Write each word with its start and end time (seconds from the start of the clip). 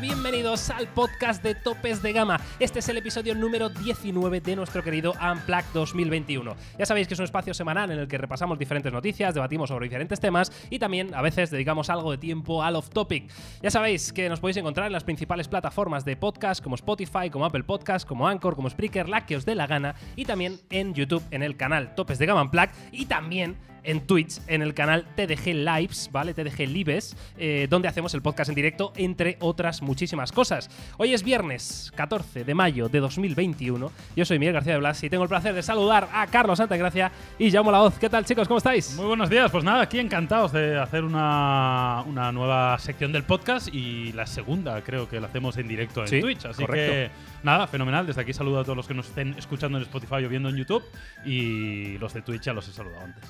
Bienvenidos 0.00 0.70
al 0.70 0.86
podcast 0.86 1.42
de 1.42 1.56
Topes 1.56 2.02
de 2.02 2.12
Gama. 2.12 2.40
Este 2.60 2.78
es 2.78 2.88
el 2.88 2.98
episodio 2.98 3.34
número 3.34 3.68
19 3.68 4.40
de 4.40 4.54
nuestro 4.54 4.84
querido 4.84 5.12
Unplugged 5.12 5.72
2021. 5.74 6.54
Ya 6.78 6.86
sabéis 6.86 7.08
que 7.08 7.14
es 7.14 7.20
un 7.20 7.24
espacio 7.24 7.52
semanal 7.52 7.90
en 7.90 7.98
el 7.98 8.06
que 8.06 8.16
repasamos 8.16 8.60
diferentes 8.60 8.92
noticias, 8.92 9.34
debatimos 9.34 9.68
sobre 9.70 9.86
diferentes 9.86 10.20
temas 10.20 10.52
y 10.70 10.78
también 10.78 11.12
a 11.14 11.22
veces 11.22 11.50
dedicamos 11.50 11.90
algo 11.90 12.12
de 12.12 12.18
tiempo 12.18 12.62
al 12.62 12.76
off-topic. 12.76 13.28
Ya 13.60 13.70
sabéis 13.70 14.12
que 14.12 14.28
nos 14.28 14.38
podéis 14.38 14.58
encontrar 14.58 14.86
en 14.86 14.92
las 14.92 15.02
principales 15.02 15.48
plataformas 15.48 16.04
de 16.04 16.16
podcast 16.16 16.62
como 16.62 16.76
Spotify, 16.76 17.28
como 17.30 17.44
Apple 17.44 17.64
Podcast, 17.64 18.06
como 18.06 18.28
Anchor, 18.28 18.54
como 18.54 18.70
Spreaker, 18.70 19.08
la 19.08 19.26
que 19.26 19.36
os 19.36 19.44
dé 19.44 19.56
la 19.56 19.66
gana 19.66 19.96
y 20.14 20.24
también 20.26 20.60
en 20.70 20.94
YouTube 20.94 21.24
en 21.32 21.42
el 21.42 21.56
canal 21.56 21.96
Topes 21.96 22.20
de 22.20 22.26
Gama 22.26 22.42
Unplugged 22.42 22.70
y 22.92 23.06
también 23.06 23.56
en 23.84 24.06
Twitch, 24.06 24.38
en 24.46 24.62
el 24.62 24.74
canal 24.74 25.04
TDG 25.16 25.54
Lives, 25.54 26.08
¿vale? 26.12 26.34
TDG 26.34 26.66
Lives, 26.68 27.16
eh, 27.38 27.66
donde 27.70 27.88
hacemos 27.88 28.12
el 28.14 28.22
podcast 28.22 28.48
en 28.48 28.54
directo, 28.54 28.92
entre 28.96 29.36
otras 29.40 29.82
muchísimas 29.82 30.32
cosas. 30.32 30.68
Hoy 30.96 31.14
es 31.14 31.22
viernes 31.22 31.92
14 31.96 32.44
de 32.44 32.54
mayo 32.54 32.88
de 32.88 33.00
2021. 33.00 33.90
Yo 34.16 34.24
soy 34.24 34.38
Miguel 34.38 34.54
García 34.54 34.74
de 34.74 34.78
Blas 34.78 35.02
y 35.02 35.10
tengo 35.10 35.22
el 35.24 35.28
placer 35.28 35.54
de 35.54 35.62
saludar 35.62 36.08
a 36.12 36.26
Carlos 36.26 36.58
Santagracia 36.58 37.10
y 37.38 37.50
Jaume 37.50 37.72
La 37.72 37.78
Voz. 37.80 37.98
¿Qué 37.98 38.08
tal, 38.08 38.24
chicos? 38.24 38.48
¿Cómo 38.48 38.58
estáis? 38.58 38.94
Muy 38.96 39.06
buenos 39.06 39.30
días. 39.30 39.50
Pues 39.50 39.64
nada, 39.64 39.82
aquí 39.82 39.98
encantados 39.98 40.52
de 40.52 40.78
hacer 40.78 41.04
una, 41.04 42.02
una 42.06 42.32
nueva 42.32 42.78
sección 42.78 43.12
del 43.12 43.24
podcast 43.24 43.72
y 43.74 44.12
la 44.12 44.26
segunda, 44.26 44.82
creo 44.82 45.08
que 45.08 45.20
la 45.20 45.28
hacemos 45.28 45.56
en 45.56 45.68
directo 45.68 46.02
en 46.02 46.08
Sí, 46.08 46.20
Twitch. 46.20 46.44
Así 46.44 46.64
correcto. 46.64 46.92
que 46.92 47.10
nada, 47.42 47.66
fenomenal. 47.66 48.06
Desde 48.06 48.20
aquí 48.22 48.32
saludo 48.32 48.60
a 48.60 48.64
todos 48.64 48.76
los 48.76 48.86
que 48.88 48.94
nos 48.94 49.08
estén 49.08 49.34
escuchando 49.38 49.78
en 49.78 49.84
Spotify 49.84 50.24
o 50.24 50.28
viendo 50.28 50.48
en 50.48 50.56
YouTube 50.56 50.82
y 51.24 51.98
los 51.98 52.12
de 52.14 52.22
Twitch 52.22 52.42
ya 52.42 52.52
los 52.52 52.68
he 52.68 52.72
saludado 52.72 53.04
antes. 53.04 53.24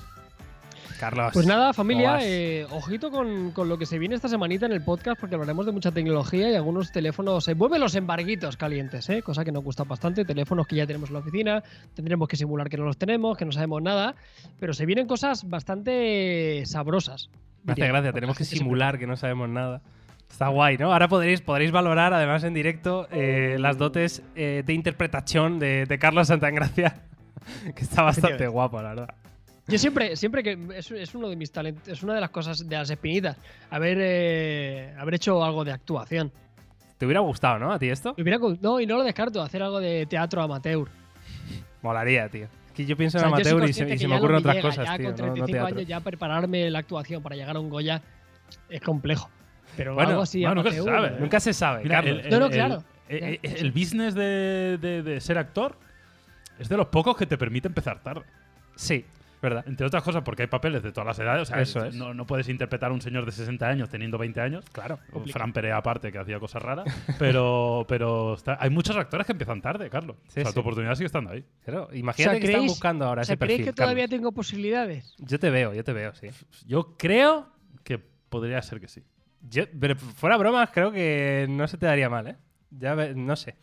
Carlos. 0.99 1.31
Pues 1.33 1.45
nada, 1.45 1.67
¿cómo 1.67 1.73
familia, 1.73 2.19
eh, 2.21 2.65
ojito 2.71 3.11
con, 3.11 3.51
con 3.51 3.69
lo 3.69 3.77
que 3.77 3.85
se 3.85 3.99
viene 3.99 4.15
esta 4.15 4.27
semanita 4.27 4.65
en 4.65 4.71
el 4.71 4.81
podcast, 4.81 5.19
porque 5.19 5.35
hablaremos 5.35 5.65
de 5.65 5.71
mucha 5.71 5.91
tecnología 5.91 6.49
y 6.49 6.55
algunos 6.55 6.91
teléfonos. 6.91 7.43
Se 7.43 7.53
vuelven 7.53 7.81
los 7.81 7.95
embarguitos 7.95 8.57
calientes, 8.57 9.09
¿eh? 9.09 9.21
cosa 9.21 9.45
que 9.45 9.51
nos 9.51 9.63
gusta 9.63 9.83
bastante. 9.83 10.25
Teléfonos 10.25 10.67
que 10.67 10.75
ya 10.75 10.87
tenemos 10.87 11.09
en 11.09 11.13
la 11.13 11.19
oficina, 11.19 11.63
tendremos 11.93 12.27
que 12.27 12.35
simular 12.35 12.69
que 12.69 12.77
no 12.77 12.85
los 12.85 12.97
tenemos, 12.97 13.37
que 13.37 13.45
no 13.45 13.51
sabemos 13.51 13.81
nada, 13.81 14.15
pero 14.59 14.73
se 14.73 14.85
vienen 14.85 15.07
cosas 15.07 15.47
bastante 15.47 16.63
sabrosas. 16.65 17.29
Me 17.63 17.73
hace 17.73 17.81
diría. 17.81 17.91
gracia, 17.91 18.09
La 18.09 18.13
tenemos 18.13 18.37
que 18.37 18.45
simular 18.45 18.99
que 18.99 19.07
no 19.07 19.15
sabemos 19.15 19.49
nada. 19.49 19.81
Está 20.29 20.49
guay, 20.49 20.77
¿no? 20.77 20.93
Ahora 20.93 21.07
podréis, 21.07 21.41
podréis 21.41 21.71
valorar, 21.71 22.13
además 22.13 22.43
en 22.43 22.53
directo, 22.53 23.07
eh, 23.11 23.57
las 23.59 23.77
dotes 23.77 24.21
eh, 24.35 24.63
de 24.65 24.73
interpretación 24.73 25.59
de, 25.59 25.85
de 25.85 25.99
Carlos 25.99 26.27
Santagracia, 26.27 27.01
que 27.75 27.81
está 27.81 28.03
bastante 28.03 28.47
guapo, 28.47 28.81
la 28.81 28.89
verdad. 28.89 29.15
Yo 29.69 29.77
siempre, 29.77 30.15
siempre 30.15 30.41
que 30.43 30.57
es, 30.75 30.89
es 30.91 31.13
uno 31.15 31.29
de 31.29 31.35
mis 31.35 31.51
talentos, 31.51 31.87
es 31.87 32.01
una 32.03 32.15
de 32.15 32.21
las 32.21 32.31
cosas 32.31 32.67
de 32.67 32.75
las 32.75 32.89
espinitas, 32.89 33.37
haber, 33.69 33.97
eh, 34.01 34.95
haber 34.97 35.13
hecho 35.15 35.43
algo 35.43 35.63
de 35.63 35.71
actuación. 35.71 36.31
¿Te 36.97 37.05
hubiera 37.05 37.21
gustado, 37.21 37.59
no? 37.59 37.71
¿A 37.71 37.79
ti 37.79 37.87
esto? 37.89 38.13
Me 38.17 38.23
hubiera 38.23 38.39
gu- 38.39 38.57
no, 38.61 38.79
y 38.79 38.85
no 38.87 38.97
lo 38.97 39.03
descarto, 39.03 39.41
hacer 39.41 39.61
algo 39.61 39.79
de 39.79 40.05
teatro 40.07 40.41
amateur. 40.41 40.87
Molaría, 41.81 42.27
tío. 42.29 42.45
Es 42.45 42.73
que 42.73 42.85
yo 42.85 42.97
pienso 42.97 43.17
O 43.17 43.21
sea, 43.21 43.29
en 43.29 43.33
amateur 43.35 43.69
y 43.69 43.73
se, 43.73 43.83
y 43.83 44.07
me 44.07 44.07
no 44.07 44.17
ocurren 44.17 44.37
otras 44.37 44.55
llega, 44.55 44.67
cosas, 44.69 44.85
ya 44.85 44.97
tío. 44.97 45.05
con 45.05 45.15
no- 45.17 45.27
no 45.27 45.33
35 45.33 45.51
teatro. 45.51 45.75
años 45.77 45.87
ya 45.87 45.99
prepararme 46.01 46.69
la 46.71 46.79
actuación 46.79 47.21
para 47.23 47.35
llegar 47.35 47.55
a 47.55 47.59
un 47.59 47.69
Goya 47.69 48.01
es 48.69 48.81
complejo. 48.81 49.29
Pero 49.77 49.93
Bueno, 49.93 50.09
algo 50.09 50.21
así 50.23 50.43
nunca 50.43 50.71
se 50.71 50.81
sabe. 50.83 51.07
¿eh? 51.09 51.15
Nunca 51.19 51.39
se 51.39 51.53
sabe, 51.53 51.83
Mira, 51.83 51.95
Carlos. 52.01 52.25
el, 52.25 52.31
No, 52.31 52.39
no, 52.39 52.49
claro. 52.49 52.83
el- 53.07 53.71
business 53.71 54.15
de, 54.15 54.77
de- 54.81 55.03
de 55.03 55.21
ser 55.21 55.37
actor 55.37 55.77
es 56.57 56.67
de 56.67 56.75
los 56.75 56.87
pocos 56.87 57.15
que 57.15 57.25
te 57.27 57.37
permite 57.37 57.67
empezar 57.67 58.01
tarde. 58.01 58.23
Sí, 58.75 59.05
verdad. 59.41 59.63
Entre 59.67 59.85
otras 59.85 60.03
cosas, 60.03 60.21
porque 60.23 60.43
hay 60.43 60.47
papeles 60.47 60.83
de 60.83 60.91
todas 60.91 61.07
las 61.07 61.19
edades. 61.19 61.43
O 61.43 61.45
sea, 61.45 61.61
Eso 61.61 61.85
es. 61.85 61.95
No, 61.95 62.13
no 62.13 62.25
puedes 62.25 62.49
interpretar 62.49 62.91
a 62.91 62.93
un 62.93 63.01
señor 63.01 63.25
de 63.25 63.31
60 63.31 63.67
años 63.67 63.89
teniendo 63.89 64.17
20 64.17 64.41
años. 64.41 64.65
Claro. 64.71 64.99
O 65.13 65.21
Fran 65.25 65.53
Perea 65.53 65.77
aparte, 65.77 66.11
que 66.11 66.17
hacía 66.19 66.39
cosas 66.39 66.61
raras. 66.61 66.85
Pero, 67.19 67.85
pero 67.87 68.33
está- 68.35 68.57
hay 68.59 68.69
muchos 68.69 68.95
actores 68.97 69.25
que 69.25 69.31
empiezan 69.33 69.61
tarde, 69.61 69.89
Carlos. 69.89 70.17
Sí, 70.27 70.39
o 70.39 70.43
sea, 70.43 70.45
sí. 70.47 70.53
tu 70.53 70.59
oportunidad 70.61 70.95
sigue 70.95 71.07
estando 71.07 71.31
ahí. 71.31 71.43
Claro, 71.63 71.89
O 71.91 71.95
Imagínate 71.95 72.31
sea, 72.35 72.39
que 72.39 72.45
están 72.47 72.61
¿creéis- 72.63 72.67
buscando 72.69 73.05
ahora 73.05 73.21
o 73.21 73.25
sea, 73.25 73.33
ese 73.33 73.39
¿creéis 73.39 73.57
perfil. 73.59 73.73
que 73.73 73.75
todavía 73.75 74.03
Carlos. 74.05 74.17
tengo 74.19 74.31
posibilidades? 74.31 75.15
Yo 75.19 75.39
te 75.39 75.49
veo, 75.49 75.73
yo 75.73 75.83
te 75.83 75.93
veo, 75.93 76.13
sí. 76.15 76.27
Yo 76.65 76.95
creo 76.97 77.49
que 77.83 77.97
podría 77.97 78.61
ser 78.61 78.79
que 78.79 78.87
sí. 78.87 79.03
Yo, 79.49 79.63
pero 79.79 79.95
fuera 79.95 80.37
bromas, 80.37 80.69
creo 80.71 80.91
que 80.91 81.47
no 81.49 81.67
se 81.67 81.77
te 81.77 81.85
daría 81.85 82.09
mal, 82.09 82.27
¿eh? 82.27 82.35
Ya 82.71 82.93
ve- 82.95 83.13
no 83.15 83.35
sé. 83.35 83.55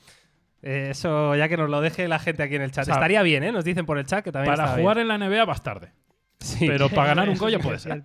Eh, 0.69 0.89
Eso 0.91 1.37
ya 1.37 1.49
que 1.49 1.57
nos 1.57 1.71
lo 1.71 1.81
deje 1.81 2.09
la 2.09 2.19
gente 2.19 2.43
aquí 2.43 2.57
en 2.57 2.63
el 2.63 2.73
chat. 2.73 2.83
O 2.83 2.87
sea, 2.87 2.95
Estaría 2.95 3.23
bien, 3.23 3.45
¿eh? 3.45 3.53
Nos 3.53 3.65
dicen 3.65 3.87
por 3.87 3.99
el 3.99 4.05
chat 4.07 4.25
que 4.25 4.33
también 4.33 4.53
Para 4.55 4.65
está 4.69 4.81
jugar 4.81 4.97
bien. 4.97 5.11
en 5.11 5.21
la 5.21 5.29
NBA 5.29 5.45
vas 5.45 5.63
tarde. 5.63 5.93
Sí. 6.41 6.67
Pero 6.67 6.89
para 6.91 7.09
ganar 7.09 7.29
un 7.29 7.37
Goya 7.39 7.59
puede 7.61 7.79
ser. 7.79 8.03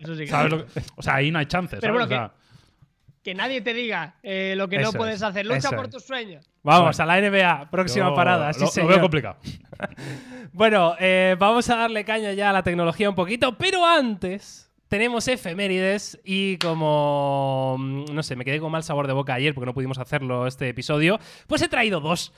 Eso 0.00 0.14
sí 0.16 0.24
que 0.24 0.26
¿Sabes 0.26 0.52
es 0.52 0.58
lo 0.58 0.66
que- 0.66 0.80
o 0.96 1.02
sea, 1.02 1.14
ahí 1.14 1.30
no 1.30 1.38
hay 1.38 1.46
chances. 1.46 1.78
Pero 1.80 1.94
¿sabes? 1.94 2.08
bueno, 2.08 2.24
O 2.24 2.28
sea, 2.28 2.36
Que 3.22 3.34
nadie 3.34 3.60
te 3.60 3.72
diga 3.72 4.14
eh, 4.22 4.54
lo 4.56 4.68
que 4.68 4.78
no 4.78 4.92
puedes 4.92 5.16
es, 5.16 5.22
hacer. 5.22 5.46
Lucha 5.46 5.70
por 5.70 5.84
es. 5.86 5.90
tus 5.90 6.04
sueños. 6.04 6.48
Vamos 6.62 6.96
Bueno. 6.96 7.12
a 7.12 7.20
la 7.20 7.28
NBA, 7.30 7.70
próxima 7.70 8.08
yo 8.08 8.14
parada. 8.14 8.52
Sí, 8.52 8.80
lo, 8.80 8.86
veo 8.88 9.00
complicado. 9.00 9.36
Bueno, 10.52 10.94
eh, 10.98 11.36
vamos 11.38 11.68
a 11.70 11.76
darle 11.76 12.04
caña 12.04 12.32
ya 12.32 12.50
a 12.50 12.52
la 12.52 12.62
tecnología 12.62 13.08
un 13.10 13.14
poquito, 13.14 13.56
pero 13.58 13.84
antes 13.86 14.65
tenemos 14.88 15.28
efemérides 15.28 16.20
y 16.24 16.58
como, 16.58 17.76
mm, 17.78 18.04
no 18.12 18.22
sé, 18.22 18.36
me 18.36 18.44
quedé 18.44 18.60
con 18.60 18.70
mal 18.70 18.82
sabor 18.82 19.06
de 19.06 19.12
boca 19.12 19.34
ayer 19.34 19.54
porque 19.54 19.66
no 19.66 19.74
pudimos 19.74 19.98
hacerlo 19.98 20.46
este 20.46 20.68
episodio, 20.68 21.18
pues 21.46 21.62
he 21.62 21.68
traído 21.68 22.00
dos. 22.00 22.32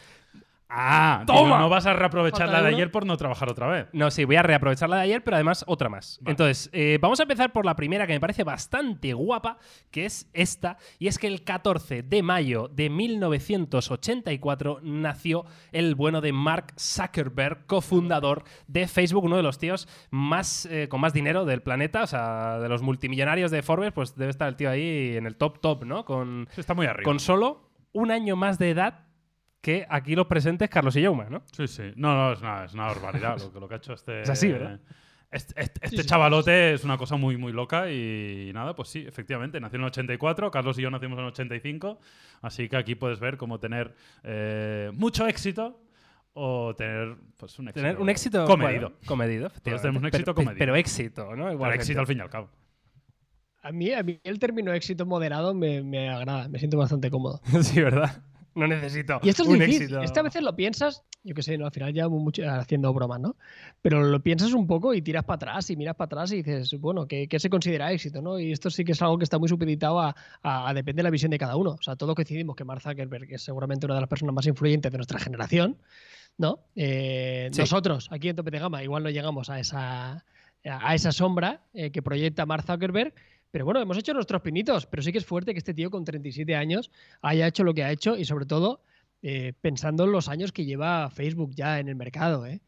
Ah, 0.70 1.24
¡Toma! 1.26 1.40
digo, 1.40 1.58
no 1.58 1.68
vas 1.70 1.86
a 1.86 1.94
reaprovechar 1.94 2.48
la 2.48 2.60
de 2.60 2.68
uno. 2.68 2.76
ayer 2.76 2.90
por 2.90 3.06
no 3.06 3.16
trabajar 3.16 3.48
otra 3.50 3.68
vez. 3.68 3.86
No, 3.92 4.10
sí, 4.10 4.24
voy 4.24 4.36
a 4.36 4.42
reaprovechar 4.42 4.88
la 4.90 4.96
de 4.96 5.02
ayer, 5.02 5.24
pero 5.24 5.36
además 5.36 5.64
otra 5.66 5.88
más. 5.88 6.18
Vale. 6.20 6.32
Entonces, 6.32 6.68
eh, 6.72 6.98
vamos 7.00 7.20
a 7.20 7.22
empezar 7.22 7.52
por 7.52 7.64
la 7.64 7.74
primera 7.74 8.06
que 8.06 8.12
me 8.12 8.20
parece 8.20 8.44
bastante 8.44 9.14
guapa, 9.14 9.58
que 9.90 10.04
es 10.04 10.28
esta, 10.34 10.76
y 10.98 11.06
es 11.06 11.18
que 11.18 11.26
el 11.26 11.42
14 11.42 12.02
de 12.02 12.22
mayo 12.22 12.68
de 12.68 12.90
1984 12.90 14.80
nació 14.82 15.44
el 15.72 15.94
bueno 15.94 16.20
de 16.20 16.32
Mark 16.32 16.74
Zuckerberg, 16.78 17.66
cofundador 17.66 18.44
de 18.66 18.86
Facebook, 18.88 19.24
uno 19.24 19.36
de 19.36 19.42
los 19.42 19.58
tíos 19.58 19.88
más 20.10 20.66
eh, 20.66 20.88
con 20.88 21.00
más 21.00 21.12
dinero 21.12 21.44
del 21.44 21.62
planeta, 21.62 22.02
o 22.02 22.06
sea, 22.06 22.58
de 22.58 22.68
los 22.68 22.82
multimillonarios 22.82 23.50
de 23.50 23.62
Forbes, 23.62 23.92
pues 23.92 24.16
debe 24.16 24.30
estar 24.30 24.48
el 24.48 24.56
tío 24.56 24.70
ahí 24.70 25.16
en 25.16 25.26
el 25.26 25.36
top 25.36 25.60
top, 25.60 25.84
¿no? 25.84 26.04
Con, 26.04 26.48
Está 26.56 26.74
muy 26.74 26.86
arriba. 26.86 27.04
con 27.04 27.20
solo 27.20 27.70
un 27.92 28.10
año 28.10 28.36
más 28.36 28.58
de 28.58 28.70
edad 28.70 29.07
que 29.68 29.86
aquí 29.88 30.14
los 30.14 30.26
presentes 30.26 30.70
Carlos 30.70 30.96
y 30.96 31.02
Yauma, 31.02 31.26
¿no? 31.28 31.42
Sí, 31.52 31.66
sí. 31.68 31.92
No, 31.96 32.14
no, 32.14 32.32
es 32.32 32.40
una, 32.40 32.64
es 32.64 32.72
una 32.72 32.86
barbaridad 32.86 33.38
lo, 33.38 33.52
que- 33.52 33.60
lo 33.60 33.68
que 33.68 33.74
ha 33.74 33.76
hecho 33.76 33.92
este. 33.92 34.22
Es 34.22 34.30
así, 34.30 34.50
¿verdad? 34.50 34.80
Este, 35.30 35.60
este- 35.60 35.80
este 35.84 35.96
Sí, 35.98 36.02
sí. 36.04 36.08
chavalote 36.08 36.72
es 36.72 36.84
una 36.84 36.96
cosa 36.96 37.16
muy, 37.16 37.36
muy 37.36 37.52
loca 37.52 37.90
y 37.92 38.50
nada, 38.54 38.74
pues 38.74 38.88
sí, 38.88 39.04
efectivamente, 39.06 39.60
nació 39.60 39.76
en 39.76 39.82
el 39.82 39.88
84, 39.88 40.50
Carlos 40.50 40.78
y 40.78 40.82
yo 40.82 40.90
nacimos 40.90 41.18
en 41.18 41.24
el 41.24 41.30
85, 41.32 42.00
así 42.40 42.66
que 42.70 42.78
aquí 42.78 42.94
puedes 42.94 43.20
ver 43.20 43.36
cómo 43.36 43.60
tener 43.60 43.94
eh, 44.22 44.90
mucho 44.94 45.26
éxito 45.26 45.82
o 46.32 46.74
tener 46.74 47.16
pues, 47.36 47.58
un 47.58 47.68
éxito. 47.68 47.82
Tener 47.84 48.00
un 48.00 48.08
éxito 48.08 48.46
comedido. 48.46 48.88
bueno, 48.88 48.96
comedido, 49.04 49.46
efectivamente. 49.48 49.82
tenemos 49.82 50.00
un 50.00 50.06
éxito 50.06 50.24
pero, 50.34 50.34
comedido. 50.34 50.58
Pero 50.60 50.76
éxito, 50.76 51.22
¿no? 51.36 51.42
Pero 51.44 51.52
Igualmente. 51.52 51.82
éxito 51.82 52.00
al 52.00 52.06
fin 52.06 52.18
y 52.18 52.20
al 52.22 52.30
cabo. 52.30 52.48
A 53.60 53.70
mí, 53.72 53.92
a 53.92 54.02
mí 54.02 54.18
el 54.24 54.38
término 54.38 54.72
éxito 54.72 55.04
moderado 55.04 55.52
me, 55.52 55.82
me 55.82 56.08
agrada, 56.08 56.48
me 56.48 56.58
siento 56.58 56.78
bastante 56.78 57.10
cómodo. 57.10 57.42
sí, 57.62 57.82
¿verdad? 57.82 58.22
No 58.58 58.66
necesito 58.66 59.20
Y 59.22 59.28
esto 59.28 59.42
es 59.44 59.48
un 59.48 59.58
difícil. 59.58 59.82
éxito. 59.82 60.02
Esta 60.02 60.22
veces 60.22 60.42
lo 60.42 60.56
piensas, 60.56 61.04
yo 61.22 61.34
qué 61.34 61.42
sé, 61.42 61.56
¿no? 61.56 61.66
al 61.66 61.72
final 61.72 61.92
ya 61.94 62.08
mucho 62.08 62.42
haciendo 62.50 62.92
bromas, 62.92 63.20
¿no? 63.20 63.36
Pero 63.82 64.02
lo 64.02 64.20
piensas 64.22 64.52
un 64.52 64.66
poco 64.66 64.94
y 64.94 65.02
tiras 65.02 65.24
para 65.24 65.36
atrás 65.36 65.70
y 65.70 65.76
miras 65.76 65.94
para 65.94 66.06
atrás 66.06 66.32
y 66.32 66.42
dices, 66.42 66.74
bueno, 66.80 67.06
¿qué, 67.06 67.28
qué 67.28 67.38
se 67.38 67.48
considera 67.50 67.92
éxito? 67.92 68.20
¿no? 68.20 68.38
Y 68.38 68.52
esto 68.52 68.68
sí 68.70 68.84
que 68.84 68.92
es 68.92 69.02
algo 69.02 69.16
que 69.18 69.24
está 69.24 69.38
muy 69.38 69.48
supeditado 69.48 70.00
a, 70.00 70.14
a, 70.42 70.68
a 70.68 70.74
depende 70.74 71.00
de 71.00 71.04
la 71.04 71.10
visión 71.10 71.30
de 71.30 71.38
cada 71.38 71.56
uno. 71.56 71.70
O 71.78 71.82
sea, 71.82 71.96
todos 71.96 72.14
coincidimos 72.14 72.56
que 72.56 72.64
Mark 72.64 72.82
Zuckerberg 72.82 73.32
es 73.32 73.42
seguramente 73.42 73.86
una 73.86 73.94
de 73.94 74.00
las 74.00 74.08
personas 74.10 74.34
más 74.34 74.46
influyentes 74.46 74.90
de 74.90 74.98
nuestra 74.98 75.18
generación, 75.18 75.76
¿no? 76.36 76.60
Eh, 76.76 77.48
Sí. 77.52 77.60
Nosotros, 77.60 78.08
aquí 78.10 78.28
en 78.28 78.36
Tope 78.36 78.50
de 78.50 78.58
Gama, 78.58 78.82
igual 78.82 79.02
no 79.02 79.10
llegamos 79.10 79.50
a 79.50 79.60
esa, 79.60 80.24
a 80.64 80.94
esa 80.94 81.12
sombra 81.12 81.62
eh, 81.74 81.90
que 81.90 82.02
proyecta 82.02 82.44
Mark 82.46 82.64
Zuckerberg. 82.66 83.14
Pero 83.50 83.64
bueno, 83.64 83.80
hemos 83.80 83.96
hecho 83.98 84.12
nuestros 84.14 84.42
pinitos, 84.42 84.86
pero 84.86 85.02
sí 85.02 85.10
que 85.12 85.18
es 85.18 85.26
fuerte 85.26 85.52
que 85.52 85.58
este 85.58 85.74
tío 85.74 85.90
con 85.90 86.04
37 86.04 86.54
años 86.54 86.90
haya 87.22 87.46
hecho 87.46 87.64
lo 87.64 87.72
que 87.74 87.84
ha 87.84 87.90
hecho 87.90 88.16
y 88.16 88.24
sobre 88.24 88.44
todo 88.46 88.82
eh, 89.22 89.52
pensando 89.60 90.04
en 90.04 90.12
los 90.12 90.28
años 90.28 90.52
que 90.52 90.64
lleva 90.64 91.08
Facebook 91.10 91.52
ya 91.54 91.78
en 91.80 91.88
el 91.88 91.96
mercado, 91.96 92.46
¿eh? 92.46 92.60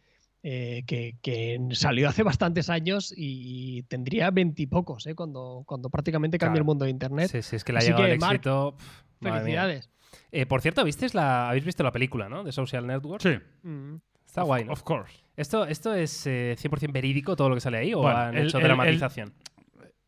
Eh, 0.43 0.85
que, 0.87 1.17
que 1.21 1.59
salió 1.73 2.09
hace 2.09 2.23
bastantes 2.23 2.71
años 2.71 3.13
y, 3.15 3.83
tendría 3.89 4.31
veintipocos 4.31 5.07
¿eh? 5.07 5.15
cuando, 5.15 5.65
cuando 5.67 5.91
prácticamente 5.91 6.39
cambia 6.39 6.55
Claro. 6.55 6.63
el 6.63 6.67
mundo 6.67 6.85
de 6.87 6.91
Internet. 6.93 7.31
Sí, 7.31 7.43
sí, 7.43 7.57
es 7.57 7.63
que 7.65 7.75
le 7.75 7.81
ha 7.81 7.83
llegado 7.83 8.05
que, 8.07 8.13
el 8.13 8.19
Mark, 8.19 8.35
éxito. 8.37 8.75
Felicidades. 9.21 9.91
Eh, 10.33 10.47
por 10.47 10.63
cierto, 10.63 10.83
¿visteis 10.83 11.13
la, 11.15 11.51
habéis 11.51 11.67
visto 11.67 11.83
la 11.83 11.93
película, 11.93 12.31
¿no? 12.31 12.43
De 12.43 12.53
Social 12.53 12.87
Network. 12.87 13.21
Sí. 13.23 13.37
Mm. 13.69 13.97
Está 14.25 14.43
of- 14.43 14.47
guay, 14.47 14.65
¿no? 14.65 14.73
Of 14.73 14.83
course. 14.83 15.13
¿Esto, 15.37 15.67
¿Esto 15.67 15.95
es 15.95 16.27
eh, 16.27 16.57
100% 16.59 16.91
verídico 16.91 17.37
todo 17.37 17.51
lo 17.51 17.55
que 17.55 17.61
sale 17.61 17.77
ahí 17.79 17.93
o 17.93 17.99
Bueno, 18.01 18.17
han 18.19 18.37
el- 18.37 18.47
hecho 18.47 18.57
el- 18.59 18.63
el- 18.63 18.69
dramatización? 18.69 19.35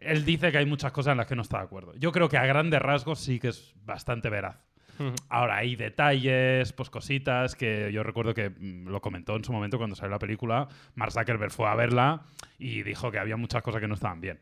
Él 0.05 0.25
dice 0.25 0.51
que 0.53 0.59
hay 0.59 0.67
muchas 0.67 0.93
cosas 0.93 1.13
en 1.13 1.19
las 1.19 1.27
que 1.27 1.37
no 1.37 1.43
está 1.43 1.59
de 1.59 1.65
acuerdo. 1.65 1.95
Yo 1.97 2.13
creo 2.13 2.29
que 2.29 2.39
a 2.39 2.47
grandes 2.47 2.81
rasgos 2.81 3.21
sí 3.21 3.39
que 3.39 3.49
es 3.49 3.75
bastante 3.85 4.31
veraz. 4.31 4.57
Ahora 5.29 5.57
hay 5.57 5.77
detalles, 5.77 6.73
pues 6.73 6.91
cositas 6.91 7.57
que 7.57 7.91
yo 7.93 8.03
recuerdo 8.03 8.35
que 8.35 8.51
mm, 8.51 8.89
lo 8.89 9.01
comentó 9.01 9.37
en 9.37 9.45
su 9.45 9.53
momento 9.53 9.79
cuando 9.79 9.97
salió 9.97 10.11
la 10.11 10.19
película. 10.19 10.69
Mark 10.95 11.13
Zuckerberg 11.13 11.51
fue 11.51 11.69
a 11.69 11.75
verla 11.75 12.23
y 12.59 12.83
dijo 12.83 13.11
que 13.11 13.19
había 13.19 13.37
muchas 13.37 13.63
cosas 13.63 13.81
que 13.81 13.89
no 13.89 13.95
estaban 13.95 14.21
bien. 14.21 14.39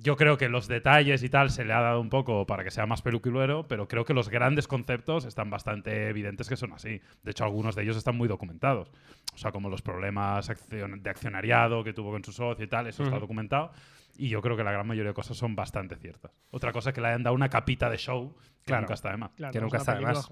Yo 0.00 0.16
creo 0.16 0.38
que 0.38 0.48
los 0.48 0.68
detalles 0.68 1.24
y 1.24 1.28
tal 1.28 1.50
se 1.50 1.64
le 1.64 1.72
ha 1.72 1.80
dado 1.80 2.00
un 2.00 2.08
poco 2.08 2.46
para 2.46 2.62
que 2.62 2.70
sea 2.70 2.86
más 2.86 3.02
peluquilero, 3.02 3.66
pero 3.66 3.88
creo 3.88 4.04
que 4.04 4.14
los 4.14 4.28
grandes 4.28 4.68
conceptos 4.68 5.24
están 5.24 5.50
bastante 5.50 6.08
evidentes 6.08 6.48
que 6.48 6.56
son 6.56 6.72
así. 6.72 7.00
De 7.24 7.32
hecho, 7.32 7.42
algunos 7.44 7.74
de 7.74 7.82
ellos 7.82 7.96
están 7.96 8.16
muy 8.16 8.28
documentados. 8.28 8.92
O 9.34 9.38
sea, 9.38 9.50
como 9.50 9.68
los 9.68 9.82
problemas 9.82 10.52
de 10.70 11.10
accionariado 11.10 11.82
que 11.82 11.92
tuvo 11.92 12.12
con 12.12 12.22
su 12.22 12.32
socio 12.32 12.64
y 12.64 12.68
tal, 12.68 12.86
eso 12.86 13.02
está 13.02 13.18
documentado. 13.18 13.72
Y 14.18 14.28
yo 14.28 14.42
creo 14.42 14.56
que 14.56 14.64
la 14.64 14.72
gran 14.72 14.86
mayoría 14.86 15.10
de 15.10 15.14
cosas 15.14 15.36
son 15.36 15.54
bastante 15.56 15.96
ciertas. 15.96 16.32
Otra 16.50 16.72
cosa 16.72 16.90
es 16.90 16.94
que 16.94 17.00
le 17.00 17.06
hayan 17.08 17.22
dado 17.22 17.36
una 17.36 17.48
capita 17.48 17.88
de 17.88 17.96
show, 17.96 18.34
que 18.36 18.64
Claro. 18.66 18.82
nunca 18.82 18.94
está 18.94 19.10
de 19.12 19.16
más. 19.16 19.30
Claro, 19.36 19.52
Que 19.52 19.60
nunca 19.60 19.78
está 19.78 19.94
de 19.94 20.00
más. 20.00 20.28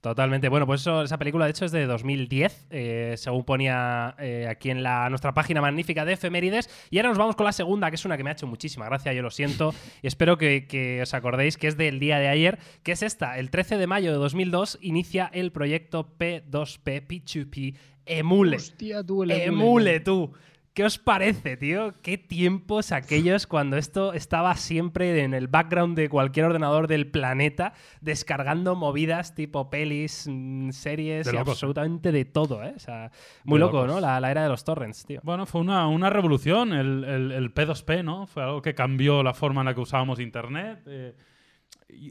Totalmente. 0.00 0.48
Bueno, 0.48 0.66
pues 0.66 0.80
eso, 0.80 1.02
esa 1.02 1.18
película 1.18 1.44
de 1.44 1.50
hecho 1.50 1.66
es 1.66 1.72
de 1.72 1.84
2010, 1.84 2.68
eh, 2.70 3.14
según 3.18 3.44
ponía 3.44 4.14
eh, 4.18 4.46
aquí 4.48 4.70
en 4.70 4.82
la, 4.82 5.10
nuestra 5.10 5.34
página 5.34 5.60
magnífica 5.60 6.06
de 6.06 6.14
efemérides. 6.14 6.70
Y 6.90 6.96
ahora 6.98 7.10
nos 7.10 7.18
vamos 7.18 7.36
con 7.36 7.44
la 7.44 7.52
segunda, 7.52 7.90
que 7.90 7.96
es 7.96 8.04
una 8.06 8.16
que 8.16 8.24
me 8.24 8.30
ha 8.30 8.32
hecho 8.32 8.46
muchísima 8.46 8.86
gracia, 8.86 9.12
yo 9.12 9.20
lo 9.20 9.30
siento. 9.30 9.74
y 10.02 10.06
espero 10.06 10.38
que, 10.38 10.66
que 10.66 11.02
os 11.02 11.12
acordéis 11.12 11.58
que 11.58 11.66
es 11.66 11.76
del 11.76 12.00
día 12.00 12.18
de 12.18 12.28
ayer, 12.28 12.58
que 12.82 12.92
es 12.92 13.02
esta. 13.02 13.38
El 13.38 13.50
13 13.50 13.76
de 13.76 13.86
mayo 13.86 14.10
de 14.10 14.16
2002 14.16 14.78
inicia 14.80 15.30
el 15.34 15.52
proyecto 15.52 16.16
P2P, 16.18 17.06
P2P, 17.06 17.76
Emule. 18.06 18.56
Hostia, 18.56 19.04
tú, 19.04 19.22
el 19.22 19.30
Emule, 19.32 20.00
tú. 20.00 20.32
¿Qué 20.72 20.84
os 20.84 20.98
parece, 20.98 21.56
tío? 21.56 21.92
¿Qué 22.00 22.16
tiempos 22.16 22.92
aquellos 22.92 23.48
cuando 23.48 23.76
esto 23.76 24.12
estaba 24.12 24.54
siempre 24.54 25.22
en 25.24 25.34
el 25.34 25.48
background 25.48 25.96
de 25.96 26.08
cualquier 26.08 26.46
ordenador 26.46 26.86
del 26.86 27.10
planeta, 27.10 27.72
descargando 28.00 28.76
movidas 28.76 29.34
tipo 29.34 29.68
pelis, 29.68 30.26
mm, 30.30 30.70
series 30.70 31.26
De 31.26 31.32
y 31.32 31.36
¿eh? 31.36 31.40
absolutamente 31.40 32.12
de 32.12 32.24
todo, 32.24 32.62
¿eh? 32.62 32.72
O 32.76 32.78
sea, 32.78 33.10
muy 33.44 33.58
De 33.58 33.64
loco, 33.64 33.78
locos. 33.78 33.94
¿no? 33.96 34.00
La, 34.00 34.20
la 34.20 34.30
era 34.30 34.44
de 34.44 34.48
los 34.48 34.62
torrents, 34.62 35.04
tío. 35.04 35.20
Bueno, 35.24 35.44
fue 35.44 35.60
una, 35.60 35.88
una 35.88 36.08
revolución 36.08 36.72
el, 36.72 37.02
el, 37.04 37.32
el 37.32 37.52
P2P, 37.52 38.04
¿no? 38.04 38.26
Fue 38.28 38.44
algo 38.44 38.62
que 38.62 38.74
cambió 38.74 39.24
la 39.24 39.34
forma 39.34 39.62
en 39.62 39.66
la 39.66 39.74
que 39.74 39.80
usábamos 39.80 40.20
Internet. 40.20 40.82
eh, 40.86 41.14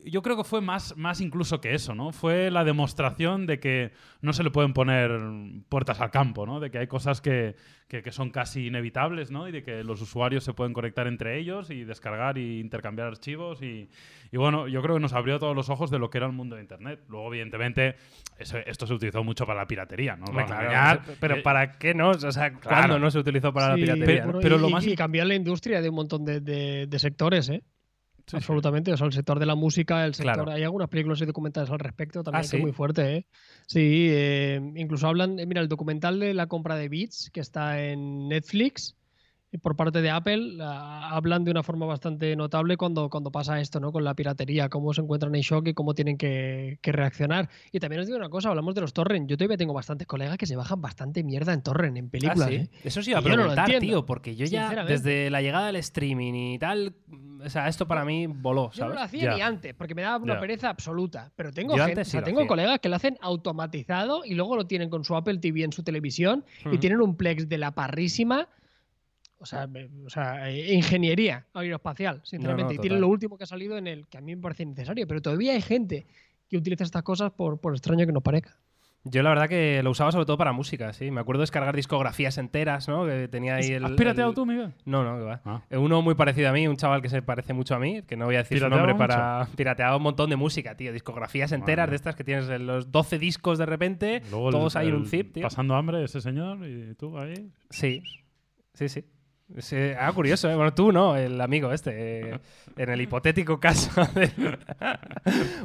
yo 0.06 0.22
creo 0.22 0.38
que 0.38 0.44
fue 0.44 0.62
más, 0.62 0.96
más 0.98 1.22
incluso 1.22 1.62
que 1.62 1.74
eso, 1.74 1.96
¿no? 1.96 2.12
Fue 2.12 2.52
la 2.52 2.64
demostración 2.64 3.46
de 3.48 3.60
que 3.60 3.92
no 4.22 4.34
se 4.34 4.44
le 4.44 4.52
pueden 4.52 4.74
poner 4.74 5.12
puertas 5.70 6.02
al 6.02 6.12
campo, 6.12 6.46
¿no? 6.46 6.60
De 6.60 6.70
que 6.72 6.78
hay 6.80 6.88
cosas 6.88 7.22
que, 7.22 7.56
que- 7.88 8.02
que 8.04 8.12
son 8.12 8.30
casi 8.30 8.68
inevitables, 8.68 9.32
¿no? 9.32 9.48
Y 9.48 9.52
de 9.52 9.64
que 9.64 9.84
los 9.84 10.02
usuarios 10.02 10.44
se 10.44 10.54
pueden 10.54 10.74
conectar 10.74 11.08
entre 11.08 11.40
ellos 11.40 11.70
y 11.70 11.84
descargar 11.84 12.38
y 12.38 12.60
intercambiar 12.60 13.08
archivos. 13.08 13.62
Y, 13.62 13.90
y 14.32 14.38
bueno, 14.38 14.68
yo 14.68 14.82
creo 14.82 14.96
que 14.96 15.02
nos 15.02 15.14
abrió 15.14 15.40
todos 15.40 15.56
los 15.56 15.70
ojos 15.70 15.90
de 15.92 16.00
lo 16.00 16.10
que 16.10 16.18
era 16.20 16.28
el 16.28 16.34
mundo 16.34 16.56
de 16.56 16.62
Internet. 16.62 17.02
Luego, 17.10 17.28
evidentemente, 17.34 17.96
eso- 18.38 18.58
esto 18.66 18.86
se 18.88 18.94
utilizó 18.94 19.24
mucho 19.24 19.46
para 19.46 19.60
la 19.62 19.68
piratería, 19.68 20.16
¿no? 20.16 20.26
A 20.26 20.46
claro, 20.46 20.54
engañar. 20.64 21.02
pero 21.20 21.36
Eh, 21.38 21.42
¿para 21.42 21.78
qué 21.78 21.94
no? 21.94 22.12
O 22.12 22.32
sea, 22.32 22.52
Claro. 22.52 22.60
¿cuándo 22.64 23.00
no 23.00 23.10
se 23.12 23.20
utilizó 23.20 23.54
para 23.54 23.76
Sí, 23.76 23.82
la 23.86 23.94
piratería? 23.96 24.26
pero- 24.26 24.40
pero 24.40 24.58
lo 24.58 24.70
y, 24.70 24.72
más- 24.74 24.86
y 24.88 24.96
cambiar 24.96 25.28
la 25.28 25.36
industria 25.36 25.82
de 25.82 25.90
un 25.90 25.96
montón 25.96 26.26
de, 26.26 26.42
de- 26.42 26.86
de 26.88 27.00
sectores, 27.00 27.50
¿eh? 27.50 27.64
Sí, 28.30 28.32
sí. 28.32 28.36
Absolutamente. 28.38 28.94
O 28.94 28.98
sea, 28.98 29.08
el 29.08 29.14
sector 29.14 29.40
de 29.40 29.46
la 29.46 29.56
música, 29.56 30.06
el 30.06 30.14
sector. 30.14 30.36
Claro. 30.36 30.52
Hay 30.52 30.64
algunas 30.64 30.90
películas 30.90 31.20
y 31.22 31.26
documentales 31.26 31.70
al 31.70 31.80
respecto 31.80 32.24
también, 32.24 32.46
Ah, 32.46 32.48
que 32.50 32.58
es 32.58 32.62
muy 32.62 32.72
fuerte, 32.72 33.16
¿eh? 33.16 33.26
Sí, 33.68 34.08
eh, 34.12 34.62
incluso 34.76 35.08
hablan. 35.08 35.40
eh, 35.40 35.46
Mira, 35.46 35.62
el 35.62 35.68
documental 35.68 36.20
de 36.20 36.34
la 36.34 36.48
compra 36.48 36.76
de 36.76 36.90
Beats, 36.90 37.30
que 37.34 37.40
está 37.40 37.82
en 37.84 38.28
Netflix. 38.28 38.96
Eh, 39.52 39.58
Por 39.58 39.76
parte 39.76 40.02
de 40.02 40.10
Apple, 40.10 40.58
ah, 40.62 41.10
hablan 41.14 41.44
de 41.44 41.52
una 41.52 41.64
forma 41.64 41.86
bastante 41.86 42.36
notable 42.36 42.78
cuando, 42.78 43.10
cuando 43.10 43.32
pasa 43.32 43.60
esto, 43.60 43.80
¿no? 43.80 43.92
Con 43.92 44.04
la 44.04 44.14
piratería, 44.14 44.70
cómo 44.70 44.94
se 44.94 45.02
encuentran 45.02 45.34
en 45.36 45.42
shock 45.42 45.68
y 45.70 45.74
cómo 45.74 45.94
tienen 45.94 46.18
que, 46.18 46.78
que 46.82 46.92
reaccionar. 46.92 47.50
Y 47.72 47.80
también 47.80 48.02
os 48.02 48.08
digo 48.08 48.18
una 48.18 48.30
cosa, 48.30 48.50
hablamos 48.50 48.76
de 48.76 48.82
los 48.82 48.94
torrent. 48.94 49.30
Yo 49.30 49.38
todavía 49.38 49.58
tengo 49.58 49.74
bastantes 49.74 50.08
colegas 50.08 50.38
que 50.38 50.46
se 50.46 50.56
bajan 50.56 50.82
bastante 50.82 51.24
mierda 51.24 51.54
en 51.54 51.62
torrent, 51.64 51.98
en 51.98 52.06
Ah, 52.06 52.10
películas. 52.12 52.50
sí. 52.50 52.56
¿eh? 52.56 52.70
Eso 52.84 53.02
sí 53.02 53.14
a 53.14 53.18
no 53.18 53.24
preguntar, 53.24 53.70
tío, 53.80 54.06
porque 54.06 54.36
yo 54.36 54.46
ya, 54.46 54.84
desde 54.86 55.30
la 55.30 55.42
llegada 55.42 55.68
del 55.68 55.78
streaming 55.78 56.34
y 56.54 56.60
tal, 56.60 56.94
o 57.44 57.50
sea, 57.50 57.68
esto 57.68 57.88
para 57.88 58.04
mí 58.06 58.28
voló, 58.28 58.72
Yo 58.72 58.88
no 58.88 58.94
lo 58.96 59.02
hacía 59.02 59.34
ni 59.34 59.42
antes, 59.42 59.74
porque 59.74 59.96
me 59.96 60.02
daba 60.02 60.18
una 60.24 60.40
pereza 60.40 60.70
absoluta. 60.70 61.32
Pero 61.36 61.52
tengo, 61.52 61.76
Yo 61.78 61.86
gente, 61.86 62.02
o 62.02 62.06
sea, 62.06 62.24
tengo 62.24 62.40
hacía. 62.42 62.48
colegas 62.48 62.80
que 62.80 62.90
lo 62.90 62.96
hacen 62.98 63.18
automatizado 63.22 64.24
y 64.26 64.36
luego 64.36 64.56
lo 64.56 64.68
tienen 64.68 64.90
con 64.90 65.04
su 65.04 65.16
Apple 65.16 65.38
TV 65.40 65.64
en 65.64 65.72
su 65.72 65.84
televisión 65.84 66.44
y 66.72 66.78
tienen 66.78 67.02
un 67.02 67.16
Plex 67.16 67.48
de 67.50 67.58
la 67.58 67.72
parrísima. 67.72 68.48
O 69.42 69.46
sea, 69.46 69.68
me- 69.68 69.90
o 70.06 70.10
sea, 70.10 70.50
eh, 70.50 70.74
ingeniería 70.74 71.46
aeroespacial, 71.54 72.22
sinceramente. 72.24 72.74
y 72.74 72.78
tienen 72.78 72.98
total. 72.98 73.02
lo 73.02 73.08
último 73.08 73.38
que 73.38 73.46
ha 73.46 73.48
salido 73.48 73.78
en 73.78 73.88
el 73.88 74.08
que 74.08 74.18
a 74.18 74.22
mí 74.22 74.36
me 74.36 74.42
parece 74.42 74.66
necesario. 74.66 75.08
Pero 75.08 75.22
todavía 75.22 75.54
hay 75.54 75.62
gente 75.62 76.06
que 76.50 76.58
utiliza 76.58 76.84
estas 76.84 77.04
cosas 77.04 77.32
por, 77.32 77.60
por 77.62 77.74
extraño 77.74 78.06
que 78.06 78.12
nos 78.12 78.22
parezca. 78.24 78.58
Yo 79.06 79.24
la 79.24 79.30
verdad 79.30 79.48
que 79.48 79.82
lo 79.82 79.92
usaba 79.92 80.12
sobre 80.12 80.26
todo 80.26 80.38
para 80.38 80.52
música, 80.52 80.92
sí. 80.92 81.10
Me 81.10 81.22
acuerdo 81.22 81.40
descargar 81.40 81.74
discografías 81.74 82.38
enteras, 82.38 82.90
¿no? 82.90 83.06
Que 83.06 83.30
tenía 83.30 83.56
ahí 83.56 83.68
el... 83.72 83.86
¿Has 83.86 83.92
pirateado 83.94 84.32
el- 84.32 84.36
tú, 84.36 84.46
Miguel? 84.46 84.74
No, 84.84 85.06
no, 85.06 85.18
que 85.18 85.24
va. 85.24 85.42
Ah. 85.46 85.62
Uno 85.72 86.02
muy 86.02 86.16
parecido 86.16 86.50
a 86.50 86.52
mí, 86.52 86.68
un 86.68 86.76
chaval 86.76 87.02
que 87.02 87.08
se 87.08 87.22
parece 87.22 87.54
mucho 87.54 87.76
a 87.76 87.80
mí, 87.80 88.02
que 88.02 88.18
no 88.18 88.26
voy 88.26 88.36
a 88.36 88.40
decir 88.40 88.58
su 88.60 88.66
¿Pirateaba 88.66 88.88
nombre 88.88 89.08
para... 89.08 89.48
Pirateaba 89.56 89.96
un 89.96 90.04
montón 90.04 90.30
de 90.30 90.36
música, 90.36 90.76
tío. 90.76 90.92
Discografías 90.92 91.54
enteras 91.54 91.90
de 91.90 91.96
estas 91.96 92.18
que 92.18 92.26
tienes 92.26 92.50
en 92.50 92.68
los 92.68 92.92
12 92.92 93.20
discos 93.20 93.58
de 93.58 93.66
repente, 93.68 94.22
Luego 94.32 94.50
el- 94.50 94.54
todos 94.54 94.76
ahí 94.76 94.90
en 94.90 94.96
un 94.96 95.06
zip, 95.06 95.32
tío. 95.32 95.44
Pasando 95.44 95.76
hambre 95.76 96.04
ese 96.04 96.20
señor 96.20 96.68
y 96.68 96.94
tú 96.96 97.18
ahí. 97.18 97.52
Sí, 97.70 98.04
sí, 98.74 98.90
sí. 98.90 99.06
Sí, 99.58 99.76
ah, 100.00 100.12
curioso, 100.14 100.48
¿eh? 100.48 100.56
Bueno, 100.56 100.74
tú 100.76 100.92
no, 100.92 101.16
el 101.16 101.42
amigo 101.42 101.74
este, 101.74 102.34
eh, 102.34 102.40
en 102.78 102.90
el 102.90 103.02
hipotético 103.02 103.60
caso. 103.60 103.90
de- 104.14 104.32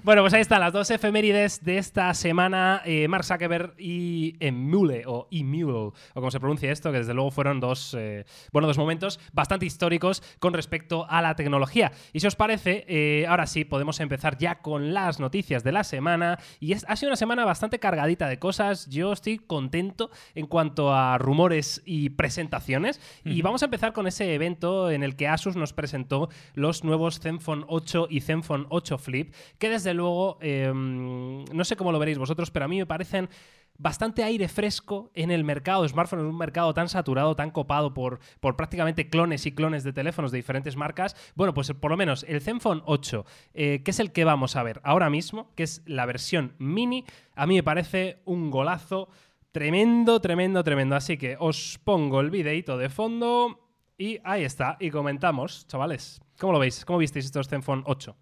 bueno, 0.03 0.23
pues 0.23 0.33
ahí 0.33 0.41
están 0.41 0.61
las 0.61 0.73
dos 0.73 0.91
efemérides 0.91 1.63
de 1.63 1.77
esta 1.77 2.13
semana, 2.15 2.81
eh, 2.87 3.07
Mark 3.09 3.25
Zuckerberg 3.25 3.75
y 3.79 4.37
Emule, 4.41 5.03
o 5.07 5.29
Emule, 5.31 5.73
o 5.75 5.93
como 6.15 6.31
se 6.31 6.41
pronuncia 6.41 6.73
esto, 6.73 6.91
que 6.93 6.99
desde 6.99 7.13
luego 7.13 7.31
fueron 7.31 7.61
dos, 7.61 7.95
eh, 7.99 8.25
bueno, 8.53 8.67
dos 8.67 8.79
momentos 8.79 9.21
bastante 9.35 9.67
históricos 9.67 10.23
con 10.39 10.55
respecto 10.55 11.07
a 11.11 11.21
la 11.21 11.37
tecnología. 11.37 11.93
Y 12.15 12.21
si 12.21 12.27
os 12.27 12.37
parece, 12.37 12.87
eh, 12.89 13.27
ahora 13.29 13.47
sí, 13.47 13.67
podemos 13.67 14.01
empezar 14.01 14.39
ya 14.39 14.63
con 14.63 14.95
las 14.95 15.21
noticias 15.21 15.63
de 15.63 15.73
la 15.73 15.85
semana. 15.85 16.39
Y 16.59 16.73
es- 16.73 16.87
ha 16.89 16.97
sido 16.97 17.11
una 17.11 17.17
semana 17.17 17.45
bastante 17.45 17.79
cargadita 17.79 18.29
de 18.29 18.39
cosas. 18.39 18.89
Yo 18.89 19.13
estoy 19.13 19.37
contento 19.39 20.11
en 20.35 20.47
cuanto 20.47 20.95
a 20.95 21.19
rumores 21.19 21.83
y 21.85 22.09
presentaciones. 22.09 22.99
Y 23.27 23.43
vamos 23.43 23.63
a 23.63 23.69
empezar 23.75 23.93
con 23.93 24.07
ese 24.07 24.33
evento 24.33 24.89
en 24.89 25.03
el 25.03 25.17
que 25.17 25.27
Asus 25.27 25.57
nos 25.57 25.73
presentó 25.73 26.29
los 26.55 26.85
nuevos 26.85 27.19
Zenfone 27.19 27.65
8 27.67 28.07
y 28.09 28.21
Zenfone 28.21 28.67
8 28.69 28.99
Flip, 28.99 29.35
que 29.59 29.69
desde 29.69 29.95
luego, 29.95 30.39
eh, 30.41 30.73
no 30.73 31.65
sé 31.65 31.75
cómo 31.75 31.91
lo 31.91 31.99
veréis 31.99 32.19
vosotros, 32.19 32.53
pero 32.53 32.67
a 32.67 32.69
mí 32.69 32.79
me 32.79 32.87
parecen 32.87 33.29
bastante 33.77 34.23
aire 34.23 34.47
fresco 34.47 35.11
en 35.13 35.33
el 35.33 35.43
mercado 35.43 35.83
de 35.83 35.89
smartphones, 35.89 36.25
un 36.25 36.39
mercado 36.39 36.73
tan 36.73 36.89
saturado, 36.89 37.35
tan 37.35 37.51
copado 37.51 37.93
por, 37.95 38.21
por 38.39 38.55
prácticamente 38.55 39.09
clones 39.09 39.45
y 39.45 39.51
clones 39.51 39.83
de 39.83 39.93
teléfonos 39.93 40.31
de 40.31 40.39
diferentes 40.39 40.77
marcas. 40.77 41.17
Bueno, 41.35 41.53
pues 41.53 41.73
por 41.73 41.91
lo 41.91 41.97
menos 41.97 42.25
el 42.29 42.41
Zenfone 42.41 42.83
8, 42.85 43.27
eh, 43.55 43.83
que 43.85 43.91
es 43.91 43.99
el 43.99 44.13
que 44.13 44.23
vamos 44.23 44.55
a 44.55 44.63
ver 44.63 44.81
ahora 44.85 45.11
mismo, 45.11 45.51
que 45.57 45.65
es 45.65 45.83
la 45.87 46.07
versión 46.07 46.55
mini, 46.59 47.05
a 47.35 47.49
mí 47.49 47.57
me 47.57 47.65
parece 47.65 48.19
un 48.25 48.53
golazo 48.53 49.09
tremendo, 49.55 50.21
tremendo, 50.21 50.63
tremendo. 50.63 50.97
Así 50.97 51.17
que 51.17 51.37
os 51.39 51.81
pongo 51.83 52.21
el 52.21 52.31
videito 52.31 52.77
de 52.79 52.89
fondo 52.89 53.64
y 53.99 54.19
ahí 54.25 54.45
está. 54.45 54.77
Y 54.81 54.91
comentamos, 54.91 55.67
chavales. 55.67 56.21
¿Cómo 56.39 56.53
lo 56.53 56.59
veis? 56.59 56.85
¿Cómo 56.85 56.99
visteis 56.99 57.27
estos 57.27 57.49
Zenfone 57.49 57.83
8? 57.87 58.17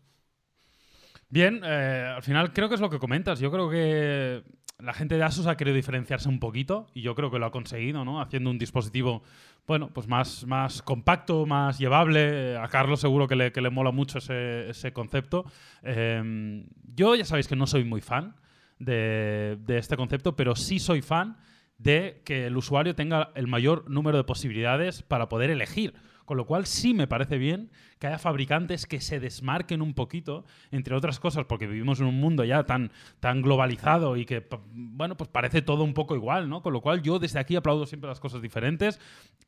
Bien, 1.29 1.62
eh, 1.64 2.12
al 2.14 2.23
final 2.23 2.52
creo 2.52 2.69
que 2.69 2.75
es 2.75 2.81
lo 2.81 2.91
que 2.91 2.99
comentas. 2.99 3.41
Yo 3.41 3.50
creo 3.50 3.71
que 3.71 4.43
la 4.79 4.93
gente 4.93 5.17
de 5.17 5.23
Asus 5.23 5.47
ha 5.47 5.57
querido 5.57 5.75
diferenciarse 5.76 6.29
un 6.29 6.41
poquito 6.41 6.88
y 6.93 7.00
yo 7.00 7.14
creo 7.14 7.31
que 7.31 7.38
lo 7.38 7.47
ha 7.47 7.50
conseguido, 7.50 8.05
¿no? 8.05 8.21
Haciendo 8.21 8.50
un 8.50 8.59
dispositivo, 8.59 9.23
bueno, 9.67 9.88
pues 9.95 10.09
más, 10.09 10.45
más 10.47 10.83
compacto, 10.83 11.47
más 11.47 11.79
llevable. 11.79 12.59
A 12.59 12.69
Carlos 12.69 13.00
seguro 13.00 13.26
que 13.26 13.37
le, 13.37 13.52
que 13.52 13.62
le 13.62 13.71
mola 13.71 13.93
mucho 13.93 14.19
ese, 14.19 14.93
concepto. 14.93 15.47
Eh, 15.83 16.67
yo 16.95 17.14
ya 17.14 17.25
sabéis 17.25 17.49
que 17.49 17.57
no 17.57 17.67
soy 17.67 17.85
muy 17.85 18.02
fan 18.02 18.37
de, 18.79 19.57
de 19.61 19.79
este 19.79 19.97
concepto, 19.97 20.37
pero 20.37 20.55
sí 20.55 20.79
soy 20.79 21.00
fan 21.00 21.38
de 21.83 22.21
que 22.25 22.47
el 22.47 22.57
usuario 22.57 22.95
tenga 22.95 23.31
el 23.35 23.47
mayor 23.47 23.91
número 23.91 24.17
de 24.17 24.25
posibilidades 24.25 25.03
para 25.03 25.29
poder 25.29 25.51
elegir. 25.51 25.95
Con 26.33 26.39
lo 26.39 26.47
cual 26.47 26.65
sí 26.65 26.95
me 26.95 27.07
parece 27.07 27.37
bien 27.37 27.71
que 27.99 28.07
haya 28.07 28.19
fabricantes 28.19 28.87
que 28.87 29.03
se 29.03 29.21
desmarquen 29.21 29.83
un 29.83 29.93
poquito, 29.93 30.47
entre 30.71 30.97
otras 30.97 31.21
cosas, 31.21 31.45
porque 31.45 31.67
vivimos 31.67 32.01
en 32.01 32.07
un 32.07 32.19
mundo 32.19 32.43
ya 32.43 32.65
tan, 32.65 32.91
tan 33.21 33.43
globalizado 33.43 34.17
y 34.17 34.25
que, 34.25 34.49
bueno, 34.73 35.15
pues 35.15 35.29
parece 35.29 35.61
todo 35.61 35.85
un 35.85 35.93
poco 35.93 36.17
igual, 36.17 36.49
¿no? 36.49 36.62
Con 36.62 36.73
lo 36.73 36.81
cual 36.81 37.03
yo 37.03 37.19
desde 37.19 37.39
aquí 37.39 37.55
aplaudo 37.55 37.85
siempre 37.85 38.09
las 38.09 38.19
cosas 38.19 38.41
diferentes. 38.41 38.99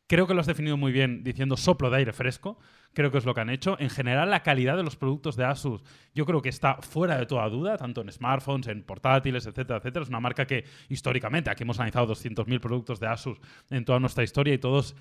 Creo 0.06 0.26
que 0.26 0.34
lo 0.34 0.40
has 0.42 0.46
definido 0.46 0.76
muy 0.76 0.92
bien 0.92 1.24
diciendo 1.24 1.56
soplo 1.56 1.88
de 1.88 1.96
aire 1.96 2.12
fresco. 2.12 2.58
Creo 2.92 3.10
que 3.10 3.16
es 3.16 3.24
lo 3.24 3.32
que 3.32 3.40
han 3.40 3.48
hecho. 3.48 3.78
En 3.80 3.88
general, 3.88 4.28
la 4.28 4.42
calidad 4.42 4.76
de 4.76 4.82
los 4.82 4.96
productos 4.96 5.36
de 5.36 5.46
Asus 5.46 5.82
yo 6.14 6.26
creo 6.26 6.42
que 6.42 6.50
está 6.50 6.76
fuera 6.82 7.16
de 7.16 7.24
toda 7.24 7.48
duda, 7.48 7.78
tanto 7.78 8.02
en 8.02 8.12
smartphones, 8.12 8.66
en 8.66 8.82
portátiles, 8.82 9.46
etcétera, 9.46 9.78
etcétera. 9.78 10.02
Es 10.02 10.10
una 10.10 10.20
marca 10.20 10.46
que 10.46 10.66
históricamente, 10.90 11.48
aquí 11.48 11.62
hemos 11.62 11.78
analizado 11.78 12.14
200.000 12.14 12.60
productos 12.60 13.00
de 13.00 13.06
Asus 13.06 13.38
en 13.70 13.86
toda 13.86 13.98
nuestra 14.00 14.22
historia 14.22 14.52
y 14.52 14.58
todos 14.58 14.94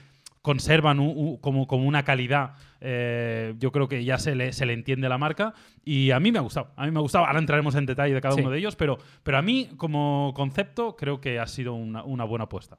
conservan 0.44 1.00
un- 1.00 1.18
un- 1.18 1.38
como, 1.38 1.66
como 1.66 1.88
una 1.88 2.04
calidad, 2.04 2.52
eh, 2.82 3.56
yo 3.58 3.72
creo 3.72 3.88
que 3.88 4.04
ya 4.04 4.20
se 4.20 4.36
le, 4.36 4.54
se 4.54 4.66
le 4.68 4.74
entiende 4.74 5.10
la 5.10 5.18
marca 5.18 5.54
y 5.84 6.12
a 6.12 6.20
mí 6.20 6.32
me 6.32 6.38
ha 6.38 6.42
gustado, 6.42 6.72
a 6.76 6.86
mí 6.86 6.92
me 6.92 7.00
ha 7.00 7.02
gustado, 7.02 7.26
ahora 7.26 7.40
entraremos 7.40 7.74
en 7.76 7.86
detalle 7.88 8.14
de 8.14 8.22
cada 8.22 8.36
Sí. 8.36 8.42
uno 8.42 8.52
de 8.52 8.60
ellos, 8.60 8.76
pero, 8.76 8.98
pero 9.24 9.38
a 9.38 9.42
mí 9.42 9.70
como 9.78 10.34
concepto 10.36 10.96
creo 10.96 11.20
que 11.20 11.40
ha 11.40 11.48
sido 11.48 11.74
una, 11.74 12.04
una 12.04 12.26
buena 12.26 12.44
apuesta. 12.44 12.78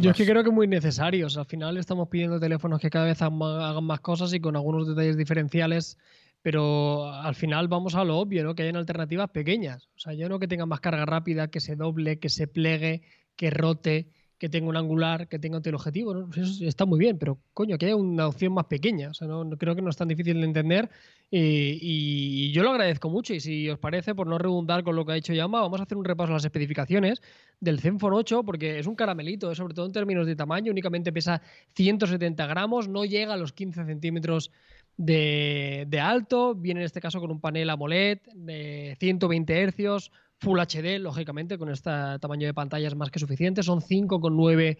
Yo 0.00 0.12
es 0.12 0.16
que 0.16 0.24
creo 0.24 0.42
que 0.44 0.50
muy 0.50 0.68
necesarios. 0.68 1.36
Al 1.36 1.44
final 1.44 1.76
estamos 1.76 2.08
pidiendo 2.08 2.38
teléfonos 2.40 2.80
que 2.80 2.88
cada 2.88 3.04
vez 3.06 3.20
hagan 3.20 3.84
más 3.84 4.00
cosas 4.00 4.32
y 4.32 4.40
con 4.40 4.54
algunos 4.56 4.86
detalles 4.88 5.16
diferenciales, 5.18 5.98
pero 6.40 7.12
al 7.12 7.34
final 7.34 7.66
vamos 7.68 7.94
a 7.96 8.04
lo 8.04 8.16
obvio, 8.18 8.44
¿no? 8.44 8.54
Que 8.54 8.62
hayan 8.62 8.76
alternativas 8.76 9.30
pequeñas. 9.30 9.88
O 9.96 9.98
sea, 9.98 10.14
yo 10.14 10.28
no 10.28 10.38
que 10.38 10.46
tenga 10.48 10.64
más 10.64 10.80
carga 10.80 11.04
rápida, 11.04 11.48
que 11.48 11.60
se 11.60 11.74
doble, 11.76 12.20
que 12.20 12.28
se 12.30 12.46
plegue, 12.46 13.02
que 13.36 13.50
rote, 13.50 14.08
que 14.42 14.48
tenga 14.48 14.68
un 14.68 14.76
angular, 14.76 15.28
que 15.28 15.38
tenga 15.38 15.58
un 15.58 15.62
teleobjetivo. 15.62 16.12
¿no? 16.14 16.28
Eso 16.34 16.66
está 16.66 16.84
muy 16.84 16.98
bien, 16.98 17.16
pero 17.16 17.38
coño, 17.54 17.78
que 17.78 17.86
haya 17.86 17.94
una 17.94 18.26
opción 18.26 18.52
más 18.52 18.64
pequeña. 18.64 19.10
O 19.10 19.14
sea, 19.14 19.28
no, 19.28 19.48
creo 19.56 19.76
que 19.76 19.82
no 19.82 19.88
es 19.88 19.96
tan 19.96 20.08
difícil 20.08 20.40
de 20.40 20.44
entender 20.44 20.90
y, 21.30 22.50
yo 22.50 22.64
lo 22.64 22.70
agradezco 22.70 23.08
mucho. 23.08 23.34
Y 23.34 23.38
si 23.38 23.70
os 23.70 23.78
parece, 23.78 24.16
por 24.16 24.26
no 24.26 24.38
redundar 24.38 24.82
con 24.82 24.96
lo 24.96 25.06
que 25.06 25.12
ha 25.12 25.14
dicho 25.14 25.32
Yama, 25.32 25.60
vamos 25.60 25.78
a 25.78 25.84
hacer 25.84 25.96
un 25.96 26.04
repaso 26.04 26.32
a 26.32 26.34
las 26.34 26.44
especificaciones 26.44 27.22
del 27.60 27.78
Zenfone 27.78 28.16
8, 28.16 28.42
porque 28.42 28.80
es 28.80 28.88
un 28.88 28.96
caramelito, 28.96 29.54
sobre 29.54 29.74
todo 29.74 29.86
en 29.86 29.92
términos 29.92 30.26
de 30.26 30.34
tamaño, 30.34 30.72
únicamente 30.72 31.12
pesa 31.12 31.40
170 31.76 32.44
gramos, 32.48 32.88
no 32.88 33.04
llega 33.04 33.34
a 33.34 33.36
los 33.36 33.52
15 33.52 33.84
centímetros 33.84 34.50
de, 34.96 35.86
de 35.86 36.00
alto, 36.00 36.56
viene 36.56 36.80
en 36.80 36.86
este 36.86 37.00
caso 37.00 37.20
con 37.20 37.30
un 37.30 37.40
panel 37.40 37.70
AMOLED 37.70 38.18
de 38.34 38.96
120 38.98 39.62
hercios, 39.62 40.10
Full 40.42 40.58
HD, 40.58 40.98
lógicamente, 40.98 41.56
con 41.56 41.68
este 41.68 41.88
tamaño 42.20 42.48
de 42.48 42.52
pantalla 42.52 42.88
es 42.88 42.96
más 42.96 43.12
que 43.12 43.20
suficiente. 43.20 43.62
Son 43.62 43.80
5,9 43.80 44.76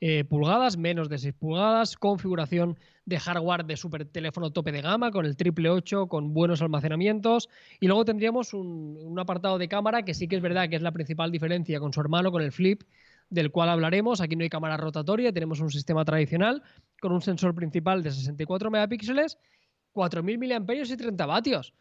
eh, 0.00 0.24
pulgadas, 0.24 0.76
menos 0.76 1.08
de 1.08 1.18
6 1.18 1.32
pulgadas, 1.34 1.96
configuración 1.96 2.76
de 3.04 3.20
hardware 3.20 3.64
de 3.64 3.76
super 3.76 4.04
teléfono 4.04 4.50
tope 4.50 4.72
de 4.72 4.82
gama, 4.82 5.12
con 5.12 5.24
el 5.24 5.36
triple 5.36 5.70
8, 5.70 6.08
con 6.08 6.34
buenos 6.34 6.60
almacenamientos. 6.60 7.48
Y 7.78 7.86
luego 7.86 8.04
tendríamos 8.04 8.52
un, 8.52 9.16
apartado 9.16 9.58
de 9.58 9.68
cámara 9.68 10.02
que 10.02 10.12
sí 10.12 10.26
que 10.26 10.34
es 10.34 10.42
verdad 10.42 10.68
que 10.68 10.74
es 10.74 10.82
la 10.82 10.90
principal 10.90 11.30
diferencia 11.30 11.78
con 11.78 11.92
su 11.92 12.00
hermano, 12.00 12.32
con 12.32 12.42
el 12.42 12.50
Flip, 12.50 12.82
del 13.30 13.52
cual 13.52 13.68
hablaremos. 13.68 14.20
Aquí 14.20 14.34
no 14.34 14.42
hay 14.42 14.48
cámara 14.48 14.76
rotatoria, 14.76 15.32
tenemos 15.32 15.60
un 15.60 15.70
sistema 15.70 16.04
tradicional 16.04 16.64
con 17.00 17.12
un 17.12 17.22
sensor 17.22 17.54
principal 17.54 18.02
de 18.02 18.10
64 18.10 18.72
megapíxeles, 18.72 19.38
4.000 19.94 20.66
mAh 20.66 20.74
y 20.74 20.96
30 20.96 21.26
vatios 21.26 21.72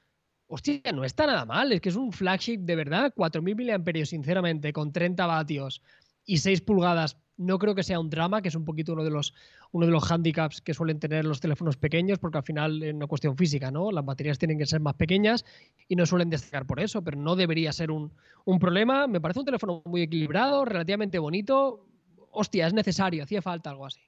hostia, 0.47 0.91
no 0.93 1.03
está 1.03 1.25
nada 1.25 1.45
mal, 1.45 1.71
es 1.71 1.81
que 1.81 1.89
es 1.89 1.95
un 1.95 2.11
flagship 2.11 2.59
de 2.59 2.75
verdad, 2.75 3.13
4.000 3.15 3.79
mAh 3.79 4.05
sinceramente, 4.05 4.73
con 4.73 4.91
30 4.91 5.25
vatios 5.25 5.81
y 6.25 6.37
6 6.37 6.61
pulgadas. 6.61 7.17
No 7.37 7.59
creo 7.59 7.75
que 7.75 7.83
sea 7.83 7.99
un 7.99 8.09
drama, 8.09 8.41
que 8.41 8.47
es 8.47 8.55
un 8.55 8.63
poquito 8.63 8.93
uno 8.93 9.03
de 9.03 9.09
los 9.09 9.33
uno 9.71 9.85
de 9.85 9.91
los 9.91 10.09
handicaps 10.09 10.61
que 10.61 10.73
suelen 10.73 10.99
tener 10.99 11.25
los 11.25 11.41
teléfonos 11.41 11.75
pequeños, 11.75 12.17
porque 12.17 12.37
al 12.37 12.45
final 12.45 12.81
es 12.81 12.93
una 12.93 13.07
cuestión 13.07 13.35
física, 13.35 13.71
¿no? 13.71 13.91
Las 13.91 14.05
baterías 14.05 14.39
tienen 14.39 14.57
que 14.57 14.65
ser 14.65 14.79
más 14.79 14.93
pequeñas 14.93 15.43
y 15.89 15.97
no 15.97 16.05
suelen 16.05 16.29
destacar 16.29 16.65
por 16.65 16.79
eso, 16.79 17.03
pero 17.03 17.17
no 17.17 17.35
debería 17.35 17.73
ser 17.73 17.91
un, 17.91 18.13
un 18.45 18.57
problema. 18.57 19.05
Me 19.07 19.19
parece 19.19 19.41
un 19.41 19.45
teléfono 19.45 19.81
muy 19.85 20.03
equilibrado, 20.03 20.63
relativamente 20.63 21.19
bonito. 21.19 21.85
Hostia, 22.31 22.67
es 22.67 22.73
necesario, 22.73 23.23
hacía 23.23 23.41
falta 23.41 23.69
algo 23.69 23.85
así. 23.85 23.99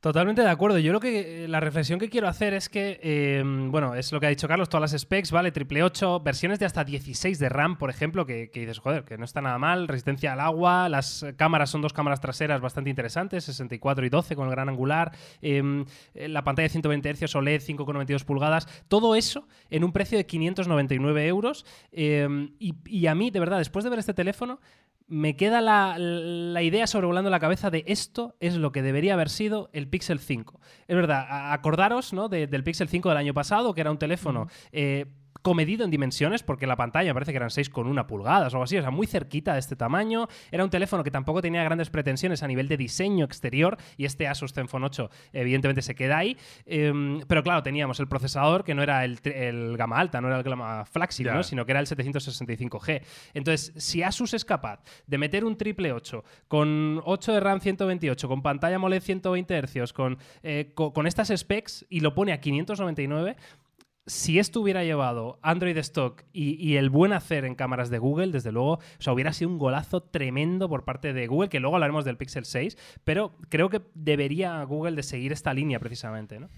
Totalmente 0.00 0.40
de 0.40 0.48
acuerdo. 0.48 0.78
Yo 0.78 0.94
lo 0.94 1.00
que 1.00 1.46
la 1.46 1.60
reflexión 1.60 1.98
que 1.98 2.08
quiero 2.08 2.26
hacer 2.26 2.54
es 2.54 2.70
que, 2.70 2.98
eh, 3.02 3.42
bueno, 3.44 3.94
es 3.94 4.12
lo 4.12 4.18
que 4.18 4.24
ha 4.24 4.28
dicho 4.30 4.48
Carlos, 4.48 4.70
todas 4.70 4.90
las 4.90 4.98
specs, 4.98 5.30
¿vale? 5.30 5.52
Triple 5.52 5.82
8, 5.82 6.20
versiones 6.20 6.58
de 6.58 6.64
hasta 6.64 6.84
16 6.84 7.38
de 7.38 7.50
RAM, 7.50 7.76
por 7.76 7.90
ejemplo, 7.90 8.24
que, 8.24 8.50
dices, 8.50 8.78
joder, 8.78 9.04
que 9.04 9.18
no 9.18 9.26
está 9.26 9.42
nada 9.42 9.58
mal, 9.58 9.88
resistencia 9.88 10.32
al 10.32 10.40
agua, 10.40 10.88
las 10.88 11.26
cámaras 11.36 11.68
son 11.68 11.82
dos 11.82 11.92
cámaras 11.92 12.18
traseras 12.18 12.62
bastante 12.62 12.88
interesantes, 12.88 13.44
64 13.44 14.06
y 14.06 14.08
12 14.08 14.36
con 14.36 14.46
el 14.46 14.52
gran 14.52 14.70
angular, 14.70 15.12
em, 15.42 15.84
la 16.14 16.44
pantalla 16.44 16.64
de 16.64 16.70
120 16.70 17.12
Hz 17.12 17.34
OLED 17.34 17.60
5,92 17.60 18.24
pulgadas, 18.24 18.66
todo 18.88 19.14
eso 19.14 19.46
en 19.68 19.84
un 19.84 19.92
precio 19.92 20.16
de 20.16 20.24
599 20.24 21.26
euros. 21.26 21.66
Em, 21.92 22.54
y, 22.58 22.74
y 22.86 23.06
a 23.06 23.14
mí, 23.14 23.30
de 23.30 23.40
verdad, 23.40 23.58
después 23.58 23.84
de 23.84 23.90
ver 23.90 23.98
este 23.98 24.14
teléfono, 24.14 24.60
me 25.10 25.36
queda 25.36 25.60
la, 25.60 26.62
idea 26.62 26.86
sobrevolando 26.86 27.30
la 27.30 27.40
cabeza 27.40 27.68
de 27.70 27.84
esto 27.86 28.36
es 28.40 28.54
lo 28.54 28.70
que 28.72 28.80
debería 28.80 29.14
haber 29.14 29.28
sido 29.28 29.68
el 29.72 29.88
Pixel 29.88 30.20
5. 30.20 30.60
Es 30.86 30.96
verdad, 30.96 31.52
acordaros 31.52 32.12
¿no? 32.12 32.28
del 32.28 32.64
Pixel 32.64 32.88
5 32.88 33.08
del 33.08 33.18
año 33.18 33.34
pasado, 33.34 33.74
que 33.74 33.80
era 33.80 33.90
un 33.90 33.98
teléfono 33.98 34.46
comedido 35.42 35.84
en 35.84 35.90
dimensiones, 35.90 36.42
porque 36.42 36.66
la 36.66 36.76
pantalla 36.76 37.12
parece 37.14 37.32
que 37.32 37.36
eran 37.36 37.50
6,1 37.50 38.06
pulgadas 38.06 38.52
o 38.52 38.56
algo 38.56 38.64
así, 38.64 38.76
o 38.76 38.82
sea, 38.82 38.90
muy 38.90 39.06
cerquita 39.06 39.54
de 39.54 39.60
este 39.60 39.76
tamaño. 39.76 40.28
Era 40.50 40.64
un 40.64 40.70
teléfono 40.70 41.04
que 41.04 41.10
tampoco 41.10 41.42
tenía 41.42 41.62
grandes 41.64 41.90
pretensiones 41.90 42.42
a 42.42 42.46
nivel 42.46 42.68
de 42.68 42.76
diseño 42.76 43.24
exterior, 43.24 43.76
y 43.96 44.04
este 44.04 44.28
Asus 44.28 44.52
Zenfone 44.52 44.86
8 44.86 45.10
evidentemente 45.32 45.82
se 45.82 45.94
queda 45.94 46.18
ahí. 46.18 46.36
Em, 46.66 47.20
pero 47.26 47.42
claro, 47.42 47.62
teníamos 47.62 48.00
el 48.00 48.08
procesador 48.08 48.64
que 48.64 48.74
no 48.74 48.82
era 48.82 49.04
el, 49.04 49.76
gama 49.76 49.98
alta, 49.98 50.20
no 50.20 50.28
era 50.28 50.38
el 50.38 50.42
gama 50.42 50.84
flagship, 50.84 51.42
sino 51.42 51.64
que 51.64 51.72
era 51.72 51.80
el 51.80 51.86
765G. 51.86 53.02
Entonces, 53.34 53.72
si 53.76 54.02
Asus 54.02 54.34
es 54.34 54.44
capaz 54.44 54.80
de 55.06 55.18
meter 55.18 55.44
un 55.44 55.56
triple 55.56 55.92
8 55.92 56.24
con 56.48 57.00
8 57.04 57.32
de 57.32 57.40
RAM 57.40 57.60
128, 57.60 58.28
con 58.28 58.42
pantalla 58.42 58.76
AMOLED 58.76 59.02
120 59.02 59.62
Hz, 59.62 59.92
con, 59.92 60.18
eh, 60.42 60.72
con 60.74 61.06
estas 61.06 61.32
specs 61.34 61.86
y 61.88 62.00
lo 62.00 62.14
pone 62.14 62.32
a 62.32 62.40
599, 62.40 63.36
si 64.06 64.38
esto 64.38 64.60
hubiera 64.60 64.82
llevado 64.84 65.38
Android 65.42 65.76
Stock 65.78 66.24
y, 66.32 66.76
el 66.76 66.90
buen 66.90 67.12
hacer 67.12 67.44
en 67.44 67.54
cámaras 67.54 67.90
de 67.90 67.98
Google, 67.98 68.32
desde 68.32 68.52
luego, 68.52 68.78
o 69.06 69.12
hubiera 69.12 69.32
sido 69.32 69.50
un 69.50 69.58
golazo 69.58 70.02
tremendo 70.02 70.68
por 70.68 70.84
parte 70.84 71.12
de 71.12 71.26
Google, 71.26 71.48
que 71.48 71.60
luego 71.60 71.76
hablaremos 71.76 72.04
del 72.04 72.16
Pixel 72.16 72.44
6, 72.44 72.76
pero 73.04 73.36
creo 73.48 73.68
que 73.68 73.82
debería 73.94 74.62
Google 74.64 74.96
de 74.96 75.02
seguir 75.02 75.32
esta 75.32 75.54
línea 75.54 75.78
precisamente, 75.78 76.40
¿no? 76.40 76.48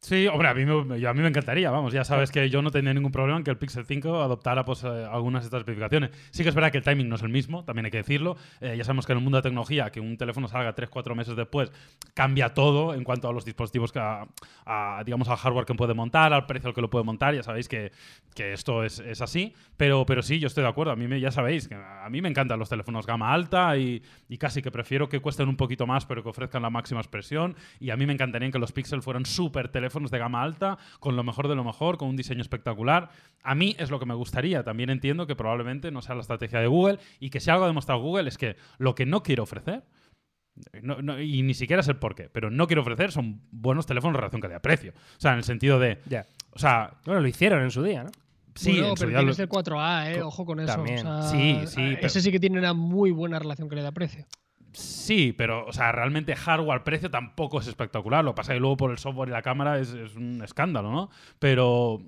Sí, 0.00 0.26
hombre, 0.28 0.48
a 0.48 0.54
mí, 0.54 0.64
me, 0.64 1.06
a 1.06 1.14
mí 1.14 1.20
me 1.20 1.28
encantaría, 1.28 1.70
vamos, 1.70 1.92
ya 1.92 2.04
sabes 2.04 2.30
que 2.30 2.48
yo 2.48 2.62
no 2.62 2.70
tenía 2.70 2.94
ningún 2.94 3.10
problema 3.10 3.38
en 3.38 3.44
que 3.44 3.50
el 3.50 3.56
Pixel 3.56 3.86
5 3.86 4.22
adoptara 4.22 4.64
pues, 4.64 4.84
eh, 4.84 5.06
algunas 5.10 5.42
de 5.42 5.46
estas 5.46 5.60
especificaciones. 5.60 6.10
Sí 6.30 6.42
que 6.42 6.50
es 6.50 6.54
verdad 6.54 6.70
que 6.70 6.78
el 6.78 6.84
timing 6.84 7.08
no 7.08 7.16
es 7.16 7.22
el 7.22 7.28
mismo, 7.28 7.64
también 7.64 7.86
hay 7.86 7.90
que 7.90 7.98
decirlo. 7.98 8.36
Eh, 8.60 8.76
ya 8.76 8.84
sabemos 8.84 9.06
que 9.06 9.12
en 9.12 9.18
el 9.18 9.24
mundo 9.24 9.38
de 9.38 9.42
tecnología, 9.42 9.90
que 9.90 10.00
un 10.00 10.16
teléfono 10.16 10.48
salga 10.48 10.74
3-4 10.74 11.14
meses 11.14 11.34
después, 11.34 11.72
cambia 12.14 12.54
todo 12.54 12.94
en 12.94 13.04
cuanto 13.04 13.28
a 13.28 13.32
los 13.32 13.44
dispositivos, 13.44 13.90
que 13.90 13.98
a, 13.98 15.02
digamos, 15.04 15.28
al 15.28 15.38
hardware 15.38 15.64
que 15.64 15.74
puede 15.74 15.94
montar, 15.94 16.32
al 16.32 16.46
precio 16.46 16.68
al 16.68 16.74
que 16.74 16.82
lo 16.82 16.90
puede 16.90 17.04
montar, 17.04 17.34
ya 17.34 17.42
sabéis 17.42 17.68
que, 17.68 17.90
que 18.34 18.52
esto 18.52 18.84
es, 18.84 19.00
es, 19.00 19.20
así. 19.22 19.54
Pero, 19.76 20.06
pero 20.06 20.22
sí, 20.22 20.38
yo 20.38 20.46
estoy 20.46 20.62
de 20.62 20.68
acuerdo, 20.68 20.92
a 20.92 20.96
mí 20.96 21.08
me, 21.08 21.18
ya 21.18 21.30
sabéis 21.30 21.68
que 21.68 21.74
a 21.74 22.08
mí 22.10 22.20
me 22.20 22.28
encantan 22.28 22.58
los 22.58 22.68
teléfonos 22.68 23.06
gama 23.06 23.32
alta 23.32 23.76
y, 23.76 24.02
y 24.28 24.38
casi 24.38 24.62
que 24.62 24.70
prefiero 24.70 25.08
que 25.08 25.20
cuesten 25.20 25.48
un 25.48 25.56
poquito 25.56 25.86
más, 25.86 26.06
pero 26.06 26.22
que 26.22 26.28
ofrezcan 26.28 26.62
la 26.62 26.70
máxima 26.70 27.00
expresión. 27.00 27.56
Y 27.80 27.90
a 27.90 27.96
mí 27.96 28.06
me 28.06 28.12
encantaría 28.12 28.50
que 28.50 28.58
los 28.58 28.72
Pixel 28.72 29.02
fueran 29.02 29.24
súper 29.24 29.68
teléfonos 29.68 29.85
de 29.88 30.18
gama 30.18 30.42
alta 30.42 30.78
con 31.00 31.16
lo 31.16 31.24
mejor 31.24 31.48
de 31.48 31.54
lo 31.54 31.64
mejor, 31.64 31.98
con 31.98 32.08
un 32.08 32.16
diseño 32.16 32.42
espectacular. 32.42 33.10
A 33.42 33.54
mí 33.54 33.74
es 33.78 33.90
lo 33.90 33.98
que 33.98 34.06
me 34.06 34.14
gustaría. 34.14 34.62
También 34.62 34.90
entiendo 34.90 35.26
que 35.26 35.36
probablemente 35.36 35.90
no 35.90 36.02
sea 36.02 36.14
la 36.14 36.20
estrategia 36.20 36.60
de 36.60 36.66
Google 36.66 36.98
y 37.20 37.30
que 37.30 37.40
si 37.40 37.50
algo 37.50 37.64
ha 37.64 37.68
demostrado 37.68 38.00
Google 38.00 38.28
es 38.28 38.38
que 38.38 38.56
lo 38.78 38.94
que 38.94 39.06
no 39.06 39.22
quiere 39.22 39.42
ofrecer 39.42 39.84
y 41.20 41.42
ni 41.42 41.54
siquiera 41.54 41.80
es 41.80 41.88
el 41.88 41.96
por 41.96 42.14
qué, 42.14 42.28
pero 42.30 42.50
no 42.50 42.66
quiero 42.66 42.82
ofrecer 42.82 43.12
son 43.12 43.42
buenos 43.50 43.86
teléfonos 43.86 44.14
en 44.14 44.20
relación 44.20 44.40
calidad-precio. 44.40 44.92
O 44.96 45.20
sea, 45.20 45.32
en 45.32 45.38
el 45.38 45.44
sentido 45.44 45.78
de. 45.78 45.98
O 46.50 46.58
sea. 46.58 46.94
Bueno, 47.04 47.20
lo 47.20 47.28
hicieron 47.28 47.62
en 47.62 47.70
su 47.70 47.82
día, 47.82 48.04
¿no? 48.04 48.10
Sí, 48.54 48.80
pero 48.98 49.18
tienes 49.18 49.38
el 49.38 49.50
4A, 49.50 50.14
¿eh? 50.14 50.22
Ojo 50.22 50.46
con 50.46 50.60
eso. 50.60 50.82
sí, 51.30 51.60
sí. 51.66 51.96
Ese 52.00 52.22
sí 52.22 52.32
que 52.32 52.40
tiene 52.40 52.58
una 52.58 52.72
muy 52.72 53.10
buena 53.10 53.38
relación 53.38 53.68
calidad-precio. 53.68 54.24
Sí, 54.76 55.32
pero, 55.32 55.64
o 55.64 55.72
sea, 55.72 55.90
realmente 55.90 56.36
hardware-precio 56.36 57.10
tampoco 57.10 57.60
es 57.60 57.66
espectacular. 57.66 58.22
Lo 58.22 58.34
pasa 58.34 58.52
que 58.52 58.60
luego 58.60 58.76
por 58.76 58.90
el 58.90 58.98
software 58.98 59.30
y 59.30 59.32
la 59.32 59.40
cámara 59.40 59.78
es 59.78 59.94
un 60.16 60.42
escándalo, 60.44 60.92
¿no? 60.92 61.08
Pero 61.38 62.02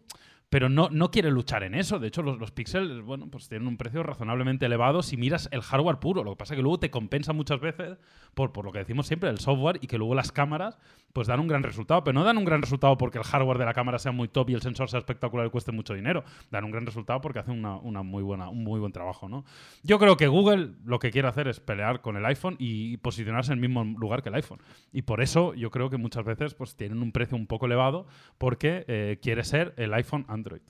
pero 0.51 0.69
no, 0.69 0.89
no 0.91 1.11
quiere 1.11 1.31
luchar 1.31 1.63
en 1.63 1.75
eso. 1.75 1.99
De 1.99 2.09
hecho, 2.09 2.23
los, 2.23 2.39
los 2.39 2.51
píxeles, 2.51 3.03
bueno, 3.03 3.29
pues 3.31 3.49
tienen 3.49 3.69
un 3.69 3.77
precio 3.77 4.03
razonablemente 4.03 4.67
elevado 4.67 5.03
si 5.03 5.17
miras 5.17 5.49
el 5.53 5.61
hardware 5.61 5.99
puro. 5.99 6.25
Lo 6.25 6.33
que 6.33 6.37
pasa 6.37 6.55
es 6.55 6.59
que 6.59 6.63
luego 6.63 6.79
te 6.79 6.91
compensa 6.91 7.33
muchas 7.33 7.61
veces 7.61 7.99
por, 8.35 8.53
por 8.53 8.65
lo 8.65 8.73
que 8.73 8.79
decimos 8.79 9.07
siempre, 9.07 9.29
el 9.29 9.39
software 9.39 9.79
y 9.83 9.87
que 9.87 9.99
luego 9.99 10.15
las 10.15 10.33
cámaras 10.33 10.79
pues 11.13 11.27
dan 11.27 11.41
un 11.41 11.49
gran 11.49 11.63
resultado. 11.63 12.03
Pero 12.03 12.15
no 12.15 12.25
dan 12.25 12.39
un 12.39 12.45
gran 12.45 12.63
resultado 12.63 12.97
porque 12.97 13.19
el 13.19 13.25
hardware 13.25 13.59
de 13.59 13.67
la 13.67 13.75
cámara 13.75 13.99
sea 13.99 14.13
muy 14.13 14.29
top 14.29 14.51
y 14.51 14.55
el 14.55 14.63
sensor 14.63 14.89
sea 14.89 14.99
espectacular 14.99 15.47
y 15.47 15.51
cueste 15.51 15.73
mucho 15.73 15.93
dinero. 15.93 16.25
Dan 16.51 16.65
un 16.65 16.71
gran 16.71 16.87
resultado 16.87 17.21
porque 17.21 17.41
hacen 17.41 17.59
una, 17.59 17.77
una 17.77 18.03
muy 18.03 18.23
buena, 18.23 18.49
un 18.49 18.65
muy 18.65 18.81
buen 18.81 18.93
trabajo, 18.93 19.29
¿no? 19.29 19.45
Yo 19.83 19.99
creo 19.99 20.17
que 20.17 20.29
Google 20.29 20.73
lo 20.85 20.99
que 20.99 21.11
quiere 21.11 21.29
hacer 21.29 21.49
es 21.49 21.61
pelear 21.61 22.01
con 22.01 22.17
el 22.17 22.25
iPhone 22.25 22.57
y 22.59 22.97
posicionarse 22.99 23.53
en 23.53 23.59
el 23.59 23.69
mismo 23.69 23.85
lugar 23.85 24.23
que 24.23 24.31
el 24.31 24.35
iPhone. 24.35 24.61
Y 24.93 25.03
por 25.03 25.21
eso 25.21 25.53
yo 25.55 25.71
creo 25.71 25.91
que 25.91 25.99
muchas 25.99 26.25
veces 26.25 26.55
pues 26.55 26.75
tienen 26.75 27.03
un 27.03 27.13
precio 27.13 27.37
un 27.37 27.47
poco 27.47 27.67
elevado 27.67 28.07
porque 28.39 28.85
eh, 28.89 29.19
quiere 29.21 29.45
ser 29.45 29.75
el 29.77 29.93
iPhone 29.93 30.25
Android. 30.39 30.63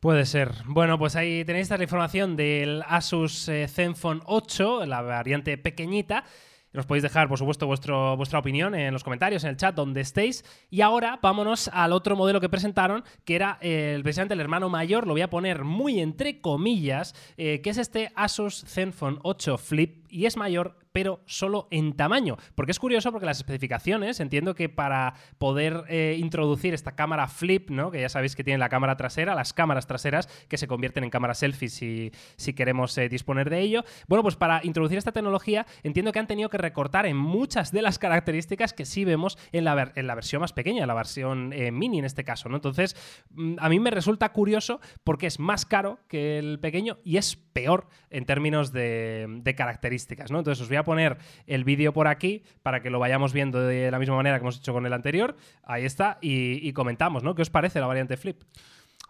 Puede 0.00 0.24
ser. 0.24 0.52
Bueno, 0.66 0.98
pues 0.98 1.14
ahí 1.14 1.44
tenéis 1.44 1.70
la 1.70 1.82
información 1.82 2.34
del 2.34 2.82
Asus 2.86 3.48
eh, 3.48 3.68
Zenfone 3.68 4.22
8, 4.24 4.86
la 4.86 5.02
variante 5.02 5.56
pequeñita. 5.58 6.24
Nos 6.72 6.86
podéis 6.86 7.02
dejar, 7.02 7.28
por 7.28 7.36
supuesto, 7.36 7.66
vuestro, 7.66 8.16
vuestra 8.16 8.38
opinión 8.38 8.74
en 8.74 8.92
los 8.92 9.02
comentarios, 9.02 9.42
en 9.44 9.50
el 9.50 9.56
chat, 9.56 9.74
donde 9.74 10.00
estéis. 10.00 10.44
Y 10.70 10.80
ahora 10.80 11.18
vámonos 11.20 11.68
al 11.68 11.92
otro 11.92 12.16
modelo 12.16 12.40
que 12.40 12.48
presentaron, 12.48 13.04
que 13.24 13.34
era 13.34 13.58
el, 13.60 14.02
precisamente 14.02 14.34
el 14.34 14.40
hermano 14.40 14.68
mayor, 14.68 15.06
lo 15.06 15.14
voy 15.14 15.22
a 15.22 15.30
poner 15.30 15.64
muy 15.64 16.00
entre 16.00 16.40
comillas, 16.40 17.14
eh, 17.36 17.60
que 17.60 17.70
es 17.70 17.76
este 17.76 18.12
Asus 18.14 18.64
Zenfone 18.66 19.18
8 19.22 19.58
Flip 19.58 20.06
y 20.10 20.26
es 20.26 20.36
mayor, 20.36 20.76
pero 20.92 21.20
solo 21.26 21.68
en 21.70 21.94
tamaño. 21.94 22.36
Porque 22.54 22.72
es 22.72 22.78
curioso 22.78 23.12
porque 23.12 23.26
las 23.26 23.38
especificaciones, 23.38 24.20
entiendo 24.20 24.54
que 24.54 24.68
para 24.68 25.14
poder 25.38 25.84
eh, 25.88 26.16
introducir 26.18 26.74
esta 26.74 26.92
cámara 26.96 27.28
flip, 27.28 27.70
¿no? 27.70 27.90
que 27.90 28.00
ya 28.00 28.08
sabéis 28.08 28.36
que 28.36 28.44
tiene 28.44 28.58
la 28.58 28.68
cámara 28.68 28.96
trasera, 28.96 29.34
las 29.34 29.52
cámaras 29.52 29.86
traseras 29.86 30.26
que 30.48 30.56
se 30.56 30.66
convierten 30.66 31.04
en 31.04 31.10
cámaras 31.10 31.38
selfies 31.38 31.74
si, 31.74 32.12
si 32.36 32.54
queremos 32.54 32.96
eh, 32.98 33.08
disponer 33.08 33.50
de 33.50 33.60
ello. 33.60 33.84
Bueno, 34.08 34.22
pues 34.22 34.36
para 34.36 34.60
introducir 34.64 34.98
esta 34.98 35.12
tecnología 35.12 35.66
entiendo 35.82 36.12
que 36.12 36.18
han 36.18 36.26
tenido 36.26 36.48
que 36.48 36.58
recortar 36.58 37.06
en 37.06 37.16
muchas 37.16 37.72
de 37.72 37.82
las 37.82 37.98
características 37.98 38.72
que 38.72 38.84
sí 38.84 39.04
vemos 39.04 39.38
en 39.52 39.64
la, 39.64 39.92
en 39.94 40.06
la 40.06 40.14
versión 40.14 40.40
más 40.40 40.52
pequeña, 40.52 40.86
la 40.86 40.94
versión 40.94 41.52
eh, 41.52 41.70
mini 41.70 42.00
en 42.00 42.04
este 42.04 42.24
caso. 42.24 42.48
¿no? 42.48 42.56
Entonces, 42.56 42.96
mm, 43.30 43.56
a 43.58 43.68
mí 43.68 43.80
me 43.80 43.90
resulta 43.90 44.32
curioso 44.32 44.80
porque 45.04 45.26
es 45.26 45.38
más 45.38 45.64
caro 45.64 46.00
que 46.08 46.38
el 46.38 46.58
pequeño 46.60 46.98
y 47.04 47.16
es 47.16 47.36
peor 47.52 47.86
en 48.10 48.24
términos 48.24 48.72
de, 48.72 49.54
características. 49.56 50.30
¿no? 50.30 50.38
Entonces, 50.38 50.62
os 50.62 50.68
voy 50.68 50.76
a 50.76 50.84
poner 50.84 51.18
el 51.46 51.64
vídeo 51.64 51.92
por 51.92 52.08
aquí 52.08 52.42
para 52.62 52.82
que 52.82 52.90
lo 52.90 52.98
vayamos 52.98 53.32
viendo 53.32 53.60
de 53.60 53.90
la 53.90 53.98
misma 53.98 54.16
manera 54.16 54.38
que 54.38 54.42
hemos 54.42 54.58
hecho 54.58 54.72
con 54.72 54.86
el 54.86 54.92
anterior. 54.92 55.36
Ahí 55.62 55.84
está, 55.84 56.18
y, 56.20 56.66
y 56.66 56.72
comentamos, 56.72 57.22
¿no? 57.22 57.34
¿Qué 57.34 57.42
os 57.42 57.50
parece 57.50 57.80
la 57.80 57.86
variante 57.86 58.16
Flip? 58.16 58.42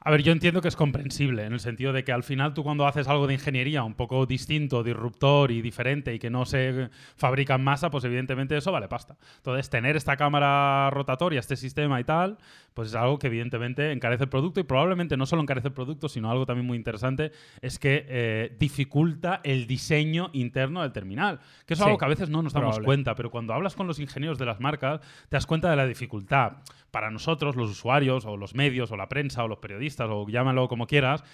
A 0.02 0.10
ver, 0.10 0.22
yo 0.22 0.32
entiendo 0.32 0.62
que 0.62 0.68
es 0.68 0.76
comprensible, 0.76 1.44
en 1.44 1.52
el 1.52 1.60
sentido 1.60 1.92
de 1.92 2.04
que 2.04 2.12
al 2.12 2.22
final 2.22 2.54
tú 2.54 2.62
cuando 2.62 2.86
haces 2.86 3.06
algo 3.06 3.26
de 3.26 3.34
ingeniería 3.34 3.82
un 3.82 3.92
poco 3.92 4.24
distinto, 4.24 4.82
disruptor 4.82 5.50
y 5.50 5.60
diferente 5.60 6.14
y 6.14 6.18
que 6.18 6.30
no 6.30 6.46
se 6.46 6.88
fabrica 7.16 7.56
en 7.56 7.64
masa, 7.64 7.90
pues 7.90 8.04
evidentemente 8.04 8.56
eso 8.56 8.72
vale 8.72 8.88
pasta. 8.88 9.18
Entonces, 9.36 9.68
tener 9.68 9.96
esta 9.96 10.16
cámara 10.16 10.88
rotatoria, 10.88 11.38
este 11.38 11.54
sistema 11.54 12.00
y 12.00 12.04
tal, 12.04 12.38
pues 12.72 12.88
es 12.88 12.94
algo 12.94 13.18
que 13.18 13.26
evidentemente 13.26 13.92
encarece 13.92 14.24
el 14.24 14.30
producto 14.30 14.58
y 14.58 14.62
probablemente 14.62 15.18
no 15.18 15.26
solo 15.26 15.42
encarece 15.42 15.68
el 15.68 15.74
producto, 15.74 16.08
sino 16.08 16.30
algo 16.30 16.46
también 16.46 16.66
muy 16.66 16.78
interesante, 16.78 17.32
es 17.60 17.78
que 17.78 18.06
eh, 18.08 18.56
dificulta 18.58 19.42
el 19.44 19.66
diseño 19.66 20.30
interno 20.32 20.80
del 20.80 20.92
terminal. 20.92 21.40
Que 21.66 21.74
es 21.74 21.80
algo 21.82 21.98
que 21.98 22.06
a 22.06 22.08
veces 22.08 22.30
no 22.30 22.40
nos 22.40 22.54
damos 22.54 22.80
cuenta, 22.80 23.14
pero 23.14 23.30
cuando 23.30 23.52
hablas 23.52 23.74
con 23.74 23.86
los 23.86 23.98
ingenieros 23.98 24.38
de 24.38 24.46
las 24.46 24.60
marcas, 24.60 25.00
te 25.28 25.36
das 25.36 25.44
cuenta 25.44 25.68
de 25.68 25.76
la 25.76 25.86
dificultad. 25.86 26.52
Para 26.90 27.10
nosotros, 27.10 27.54
los 27.54 27.70
usuarios, 27.70 28.24
o 28.24 28.38
los 28.38 28.54
medios, 28.54 28.90
o 28.90 28.96
la 28.96 29.08
prensa, 29.08 29.44
o 29.44 29.48
los 29.48 29.58
periodistas, 29.58 29.89
o 29.98 30.28
llámalo 30.28 30.68
como 30.68 30.86
quieras, 30.86 31.24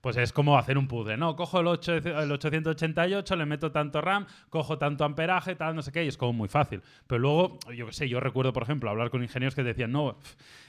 pues 0.00 0.16
es 0.18 0.32
como 0.32 0.56
hacer 0.56 0.78
un 0.78 0.86
puzzle, 0.86 1.16
¿no? 1.16 1.34
Cojo 1.34 1.60
el, 1.60 1.66
8, 1.66 1.94
el 1.96 2.30
888, 2.30 3.34
le 3.36 3.44
meto 3.44 3.72
tanto 3.72 4.00
RAM, 4.00 4.26
cojo 4.50 4.78
tanto 4.78 5.04
amperaje, 5.04 5.56
tal, 5.56 5.74
no 5.74 5.82
sé 5.82 5.90
qué, 5.90 6.04
y 6.04 6.08
es 6.08 6.16
como 6.16 6.32
muy 6.32 6.48
fácil. 6.48 6.80
Pero 7.06 7.18
luego, 7.18 7.58
yo 7.74 7.86
qué 7.86 7.92
sé, 7.92 8.08
yo 8.08 8.20
recuerdo, 8.20 8.52
por 8.52 8.62
ejemplo, 8.62 8.88
hablar 8.88 9.10
con 9.10 9.22
ingenieros 9.22 9.54
que 9.54 9.64
decían, 9.64 9.90
no, 9.90 10.16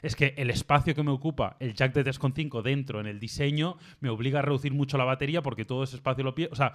es 0.01 0.15
que 0.15 0.33
el 0.37 0.49
espacio 0.49 0.95
que 0.95 1.03
me 1.03 1.11
ocupa 1.11 1.55
el 1.59 1.75
jack 1.75 1.93
de 1.93 2.03
3.5 2.03 2.63
dentro 2.63 2.99
en 2.99 3.05
el 3.05 3.19
diseño 3.19 3.77
me 3.99 4.09
obliga 4.09 4.39
a 4.39 4.41
reducir 4.41 4.73
mucho 4.73 4.97
la 4.97 5.03
batería 5.03 5.43
porque 5.43 5.65
todo 5.65 5.83
ese 5.83 5.97
espacio 5.97 6.23
lo 6.23 6.33
pide. 6.33 6.49
O 6.51 6.55
sea, 6.55 6.73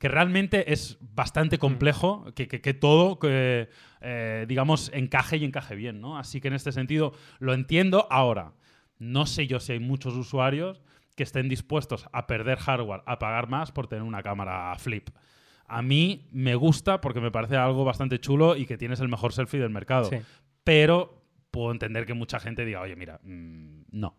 que 0.00 0.08
realmente 0.08 0.72
es 0.72 0.98
bastante 1.14 1.58
mm. 1.58 1.60
complejo 1.60 2.24
que, 2.34 2.48
que, 2.48 2.74
todo, 2.74 3.18
que, 3.18 3.68
eh, 4.00 4.46
digamos, 4.48 4.90
encaje 4.94 5.36
y 5.36 5.44
encaje 5.44 5.74
bien, 5.74 6.00
¿no? 6.00 6.18
Así 6.18 6.40
que 6.40 6.48
en 6.48 6.54
este 6.54 6.72
sentido 6.72 7.12
lo 7.38 7.52
entiendo. 7.52 8.08
Ahora, 8.10 8.52
no 9.00 9.26
sé 9.26 9.48
yo 9.48 9.58
si 9.58 9.72
hay 9.72 9.80
muchos 9.80 10.14
usuarios 10.14 10.80
que 11.16 11.24
estén 11.24 11.48
dispuestos 11.48 12.06
a 12.12 12.26
perder 12.26 12.58
hardware, 12.58 13.02
a 13.06 13.18
pagar 13.18 13.48
más 13.48 13.72
por 13.72 13.88
tener 13.88 14.04
una 14.04 14.22
cámara 14.22 14.72
flip. 14.78 15.10
A 15.66 15.82
mí 15.82 16.28
me 16.32 16.54
gusta 16.54 17.00
porque 17.00 17.20
me 17.20 17.30
parece 17.30 17.56
algo 17.56 17.84
bastante 17.84 18.20
chulo 18.20 18.56
y 18.56 18.66
que 18.66 18.78
tienes 18.78 19.00
el 19.00 19.08
mejor 19.08 19.32
selfie 19.32 19.60
del 19.60 19.70
mercado. 19.70 20.10
Pero 20.64 21.24
puedo 21.50 21.72
entender 21.72 22.06
que 22.06 22.14
mucha 22.14 22.38
gente 22.40 22.64
diga, 22.64 22.80
oye, 22.80 22.96
mira, 22.96 23.20
mm, 23.22 23.82
no. 23.90 24.16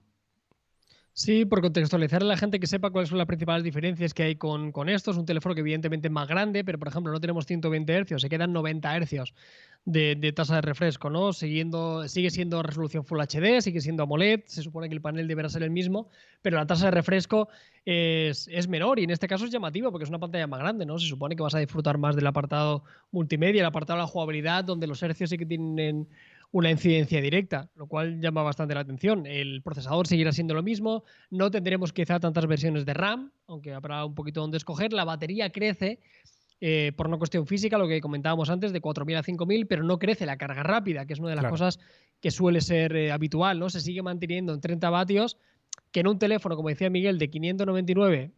Sí, 1.14 1.46
por 1.46 1.62
contextualizar 1.62 2.22
a 2.22 2.26
la 2.26 2.38
gente 2.38 2.60
que 2.60 2.68
sepa 2.68 2.90
cuáles 2.90 3.10
son 3.10 3.18
las 3.18 3.28
principales 3.28 3.64
diferencias 3.64 4.14
que 4.14 4.24
hay 4.24 4.36
con, 4.38 4.72
con 4.72 4.88
esto. 4.88 5.12
Es 5.12 5.18
un 5.18 5.26
teléfono 5.26 5.54
que 5.54 5.62
evidentemente 5.62 6.08
es 6.08 6.12
más 6.12 6.28
grande, 6.28 6.64
pero 6.64 6.80
por 6.80 6.88
ejemplo 6.88 7.12
no 7.12 7.20
tenemos 7.20 7.46
120 7.46 8.06
Hz, 8.06 8.22
se 8.22 8.30
quedan 8.30 8.54
90 8.54 9.00
Hz 9.02 9.34
de, 9.86 10.34
tasa 10.36 10.56
de 10.56 10.62
refresco, 10.62 11.10
¿no? 11.10 11.34
Siguiendo, 11.34 12.08
sigue 12.08 12.30
siendo 12.30 12.62
resolución 12.62 13.04
Full 13.04 13.20
HD, 13.20 13.62
sigue 13.62 13.82
siendo 13.82 14.04
AMOLED, 14.04 14.42
se 14.46 14.62
supone 14.62 14.88
que 14.88 14.96
el 14.96 15.02
panel 15.02 15.28
deberá 15.28 15.50
ser 15.50 15.64
el 15.64 15.72
mismo, 15.72 16.10
pero 16.42 16.58
la 16.58 16.68
tasa 16.68 16.86
de 16.86 16.92
refresco 16.92 17.50
es, 17.84 18.48
menor 18.70 19.00
y 19.00 19.04
en 19.04 19.10
este 19.10 19.28
caso 19.28 19.46
es 19.46 19.52
llamativo 19.52 19.92
porque 19.92 20.04
es 20.04 20.10
una 20.10 20.20
pantalla 20.20 20.48
más 20.48 20.60
grande, 20.60 20.86
¿no? 20.86 21.00
Se 21.00 21.08
supone 21.08 21.36
que 21.36 21.42
vas 21.42 21.56
a 21.56 21.60
disfrutar 21.60 21.98
más 21.98 22.16
del 22.16 22.28
apartado 22.28 22.84
multimedia, 23.12 23.62
el 23.62 23.66
apartado 23.66 23.98
de 23.98 24.04
la 24.04 24.08
jugabilidad, 24.08 24.64
donde 24.64 24.88
los 24.88 25.02
hercios 25.02 25.32
sí 25.32 25.38
que 25.38 25.46
tienen 25.46 26.08
una 26.52 26.70
incidencia 26.70 27.22
directa, 27.22 27.70
lo 27.76 27.88
cual 27.88 28.20
llama 28.20 28.44
bastante 28.44 28.74
la 28.74 28.82
atención. 28.82 29.26
El 29.26 29.62
procesador 29.62 30.08
seguirá 30.08 30.32
siendo 30.32 30.54
lo 30.54 30.64
mismo, 30.64 31.04
no 31.30 31.50
tendremos 31.50 31.94
quizá 31.94 32.20
tantas 32.20 32.46
versiones 32.46 32.86
de 32.86 32.94
RAM, 32.94 33.32
aunque 33.48 33.74
habrá 33.74 34.04
un 34.06 34.16
poquito 34.16 34.42
donde 34.42 34.58
escoger. 34.58 34.92
La 34.92 35.06
batería 35.06 35.50
crece 35.50 36.00
eh, 36.60 36.92
por 36.96 37.08
una 37.08 37.18
cuestión 37.18 37.48
física, 37.48 37.78
lo 37.78 37.88
que 37.88 38.02
comentábamos 38.02 38.50
antes, 38.50 38.74
de 38.74 38.82
4.000 38.82 39.18
a 39.18 39.24
5.000, 39.24 39.66
pero 39.68 39.84
no 39.84 39.98
crece 39.98 40.26
la 40.26 40.38
carga 40.38 40.62
rápida, 40.62 41.06
que 41.06 41.14
es 41.14 41.20
una 41.20 41.30
de 41.30 41.38
las 41.38 41.50
cosas 41.50 41.80
que 42.20 42.32
suele 42.32 42.62
ser 42.62 42.96
eh, 42.96 43.12
habitual, 43.12 43.58
¿no? 43.58 43.70
Se 43.70 43.80
sigue 43.80 44.02
manteniendo 44.02 44.54
en 44.54 44.62
30 44.62 44.90
vatios, 44.90 45.38
que 45.92 46.02
en 46.02 46.08
un 46.08 46.20
teléfono, 46.20 46.56
como 46.56 46.70
decía 46.70 46.90
Miguel, 46.90 47.18
de 47.18 47.30
599 47.30 48.32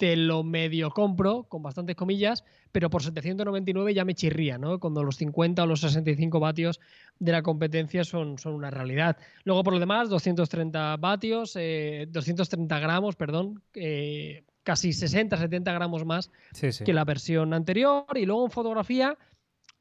te 0.00 0.16
lo 0.16 0.42
medio 0.42 0.88
compro, 0.92 1.42
con 1.42 1.62
bastantes 1.62 1.94
comillas, 1.94 2.42
pero 2.72 2.88
por 2.88 3.02
799 3.02 3.92
ya 3.92 4.06
me 4.06 4.14
chirría, 4.14 4.56
¿no? 4.56 4.80
Cuando 4.80 5.04
los 5.04 5.16
50 5.16 5.62
o 5.62 5.66
los 5.66 5.82
65 5.82 6.40
vatios 6.40 6.80
de 7.18 7.32
la 7.32 7.42
competencia 7.42 8.02
son, 8.02 8.38
son 8.38 8.54
una 8.54 8.70
realidad. 8.70 9.18
Luego, 9.44 9.62
por 9.62 9.74
lo 9.74 9.78
demás, 9.78 10.08
230 10.08 10.96
vatios, 10.96 11.52
230 11.52 12.78
eh, 12.78 12.80
gramos, 12.80 13.14
perdón, 13.14 13.62
eh, 13.74 14.44
casi 14.62 14.94
60, 14.94 15.36
70 15.36 15.70
gramos 15.70 16.06
más 16.06 16.30
que 16.58 16.94
la 16.94 17.04
versión 17.04 17.52
anterior. 17.52 18.06
Y 18.14 18.24
luego 18.24 18.46
en 18.46 18.50
fotografía 18.50 19.18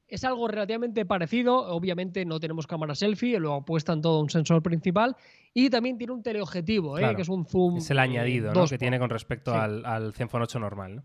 es 0.10 0.24
algo 0.24 0.48
relativamente 0.48 1.06
parecido. 1.06 1.58
Obviamente 1.74 2.26
no 2.26 2.40
tenemos 2.40 2.68
cámara 2.68 2.96
selfie, 2.96 3.40
lo 3.40 3.54
apuestan 3.54 4.02
todo 4.02 4.20
un 4.20 4.30
sensor 4.30 4.62
principal. 4.62 5.16
Y 5.54 5.70
también 5.70 5.98
tiene 5.98 6.14
un 6.14 6.24
teleobjetivo, 6.24 6.98
¿eh? 6.98 7.16
que 7.16 7.22
es 7.22 7.30
un 7.30 7.46
zoom. 7.46 7.78
Es 7.78 7.90
el 7.92 8.00
añadido 8.00 8.52
eh, 8.52 8.66
que 8.70 8.78
tiene 8.78 9.00
con 9.00 9.10
respecto 9.10 9.54
al, 9.54 9.86
al 9.86 10.14
Zenfone 10.14 10.44
8 10.44 10.60
normal. 10.60 10.96
¿no? 10.98 11.04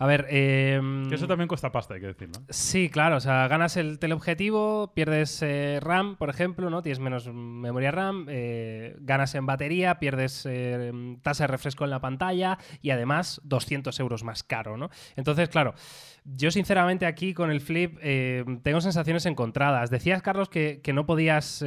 A 0.00 0.06
ver. 0.06 0.26
Eh, 0.30 0.80
eso 1.12 1.26
también 1.26 1.46
cuesta 1.46 1.70
pasta, 1.70 1.92
hay 1.92 2.00
que 2.00 2.06
decirlo. 2.06 2.40
Sí, 2.48 2.88
claro. 2.88 3.16
O 3.16 3.20
sea, 3.20 3.46
ganas 3.48 3.76
el 3.76 3.98
teleobjetivo, 3.98 4.94
pierdes 4.94 5.42
eh, 5.42 5.78
RAM, 5.82 6.16
por 6.16 6.30
ejemplo, 6.30 6.70
¿no? 6.70 6.80
Tienes 6.80 7.00
menos 7.00 7.30
memoria 7.30 7.90
RAM, 7.90 8.24
eh, 8.30 8.96
ganas 9.00 9.34
en 9.34 9.44
batería, 9.44 9.98
pierdes 9.98 10.46
eh, 10.48 10.90
tasa 11.20 11.44
de 11.44 11.48
refresco 11.48 11.84
en 11.84 11.90
la 11.90 12.00
pantalla 12.00 12.56
y 12.80 12.90
además 12.90 13.42
200 13.44 14.00
euros 14.00 14.24
más 14.24 14.42
caro, 14.42 14.78
¿no? 14.78 14.88
Entonces, 15.16 15.50
claro. 15.50 15.74
Yo, 16.24 16.50
sinceramente, 16.50 17.04
aquí 17.04 17.34
con 17.34 17.50
el 17.50 17.60
Flip 17.60 17.98
tengo 18.62 18.80
sensaciones 18.80 19.26
encontradas. 19.26 19.90
Decías, 19.90 20.22
Carlos, 20.22 20.48
que, 20.48 20.80
no 20.94 21.04
podías 21.04 21.64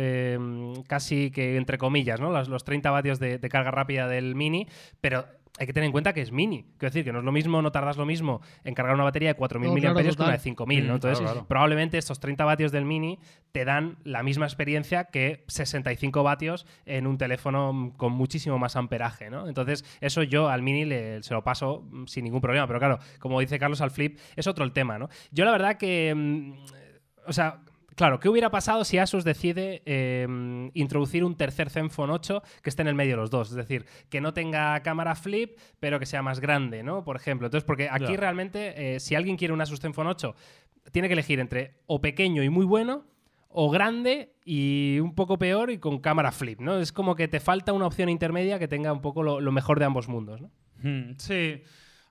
casi 0.87 1.31
que, 1.31 1.57
entre 1.57 1.77
comillas, 1.77 2.19
¿no? 2.19 2.31
Los, 2.31 2.49
los 2.49 2.63
30 2.63 2.89
vatios 2.91 3.19
de, 3.19 3.39
de 3.39 3.49
carga 3.49 3.71
rápida 3.71 4.07
del 4.07 4.35
Mini, 4.35 4.67
pero 5.01 5.25
hay 5.59 5.67
que 5.67 5.73
tener 5.73 5.85
en 5.85 5.91
cuenta 5.91 6.13
que 6.13 6.21
es 6.21 6.31
mini. 6.31 6.63
Quiero 6.77 6.91
decir, 6.91 7.03
que 7.03 7.13
no 7.13 7.19
es 7.19 7.25
lo 7.25 7.31
mismo, 7.31 7.61
no 7.61 7.71
tardas 7.71 7.97
lo 7.97 8.05
mismo 8.05 8.41
en 8.63 8.73
cargar 8.73 8.95
una 8.95 9.03
batería 9.03 9.33
de 9.33 9.39
4.000 9.39 9.59
mAh 9.69 10.01
que 10.01 10.21
una 10.21 10.31
de 10.31 10.39
5.000, 10.39 10.55
¿no? 10.55 10.93
Mm, 10.93 10.95
Entonces, 10.95 11.43
probablemente 11.47 11.97
estos 11.97 12.19
30 12.19 12.43
vatios 12.43 12.71
del 12.71 12.85
mini 12.85 13.19
te 13.51 13.63
dan 13.63 13.97
la 14.03 14.23
misma 14.23 14.45
experiencia 14.45 15.05
que 15.05 15.43
65 15.47 16.23
vatios 16.23 16.65
en 16.85 17.05
un 17.05 17.19
teléfono 17.19 17.93
con 17.97 18.13
muchísimo 18.13 18.57
más 18.57 18.75
amperaje, 18.75 19.29
¿no? 19.29 19.47
Entonces, 19.47 19.85
eso 20.01 20.23
yo 20.23 20.49
al 20.49 20.63
mini 20.63 20.85
se 21.21 21.33
lo 21.33 21.43
paso 21.43 21.87
sin 22.07 22.23
ningún 22.23 22.41
problema. 22.41 22.65
Pero 22.65 22.79
claro, 22.79 22.99
como 23.19 23.39
dice 23.39 23.59
Carlos 23.59 23.81
al 23.81 23.91
flip, 23.91 24.17
es 24.35 24.47
otro 24.47 24.65
el 24.65 24.71
tema, 24.71 24.97
¿no? 24.97 25.09
Yo 25.31 25.45
la 25.45 25.51
verdad 25.51 25.77
que... 25.77 26.13
Mm, 26.15 26.53
o 27.25 27.31
sea, 27.31 27.61
Claro, 27.95 28.19
¿qué 28.19 28.29
hubiera 28.29 28.49
pasado 28.49 28.83
si 28.83 28.97
Asus 28.97 29.23
decide 29.23 29.81
em, 29.85 30.71
introducir 30.73 31.23
un 31.23 31.35
tercer 31.35 31.69
Zenfone 31.69 32.13
8 32.13 32.41
que 32.61 32.69
esté 32.69 32.81
en 32.81 32.87
el 32.87 32.95
medio 32.95 33.11
de 33.11 33.17
los 33.17 33.29
dos? 33.29 33.49
Es 33.49 33.55
decir, 33.55 33.85
que 34.09 34.21
no 34.21 34.33
tenga 34.33 34.81
cámara 34.81 35.15
flip, 35.15 35.57
pero 35.79 35.99
que 35.99 36.05
sea 36.05 36.21
más 36.21 36.39
grande, 36.39 36.83
¿no? 36.83 37.03
Por 37.03 37.15
ejemplo. 37.15 37.47
Entonces, 37.47 37.65
porque 37.65 37.89
aquí 37.89 38.15
realmente, 38.15 38.95
eh, 38.95 38.99
si 38.99 39.15
alguien 39.15 39.37
quiere 39.37 39.53
un 39.53 39.61
Asus 39.61 39.79
Zenfone 39.79 40.09
8, 40.09 40.35
tiene 40.91 41.07
que 41.07 41.13
elegir 41.13 41.39
entre 41.39 41.75
o 41.85 42.01
pequeño 42.01 42.43
y 42.43 42.49
muy 42.49 42.65
bueno, 42.65 43.05
o 43.49 43.69
grande 43.69 44.33
y 44.43 44.99
un 44.99 45.13
poco 45.13 45.37
peor 45.37 45.69
y 45.69 45.77
con 45.77 45.99
cámara 45.99 46.31
flip, 46.31 46.59
¿no? 46.59 46.79
Es 46.79 46.91
como 46.91 47.15
que 47.15 47.27
te 47.27 47.39
falta 47.39 47.71
una 47.73 47.85
opción 47.85 48.09
intermedia 48.09 48.57
que 48.57 48.67
tenga 48.67 48.91
un 48.91 49.01
poco 49.01 49.21
lo, 49.21 49.39
lo 49.39 49.51
mejor 49.51 49.79
de 49.79 49.85
ambos 49.85 50.07
mundos, 50.07 50.41
¿no? 50.41 50.51
Hmm, 50.81 51.13
sí. 51.17 51.61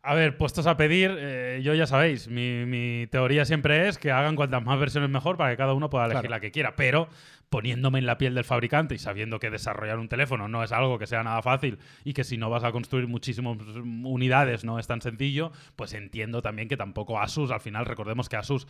A 0.04 0.14
ver, 0.14 0.36
puestos 0.36 0.66
a 0.66 0.76
pedir, 0.76 1.16
eh, 1.16 1.60
yo 1.62 1.74
ya 1.74 1.86
sabéis, 1.86 2.26
mi, 2.26 3.06
teoría 3.12 3.44
siempre 3.44 3.86
es 3.86 3.98
que 3.98 4.10
hagan 4.10 4.34
cuantas 4.34 4.60
más 4.64 4.76
versiones 4.80 5.08
mejor 5.10 5.36
para 5.36 5.50
que 5.52 5.56
cada 5.56 5.74
uno 5.74 5.90
pueda 5.90 6.06
elegir 6.06 6.28
la 6.28 6.40
que 6.40 6.50
quiera, 6.50 6.74
pero 6.74 7.08
poniéndome 7.50 8.00
en 8.00 8.06
la 8.06 8.18
piel 8.18 8.34
del 8.34 8.42
fabricante 8.42 8.96
y 8.96 8.98
sabiendo 8.98 9.38
que 9.38 9.48
desarrollar 9.48 10.00
un 10.00 10.08
teléfono 10.08 10.48
no 10.48 10.64
es 10.64 10.72
algo 10.72 10.98
que 10.98 11.06
sea 11.06 11.22
nada 11.22 11.40
fácil 11.40 11.78
y 12.02 12.14
que 12.14 12.24
si 12.24 12.36
no 12.36 12.50
vas 12.50 12.64
a 12.64 12.72
construir 12.72 13.06
muchísimas 13.06 13.58
unidades 14.02 14.64
no 14.64 14.80
es 14.80 14.88
tan 14.88 15.02
sencillo, 15.02 15.52
pues 15.76 15.92
entiendo 15.92 16.42
también 16.42 16.66
que 16.66 16.76
tampoco 16.76 17.20
Asus, 17.20 17.52
al 17.52 17.60
final 17.60 17.86
recordemos 17.86 18.28
que 18.28 18.36
Asus 18.36 18.66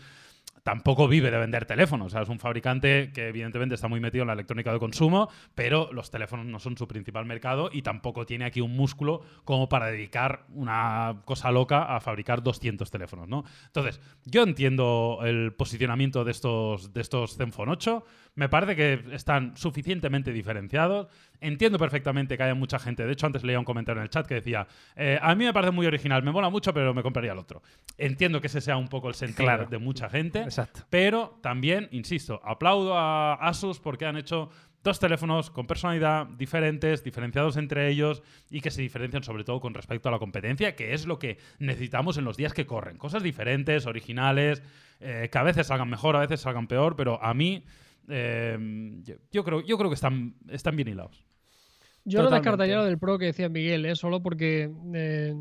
tampoco 0.63 1.09
vive 1.09 1.31
de 1.31 1.39
vender 1.39 1.67
teléfonos. 1.67 2.09
O 2.09 2.11
sea, 2.11 2.23
es 2.23 2.29
un 2.29 2.39
fabricante 2.39 3.11
que 3.13 3.29
evidentemente 3.29 3.75
está 3.75 3.89
muy 3.89 4.01
metido 4.01 4.23
en 4.23 4.29
la 4.29 4.35
electrónica 4.35 4.73
de 4.73 4.79
consumo, 4.79 5.29
pero 5.55 5.93
los 5.93 6.11
teléfonos 6.11 6.47
no 6.47 6.59
son 6.59 6.77
su 6.77 6.87
principal 6.87 7.27
mercado 7.27 7.71
y 7.73 7.83
tampoco 7.83 8.27
tiene 8.27 8.45
aquí 8.45 8.61
un 8.61 8.77
músculo 8.77 9.23
como 9.45 9.69
para 9.69 9.87
dedicar 9.87 10.47
una 10.51 11.23
cosa 11.25 11.51
loca 11.51 11.95
a 11.95 12.01
fabricar 12.01 12.43
200 12.43 12.91
teléfonos, 12.91 13.29
¿no? 13.29 13.45
Entonces, 13.67 14.01
yo 14.25 14.43
entiendo 14.43 15.21
el 15.25 15.53
posicionamiento 15.53 16.25
de 16.25 16.31
estos, 16.31 16.93
de 16.93 17.01
estos 17.01 17.37
Zenfone 17.37 17.73
8. 17.73 18.05
Me 18.35 18.49
parece 18.49 18.75
que 18.75 19.05
están 19.15 19.57
suficientemente 19.59 20.33
diferenciados. 20.33 21.09
Entiendo 21.41 21.79
perfectamente 21.79 22.37
que 22.37 22.43
haya 22.43 22.55
mucha 22.55 22.79
gente. 22.79 23.05
De 23.05 23.13
hecho, 23.13 23.27
antes 23.27 23.45
leía 23.45 23.59
un 23.59 23.65
comentario 23.67 24.01
en 24.01 24.05
el 24.05 24.11
chat 24.11 24.27
que 24.27 24.35
decía: 24.37 24.67
eh, 24.97 25.19
A 25.21 25.35
mí 25.35 25.45
me 25.45 25.53
parece 25.53 25.71
muy 25.71 25.87
original, 25.87 26.23
me 26.23 26.31
mola 26.33 26.49
mucho, 26.49 26.73
pero 26.73 26.95
me 26.95 27.03
compraría 27.03 27.33
el 27.33 27.39
otro. 27.39 27.63
Entiendo 27.99 28.41
que 28.41 28.47
ese 28.47 28.61
sea 28.63 28.77
un 28.79 28.89
poco 28.89 29.09
el 29.09 29.15
sentido 29.15 29.45
Claro. 29.45 29.67
de 29.67 29.77
mucha 29.79 30.09
gente. 30.09 30.41
Exacto. 30.41 30.81
Pero 30.89 31.39
también, 31.43 31.89
insisto, 31.93 32.41
aplaudo 32.45 32.97
a 32.97 33.35
Asus 33.35 33.81
porque 33.81 34.07
han 34.07 34.17
hecho 34.17 34.49
dos 34.83 34.99
teléfonos 34.99 35.51
con 35.51 35.67
personalidad 35.67 36.27
diferentes, 36.27 37.05
diferenciados 37.05 37.57
entre 37.57 37.89
ellos 37.89 38.23
y 38.51 38.61
que 38.63 38.71
se 38.71 38.83
diferencian 38.83 39.23
sobre 39.23 39.45
todo 39.45 39.61
con 39.61 39.75
respecto 39.75 40.09
a 40.09 40.13
la 40.13 40.19
competencia, 40.19 40.75
que 40.75 40.93
es 40.95 41.07
lo 41.07 41.19
que 41.19 41.39
necesitamos 41.59 42.17
en 42.17 42.25
los 42.25 42.37
días 42.37 42.53
que 42.55 42.67
corren. 42.67 42.97
Cosas 42.97 43.23
diferentes, 43.23 43.87
originales, 43.87 44.63
eh, 45.01 45.29
que 45.31 45.39
a 45.39 45.43
veces 45.45 45.67
salgan 45.69 45.89
mejor, 45.91 46.17
a 46.17 46.21
veces 46.21 46.41
salgan 46.41 46.67
peor, 46.67 46.97
pero 46.97 47.23
a 47.23 47.33
mí 47.33 47.63
eh, 48.09 48.59
yo, 49.03 49.15
yo 49.31 49.45
creo, 49.45 49.61
yo 49.63 49.79
creo 49.79 49.91
que 49.91 49.95
están, 49.95 50.35
están 50.49 50.77
bien 50.77 50.89
hilados. 50.89 51.25
Yo 52.05 52.23
no 52.23 52.31
descartaría 52.31 52.77
lo 52.77 52.85
del 52.85 52.99
Pro 52.99 53.19
que 53.19 53.27
decía 53.27 53.49
Miguel, 53.49 53.87
¿eh? 53.87 53.95
solo 53.95 54.23
porque 54.23 54.71
eh, 54.95 55.35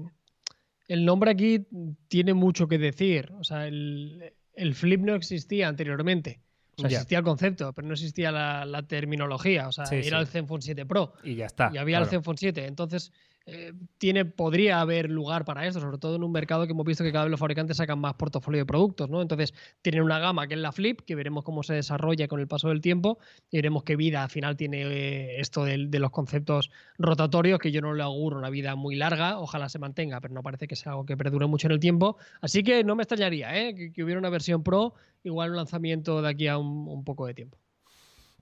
el 0.88 1.06
nombre 1.06 1.32
aquí 1.32 1.66
tiene 2.08 2.34
mucho 2.36 2.68
que 2.68 2.78
decir. 2.78 3.32
O 3.40 3.44
sea, 3.44 3.68
el, 3.68 4.34
el 4.54 4.76
Flip 4.76 5.02
no 5.02 5.16
existía 5.16 5.68
anteriormente. 5.68 6.42
O 6.78 6.82
sea, 6.82 6.90
existía 6.90 7.18
el 7.20 7.24
concepto, 7.24 7.74
pero 7.74 7.88
no 7.88 7.94
existía 7.94 8.32
la, 8.32 8.66
la 8.66 8.84
terminología. 8.84 9.68
O 9.68 9.72
sea, 9.72 9.86
Sí, 9.88 9.96
era 9.96 10.18
sí. 10.18 10.22
el 10.22 10.28
Zenfone 10.28 10.62
7 10.62 10.86
Pro 10.86 11.14
Y 11.24 11.36
ya 11.36 11.46
está. 11.48 11.72
y 11.74 11.78
había 11.78 11.98
el. 11.98 12.06
Zenfone 12.06 12.38
7. 12.38 12.66
Entonces, 12.66 13.12
eh, 13.46 13.74
tiene, 13.98 14.26
podría 14.26 14.82
haber 14.82 15.10
lugar 15.10 15.46
para 15.46 15.66
esto, 15.66 15.80
sobre 15.80 15.98
todo 15.98 16.16
en 16.16 16.24
un 16.24 16.32
mercado 16.32 16.66
que 16.66 16.72
hemos 16.74 16.86
visto 16.86 17.04
que 17.04 17.12
cada 17.12 17.26
vez 17.26 17.32
los 17.32 17.40
fabricantes 17.40 17.78
sacan 17.78 18.00
más 18.00 18.14
portafolio 18.16 18.62
de 18.62 18.66
productos, 18.66 19.10
¿no? 19.10 19.22
Entonces, 19.22 19.54
tienen 19.82 20.04
una 20.04 20.20
gama 20.20 20.48
que 20.48 20.54
es 20.56 20.60
la 20.60 20.72
Flip, 20.72 21.02
que 21.02 21.16
veremos 21.16 21.44
cómo 21.44 21.64
se 21.64 21.74
desarrolla 21.74 22.28
con 22.28 22.40
el 22.40 22.48
paso 22.48 22.70
del 22.70 22.82
tiempo 22.82 23.20
y 23.50 23.58
veremos 23.58 23.84
qué 23.84 23.96
vida 23.96 24.24
al 24.24 24.30
final 24.30 24.58
tiene 24.58 24.82
eh, 24.84 25.40
esto 25.42 25.66
del- 25.66 25.90
de, 25.92 26.00
los 26.00 26.12
conceptos 26.12 26.70
rotatorios, 26.98 27.60
que 27.60 27.72
yo 27.72 27.82
no 27.82 27.94
le 27.94 28.04
auguro 28.04 28.38
una 28.38 28.50
vida 28.50 28.76
muy 28.76 28.96
larga, 28.96 29.40
ojalá 29.40 29.70
se 29.70 29.80
mantenga, 29.80 30.22
pero 30.22 30.34
no 30.34 30.44
parece 30.44 30.68
que 30.68 30.76
sea 30.76 30.94
algo 30.94 31.06
que 31.06 31.18
perdure 31.18 31.48
mucho 31.48 31.68
en 31.68 31.74
el 31.74 31.80
tiempo. 31.80 32.18
Así 32.42 32.64
que 32.64 32.84
no 32.84 32.96
me 32.96 33.04
extrañaría 33.04 33.58
¿eh? 33.58 33.92
que, 33.94 34.04
hubiera 34.04 34.20
una 34.20 34.30
versión 34.30 34.64
Pro, 34.64 34.94
igual 35.24 35.52
un 35.52 35.58
lanzamiento 35.58 36.22
de 36.22 36.30
aquí 36.30 36.48
a 36.48 36.58
un 36.58 37.04
poco 37.04 37.26
de 37.28 37.34
tiempo. 37.34 37.58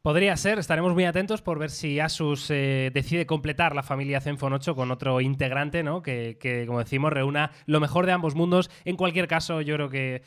Podría 0.01 0.37
ser, 0.37 0.59
estaremos 0.59 0.93
muy 0.93 1.03
atentos 1.03 1.41
por 1.41 1.59
ver 1.59 1.69
si 1.69 1.99
Asus 1.99 2.49
eh, 2.51 2.89
decide 2.93 3.25
completar 3.25 3.75
la 3.75 3.83
familia 3.83 4.21
Zenfone 4.21 4.55
8 4.55 4.73
con 4.73 4.91
otro 4.91 5.19
integrante, 5.19 5.83
¿no? 5.83 6.01
Que, 6.01 6.37
que, 6.39 6.65
como 6.65 6.79
decimos, 6.79 7.11
reúna 7.11 7.51
lo 7.65 7.81
mejor 7.81 8.05
de 8.05 8.13
ambos 8.13 8.33
mundos. 8.33 8.71
En 8.85 8.95
cualquier 8.95 9.27
caso, 9.27 9.59
yo 9.59 9.75
creo 9.75 9.89
que 9.89 10.23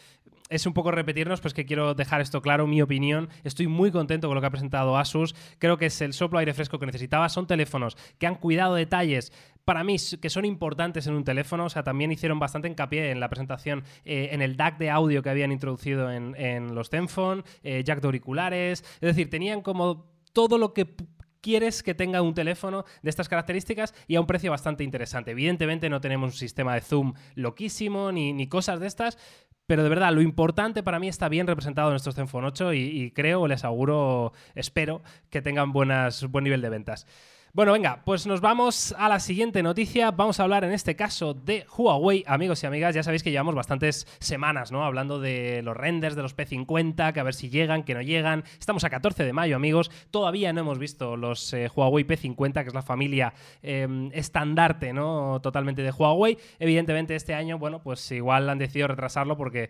es 0.52 0.66
un 0.66 0.74
poco 0.74 0.90
repetirnos, 0.90 1.40
pues 1.40 1.54
que 1.54 1.64
quiero 1.64 1.94
dejar 1.94 2.20
esto 2.20 2.42
claro, 2.42 2.66
mi 2.66 2.82
opinión. 2.82 3.28
Estoy 3.42 3.66
muy 3.66 3.90
contento 3.90 4.28
con 4.28 4.34
lo 4.34 4.40
que 4.40 4.46
ha 4.46 4.50
presentado 4.50 4.96
Asus. 4.98 5.34
Creo 5.58 5.78
que 5.78 5.86
es 5.86 6.00
el 6.02 6.12
soplo 6.12 6.38
aire 6.38 6.54
fresco 6.54 6.78
que 6.78 6.86
necesitaba. 6.86 7.28
Son 7.28 7.46
teléfonos 7.46 7.96
que 8.18 8.26
han 8.26 8.36
cuidado 8.36 8.74
detalles 8.74 9.32
para 9.64 9.84
mí 9.84 9.96
que 10.20 10.30
son 10.30 10.44
importantes 10.44 11.06
en 11.06 11.14
un 11.14 11.24
teléfono. 11.24 11.64
O 11.64 11.70
sea, 11.70 11.82
también 11.82 12.12
hicieron 12.12 12.38
bastante 12.38 12.68
hincapié 12.68 13.10
en 13.10 13.20
la 13.20 13.28
presentación 13.28 13.84
eh, 14.04 14.28
en 14.32 14.42
el 14.42 14.56
DAC 14.56 14.78
de 14.78 14.90
audio 14.90 15.22
que 15.22 15.30
habían 15.30 15.52
introducido 15.52 16.10
en, 16.10 16.74
los 16.74 16.90
Zenfone, 16.90 17.42
eh, 17.62 17.82
jack 17.84 18.00
de 18.00 18.08
auriculares. 18.08 18.84
Es 19.00 19.00
decir, 19.00 19.30
tenían 19.30 19.62
como 19.62 20.12
todo 20.32 20.58
lo 20.58 20.74
que 20.74 20.94
quieres 21.40 21.82
que 21.82 21.94
tenga 21.94 22.22
un 22.22 22.34
teléfono 22.34 22.84
de 23.02 23.10
estas 23.10 23.28
características 23.28 23.94
y 24.06 24.14
a 24.16 24.20
un 24.20 24.26
precio 24.26 24.50
bastante 24.50 24.84
interesante. 24.84 25.32
Evidentemente 25.32 25.90
no 25.90 26.00
tenemos 26.00 26.32
un 26.32 26.38
sistema 26.38 26.74
de 26.74 26.80
zoom 26.80 27.14
loquísimo 27.34 28.12
ni, 28.12 28.32
ni 28.32 28.46
cosas 28.46 28.80
de 28.80 28.86
estas, 28.86 29.18
pero 29.72 29.84
de 29.84 29.88
verdad, 29.88 30.12
lo 30.12 30.20
importante 30.20 30.82
para 30.82 30.98
mí 30.98 31.08
está 31.08 31.30
bien 31.30 31.46
representado 31.46 31.88
en 31.88 31.96
estos 31.96 32.14
Zenfone 32.14 32.46
8 32.48 32.74
y, 32.74 32.80
y 32.80 33.10
creo, 33.10 33.48
les 33.48 33.64
auguro, 33.64 34.34
espero 34.54 35.00
que 35.30 35.40
tengan 35.40 35.72
buenas, 35.72 36.26
buen 36.26 36.44
nivel 36.44 36.60
de 36.60 36.68
ventas. 36.68 37.06
Bueno, 37.54 37.72
venga, 37.72 38.00
pues 38.06 38.26
nos 38.26 38.40
vamos 38.40 38.94
a 38.96 39.10
la 39.10 39.20
siguiente 39.20 39.62
noticia. 39.62 40.10
Vamos 40.10 40.40
a 40.40 40.44
hablar 40.44 40.64
en 40.64 40.72
este 40.72 40.96
caso 40.96 41.34
de 41.34 41.66
Huawei, 41.76 42.24
amigos 42.26 42.62
y 42.62 42.66
amigas. 42.66 42.94
Ya 42.94 43.02
sabéis 43.02 43.22
que 43.22 43.30
llevamos 43.30 43.54
bastantes 43.54 44.06
semanas, 44.20 44.72
¿no? 44.72 44.86
Hablando 44.86 45.20
de 45.20 45.60
los 45.60 45.76
renders 45.76 46.16
de 46.16 46.22
los 46.22 46.34
P50, 46.34 47.12
que 47.12 47.20
a 47.20 47.22
ver 47.22 47.34
si 47.34 47.50
llegan, 47.50 47.82
que 47.82 47.92
no 47.92 48.00
llegan. 48.00 48.44
Estamos 48.58 48.84
a 48.84 48.88
14 48.88 49.22
de 49.24 49.34
mayo, 49.34 49.54
amigos. 49.54 49.90
Todavía 50.10 50.54
no 50.54 50.62
hemos 50.62 50.78
visto 50.78 51.14
los 51.18 51.52
eh, 51.52 51.70
Huawei 51.76 52.06
P50, 52.06 52.62
que 52.62 52.68
es 52.68 52.74
la 52.74 52.80
familia 52.80 53.34
eh, 53.62 54.08
estandarte, 54.14 54.94
¿no? 54.94 55.38
Totalmente 55.42 55.82
de 55.82 55.90
Huawei. 55.90 56.38
Evidentemente, 56.58 57.14
este 57.14 57.34
año, 57.34 57.58
bueno, 57.58 57.82
pues 57.82 58.10
igual 58.12 58.48
han 58.48 58.56
decidido 58.56 58.88
retrasarlo 58.88 59.36
porque. 59.36 59.68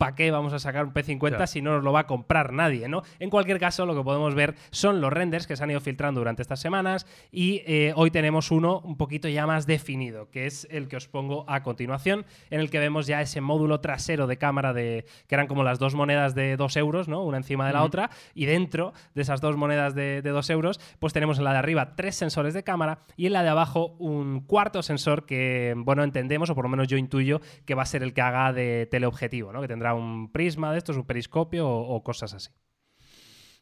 ¿Para 0.00 0.14
qué 0.14 0.30
vamos 0.30 0.54
a 0.54 0.58
sacar 0.58 0.86
un 0.86 0.94
P50 0.94 1.38
Ya. 1.40 1.46
si 1.46 1.60
no 1.60 1.72
nos 1.74 1.84
lo 1.84 1.92
va 1.92 2.00
a 2.00 2.06
comprar 2.06 2.54
nadie, 2.54 2.88
¿no? 2.88 3.02
En 3.18 3.28
cualquier 3.28 3.60
caso, 3.60 3.84
lo 3.84 3.94
que 3.94 4.02
podemos 4.02 4.34
ver 4.34 4.54
son 4.70 5.02
los 5.02 5.12
renders 5.12 5.46
que 5.46 5.56
se 5.56 5.62
han 5.62 5.70
ido 5.70 5.80
filtrando 5.82 6.22
durante 6.22 6.40
estas 6.40 6.58
semanas 6.58 7.06
y 7.30 7.60
eh, 7.66 7.92
hoy 7.96 8.10
tenemos 8.10 8.50
uno 8.50 8.80
un 8.80 8.96
poquito 8.96 9.28
ya 9.28 9.46
más 9.46 9.66
definido, 9.66 10.30
que 10.30 10.46
es 10.46 10.66
el 10.70 10.88
que 10.88 10.96
os 10.96 11.06
pongo 11.06 11.44
a 11.50 11.62
continuación, 11.62 12.24
en 12.48 12.60
el 12.60 12.70
que 12.70 12.78
vemos 12.78 13.06
ya 13.06 13.20
ese 13.20 13.42
módulo 13.42 13.80
trasero 13.80 14.26
de 14.26 14.38
cámara 14.38 14.72
de 14.72 15.04
que 15.26 15.34
eran 15.34 15.46
como 15.46 15.64
las 15.64 15.78
dos 15.78 15.94
monedas 15.94 16.34
de 16.34 16.56
2 16.56 16.76
euros, 16.78 17.06
¿no? 17.06 17.22
Una 17.22 17.36
encima 17.36 17.66
de 17.66 17.74
la 17.74 17.82
otra, 17.82 18.08
y 18.34 18.46
dentro 18.46 18.94
de 19.14 19.20
esas 19.20 19.42
dos 19.42 19.58
monedas 19.58 19.94
de, 19.94 20.22
de 20.22 20.30
2 20.30 20.48
euros, 20.48 20.80
pues 20.98 21.12
tenemos 21.12 21.36
en 21.36 21.44
la 21.44 21.52
de 21.52 21.58
arriba 21.58 21.94
tres 21.94 22.16
sensores 22.16 22.54
de 22.54 22.62
cámara 22.62 23.00
y 23.18 23.26
en 23.26 23.34
la 23.34 23.42
de 23.42 23.50
abajo 23.50 23.96
un 23.98 24.40
cuarto 24.40 24.82
sensor 24.82 25.26
que, 25.26 25.74
bueno, 25.76 26.04
entendemos, 26.04 26.48
o 26.48 26.54
por 26.54 26.64
lo 26.64 26.70
menos 26.70 26.88
yo 26.88 26.96
intuyo, 26.96 27.42
que 27.66 27.74
va 27.74 27.82
a 27.82 27.86
ser 27.86 28.02
el 28.02 28.14
que 28.14 28.22
haga 28.22 28.54
de 28.54 28.88
teleobjetivo, 28.90 29.52
¿no? 29.52 29.60
Que 29.60 29.68
tendrá 29.68 29.89
un 29.94 30.30
prisma 30.32 30.72
de 30.72 30.78
estos, 30.78 30.96
un 30.96 31.06
periscopio 31.06 31.68
o, 31.68 32.02
cosas 32.02 32.34
así. 32.34 32.50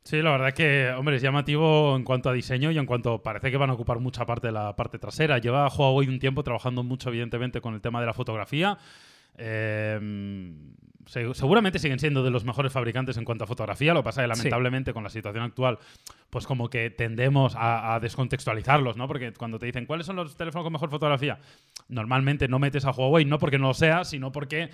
Sí, 0.05 0.23
la 0.23 0.31
verdad 0.31 0.53
que, 0.53 0.91
hombre, 0.97 1.17
es 1.17 1.23
llamativo 1.23 1.95
en 1.97 2.05
cuanto 2.05 2.31
a 2.31 2.33
diseño 2.33 2.71
y 2.71 2.79
en 2.79 2.87
cuanto 2.87 3.23
parece 3.23 3.51
que 3.51 3.57
van 3.57 3.71
a 3.71 3.75
ocupar 3.75 3.99
mucha 4.01 4.25
parte 4.25 4.47
de 4.47 4.53
la 4.53 4.75
parte 4.75 4.99
trasera. 4.99 5.39
Lleva 5.39 5.69
Huawei 5.69 6.09
un 6.09 6.19
tiempo 6.19 6.43
trabajando 6.43 6.83
mucho, 6.83 7.11
evidentemente, 7.11 7.61
con 7.61 7.75
el 7.75 7.81
tema 7.81 8.01
de 8.01 8.07
la 8.07 8.15
fotografía. 8.15 8.79
Eh, 9.37 9.99
seguramente 11.09 11.79
siguen 11.79 11.99
siendo 11.99 12.23
de 12.23 12.31
los 12.31 12.45
mejores 12.45 12.73
fabricantes 12.73 13.17
en 13.17 13.25
cuanto 13.25 13.45
a 13.45 13.47
fotografía. 13.47 13.95
Lo 13.95 14.01
que 14.01 14.05
pasa 14.05 14.23
es 14.25 14.29
que, 14.29 14.35
Sí. 14.35 14.39
lamentablemente, 14.39 14.93
con 14.93 15.03
la 15.03 15.11
situación 15.11 15.45
actual, 15.45 15.79
pues 16.31 16.47
como 16.47 16.69
que 16.69 16.91
tendemos 16.91 17.57
a, 17.57 17.95
a 17.95 18.01
descontextualizarlos, 18.01 18.97
¿no? 18.97 19.09
Porque 19.09 19.33
cuando 19.33 19.59
te 19.59 19.67
dicen 19.67 19.87
cuáles 19.87 20.07
son 20.07 20.17
los 20.17 20.37
teléfonos 20.37 20.65
con 20.65 20.73
mejor 20.73 20.91
fotografía, 20.91 21.39
normalmente 21.89 22.49
no 22.49 22.59
metes 22.59 22.85
a 22.85 22.91
Huawei, 22.91 23.25
no 23.25 23.39
porque 23.39 23.59
no 23.59 23.69
lo 23.69 23.75
sea, 23.75 24.05
sino 24.05 24.31
porque 24.31 24.71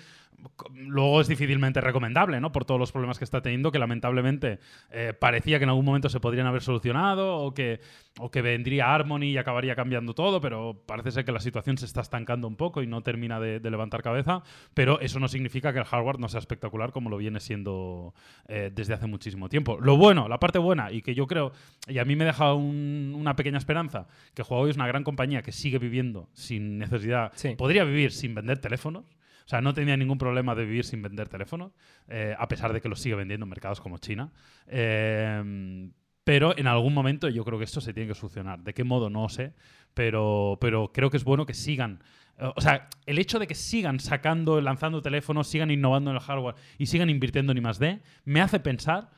luego 0.73 1.21
es 1.21 1.27
difícilmente 1.29 1.79
recomendable, 1.79 2.41
¿no? 2.41 2.51
Por 2.51 2.65
todos 2.65 2.79
los 2.79 2.91
problemas 2.91 3.17
que 3.17 3.23
está 3.23 3.41
teniendo, 3.41 3.71
que 3.71 3.79
lamentablemente 3.79 4.59
eh, 4.91 5.13
parecía 5.17 5.57
que 5.59 5.63
en 5.63 5.69
algún 5.69 5.85
momento 5.85 6.09
se 6.09 6.19
podrían 6.19 6.45
haber 6.47 6.61
solucionado 6.61 7.37
o 7.37 7.53
que, 7.53 7.79
o 8.19 8.29
que 8.29 8.41
vendría 8.41 8.93
Harmony 8.93 9.23
y 9.27 9.37
acabaría 9.37 9.75
cambiando 9.75 10.13
todo, 10.13 10.41
pero 10.41 10.83
parece 10.85 11.11
ser 11.11 11.23
que 11.23 11.31
la 11.31 11.39
situación 11.39 11.77
se 11.77 11.85
está 11.85 12.01
estancando 12.01 12.47
un 12.49 12.57
poco 12.57 12.81
y 12.83 12.87
no 12.87 13.01
termina 13.01 13.39
de, 13.39 13.61
de 13.61 13.71
levantar 13.71 14.03
cabeza, 14.03 14.43
pero 14.73 14.99
eso 14.99 15.19
no 15.21 15.29
significa 15.29 15.71
que 15.71 15.79
el 15.79 15.85
hardware 15.85 16.19
no 16.19 16.24
sea 16.29 16.39
espectacular 16.39 16.91
como 16.91 17.09
lo 17.09 17.17
viene 17.17 17.39
siendo 17.39 18.13
eh, 18.47 18.71
desde 18.73 18.93
hace 18.93 19.07
muchísimo 19.07 19.49
tiempo. 19.49 19.77
Lo 19.79 19.97
bueno, 19.97 20.27
la 20.27 20.39
parte 20.39 20.59
buena, 20.59 20.91
y 20.91 21.01
que 21.01 21.13
yo 21.15 21.27
creo, 21.27 21.51
y 21.87 21.97
a 21.99 22.05
mí 22.05 22.15
me 22.15 22.25
deja 22.25 22.53
un- 22.53 23.13
una 23.15 23.35
pequeña 23.35 23.57
esperanza, 23.57 24.07
que 24.33 24.41
Huawei 24.41 24.69
es 24.71 24.75
una 24.77 24.87
gran 24.87 25.03
compañía 25.03 25.41
que 25.41 25.51
sigue 25.51 25.79
viviendo 25.79 26.29
sin 26.33 26.77
necesidad, 26.77 27.31
Sí. 27.35 27.55
podría 27.55 27.83
vivir 27.83 28.11
sin 28.11 28.35
vender 28.35 28.59
teléfonos, 28.59 29.05
o 29.45 29.47
sea, 29.47 29.61
no 29.61 29.73
tenía 29.73 29.95
ningún 29.95 30.17
problema 30.17 30.55
de 30.55 30.65
vivir 30.65 30.85
sin 30.85 31.01
vender 31.01 31.29
teléfonos, 31.29 31.71
eh, 32.07 32.35
a 32.37 32.47
pesar 32.47 32.73
de 32.73 32.81
que 32.81 32.89
los 32.89 32.99
sigue 32.99 33.15
vendiendo 33.15 33.43
en 33.45 33.49
mercados 33.49 33.79
como 33.79 33.97
China. 33.99 34.31
Eh, 34.67 35.89
pero 36.23 36.57
en 36.57 36.65
algún 36.67 36.93
momento 36.93 37.29
yo 37.29 37.43
creo 37.45 37.59
que 37.59 37.65
esto 37.65 37.81
se 37.81 37.93
tiene 37.93 38.09
que 38.09 38.15
solucionar. 38.15 38.63
¿De 38.63 38.73
qué 38.73 38.83
modo? 38.83 39.09
No 39.11 39.29
sé. 39.29 39.53
Pero, 39.93 40.57
pero 40.59 40.91
creo 40.91 41.09
que 41.11 41.17
es 41.17 41.23
bueno 41.23 41.45
que 41.45 41.53
sigan. 41.53 42.01
Eh, 42.39 42.51
O 42.55 42.61
sea, 42.61 42.89
el 43.05 43.19
hecho 43.19 43.39
de 43.39 43.47
que 43.47 43.55
sigan 43.55 43.99
sacando, 43.99 44.59
lanzando 44.61 45.01
teléfonos, 45.01 45.47
sigan 45.47 45.71
innovando 45.71 46.11
en 46.11 46.17
el 46.17 46.21
hardware 46.21 46.55
y 46.77 46.87
sigan 46.87 47.09
invirtiendo 47.09 47.51
en 47.51 47.59
I+D, 47.59 48.01
me 48.25 48.41
hace 48.41 48.59
pensar 48.59 49.09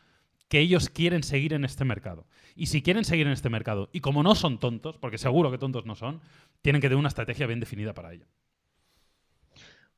que 0.50 0.60
ellos 0.60 0.90
quieren 0.90 1.24
seguir 1.24 1.54
en 1.54 1.66
este 1.66 1.86
mercado. 1.86 2.26
Y 2.56 2.68
si 2.68 2.82
quieren 2.82 3.04
seguir 3.04 3.28
en 3.28 3.34
este 3.34 3.50
mercado, 3.50 3.90
y 3.92 4.00
como 4.00 4.24
no 4.24 4.34
son 4.36 4.60
tontos, 4.60 4.98
porque 4.98 5.18
seguro 5.18 5.52
que 5.52 5.58
tontos 5.58 5.86
no 5.86 5.96
son, 5.96 6.22
tienen 6.62 6.82
que 6.82 6.88
tener 6.88 7.00
una 7.00 7.10
estrategia 7.10 7.48
bien 7.48 7.60
definida 7.60 7.94
para 7.94 8.14
ello. 8.14 8.26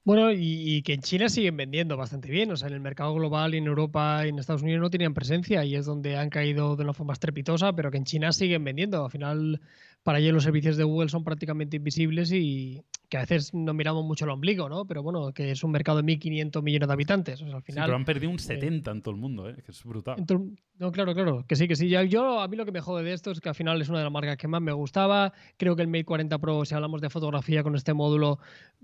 Bueno, 0.10 0.32
y, 0.32 0.82
que 0.82 0.94
en 0.94 1.02
China 1.02 1.30
siguen 1.30 1.56
vendiendo 1.56 1.96
bastante 1.96 2.32
bien. 2.32 2.52
O 2.52 2.58
sea, 2.58 2.68
en 2.68 2.74
el 2.74 2.80
mercado 2.80 3.14
global 3.14 3.54
en 3.54 3.68
Europa 3.68 4.26
y 4.26 4.30
en 4.30 4.40
Estados 4.40 4.64
Unidos 4.64 4.82
no 4.82 4.90
tenían 4.90 5.14
presencia 5.14 5.64
y 5.66 5.76
es 5.76 5.86
donde 5.86 6.18
han 6.18 6.30
caído 6.32 6.76
de 6.76 6.84
una 6.84 6.94
forma 6.94 7.14
estrepitosa, 7.14 7.74
pero 7.74 7.92
que 7.92 7.98
en 7.98 8.06
China 8.06 8.32
siguen 8.32 8.64
vendiendo. 8.64 9.06
Al 9.06 9.12
final, 9.12 9.62
para 10.04 10.20
ello 10.20 10.32
los 10.32 10.44
servicios 10.44 10.78
de 10.78 10.84
Google 10.84 11.10
son 11.10 11.24
prácticamente 11.24 11.78
invisibles 11.78 12.32
y 12.32 12.82
que 13.10 13.18
a 13.18 13.22
veces 13.22 13.54
no 13.54 13.74
miramos 13.74 14.06
mucho 14.06 14.26
el 14.26 14.32
ombligo, 14.32 14.70
¿no? 14.70 14.86
Pero 14.86 15.02
bueno, 15.02 15.34
que 15.34 15.52
es 15.52 15.64
un 15.64 15.72
mercado 15.72 16.02
de 16.02 16.04
1.500 16.04 16.62
millones 16.62 16.88
de 16.88 16.94
habitantes. 16.94 17.42
O 17.42 17.48
sea, 17.48 17.56
al 17.56 17.64
final, 17.64 17.84
sí, 17.84 17.88
pero 17.88 17.96
han 17.96 18.06
perdido 18.06 18.32
un 18.32 18.38
70 18.38 18.92
en 18.92 19.02
todo 19.02 19.16
el 19.16 19.20
mundo, 19.20 19.50
¿eh? 19.50 19.56
que 19.66 19.72
es 19.72 19.84
brutal. 19.84 20.24
No, 20.78 20.92
claro, 20.92 21.16
claro, 21.16 21.44
que 21.48 21.56
sí, 21.56 21.68
que 21.68 21.76
sí. 21.76 21.90
Yo, 21.90 22.40
a 22.40 22.48
mí 22.48 22.56
lo 22.56 22.66
que 22.66 22.72
me 22.72 22.82
jode 22.82 23.04
de 23.04 23.14
esto 23.14 23.32
es 23.32 23.42
que 23.42 23.50
al 23.50 23.56
final 23.56 23.82
es 23.82 23.90
una 23.90 23.98
de 23.98 24.04
las 24.04 24.14
marcas 24.14 24.38
que 24.38 24.48
más 24.48 24.62
me 24.62 24.72
gustaba. 24.72 25.34
Creo 25.58 25.76
que 25.76 25.82
el 25.82 25.88
Mate 25.88 26.06
40 26.06 26.38
Pro, 26.38 26.64
si 26.66 26.76
hablamos 26.76 27.02
de 27.02 27.10
fotografía 27.10 27.64
con 27.64 27.76
este 27.76 27.94
módulo, 27.94 28.38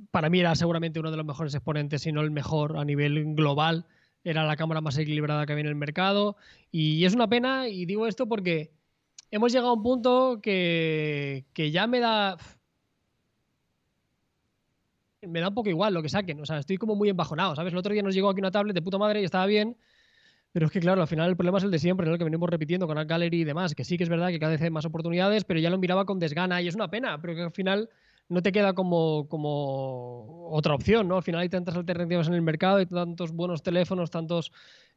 para 0.09 0.29
mí 0.29 0.39
era 0.39 0.55
seguramente 0.55 0.99
uno 0.99 1.11
de 1.11 1.17
los 1.17 1.25
mejores 1.25 1.53
exponentes, 1.53 2.01
si 2.01 2.11
no 2.11 2.21
el 2.21 2.31
mejor 2.31 2.77
a 2.77 2.83
nivel 2.83 3.35
global. 3.35 3.85
Era 4.23 4.43
la 4.43 4.55
cámara 4.55 4.81
más 4.81 4.97
equilibrada 4.97 5.45
que 5.45 5.53
había 5.53 5.61
en 5.61 5.67
el 5.67 5.75
mercado. 5.75 6.35
Y 6.71 7.05
es 7.05 7.13
una 7.13 7.27
pena, 7.27 7.69
y 7.69 7.85
digo 7.85 8.07
esto 8.07 8.27
porque 8.27 8.71
hemos 9.31 9.51
llegado 9.51 9.69
a 9.69 9.73
un 9.73 9.83
punto 9.83 10.39
que, 10.41 11.45
ya 11.55 11.87
me 11.87 11.99
da. 11.99 12.37
Me 15.21 15.39
da 15.39 15.49
un 15.49 15.55
poco 15.55 15.69
igual 15.69 15.93
lo 15.93 16.03
que 16.03 16.09
saquen. 16.09 16.39
O 16.39 16.45
sea, 16.45 16.59
estoy 16.59 16.77
como 16.77 16.95
muy 16.95 17.09
embajonado, 17.09 17.55
¿sabes? 17.55 17.73
El 17.73 17.79
otro 17.79 17.93
día 17.93 18.03
nos 18.03 18.13
llegó 18.13 18.29
aquí 18.29 18.39
una 18.39 18.51
tablet 18.51 18.75
de 18.75 18.81
puta 18.81 18.97
madre 18.97 19.21
y 19.21 19.25
estaba 19.25 19.45
bien. 19.47 19.75
Pero 20.51 20.67
es 20.67 20.71
que, 20.71 20.79
claro, 20.79 21.01
al 21.01 21.07
final 21.07 21.29
el 21.29 21.35
problema 21.35 21.57
es 21.57 21.63
el 21.63 21.71
de 21.71 21.79
siempre, 21.79 22.05
¿no? 22.05 22.13
el 22.13 22.17
que 22.17 22.23
venimos 22.23 22.49
repitiendo 22.49 22.87
con 22.87 22.97
Art 22.97 23.09
Gallery 23.09 23.41
y 23.41 23.43
demás. 23.43 23.75
Que 23.75 23.83
sí 23.83 23.97
que 23.97 24.03
es 24.03 24.09
verdad 24.09 24.29
que 24.29 24.39
cada 24.39 24.51
vez 24.51 24.61
hay 24.61 24.69
más 24.69 24.85
oportunidades, 24.85 25.43
pero 25.43 25.59
ya 25.59 25.69
lo 25.69 25.77
miraba 25.77 26.05
con 26.05 26.19
desgana 26.19 26.61
y 26.61 26.67
es 26.67 26.75
una 26.75 26.89
pena. 26.89 27.19
Pero 27.19 27.35
que 27.35 27.41
al 27.41 27.51
final 27.51 27.89
no 28.29 28.41
te 28.41 28.51
queda 28.51 28.73
como, 28.73 29.27
como 29.27 30.49
otra 30.51 30.73
opción, 30.73 31.07
¿no? 31.07 31.17
Al 31.17 31.23
final 31.23 31.41
hay 31.41 31.49
tantas 31.49 31.75
alternativas 31.75 32.27
en 32.27 32.35
el 32.35 32.41
mercado, 32.41 32.77
hay 32.77 32.85
tantos 32.85 33.31
buenos 33.31 33.63
teléfonos, 33.63 34.09
tantos 34.09 34.51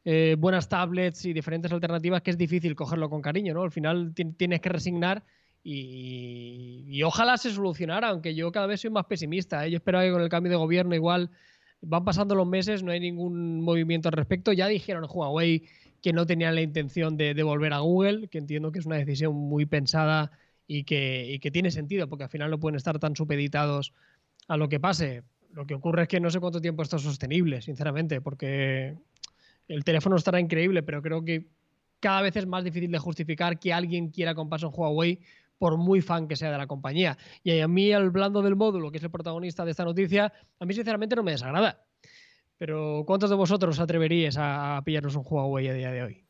eh, 0.04 0.36
buenas 0.38 0.68
tablets 0.68 1.24
y 1.24 1.32
diferentes 1.32 1.72
alternativas 1.72 2.22
que 2.22 2.30
es 2.30 2.38
difícil 2.38 2.74
cogerlo 2.74 3.10
con 3.10 3.22
cariño, 3.22 3.54
¿no? 3.54 3.62
Al 3.62 3.70
final 3.70 4.14
tienes 4.36 4.60
que 4.60 4.68
resignar 4.68 5.24
y, 5.62 7.02
ojalá 7.02 7.36
se 7.36 7.50
solucionara, 7.50 8.08
aunque 8.08 8.34
yo 8.34 8.50
cada 8.52 8.66
vez 8.66 8.80
soy 8.80 8.90
más 8.90 9.04
pesimista. 9.04 9.66
¿eh? 9.66 9.70
Yo 9.70 9.76
esperaba 9.76 10.04
que 10.04 10.12
con 10.12 10.22
el 10.22 10.28
cambio 10.28 10.50
de 10.50 10.56
gobierno 10.56 10.94
igual 10.94 11.30
van 11.80 12.04
pasando 12.04 12.34
los 12.34 12.46
meses, 12.46 12.82
no 12.82 12.92
hay 12.92 13.00
ningún 13.00 13.60
movimiento 13.60 14.08
al 14.08 14.12
respecto. 14.12 14.52
Ya 14.52 14.66
dijeron 14.66 15.06
Huawei 15.08 15.64
que 16.02 16.12
no 16.12 16.26
tenían 16.26 16.54
la 16.54 16.62
intención 16.62 17.16
de, 17.16 17.34
de 17.34 17.42
volver 17.42 17.72
a 17.72 17.80
Google, 17.80 18.28
que 18.28 18.38
entiendo 18.38 18.72
que 18.72 18.78
es 18.78 18.86
una 18.86 18.96
decisión 18.96 19.34
muy 19.34 19.66
pensada 19.66 20.30
y 20.68 20.84
que, 20.84 21.38
que 21.42 21.50
tiene 21.50 21.70
sentido, 21.70 22.08
porque 22.08 22.24
al 22.24 22.30
final 22.30 22.50
no 22.50 22.60
pueden 22.60 22.76
estar 22.76 22.98
tan 22.98 23.16
supeditados 23.16 23.94
a 24.46 24.56
lo 24.56 24.68
que 24.68 24.78
pase. 24.78 25.24
Lo 25.52 25.66
que 25.66 25.74
ocurre 25.74 26.02
es 26.02 26.08
que 26.08 26.20
no 26.20 26.30
sé 26.30 26.40
cuánto 26.40 26.60
tiempo 26.60 26.82
esto 26.82 26.96
es 26.96 27.02
sostenible, 27.02 27.62
sinceramente, 27.62 28.20
porque 28.20 28.94
el 29.68 29.84
teléfono 29.84 30.16
estará 30.16 30.40
increíble, 30.40 30.82
pero 30.82 31.02
creo 31.02 31.24
que 31.24 31.46
cada 32.00 32.22
vez 32.22 32.36
es 32.36 32.46
más 32.46 32.64
difícil 32.64 32.90
de 32.90 32.98
justificar 32.98 33.58
que 33.58 33.72
alguien 33.72 34.10
quiera 34.10 34.34
comprarse 34.34 34.66
un 34.66 34.72
Huawei 34.74 35.20
por 35.58 35.76
muy 35.76 36.00
fan 36.00 36.28
que 36.28 36.36
sea 36.36 36.50
de 36.50 36.58
la 36.58 36.66
compañía. 36.66 37.18
Y 37.42 37.60
a 37.60 37.68
mí 37.68 37.90
el 37.90 38.10
blando 38.10 38.42
del 38.42 38.56
módulo, 38.56 38.90
que 38.90 38.98
es 38.98 39.04
el 39.04 39.10
protagonista 39.10 39.64
de 39.64 39.72
esta 39.72 39.84
noticia, 39.84 40.32
a 40.58 40.64
mí 40.64 40.74
sinceramente 40.74 41.16
no 41.16 41.22
me 41.22 41.32
desagrada. 41.32 41.84
Pero 42.56 43.04
¿cuántos 43.06 43.30
de 43.30 43.36
vosotros 43.36 43.78
atreveríais 43.78 44.36
a 44.38 44.80
pillarnos 44.84 45.16
un 45.16 45.24
Huawei 45.24 45.68
a 45.68 45.74
día 45.74 45.92
de 45.92 46.02
hoy? 46.02 46.27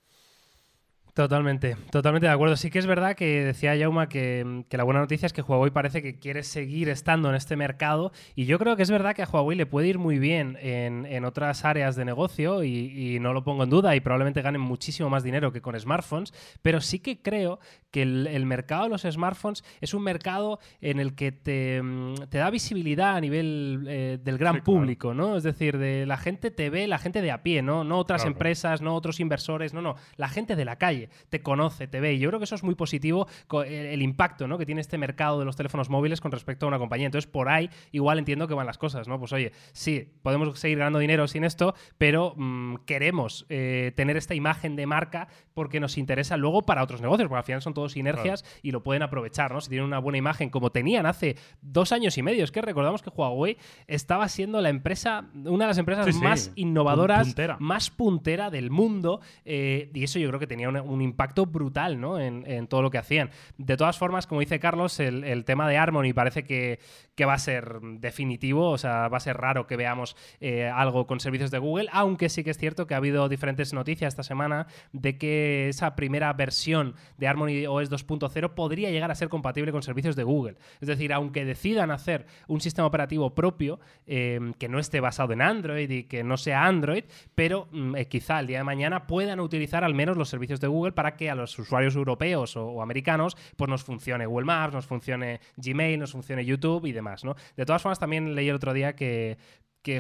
Totalmente, 1.19 1.77
totalmente 1.91 2.29
de 2.29 2.33
acuerdo. 2.33 2.57
Sí 2.57 2.71
que 2.71 2.79
es 2.79 2.87
verdad 2.87 3.17
que 3.17 3.43
decía 3.43 3.75
Yauma 3.75 4.09
que, 4.09 4.65
la 4.71 4.85
buena 4.85 5.01
noticia 5.01 5.27
es 5.27 5.33
que 5.33 5.43
Huawei 5.43 5.73
parece 5.73 6.01
que 6.01 6.21
quiere 6.21 6.45
seguir 6.45 6.89
estando 6.89 7.29
en 7.29 7.35
este 7.35 7.57
mercado 7.57 8.13
y 8.37 8.45
yo 8.45 8.57
creo 8.61 8.77
que 8.77 8.85
es 8.85 8.91
verdad 8.93 9.17
que 9.17 9.23
a 9.23 9.29
Huawei 9.29 9.59
le 9.59 9.67
puede 9.67 9.89
ir 9.89 9.99
muy 9.99 10.21
bien 10.21 10.57
en, 10.61 11.25
otras 11.25 11.65
áreas 11.65 11.97
de 11.97 12.05
negocio 12.05 12.63
y, 12.63 13.19
no 13.21 13.33
lo 13.33 13.43
pongo 13.43 13.65
en 13.65 13.71
duda 13.71 13.97
y 13.97 14.01
probablemente 14.01 14.43
ganen 14.43 14.61
muchísimo 14.61 15.11
más 15.11 15.25
dinero 15.25 15.51
que 15.51 15.61
con 15.61 15.77
smartphones, 15.77 16.33
pero 16.63 16.81
sí 16.81 17.01
que 17.01 17.21
creo 17.21 17.59
que 17.91 18.03
el, 18.03 18.47
mercado 18.47 18.85
de 18.85 18.91
los 18.91 19.03
smartphones 19.03 19.65
es 19.81 19.95
un 19.95 20.05
mercado 20.05 20.61
en 20.81 21.01
el 21.01 21.17
que 21.17 21.33
te, 21.33 21.83
da 22.31 22.49
visibilidad 22.51 23.17
a 23.17 23.21
nivel 23.21 23.87
eh, 23.89 24.19
del 24.23 24.39
gran 24.39 24.63
público, 24.63 25.15
¿no? 25.15 25.37
Es 25.37 25.43
decir, 25.43 25.79
de 25.79 26.07
la 26.07 26.17
gente 26.17 26.53
te 26.53 26.71
ve, 26.71 26.87
la 26.87 26.99
gente 26.99 27.23
de 27.23 27.33
a 27.33 27.43
pie, 27.43 27.61
¿no? 27.61 27.83
No 27.83 27.99
otras 27.99 28.25
empresas, 28.25 28.83
no 28.83 28.95
otros 28.95 29.19
inversores, 29.19 29.75
no, 29.75 29.83
no, 29.83 29.97
la 30.17 30.29
gente 30.29 30.55
de 30.55 30.65
la 30.65 30.77
calle 30.77 31.08
te 31.29 31.43
conoce, 31.43 31.87
te 31.87 32.01
ve. 32.01 32.15
Y 32.15 32.19
yo 32.19 32.29
creo 32.29 32.41
que 32.41 32.45
eso 32.45 32.55
es 32.55 32.63
muy 32.63 32.75
positivo, 32.75 33.27
el, 33.67 34.03
impacto 34.03 34.49
¿no? 34.49 34.59
que 34.59 34.67
tiene 34.67 34.81
este 34.81 34.99
mercado 34.99 35.39
de 35.39 35.45
los 35.45 35.57
teléfonos 35.57 35.91
móviles 35.91 36.21
con 36.21 36.33
respecto 36.33 36.67
a 36.67 36.69
una 36.69 36.79
compañía. 36.79 37.07
Entonces, 37.07 37.31
por 37.31 37.49
ahí 37.49 37.71
igual 37.93 38.19
entiendo 38.19 38.49
que 38.49 38.55
van 38.55 38.67
las 38.67 38.79
cosas, 38.79 39.09
¿no? 39.09 39.19
Pues 39.19 39.33
oye, 39.33 39.53
sí, 39.73 40.13
podemos 40.23 40.59
seguir 40.59 40.79
ganando 40.79 40.99
dinero 40.99 41.27
sin 41.29 41.45
esto, 41.45 41.75
pero 41.99 42.35
mm, 42.37 42.77
queremos 42.87 43.47
eh, 43.49 43.93
tener 43.97 44.17
esta 44.17 44.35
imagen 44.35 44.77
de 44.77 44.87
marca 44.87 45.29
porque 45.55 45.81
nos 45.81 45.99
interesa 45.99 46.37
luego 46.37 46.63
para 46.63 46.83
otros 46.83 47.01
negocios, 47.01 47.29
porque 47.29 47.39
al 47.39 47.45
final 47.45 47.63
son 47.63 47.75
todos 47.75 47.93
sinergias 47.93 48.45
y 48.63 48.71
lo 48.71 48.83
pueden 48.83 49.03
aprovechar, 49.03 49.53
¿no? 49.53 49.61
Si 49.61 49.69
tienen 49.69 49.87
una 49.87 49.99
buena 49.99 50.19
imagen 50.19 50.51
como 50.51 50.71
tenían 50.71 51.07
hace 51.07 51.37
dos 51.61 51.93
años 51.93 52.17
y 52.19 52.23
medio. 52.23 52.45
Es 52.45 52.53
que 52.53 52.63
recordamos 52.63 53.03
que 53.03 53.11
Huawei 53.11 53.59
estaba 53.87 54.29
siendo 54.29 54.61
la 54.61 54.69
empresa, 54.69 55.27
una 55.35 55.65
de 55.65 55.69
las 55.69 55.79
empresas 55.79 56.15
más 56.17 56.53
innovadoras, 56.55 57.35
más 57.59 57.91
puntera 57.91 58.51
del 58.51 58.71
mundo, 58.71 59.21
eh, 59.45 59.91
y 59.95 60.05
eso 60.05 60.19
yo 60.19 60.29
creo 60.29 60.41
que 60.41 60.47
tenía 60.47 60.69
un 60.69 60.77
un 60.89 61.03
impacto 61.03 61.47
brutal 61.47 62.01
¿no? 62.01 62.19
en, 62.19 62.67
todo 62.67 62.83
lo 62.83 62.91
que 62.91 62.99
hacían. 62.99 63.31
De 63.57 63.77
todas 63.77 63.99
formas, 63.99 64.27
como 64.27 64.41
dice 64.41 64.59
Carlos, 64.59 64.99
el, 65.01 65.45
tema 65.45 65.69
de 65.69 65.77
Harmony 65.77 66.13
parece 66.15 66.45
que, 66.45 66.79
va 67.27 67.35
a 67.35 67.39
ser 67.39 67.81
definitivo, 67.81 68.71
o 68.71 68.79
sea, 68.79 69.09
va 69.09 69.17
a 69.17 69.21
ser 69.21 69.37
raro 69.37 69.67
que 69.67 69.77
veamos 69.77 70.17
eh, 70.41 70.69
algo 70.69 71.07
con 71.07 71.21
servicios 71.21 71.51
de 71.51 71.59
Google, 71.59 71.89
aunque 71.93 72.29
sí 72.29 72.45
que 72.45 72.51
es 72.51 72.59
cierto 72.59 72.87
que 72.87 72.95
ha 72.95 72.99
habido 72.99 73.29
diferentes 73.29 73.73
noticias 73.73 74.09
esta 74.09 74.23
semana 74.23 74.67
de 74.93 75.19
que 75.19 75.69
esa 75.69 75.97
primera 75.97 76.33
versión 76.33 76.95
de 77.17 77.27
Harmony 77.27 77.67
OS 77.67 77.91
2.0 77.91 78.55
podría 78.55 78.91
llegar 78.91 79.11
a 79.11 79.15
ser 79.15 79.29
compatible 79.29 79.73
con 79.73 79.83
servicios 79.83 80.17
de 80.17 80.23
Google. 80.23 80.57
Es 80.81 80.89
decir, 80.89 81.13
aunque 81.13 81.45
decidan 81.45 81.91
hacer 81.91 82.27
un 82.47 82.61
sistema 82.61 82.87
operativo 82.87 83.35
propio 83.35 83.81
eh, 84.07 84.53
que 84.59 84.69
no 84.69 84.79
esté 84.79 85.01
basado 85.01 85.33
en 85.33 85.43
Android 85.43 85.91
y 85.91 86.05
que 86.05 86.25
no 86.25 86.37
sea 86.37 86.67
Android, 86.67 87.05
pero 87.35 87.69
mm, 87.73 87.97
eh, 87.97 88.07
quizá 88.07 88.41
el 88.41 88.47
día 88.47 88.59
de 88.59 88.65
mañana 88.65 89.07
puedan 89.07 89.41
utilizar 89.41 89.85
al 89.85 89.95
menos 89.95 90.17
los 90.17 90.29
servicios 90.29 90.61
de 90.61 90.69
Google 90.69 90.78
para 90.95 91.17
que 91.17 91.31
a 91.31 91.35
los 91.35 91.59
usuarios 91.59 91.97
europeos 91.97 92.57
o, 92.57 92.83
americanos 92.83 93.37
pues 93.57 93.69
nos 93.69 93.85
funcione 93.85 94.27
Google 94.27 94.47
Maps, 94.47 94.75
nos 94.75 94.87
funcione 94.87 95.41
Gmail, 95.57 95.99
nos 95.99 96.13
funcione 96.13 96.45
YouTube 96.45 96.87
y 96.87 96.93
demás, 96.93 97.25
¿no? 97.25 97.35
De 97.57 97.65
todas 97.67 97.83
formas, 97.83 97.99
también 97.99 98.35
leí 98.35 98.49
el 98.49 98.57
otro 98.57 98.73
día 98.73 98.95
que, 98.95 99.39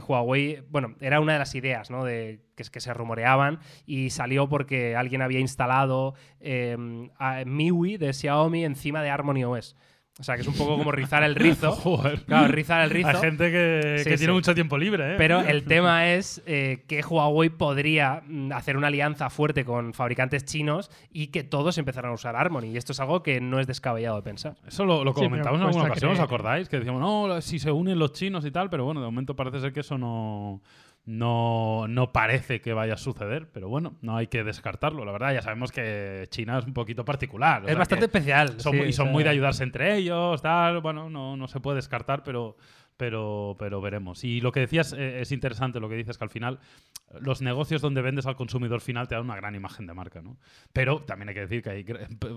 Huawei, 0.06 0.62
bueno, 0.68 0.96
era 1.00 1.18
una 1.18 1.32
de 1.32 1.38
las 1.38 1.54
ideas 1.54 1.90
¿no? 1.90 2.04
de, 2.04 2.42
que, 2.54 2.64
que 2.64 2.80
se 2.80 2.92
rumoreaban 2.92 3.60
y 3.86 4.10
salió 4.10 4.46
porque 4.46 4.94
alguien 4.94 5.22
había 5.22 5.40
instalado 5.40 6.14
eh, 6.40 6.76
MIUI 7.46 7.96
de 7.96 8.12
Xiaomi 8.12 8.66
encima 8.66 9.02
de 9.02 9.08
Harmony 9.08 9.44
OS. 9.44 9.76
O 10.20 10.24
sea, 10.24 10.34
que 10.34 10.40
es 10.40 10.48
un 10.48 10.54
poco 10.54 10.76
como 10.76 10.90
rizar 10.90 11.22
el 11.22 11.36
rizo. 11.36 11.70
Joder. 11.76 12.22
Claro, 12.22 12.48
rizar 12.48 12.82
el 12.82 12.90
rizo. 12.90 13.08
Hay 13.08 13.16
gente 13.16 13.52
que, 13.52 14.16
tiene 14.16 14.32
mucho 14.32 14.52
tiempo 14.52 14.76
libre, 14.76 15.12
¿eh? 15.12 15.14
Pero 15.16 15.40
el 15.40 15.64
tema 15.66 16.08
es 16.08 16.42
eh, 16.44 16.84
que 16.88 17.02
Huawei 17.02 17.50
podría 17.50 18.22
mm, 18.26 18.52
hacer 18.52 18.76
una 18.76 18.88
alianza 18.88 19.30
fuerte 19.30 19.64
con 19.64 19.94
fabricantes 19.94 20.44
chinos 20.44 20.90
y 21.12 21.28
que 21.28 21.44
todos 21.44 21.78
empezaran 21.78 22.10
a 22.10 22.14
usar 22.14 22.34
Harmony. 22.34 22.64
Y 22.64 22.76
esto 22.76 22.92
es 22.92 22.98
algo 22.98 23.22
que 23.22 23.40
no 23.40 23.60
es 23.60 23.68
descabellado 23.68 24.16
de 24.16 24.22
pensar. 24.22 24.56
Eso 24.66 24.84
lo, 24.84 25.14
comentamos 25.14 25.60
en 25.60 25.66
alguna 25.68 25.84
ocasión, 25.84 26.12
¿os 26.12 26.20
acordáis? 26.20 26.68
Que 26.68 26.78
decíamos, 26.78 27.00
no, 27.00 27.40
si 27.40 27.60
se 27.60 27.70
unen 27.70 27.98
los 27.98 28.12
chinos 28.12 28.44
y 28.44 28.50
tal, 28.50 28.70
pero 28.70 28.84
bueno, 28.84 29.00
de 29.00 29.06
momento 29.06 29.36
parece 29.36 29.60
ser 29.60 29.72
que 29.72 29.80
eso 29.80 29.98
no 29.98 30.60
no, 31.08 31.86
no 31.88 32.12
parece 32.12 32.60
que 32.60 32.74
vaya 32.74 32.92
a 32.92 32.96
suceder, 32.98 33.48
pero 33.50 33.66
bueno, 33.70 33.96
no 34.02 34.18
hay 34.18 34.26
que 34.26 34.44
descartarlo. 34.44 35.06
La 35.06 35.12
verdad, 35.12 35.32
ya 35.32 35.40
sabemos 35.40 35.72
que 35.72 36.26
China 36.28 36.58
es 36.58 36.66
un 36.66 36.74
poquito 36.74 37.02
particular. 37.02 37.62
Es 37.66 37.78
bastante 37.78 38.04
especial. 38.04 38.58
y 38.86 38.92
son 38.92 39.10
muy 39.10 39.24
de 39.24 39.30
ayudarse 39.30 39.64
entre 39.64 39.96
ellos, 39.96 40.42
tal. 40.42 40.82
Bueno, 40.82 41.08
no, 41.08 41.34
no 41.34 41.48
se 41.48 41.60
puede 41.60 41.76
descartar, 41.76 42.22
pero, 42.24 42.58
pero, 42.98 43.56
pero 43.58 43.80
veremos. 43.80 44.22
Y 44.22 44.42
lo 44.42 44.52
que 44.52 44.60
decías 44.60 44.92
eh, 44.92 45.22
es 45.22 45.32
interesante, 45.32 45.80
lo 45.80 45.88
que 45.88 45.94
dices, 45.94 46.18
que 46.18 46.24
al 46.24 46.30
final 46.30 46.58
los 47.22 47.40
negocios 47.40 47.80
donde 47.80 48.02
vendes 48.02 48.26
al 48.26 48.36
consumidor 48.36 48.82
final 48.82 49.08
te 49.08 49.14
dan 49.14 49.24
una 49.24 49.36
gran 49.36 49.54
imagen 49.54 49.86
de 49.86 49.94
marca, 49.94 50.20
¿no? 50.20 50.36
Pero 50.74 51.00
también 51.00 51.30
hay 51.30 51.34
que 51.34 51.40
decir 51.40 51.62
que 51.62 51.70
hay 51.70 51.86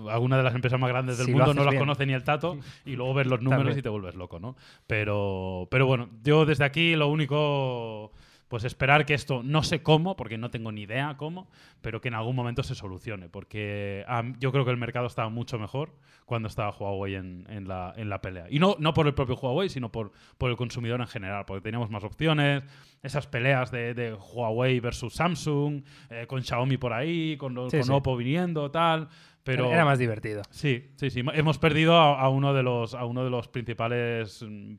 algunas 0.08 0.38
de 0.38 0.44
las 0.44 0.54
empresas 0.54 0.80
más 0.80 0.88
grandes 0.88 1.18
del 1.18 1.28
mundo 1.28 1.52
no 1.52 1.64
las 1.64 1.74
conoce 1.74 2.06
ni 2.06 2.14
el 2.14 2.24
tato 2.24 2.58
y 2.86 2.96
luego 2.96 3.12
ves 3.12 3.26
los 3.26 3.42
números 3.42 3.76
y 3.76 3.82
te 3.82 3.90
vuelves 3.90 4.14
loco, 4.14 4.40
¿no? 4.40 4.56
Pero, 4.86 5.68
pero 5.70 5.84
bueno, 5.84 6.08
yo 6.22 6.46
desde 6.46 6.64
aquí 6.64 6.96
lo 6.96 7.08
único 7.08 8.12
pues 8.52 8.64
esperar 8.64 9.06
que 9.06 9.14
esto, 9.14 9.42
no 9.42 9.62
sé 9.62 9.82
cómo, 9.82 10.14
porque 10.14 10.36
no 10.36 10.50
tengo 10.50 10.72
ni 10.72 10.82
idea 10.82 11.16
cómo, 11.16 11.48
pero 11.80 12.02
que 12.02 12.08
en 12.08 12.14
algún 12.14 12.36
momento 12.36 12.62
se 12.62 12.74
solucione, 12.74 13.30
porque 13.30 14.04
yo 14.40 14.52
creo 14.52 14.66
que 14.66 14.70
el 14.70 14.76
mercado 14.76 15.06
estaba 15.06 15.30
mucho 15.30 15.58
mejor 15.58 15.94
cuando 16.26 16.48
estaba 16.48 16.68
Huawei 16.68 17.14
en, 17.14 17.46
la, 17.66 17.94
en 17.96 18.10
la, 18.10 18.20
pelea. 18.20 18.44
Y 18.50 18.58
no, 18.58 18.76
no 18.78 18.92
por 18.92 19.06
el 19.06 19.14
propio 19.14 19.36
Huawei, 19.36 19.70
sino 19.70 19.90
por, 19.90 20.12
por 20.36 20.50
el 20.50 20.58
consumidor 20.58 21.00
en 21.00 21.06
general, 21.06 21.46
porque 21.46 21.62
teníamos 21.62 21.88
más 21.88 22.04
opciones, 22.04 22.62
esas 23.02 23.26
peleas 23.26 23.70
de, 23.70 24.14
Huawei 24.34 24.80
versus 24.80 25.14
Samsung, 25.14 25.82
eh, 26.10 26.26
con 26.28 26.42
Xiaomi 26.42 26.76
por 26.76 26.92
ahí, 26.92 27.38
con, 27.38 27.56
Oppo 27.56 28.18
viniendo, 28.18 28.70
tal. 28.70 29.08
Pero, 29.44 29.72
Era 29.72 29.86
más 29.86 29.98
divertido. 29.98 30.42
Sí, 30.50 30.90
sí, 30.96 31.08
sí. 31.08 31.24
Hemos 31.32 31.58
perdido 31.58 31.96
a, 31.96 32.28
uno, 32.28 32.52
de 32.52 32.62
los, 32.62 32.92
a 32.92 33.06
uno 33.06 33.24
de 33.24 33.30
los 33.30 33.48
principales 33.48 34.44
mm, 34.46 34.74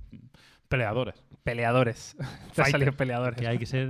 peleadores. 0.74 1.24
Peleadores. 1.44 2.18
Te 2.56 2.64
ha 2.64 2.66
salido 2.66 2.94
peleadores. 2.94 3.40
Que 3.40 3.48
hay 3.48 3.60
que 3.60 3.68
ser. 3.68 3.88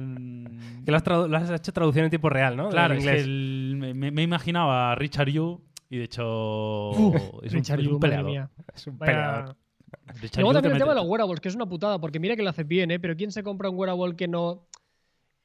Que 0.85 0.91
lo 0.91 0.97
has, 1.37 1.49
hecho 1.49 1.71
traducción 1.71 2.03
en 2.05 2.09
tiempo 2.09 2.29
real, 2.29 2.57
¿no? 2.57 2.67
Claro, 2.69 2.93
es 2.95 3.27
me, 3.27 3.93
me, 3.93 4.21
imaginaba 4.21 4.91
a 4.91 4.95
Richard 4.95 5.29
Yu 5.29 5.61
Y 5.89 5.99
de 5.99 6.03
hecho, 6.03 6.91
es 6.91 7.53
un, 7.53 7.59
Richard 7.59 7.79
es 7.79 7.85
un 7.85 7.93
Yu, 7.93 7.99
madre 7.99 7.99
peleador. 8.01 8.31
mía. 8.31 8.49
Es 8.75 8.87
un 8.87 8.97
Vaya- 8.97 9.13
peleador. 9.13 9.55
Richard 10.21 10.41
Luego 10.41 10.51
Yu 10.51 10.53
también 10.55 10.73
el 10.73 10.79
tema 10.79 10.93
de 10.93 10.99
los 10.99 11.07
wearables, 11.07 11.39
que 11.39 11.47
es 11.47 11.55
una 11.55 11.65
putada, 11.67 11.99
porque 11.99 12.19
mira 12.19 12.35
que 12.35 12.43
lo 12.43 12.49
haces 12.49 12.67
bien, 12.67 12.91
¿eh? 12.91 12.99
Pero 12.99 13.15
¿quién 13.15 13.31
se 13.31 13.43
compra 13.43 13.69
un 13.69 13.77
wearable 13.77 14.15
que 14.17 14.27
no. 14.27 14.67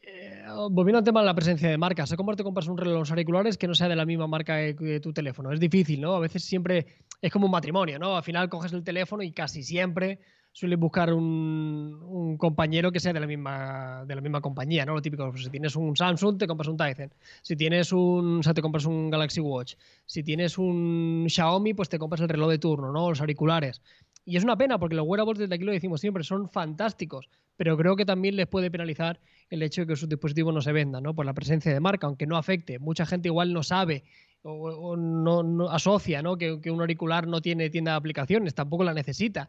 Eh, 0.01 0.43
volviendo 0.71 0.99
al 0.99 1.05
tema 1.05 1.21
de 1.21 1.27
la 1.27 1.35
presencia 1.35 1.69
de 1.69 1.79
marcas, 1.79 2.13
¿cómo 2.17 2.35
te 2.35 2.43
compras 2.43 2.67
un 2.67 2.79
reloj 2.79 2.99
los 3.01 3.11
auriculares 3.11 3.59
que 3.59 3.69
no 3.69 3.75
sea 3.75 3.89
de 3.89 3.95
la 3.97 4.07
misma 4.07 4.27
marca 4.27 4.57
que 4.57 4.75
que 4.75 5.01
tu 5.01 5.13
teléfono? 5.13 5.53
Es 5.53 5.61
difícil, 5.61 6.01
¿no? 6.01 6.15
A 6.15 6.21
veces 6.21 6.43
siempre 6.43 6.87
es 7.21 7.31
como 7.31 7.47
un 7.47 7.53
matrimonio, 7.53 7.99
¿no? 7.99 8.17
Al 8.17 8.23
final 8.25 8.49
coges 8.49 8.73
el 8.73 8.83
teléfono 8.83 9.23
y 9.23 9.33
casi 9.33 9.63
siempre 9.63 10.19
sueles 10.59 10.77
buscar 10.77 11.15
un, 11.15 12.01
un 12.03 12.37
compañero 12.37 12.91
que 12.91 12.99
sea 12.99 13.13
de 13.13 13.21
la 13.21 13.29
misma 13.29 14.05
de 14.05 14.15
la 14.17 14.21
misma 14.21 14.41
compañía, 14.41 14.85
¿no? 14.85 14.95
Lo 14.95 15.01
típico, 15.01 15.31
pues, 15.31 15.45
si 15.45 15.51
tienes 15.51 15.77
un 15.77 15.97
Samsung, 15.97 16.37
te 16.37 16.49
compras 16.49 16.67
un 16.67 16.77
Tizen. 16.77 17.13
Si 17.43 17.55
tienes 17.55 17.93
un, 17.93 18.41
o 18.45 18.55
te 18.55 18.61
compras 18.61 18.85
un 18.85 19.09
Galaxy 19.09 19.41
Watch. 19.41 19.77
Si 20.05 20.25
tienes 20.25 20.59
un 20.59 21.27
Xiaomi, 21.29 21.75
pues 21.75 21.89
te 21.89 21.99
compras 21.99 22.23
el 22.23 22.29
reloj 22.29 22.51
de 22.51 22.59
turno, 22.59 22.91
¿no? 22.91 23.09
Los 23.09 23.21
auriculares. 23.21 23.81
Y 24.25 24.37
es 24.37 24.43
una 24.43 24.59
pena 24.59 24.81
porque 24.81 24.97
los 24.97 25.07
wearables, 25.07 25.39
desde 25.39 25.55
aquí 25.55 25.65
lo 25.65 25.71
decimos 25.71 26.01
siempre, 26.01 26.25
son 26.25 26.51
fantásticos, 26.51 27.31
pero 27.57 27.77
creo 27.77 27.95
que 27.95 28.05
también 28.05 28.35
les 28.35 28.49
puede 28.49 28.69
penalizar 28.69 29.21
el 29.51 29.63
hecho 29.63 29.83
de 29.83 29.87
que 29.87 29.97
sus 29.97 30.09
dispositivos 30.09 30.53
no 30.53 30.61
se 30.61 30.73
vendan, 30.73 31.05
¿no? 31.05 31.15
Por 31.15 31.25
la 31.25 31.35
presencia 31.35 31.73
de 31.73 31.79
marca, 31.79 32.09
aunque 32.09 32.27
no 32.27 32.37
afecte. 32.37 32.81
Mucha 32.81 33.07
gente 33.07 33.29
igual 33.29 33.53
no 33.53 33.63
sabe 33.63 34.03
o, 34.43 34.53
o 34.53 34.97
no, 34.97 35.45
no 35.45 35.71
asocia, 35.71 36.21
¿no? 36.21 36.37
Que, 36.37 36.61
que 36.61 36.71
un 36.73 36.81
auricular 36.81 37.29
no 37.29 37.41
tiene 37.41 37.71
tienda 37.71 37.93
de 37.93 37.99
aplicaciones, 37.99 38.55
tampoco 38.55 38.83
la 38.83 38.93
necesita. 38.93 39.49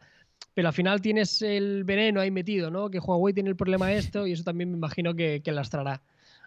Pero 0.54 0.68
al 0.68 0.74
final 0.74 1.00
tienes 1.00 1.40
el 1.42 1.84
veneno 1.84 2.20
ahí 2.20 2.30
metido, 2.30 2.70
¿no? 2.70 2.90
Que 2.90 2.98
Huawei 2.98 3.32
tiene 3.32 3.48
el 3.50 3.56
problema 3.56 3.92
esto 3.92 4.26
y 4.26 4.32
eso 4.32 4.42
también 4.44 4.70
me 4.70 4.76
imagino 4.76 5.14
que, 5.14 5.40
que 5.42 5.52
lastrará 5.52 6.02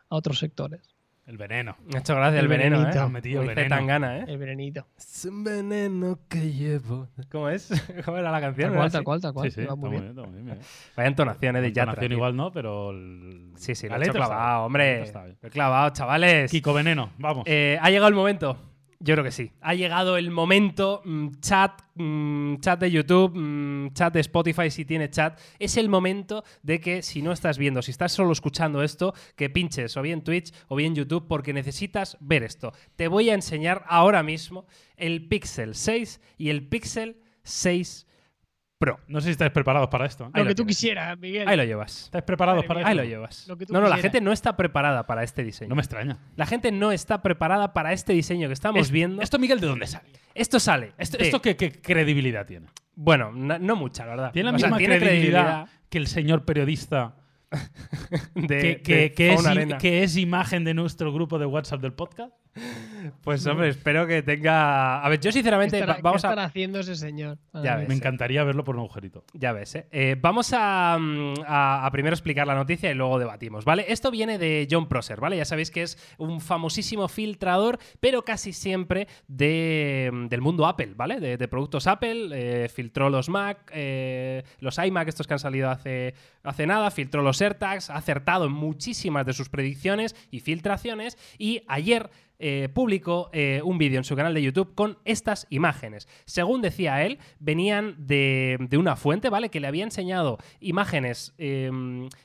a 0.10 0.15
otros 0.15 0.39
sectores. 0.39 0.82
El 1.25 1.38
veneno. 1.38 1.77
Me 1.86 1.95
ha 1.95 1.99
hecho 2.01 2.15
gracia 2.15 2.38
el, 2.38 2.45
El 2.45 2.49
veneno, 2.49 2.79
venenito. 2.79 3.06
¿eh? 3.06 3.10
Metido 3.10 3.41
el 3.43 3.47
veneno. 3.47 3.69
Tangana, 3.77 4.17
¿eh? 4.19 4.25
El 4.27 4.38
venenito. 4.38 4.86
Es 4.97 5.23
un 5.23 5.41
veneno 5.45 6.19
que 6.27 6.51
llevo. 6.51 7.08
¿Cómo 7.32 7.47
es? 7.47 7.69
¿Cómo 8.06 8.17
era 8.17 8.29
la 8.29 8.41
canción? 8.41 8.71
Tal 8.71 8.73
¿Era 8.73 8.82
cual, 8.82 8.91
tal 8.91 9.03
cual, 9.06 9.21
tal 9.21 9.34
cual. 9.34 9.49
Sí, 9.49 9.56
sí, 9.56 9.62
Va 9.62 9.63
está 9.63 9.75
muy 9.77 9.89
bien. 9.91 10.13
bien, 10.13 10.29
muy 10.29 10.41
bien. 10.41 10.60
Vaya 10.97 11.08
entonación, 11.08 11.56
¿eh? 11.56 11.62
De 11.62 11.69
Yatra. 11.71 11.91
Entonación 11.93 12.12
igual 12.12 12.36
no, 12.36 12.51
pero 12.51 12.89
el- 12.91 13.53
Sí, 13.56 13.73
sí, 13.73 13.88
lo 13.88 13.97
la 13.97 14.06
he 14.06 14.10
clavado, 14.10 14.65
hombre. 14.65 15.06
he 15.41 15.49
clavado, 15.49 15.91
chavales. 15.91 16.51
Kiko 16.51 16.73
Veneno, 16.73 17.12
vamos. 17.17 17.45
Eh, 17.47 17.77
¿Ha 17.82 17.89
llegado 17.89 18.10
el 18.10 18.15
momento? 18.15 18.58
Yo 19.03 19.15
creo 19.15 19.25
que 19.25 19.31
sí. 19.31 19.51
Ha 19.59 19.73
llegado 19.73 20.15
el 20.15 20.31
momento. 20.31 21.01
mm, 21.03 21.27
chat, 21.41 21.81
mm, 21.95 22.55
chat 22.61 22.79
de 22.79 22.89
YouTube, 22.89 23.33
mm, 23.35 23.91
chat 23.91 24.13
de 24.13 24.21
Spotify 24.21 24.71
si 24.71 24.85
tiene 24.85 25.09
chat. 25.09 25.37
Es 25.59 25.75
el 25.75 25.89
momento 25.89 26.45
de 26.61 26.79
que 26.79 27.01
si 27.01 27.21
no 27.21 27.33
estás 27.33 27.57
viendo, 27.57 27.81
si 27.81 27.91
estás 27.91 28.13
solo 28.13 28.31
escuchando 28.31 28.81
esto, 28.81 29.13
que 29.35 29.49
pinches 29.49 29.97
o 29.97 30.01
bien 30.01 30.23
Twitch 30.23 30.53
o 30.69 30.77
bien 30.77 30.95
YouTube 30.95 31.27
porque 31.27 31.51
necesitas 31.51 32.15
ver 32.21 32.43
esto. 32.43 32.71
Te 32.95 33.09
voy 33.09 33.29
a 33.29 33.33
enseñar 33.33 33.83
ahora 33.89 34.23
mismo 34.23 34.67
el 34.95 35.27
Pixel 35.27 35.75
6 35.75 36.21
y 36.37 36.49
el 36.49 36.65
Pixel 36.69 37.17
6 37.43 38.07
Pro. 38.86 39.00
no 39.08 39.19
sé 39.22 39.26
si 39.26 39.32
estáis 39.32 39.52
preparados 39.52 39.88
para 39.89 40.06
esto. 40.06 40.26
Ahí 40.26 40.32
Lo 40.36 40.43
lo 40.43 40.48
que 40.50 40.56
tú 40.56 40.63
tienes. 40.63 40.78
quisieras, 40.78 41.17
Miguel. 41.19 41.48
Ahí 41.48 41.58
lo 41.58 41.63
llevas. 41.63 42.04
¿Estáis 42.06 42.24
preparados 42.24 42.58
Madre 42.58 42.67
para 42.67 42.80
mía. 42.82 42.88
Ahí 42.89 42.96
lo 42.96 43.04
llevas. 43.04 43.48
Lo 43.48 43.58
que 43.58 43.65
tú 43.65 43.74
No, 43.74 43.82
no, 43.82 43.88
la 43.88 43.98
gente 43.98 44.22
no 44.22 44.32
está 44.32 44.56
preparada 44.58 45.06
para 45.08 45.24
este 45.24 45.43
diseño. 45.43 45.69
No 45.69 45.76
me 45.76 45.82
extraña. 45.82 46.17
La 46.36 46.46
gente 46.46 46.72
no 46.72 46.91
está 46.91 47.22
preparada 47.22 47.74
para 47.74 47.93
este 47.93 48.13
diseño 48.13 48.48
que 48.48 48.54
estamos 48.54 48.82
Es- 48.82 48.91
viendo. 48.91 49.22
¿Esto, 49.22 49.39
Miguel, 49.39 49.60
de 49.60 49.67
dónde 49.67 49.88
sale? 49.88 50.10
Esto 50.36 50.60
sale. 50.60 50.93
¿Esto, 50.98 51.17
de- 51.17 51.26
esto 51.26 51.41
qué, 51.41 51.56
qué 51.56 51.72
credibilidad 51.72 52.46
tiene? 52.46 52.67
Bueno, 52.96 53.32
no, 53.34 53.58
no 53.58 53.76
mucha, 53.76 54.04
la 54.06 54.12
verdad. 54.12 54.32
¿Tiene 54.32 54.52
la 54.52 54.56
O 54.56 54.60
sea, 54.60 54.67
misma 54.67 54.78
tiene 54.78 55.00
credibilidad, 55.00 55.67
que 55.89 55.98
el 55.98 56.08
señor 56.08 56.46
periodista 56.46 57.15
de, 58.35 58.81
que 58.81 59.13
es, 59.29 59.33
Fauna 59.35 59.49
i- 59.53 59.57
Arena. 59.57 59.77
que 59.77 60.03
es 60.03 60.17
imagen 60.17 60.63
de 60.63 60.73
nuestro 60.73 61.11
grupo 61.13 61.39
de 61.39 61.45
WhatsApp 61.45 61.81
del 61.81 61.93
podcast? 61.93 62.33
Pues 63.21 63.45
hombre, 63.47 63.69
espero 63.69 64.05
que 64.05 64.21
tenga. 64.21 65.03
A 65.03 65.09
ver, 65.09 65.19
yo 65.19 65.29
¿Qué 65.29 65.33
sinceramente 65.33 65.77
estará, 65.77 65.93
va- 65.93 65.97
qué 65.97 66.01
vamos 66.03 66.23
a. 66.23 66.27
estará 66.27 66.43
haciendo 66.43 66.79
ese 66.79 66.95
señor? 66.95 67.39
Ya 67.63 67.77
ves. 67.77 67.87
Me 67.87 67.95
encantaría 67.95 68.43
verlo 68.43 68.63
por 68.63 68.75
un 68.75 68.81
agujerito. 68.81 69.23
Ya 69.33 69.53
ves, 69.53 69.73
¿eh? 69.73 69.87
Eh, 69.91 70.15
vamos 70.21 70.53
a, 70.55 70.97
mm, 70.99 71.33
a- 71.47 71.83
a 71.85 71.91
primero 71.91 72.13
explicar 72.13 72.45
la 72.45 72.53
noticia 72.53 72.91
y 72.91 72.93
luego 72.93 73.17
debatimos, 73.17 73.65
¿vale? 73.65 73.85
Esto 73.87 74.11
viene 74.11 74.37
de 74.37 74.67
John 74.69 74.87
Prosser, 74.87 75.19
¿vale? 75.19 75.35
Ya 75.37 75.45
sabéis 75.45 75.71
que 75.71 75.81
es 75.81 75.97
un 76.19 76.41
famosísimo 76.41 77.07
filtrador, 77.07 77.79
pero 77.99 78.23
casi 78.23 78.53
siempre 78.53 79.07
de, 79.27 80.11
mm, 80.13 80.27
del 80.27 80.41
mundo 80.41 80.67
Apple, 80.67 80.93
¿vale? 80.95 81.19
De, 81.19 81.37
de 81.37 81.47
productos 81.47 81.87
Apple, 81.87 82.29
eh, 82.33 82.69
filtró 82.69 83.09
los 83.09 83.29
Mac, 83.29 83.71
eh, 83.73 84.43
los 84.59 84.77
iMac, 84.77 85.07
estos 85.07 85.25
que 85.25 85.33
han 85.33 85.39
salido 85.39 85.71
hace, 85.71 86.13
hace 86.43 86.67
nada, 86.67 86.91
filtró 86.91 87.23
los 87.23 87.41
Ha 87.43 87.97
acertado 87.97 88.45
en 88.45 88.51
muchísimas 88.51 89.25
de 89.25 89.34
sus 89.34 89.49
predicciones 89.49 90.15
y 90.32 90.39
filtraciones, 90.39 91.17
y 91.38 91.63
ayer 91.67 92.10
eh, 92.39 92.69
publicó 92.74 93.30
eh, 93.32 93.62
un 93.63 93.78
vídeo 93.78 93.98
en 93.98 94.04
su 94.04 94.15
canal 94.15 94.34
de 94.34 94.41
YouTube 94.41 94.74
con 94.76 94.98
estas 95.06 95.48
imágenes. 95.50 96.08
Según 96.26 96.62
decía 96.62 97.06
él, 97.06 97.19
venían 97.39 97.96
de, 97.98 98.58
de 98.60 98.78
una 98.78 98.96
fuente, 98.96 99.30
¿vale? 99.30 99.50
Que 99.50 99.60
le 99.60 99.67
había 99.67 99.84
enseñado 99.84 100.38
imágenes 100.60 101.34
eh, 101.38 101.69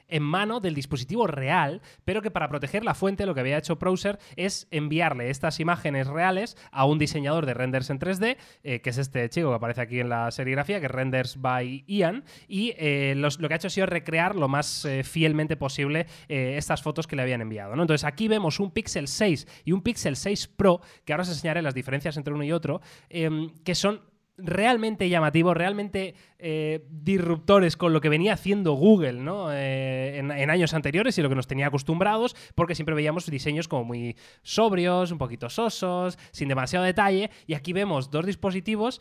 en 0.09 0.23
mano 0.23 0.61
del 0.61 0.75
dispositivo 0.75 1.27
real, 1.27 1.83
pero 2.05 2.23
que 2.23 2.31
para 2.31 2.49
proteger 2.49 2.85
la 2.85 2.95
fuente 2.95 3.27
lo 3.27 3.35
que 3.35 3.41
había 3.41 3.59
hecho 3.59 3.77
Browser 3.77 4.19
es 4.37 4.67
enviarle 4.71 5.31
estas 5.31 5.61
imágenes 5.61 6.07
reales 6.07 6.57
a 6.73 6.85
un 6.85 6.99
diseñador 6.99 7.47
de 7.47 7.55
renders 7.55 7.91
en 7.91 7.99
3D, 7.99 8.37
eh, 8.63 8.81
que 8.81 8.91
es 8.91 8.99
este 8.99 9.29
chico 9.29 9.51
que 9.51 9.57
aparece 9.57 9.83
aquí 9.83 10.01
en 10.01 10.09
la 10.09 10.31
serigrafía, 10.31 10.81
que 10.81 10.87
es 10.87 10.93
Renders 10.93 11.41
by 11.41 11.85
Ian, 11.87 12.25
y 12.49 12.75
lo 13.15 13.49
que 13.49 13.55
ha 13.55 13.57
hecho 13.57 13.69
ha 13.69 13.71
sido 13.71 13.87
recrear 13.87 14.35
lo 14.35 14.49
más 14.49 14.87
fielmente 15.05 15.57
posible 15.57 16.07
estas 16.29 16.83
fotos 16.83 17.07
que 17.07 17.17
le 17.17 17.23
habían 17.23 17.41
enviado. 17.41 17.73
Entonces 17.73 18.05
aquí 18.05 18.29
vemos 18.29 18.61
un 18.61 18.71
Pixel 18.71 19.09
6 19.09 19.47
y 19.65 19.73
un 19.73 19.83
Pixel 19.83 19.98
6 19.99 20.49
Pro, 20.49 20.81
que 21.05 21.13
ahora 21.13 21.23
os 21.23 21.29
enseñaré 21.29 21.63
las 21.63 21.75
diferencias 21.75 22.17
entre 22.17 22.35
uno 22.35 22.45
y 22.45 22.53
otro, 22.53 22.81
em, 23.09 23.51
que 23.65 23.75
son 23.75 24.01
realmente 24.39 25.09
llamativos, 25.09 25.57
realmente 25.57 26.15
eh, 26.39 26.87
disruptores 26.91 27.77
con 27.77 27.93
lo 27.93 28.01
que 28.01 28.09
venía 28.09 28.33
haciendo 28.33 28.73
Google 28.75 29.15
¿no? 29.15 29.53
Eh, 29.53 30.19
en, 30.19 30.51
años 30.51 30.75
anteriores 30.75 31.19
y 31.19 31.23
lo 31.23 31.29
que 31.29 31.35
nos 31.35 31.49
tenía 31.49 31.67
acostumbrados, 31.67 32.37
porque 32.55 32.75
siempre 32.75 32.95
veíamos 32.95 33.27
diseños 33.27 33.69
como 33.69 33.85
muy 33.85 34.17
sobrios, 34.43 35.11
un 35.11 35.19
poquito 35.19 35.51
sosos, 35.51 36.19
sin 36.31 36.49
demasiado 36.49 36.85
detalle, 36.85 37.31
y 37.47 37.55
aquí 37.55 37.73
vemos 37.73 38.11
dos 38.11 38.25
dispositivos 38.25 39.01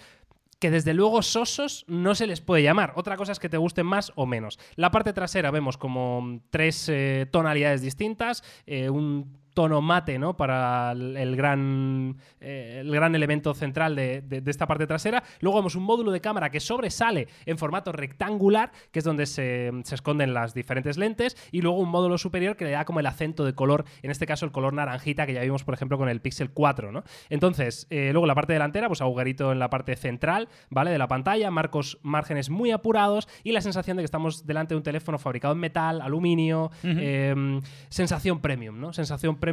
que 0.59 0.71
desde 0.71 0.95
luego 0.95 1.21
sosos 1.21 1.85
no 1.87 2.15
se 2.15 2.25
les 2.25 2.41
puede 2.41 2.63
llamar. 2.63 2.93
Otra 2.95 3.15
cosa 3.15 3.31
es 3.31 3.37
que 3.37 3.47
te 3.47 3.57
gusten 3.57 3.85
más 3.85 4.11
o 4.15 4.25
menos. 4.25 4.57
La 4.75 4.89
parte 4.89 5.13
trasera 5.13 5.51
vemos 5.51 5.77
como 5.77 6.41
tres 6.49 6.89
eh, 6.89 7.27
tonalidades 7.31 7.83
distintas, 7.83 8.43
un 8.89 9.37
tono 9.57 9.81
mate, 9.81 10.19
¿no? 10.19 10.37
Para 10.37 10.91
el, 10.91 11.35
gran, 11.35 12.15
eh, 12.39 12.77
el 12.81 12.91
gran 12.91 13.15
elemento 13.15 13.55
central 13.55 13.95
de, 13.95 14.21
de- 14.21 14.41
de 14.41 14.51
esta 14.51 14.67
parte 14.67 14.85
trasera. 14.85 15.23
Luego 15.41 15.57
vemos 15.57 15.73
un 15.73 15.81
módulo 15.81 16.11
de 16.11 16.21
cámara 16.21 16.51
que 16.51 16.59
sobresale 16.59 17.27
en 17.47 17.57
formato 17.57 17.91
rectangular, 17.91 18.71
que 18.91 18.99
es 18.99 19.05
donde 19.05 19.25
se, 19.25 19.71
se 19.83 19.95
esconden 19.95 20.35
las 20.35 20.53
diferentes 20.53 20.95
lentes, 20.99 21.35
y 21.51 21.61
luego 21.63 21.79
un 21.79 21.89
módulo 21.89 22.19
superior 22.19 22.55
que 22.55 22.65
le 22.65 22.71
da 22.71 22.85
como 22.85 22.99
el 22.99 23.07
acento 23.07 23.45
de 23.45 23.53
color, 23.55 23.85
en 24.03 24.11
este 24.11 24.27
caso 24.27 24.45
el 24.45 24.51
color 24.51 24.73
naranjita 24.73 25.25
que 25.25 25.33
ya 25.33 25.41
vimos, 25.41 25.63
por 25.63 25.73
ejemplo, 25.73 25.97
con 25.97 26.07
el 26.07 26.21
Pixel 26.21 26.51
4, 26.51 26.91
¿no? 26.91 27.03
Entonces, 27.31 27.87
eh, 27.89 28.09
luego 28.11 28.27
la 28.27 28.35
parte 28.35 28.53
delantera, 28.53 28.87
pues 28.89 29.01
agujerito 29.01 29.51
en 29.51 29.57
la 29.57 29.71
parte 29.71 29.95
central, 29.95 30.49
¿vale? 30.69 30.91
De 30.91 30.99
la 30.99 31.07
pantalla, 31.07 31.49
marcos, 31.49 31.97
márgenes 32.03 32.51
muy 32.51 32.69
apurados 32.69 33.27
y 33.43 33.53
la 33.53 33.61
sensación 33.61 33.97
de 33.97 34.01
que 34.01 34.05
estamos 34.05 34.45
delante 34.45 34.75
de 34.75 34.77
un 34.77 34.83
teléfono 34.83 35.17
fabricado 35.17 35.55
en 35.55 35.61
metal, 35.61 35.99
aluminio, 36.01 36.69
eh, 36.83 37.59
sensación 37.89 38.39
premium, 38.39 38.79
¿no? 38.79 38.93
Sensación 38.93 39.35
premium 39.37 39.46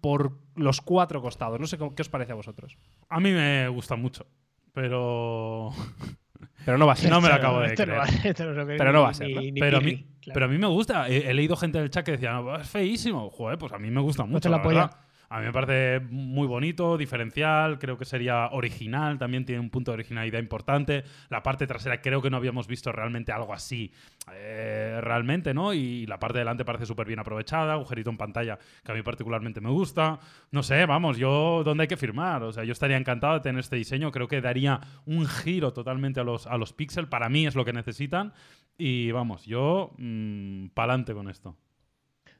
por 0.00 0.38
los 0.56 0.80
cuatro 0.80 1.20
costados. 1.22 1.58
No 1.60 1.66
sé 1.66 1.78
cómo- 1.78 1.94
qué 1.94 2.02
os 2.02 2.08
parece 2.08 2.32
a 2.32 2.34
vosotros. 2.36 2.76
A 3.08 3.20
mí 3.20 3.30
me 3.32 3.68
gusta 3.68 3.96
mucho, 3.96 4.26
pero 4.72 5.70
Pero 6.64 6.78
no 6.78 6.86
va 6.86 6.92
a 6.92 6.96
ser. 6.96 7.10
No 7.10 7.20
me 7.20 7.28
lo 7.28 7.34
acabo 7.34 7.60
de 7.60 7.68
no 7.68 7.74
creer. 7.74 8.40
no 8.56 8.66
Pero 8.66 8.92
no 8.92 9.02
va 9.02 9.10
a 9.10 9.14
ser, 9.14 9.30
¿no? 9.30 9.40
pero 9.58 9.78
a, 9.78 9.80
mí, 9.80 10.06
pero 10.32 10.44
a 10.46 10.48
mí 10.48 10.58
me 10.58 10.66
gusta. 10.66 11.08
He, 11.08 11.30
he 11.30 11.34
leído 11.34 11.56
gente 11.56 11.78
del 11.78 11.90
chat 11.90 12.04
que 12.04 12.12
decía, 12.12 12.32
"No, 12.32 12.56
es 12.56 12.68
feísimo. 12.68 13.30
Joder, 13.30 13.58
pues 13.58 13.72
a 13.72 13.78
mí 13.78 13.90
me 13.90 14.00
gusta 14.00 14.24
mucho. 14.24 14.48
la 14.48 14.58
la 14.58 14.62
polla. 14.62 14.80
verdad. 14.80 14.96
A 15.32 15.38
mí 15.38 15.46
me 15.46 15.52
parece 15.52 16.04
muy 16.10 16.48
bonito, 16.48 16.98
diferencial, 16.98 17.78
creo 17.78 17.96
que 17.96 18.04
sería 18.04 18.48
original, 18.48 19.16
también 19.16 19.44
tiene 19.44 19.60
un 19.60 19.70
punto 19.70 19.92
de 19.92 19.94
originalidad 19.94 20.40
importante. 20.40 21.04
La 21.28 21.40
parte 21.40 21.68
trasera 21.68 22.02
creo 22.02 22.20
que 22.20 22.30
no 22.30 22.36
habíamos 22.36 22.66
visto 22.66 22.90
realmente 22.90 23.30
algo 23.30 23.54
así, 23.54 23.92
eh, 24.32 24.98
realmente, 25.00 25.54
¿no? 25.54 25.72
Y 25.72 26.04
la 26.06 26.18
parte 26.18 26.38
de 26.38 26.40
delante 26.40 26.64
parece 26.64 26.84
súper 26.84 27.06
bien 27.06 27.20
aprovechada, 27.20 27.74
agujerito 27.74 28.10
en 28.10 28.16
pantalla 28.16 28.58
que 28.84 28.90
a 28.90 28.94
mí 28.96 29.02
particularmente 29.02 29.60
me 29.60 29.70
gusta. 29.70 30.18
No 30.50 30.64
sé, 30.64 30.84
vamos, 30.84 31.16
yo, 31.16 31.62
¿dónde 31.64 31.82
hay 31.82 31.88
que 31.88 31.96
firmar? 31.96 32.42
O 32.42 32.52
sea, 32.52 32.64
yo 32.64 32.72
estaría 32.72 32.96
encantado 32.96 33.34
de 33.34 33.40
tener 33.40 33.60
este 33.60 33.76
diseño, 33.76 34.10
creo 34.10 34.26
que 34.26 34.40
daría 34.40 34.80
un 35.06 35.28
giro 35.28 35.72
totalmente 35.72 36.18
a 36.18 36.24
los, 36.24 36.48
a 36.48 36.56
los 36.56 36.72
Pixel, 36.72 37.06
para 37.06 37.28
mí 37.28 37.46
es 37.46 37.54
lo 37.54 37.64
que 37.64 37.72
necesitan. 37.72 38.32
Y 38.76 39.12
vamos, 39.12 39.46
yo, 39.46 39.92
para 39.96 40.88
pa'lante 40.88 41.14
con 41.14 41.30
esto. 41.30 41.56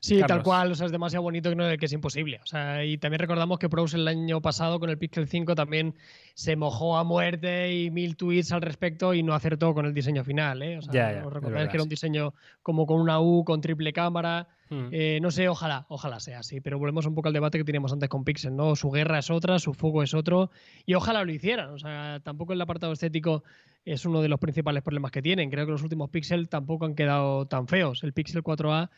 Sí, 0.02 0.18
tal 0.26 0.42
cual, 0.42 0.72
o 0.72 0.74
sea, 0.74 0.86
es 0.86 0.92
demasiado 0.92 1.22
bonito 1.22 1.50
que, 1.50 1.56
no- 1.56 1.76
que 1.76 1.84
es 1.86 1.92
imposible. 1.92 2.40
O 2.42 2.46
sea, 2.46 2.84
y 2.84 2.96
también 2.96 3.18
recordamos 3.20 3.58
que 3.58 3.68
Pros 3.68 3.92
el 3.92 4.08
año 4.08 4.40
pasado 4.40 4.80
con 4.80 4.88
el 4.88 4.96
Pixel 4.96 5.28
5 5.28 5.54
también 5.54 5.94
se 6.34 6.56
mojó 6.56 6.96
a 6.96 7.04
muerte 7.04 7.74
y 7.74 7.90
mil 7.90 8.16
tweets 8.16 8.50
al 8.52 8.62
respecto 8.62 9.12
y 9.12 9.22
no 9.22 9.34
acertó 9.34 9.74
con 9.74 9.84
el 9.84 9.92
diseño 9.92 10.24
final. 10.24 10.62
¿eh? 10.62 10.78
O 10.78 10.82
sea, 10.82 10.92
Ya, 10.92 11.12
ya, 11.20 11.26
os 11.26 11.32
recordáis 11.32 11.68
que 11.68 11.76
era 11.76 11.82
un 11.82 11.88
diseño 11.90 12.32
como 12.62 12.86
con 12.86 12.98
una 13.00 13.20
U, 13.20 13.44
con 13.44 13.60
triple 13.60 13.92
cámara. 13.92 14.48
Mm. 14.70 14.88
Eh, 14.92 15.18
no 15.20 15.30
sé, 15.30 15.48
ojalá, 15.48 15.84
ojalá 15.88 16.18
sea 16.20 16.38
así, 16.38 16.60
pero 16.62 16.78
volvemos 16.78 17.04
un 17.04 17.14
poco 17.14 17.28
al 17.28 17.34
debate 17.34 17.58
que 17.58 17.64
teníamos 17.64 17.92
antes 17.92 18.08
con 18.08 18.24
Pixel, 18.24 18.56
¿no? 18.56 18.76
Su 18.76 18.90
guerra 18.90 19.18
es 19.18 19.28
otra, 19.30 19.58
su 19.58 19.74
fuego 19.74 20.02
es 20.02 20.14
otro, 20.14 20.50
y 20.86 20.94
ojalá 20.94 21.24
lo 21.24 21.32
hicieran. 21.32 21.70
O 21.74 21.78
sea, 21.78 22.20
tampoco 22.22 22.52
el 22.54 22.60
apartado 22.62 22.92
estético 22.92 23.42
es 23.84 24.06
uno 24.06 24.22
de 24.22 24.28
los 24.28 24.38
principales 24.40 24.82
problemas 24.82 25.10
que 25.10 25.20
tienen. 25.20 25.50
Creo 25.50 25.66
que 25.66 25.72
los 25.72 25.82
últimos 25.82 26.08
Pixel 26.08 26.48
tampoco 26.48 26.86
han 26.86 26.94
quedado 26.94 27.46
tan 27.46 27.66
feos. 27.66 28.02
El 28.04 28.12
Pixel 28.12 28.42
4A, 28.44 28.90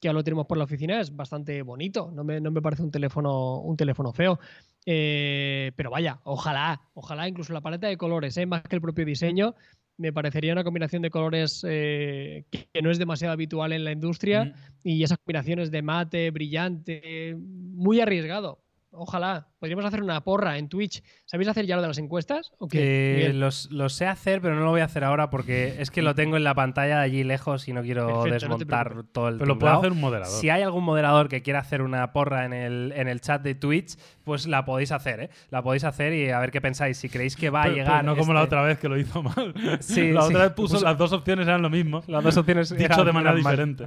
que 0.00 0.08
ya 0.08 0.12
lo 0.12 0.24
tenemos 0.24 0.46
por 0.46 0.58
la 0.58 0.64
oficina, 0.64 1.00
es 1.00 1.14
bastante 1.14 1.62
bonito. 1.62 2.10
No 2.12 2.24
me, 2.24 2.40
no 2.40 2.50
me 2.50 2.62
parece 2.62 2.82
un 2.82 2.90
teléfono, 2.90 3.60
un 3.60 3.76
teléfono 3.76 4.12
feo. 4.12 4.38
Eh, 4.86 5.72
pero 5.76 5.90
vaya, 5.90 6.20
ojalá, 6.24 6.80
ojalá 6.94 7.28
incluso 7.28 7.52
la 7.52 7.60
paleta 7.60 7.86
de 7.86 7.98
colores, 7.98 8.36
¿eh? 8.38 8.46
más 8.46 8.62
que 8.62 8.76
el 8.76 8.82
propio 8.82 9.04
diseño, 9.04 9.54
me 9.98 10.12
parecería 10.12 10.54
una 10.54 10.64
combinación 10.64 11.02
de 11.02 11.10
colores 11.10 11.62
eh, 11.68 12.44
que, 12.50 12.80
no 12.82 12.90
es 12.90 12.98
demasiado 12.98 13.34
habitual 13.34 13.72
en 13.72 13.84
la 13.84 13.92
industria 13.92 14.46
Mm. 14.46 14.52
y 14.84 15.02
esas 15.02 15.18
combinaciones 15.18 15.70
de 15.70 15.82
mate, 15.82 16.30
brillante, 16.30 17.36
muy 17.38 18.00
arriesgado. 18.00 18.64
Ojalá. 18.92 19.46
Podríamos 19.60 19.84
hacer 19.84 20.02
una 20.02 20.22
porra 20.24 20.56
en 20.58 20.68
Twitch. 20.68 21.02
¿Sabéis 21.26 21.48
hacer 21.50 21.66
ya 21.66 21.76
lo 21.76 21.82
de 21.82 21.88
las 21.88 21.98
encuestas? 21.98 22.52
¿O 22.58 22.66
qué? 22.66 23.26
Eh, 23.26 23.32
los, 23.34 23.70
los 23.70 23.92
sé 23.92 24.06
hacer, 24.06 24.40
pero 24.40 24.54
no 24.54 24.62
lo 24.62 24.70
voy 24.70 24.80
a 24.80 24.86
hacer 24.86 25.04
ahora 25.04 25.28
porque 25.30 25.76
es 25.80 25.90
que 25.90 26.00
lo 26.02 26.14
tengo 26.14 26.36
en 26.38 26.44
la 26.44 26.54
pantalla 26.54 26.96
de 26.96 27.02
allí 27.04 27.22
lejos 27.24 27.68
y 27.68 27.72
no 27.74 27.82
quiero 27.82 28.06
Perfecto, 28.22 28.32
desmontar 28.32 29.02
todo 29.12 29.28
el 29.28 29.34
Pero 29.36 29.46
lo 29.46 29.58
puede 29.58 29.74
hacer 29.74 29.92
un 29.92 30.00
moderador. 30.00 30.40
Si 30.40 30.48
hay 30.48 30.62
algún 30.62 30.82
moderador 30.84 31.28
que 31.28 31.42
quiera 31.42 31.58
hacer 31.60 31.82
una 31.82 32.12
porra 32.12 32.46
en 32.46 32.52
el, 32.54 32.92
en 32.96 33.06
el 33.06 33.20
chat 33.20 33.42
de 33.42 33.54
Twitch, 33.54 33.96
pues 34.24 34.46
la 34.46 34.64
podéis 34.64 34.92
hacer, 34.92 35.20
¿eh? 35.20 35.30
La 35.50 35.62
podéis 35.62 35.84
hacer 35.84 36.14
y 36.14 36.30
a 36.30 36.38
ver 36.40 36.50
qué 36.50 36.60
pensáis. 36.62 36.96
Si 36.96 37.08
creéis 37.10 37.36
que 37.36 37.50
va 37.50 37.60
a 37.60 37.64
pero 37.64 37.76
llegar. 37.76 38.04
no 38.04 38.16
como 38.16 38.32
la 38.32 38.40
este- 38.44 38.54
otra 38.56 38.62
vez 38.62 38.78
que 38.78 38.88
lo 38.88 38.98
hizo 38.98 39.22
mal. 39.22 39.54
Sí, 39.80 40.10
la 40.10 40.22
sí. 40.22 40.28
otra 40.28 40.44
vez 40.46 40.52
puso, 40.54 40.74
Puso- 40.76 40.84
las 40.86 40.96
dos 40.96 41.12
opciones 41.12 41.46
eran 41.46 41.60
lo 41.62 41.68
mismo. 41.70 42.02
Las 42.06 42.24
dos 42.24 42.36
opciones 42.38 42.70
Dicho 42.70 42.82
eran- 42.84 43.04
de 43.06 43.12
manera 43.12 43.34
diferente. 43.34 43.86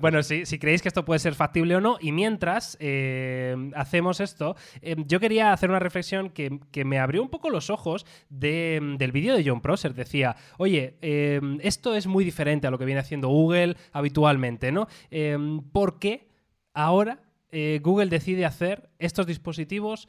Bueno, 0.00 0.22
si, 0.22 0.46
si 0.46 0.58
creéis 0.60 0.80
que 0.80 0.88
esto 0.88 1.04
puede 1.04 1.18
ser 1.18 1.34
factible 1.34 1.74
o 1.76 1.80
no, 1.80 1.96
y 2.00 2.12
mientras 2.12 2.76
eh, 2.80 3.56
hacemos 3.74 4.20
esto, 4.22 4.56
eh, 4.80 4.96
yo 5.06 5.20
quería 5.20 5.52
hacer 5.52 5.70
una 5.70 5.78
reflexión 5.78 6.30
que, 6.30 6.60
que 6.70 6.84
me 6.84 6.98
abrió 6.98 7.22
un 7.22 7.28
poco 7.28 7.50
los 7.50 7.68
ojos 7.70 8.06
de- 8.28 8.94
del 8.98 9.12
vídeo 9.12 9.36
de 9.36 9.44
John 9.46 9.60
Prosser. 9.60 9.94
Decía, 9.94 10.36
oye, 10.58 10.96
eh, 11.02 11.40
esto 11.60 11.94
es 11.94 12.06
muy 12.06 12.24
diferente 12.24 12.66
a 12.66 12.70
lo 12.70 12.78
que 12.78 12.84
viene 12.84 13.00
haciendo 13.00 13.28
Google 13.28 13.76
habitualmente, 13.92 14.72
¿no? 14.72 14.88
¿Por 15.72 15.98
qué 15.98 16.28
ahora 16.74 17.20
eh, 17.50 17.80
Google 17.82 18.06
decide 18.06 18.46
hacer 18.46 18.88
estos 18.98 19.26
dispositivos 19.26 20.08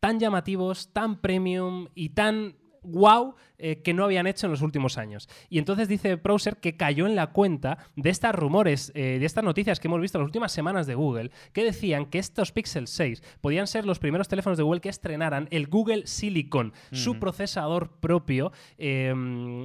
tan 0.00 0.20
llamativos, 0.20 0.92
tan 0.92 1.20
premium 1.20 1.88
y 1.94 2.10
tan 2.10 2.54
wow 2.82 3.34
eh, 3.58 3.82
que 3.82 3.92
no 3.94 4.04
habían 4.04 4.26
hecho 4.26 4.46
en 4.46 4.52
los 4.52 4.62
últimos 4.62 4.98
años. 4.98 5.28
Y 5.48 5.58
entonces 5.58 5.88
dice 5.88 6.16
Browser 6.16 6.56
que 6.58 6.76
cayó 6.76 7.06
en 7.06 7.16
la 7.16 7.28
cuenta 7.28 7.78
de 7.96 8.10
estos 8.10 8.34
rumores, 8.34 8.92
eh, 8.94 9.18
de 9.18 9.26
estas 9.26 9.44
noticias 9.44 9.80
que 9.80 9.88
hemos 9.88 10.00
visto 10.00 10.18
en 10.18 10.22
las 10.22 10.28
últimas 10.28 10.52
semanas 10.52 10.86
de 10.86 10.94
Google, 10.94 11.30
que 11.52 11.64
decían 11.64 12.06
que 12.06 12.18
estos 12.18 12.52
Pixel 12.52 12.86
6 12.86 13.22
podían 13.40 13.66
ser 13.66 13.84
los 13.84 13.98
primeros 13.98 14.28
teléfonos 14.28 14.56
de 14.56 14.64
Google 14.64 14.80
que 14.80 14.88
estrenaran 14.88 15.48
el 15.50 15.66
Google 15.66 16.06
Silicon, 16.06 16.72
su 16.92 17.18
procesador 17.18 17.90
propio. 18.00 18.52
eh, 18.78 19.12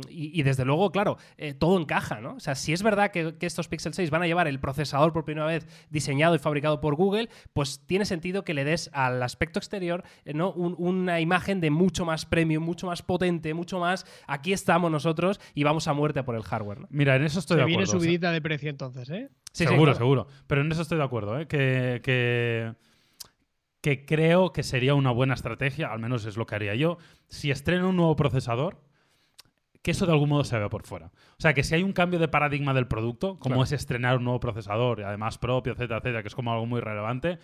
y, 0.09 0.39
y 0.39 0.43
desde 0.43 0.65
luego, 0.65 0.91
claro, 0.91 1.17
eh, 1.37 1.53
todo 1.53 1.79
encaja, 1.79 2.19
¿no? 2.21 2.35
O 2.35 2.39
sea, 2.39 2.55
si 2.55 2.73
es 2.73 2.83
verdad 2.83 3.11
que, 3.11 3.35
que 3.37 3.45
estos 3.45 3.67
Pixel 3.67 3.93
6 3.93 4.09
van 4.09 4.23
a 4.23 4.27
llevar 4.27 4.47
el 4.47 4.59
procesador 4.59 5.13
por 5.13 5.25
primera 5.25 5.45
vez 5.47 5.67
diseñado 5.89 6.35
y 6.35 6.39
fabricado 6.39 6.81
por 6.81 6.95
Google, 6.95 7.29
pues 7.53 7.81
tiene 7.85 8.05
sentido 8.05 8.43
que 8.43 8.53
le 8.53 8.63
des 8.63 8.89
al 8.93 9.21
aspecto 9.23 9.59
exterior 9.59 10.03
¿no? 10.25 10.51
Un- 10.53 10.75
una 10.77 11.19
imagen 11.19 11.61
de 11.61 11.69
mucho 11.69 12.05
más 12.05 12.25
premium, 12.25 12.63
mucho 12.63 12.87
más 12.87 13.01
potente, 13.01 13.53
mucho 13.53 13.79
más. 13.79 13.82
Aquí 14.27 14.53
estamos 14.53 14.91
nosotros 14.91 15.39
y 15.53 15.63
vamos 15.63 15.87
a 15.87 15.93
muerte 15.93 16.23
por 16.23 16.35
el 16.35 16.43
hardware. 16.43 16.79
¿no? 16.81 16.87
Mira, 16.89 17.15
en 17.15 17.23
eso 17.23 17.39
estoy 17.39 17.55
Se 17.55 17.61
de 17.61 17.65
viene 17.65 17.83
acuerdo. 17.83 17.97
o 17.97 17.99
sea, 17.99 18.05
subidita 18.07 18.31
de 18.31 18.41
precio 18.41 18.69
entonces, 18.69 19.09
¿eh? 19.09 19.29
Sí, 19.51 19.63
sí, 19.65 19.69
seguro, 19.69 19.91
claro. 19.91 19.97
seguro. 19.97 20.27
Pero 20.47 20.61
en 20.61 20.71
eso 20.71 20.81
estoy 20.81 20.97
de 20.97 21.03
acuerdo, 21.03 21.39
¿eh? 21.39 21.47
que, 21.47 22.01
que, 22.03 22.73
que 23.81 24.05
creo 24.05 24.51
que 24.53 24.63
sería 24.63 24.95
una 24.95 25.11
buena 25.11 25.33
estrategia, 25.33 25.91
al 25.91 25.99
menos 25.99 26.25
es 26.25 26.37
lo 26.37 26.45
que 26.45 26.55
haría 26.55 26.75
yo, 26.75 26.97
si 27.27 27.51
estreno 27.51 27.89
un 27.89 27.97
nuevo 27.97 28.15
procesador, 28.15 28.81
que 29.83 29.91
eso 29.91 30.05
de 30.07 30.13
algún 30.13 30.29
modo 30.29 30.43
se 30.45 30.57
vea 30.57 30.69
por 30.69 30.83
fuera. 30.87 31.07
O 31.07 31.35
sea, 31.41 31.53
que 31.53 31.61
si 31.61 31.75
hay 31.75 31.83
un 31.83 31.93
cambio 31.93 32.17
de 32.17 32.27
paradigma 32.29 32.73
del 32.73 32.87
producto, 32.87 33.37
como 33.37 33.55
Claro. 33.55 33.63
es 33.65 33.73
estrenar 33.73 34.17
un 34.17 34.23
nuevo 34.23 34.39
procesador, 34.39 35.01
y 35.01 35.03
además 35.03 35.37
propio, 35.37 35.73
etcétera, 35.73 35.97
etcétera, 35.99 36.21
que 36.23 36.29
es 36.29 36.35
como 36.35 36.51
algo 36.53 36.65
muy 36.65 36.79
relevante, 36.81 37.37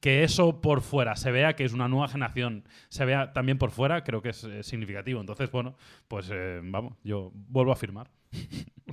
que 0.00 0.22
eso 0.22 0.60
por 0.60 0.82
fuera 0.82 1.16
se 1.16 1.32
vea 1.32 1.56
que 1.56 1.64
es 1.64 1.72
una 1.72 1.88
nueva 1.88 2.06
generación, 2.08 2.64
se 2.90 3.04
vea 3.06 3.32
también 3.32 3.56
por 3.58 3.70
fuera, 3.72 4.04
creo 4.04 4.20
que 4.22 4.28
es 4.28 4.44
eh, 4.44 4.62
significativo. 4.62 5.18
Entonces, 5.20 5.50
bueno, 5.50 5.76
pues 6.08 6.28
eh, 6.32 6.60
vamos, 6.62 6.94
yo 7.02 7.32
vuelvo 7.34 7.72
a 7.72 7.76
firmar. 7.76 8.10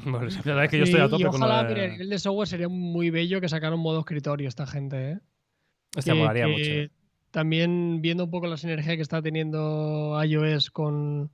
Bueno, 0.06 0.28
Ya 0.30 0.42
sabes 0.42 0.70
que 0.70 0.78
yo 0.78 0.84
estoy 0.86 1.02
a 1.02 1.10
tope 1.10 1.24
y 1.24 1.26
con 1.26 1.40
lo 1.42 1.46
ojalá, 1.46 1.64
de- 1.68 1.74
mira, 1.74 1.86
a 1.86 1.90
nivel 1.90 2.10
de 2.10 2.20
software 2.20 2.48
sería 2.48 2.70
muy 2.70 3.10
bello 3.10 3.42
que 3.42 3.50
sacaran 3.50 3.74
un 3.76 3.84
modo 3.84 4.00
escritorio 4.00 4.48
esta 4.48 4.66
gente, 4.66 5.12
¿eh? 5.12 5.20
Hostia, 5.98 6.14
que- 6.14 6.20
molaría 6.20 6.46
que 6.46 6.52
mucho. 6.52 6.94
También 7.32 8.02
viendo 8.02 8.24
un 8.24 8.32
poco 8.32 8.48
la 8.48 8.56
sinergia 8.58 8.96
que 8.96 9.02
está 9.02 9.22
teniendo 9.22 10.18
iOS 10.24 10.72
con, 10.72 11.30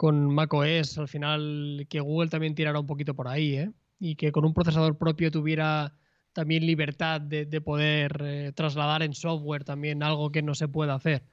con 0.00 0.34
macOS, 0.34 0.96
al 0.96 1.08
final 1.08 1.86
que 1.90 2.00
Google 2.00 2.30
también 2.30 2.54
tirara 2.54 2.80
un 2.80 2.86
poquito 2.86 3.12
por 3.12 3.28
ahí, 3.28 3.56
¿eh? 3.56 3.70
Y 3.98 4.14
que 4.14 4.32
con 4.32 4.46
un 4.46 4.54
procesador 4.54 4.96
propio 4.96 5.30
tuviera 5.30 5.92
también 6.32 6.64
libertad 6.64 7.20
de, 7.20 7.44
de 7.44 7.60
poder 7.60 8.18
eh, 8.24 8.52
trasladar 8.54 9.02
en 9.02 9.12
software 9.12 9.62
también 9.62 10.02
algo 10.02 10.32
que 10.32 10.40
no 10.40 10.54
se 10.54 10.68
pueda 10.68 10.94
hacer. 10.94 11.24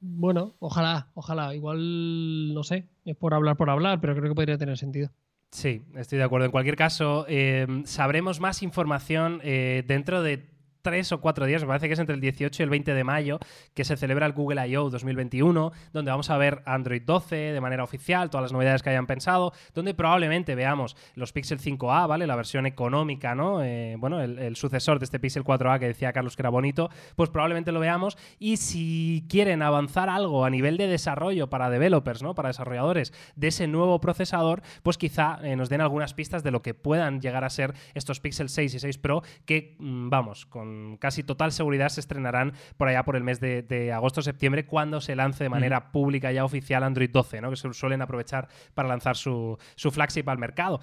Bueno, 0.00 0.56
ojalá, 0.58 1.12
ojalá. 1.14 1.54
Igual, 1.54 2.54
no 2.54 2.64
sé, 2.64 2.88
es 3.04 3.14
por 3.14 3.34
hablar 3.34 3.56
por 3.56 3.70
hablar, 3.70 4.00
pero 4.00 4.16
creo 4.16 4.30
que 4.30 4.34
podría 4.34 4.58
tener 4.58 4.76
sentido. 4.76 5.12
Sí, 5.52 5.84
estoy 5.94 6.18
de 6.18 6.24
acuerdo. 6.24 6.46
En 6.46 6.50
cualquier 6.50 6.74
caso, 6.74 7.24
eh, 7.28 7.68
sabremos 7.84 8.40
más 8.40 8.64
información 8.64 9.40
eh, 9.44 9.84
dentro 9.86 10.24
de 10.24 10.55
tres 10.86 11.10
o 11.10 11.20
cuatro 11.20 11.46
días, 11.46 11.62
me 11.62 11.66
parece 11.66 11.88
que 11.88 11.94
es 11.94 11.98
entre 11.98 12.14
el 12.14 12.20
18 12.20 12.62
y 12.62 12.64
el 12.64 12.70
20 12.70 12.94
de 12.94 13.02
mayo, 13.02 13.40
que 13.74 13.84
se 13.84 13.96
celebra 13.96 14.24
el 14.24 14.32
Google 14.34 14.68
I.O. 14.68 14.88
2021, 14.88 15.72
donde 15.92 16.10
vamos 16.12 16.30
a 16.30 16.38
ver 16.38 16.62
Android 16.64 17.02
12 17.04 17.34
de 17.34 17.60
manera 17.60 17.82
oficial, 17.82 18.30
todas 18.30 18.42
las 18.42 18.52
novedades 18.52 18.84
que 18.84 18.90
hayan 18.90 19.08
pensado, 19.08 19.52
donde 19.74 19.94
probablemente 19.94 20.54
veamos 20.54 20.96
los 21.16 21.32
Pixel 21.32 21.58
5a, 21.58 22.06
¿vale? 22.06 22.28
La 22.28 22.36
versión 22.36 22.66
económica, 22.66 23.34
¿no? 23.34 23.64
Eh, 23.64 23.96
bueno, 23.98 24.20
el, 24.20 24.54
sucesor 24.54 25.00
de 25.00 25.06
este 25.06 25.18
Pixel 25.18 25.42
4a 25.42 25.80
que 25.80 25.88
decía 25.88 26.12
Carlos 26.12 26.36
que 26.36 26.42
era 26.42 26.50
bonito, 26.50 26.88
pues 27.16 27.30
probablemente 27.30 27.72
lo 27.72 27.80
veamos. 27.80 28.16
Y 28.38 28.58
si 28.58 29.26
quieren 29.28 29.62
avanzar 29.62 30.08
algo 30.08 30.44
a 30.44 30.50
nivel 30.50 30.76
de 30.76 30.86
desarrollo 30.86 31.50
para 31.50 31.68
developers, 31.68 32.22
¿no? 32.22 32.36
Para 32.36 32.50
desarrolladores 32.50 33.12
de 33.34 33.48
ese 33.48 33.66
nuevo 33.66 34.00
procesador, 34.00 34.62
pues 34.84 34.98
quizá 34.98 35.40
eh, 35.42 35.56
nos 35.56 35.68
den 35.68 35.80
algunas 35.80 36.14
pistas 36.14 36.44
de 36.44 36.52
lo 36.52 36.62
que 36.62 36.74
puedan 36.74 37.20
llegar 37.20 37.42
a 37.42 37.50
ser 37.50 37.74
estos 37.94 38.20
Pixel 38.20 38.48
6 38.48 38.74
y 38.74 38.78
6 38.78 38.98
Pro, 38.98 39.24
que, 39.46 39.74
mm, 39.80 40.10
vamos, 40.10 40.46
con 40.46 40.75
casi 41.00 41.22
total 41.22 41.52
seguridad 41.52 41.88
se 41.88 42.00
estrenarán 42.00 42.52
por 42.76 42.88
allá 42.88 43.04
por 43.04 43.16
el 43.16 43.24
mes 43.24 43.40
de, 43.40 43.62
de 43.62 43.92
agosto-septiembre, 43.92 44.66
cuando 44.66 45.00
se 45.00 45.16
lance 45.16 45.44
de 45.44 45.50
manera 45.50 45.92
pública 45.92 46.32
ya 46.32 46.44
oficial 46.44 46.82
Android 46.82 47.10
12, 47.10 47.40
¿no? 47.40 47.50
Que 47.50 47.56
se 47.56 47.72
suelen 47.72 48.02
aprovechar 48.02 48.48
para 48.74 48.88
lanzar 48.88 49.16
su, 49.16 49.58
su 49.74 49.90
flagship 49.90 50.28
al 50.28 50.38
mercado. 50.38 50.80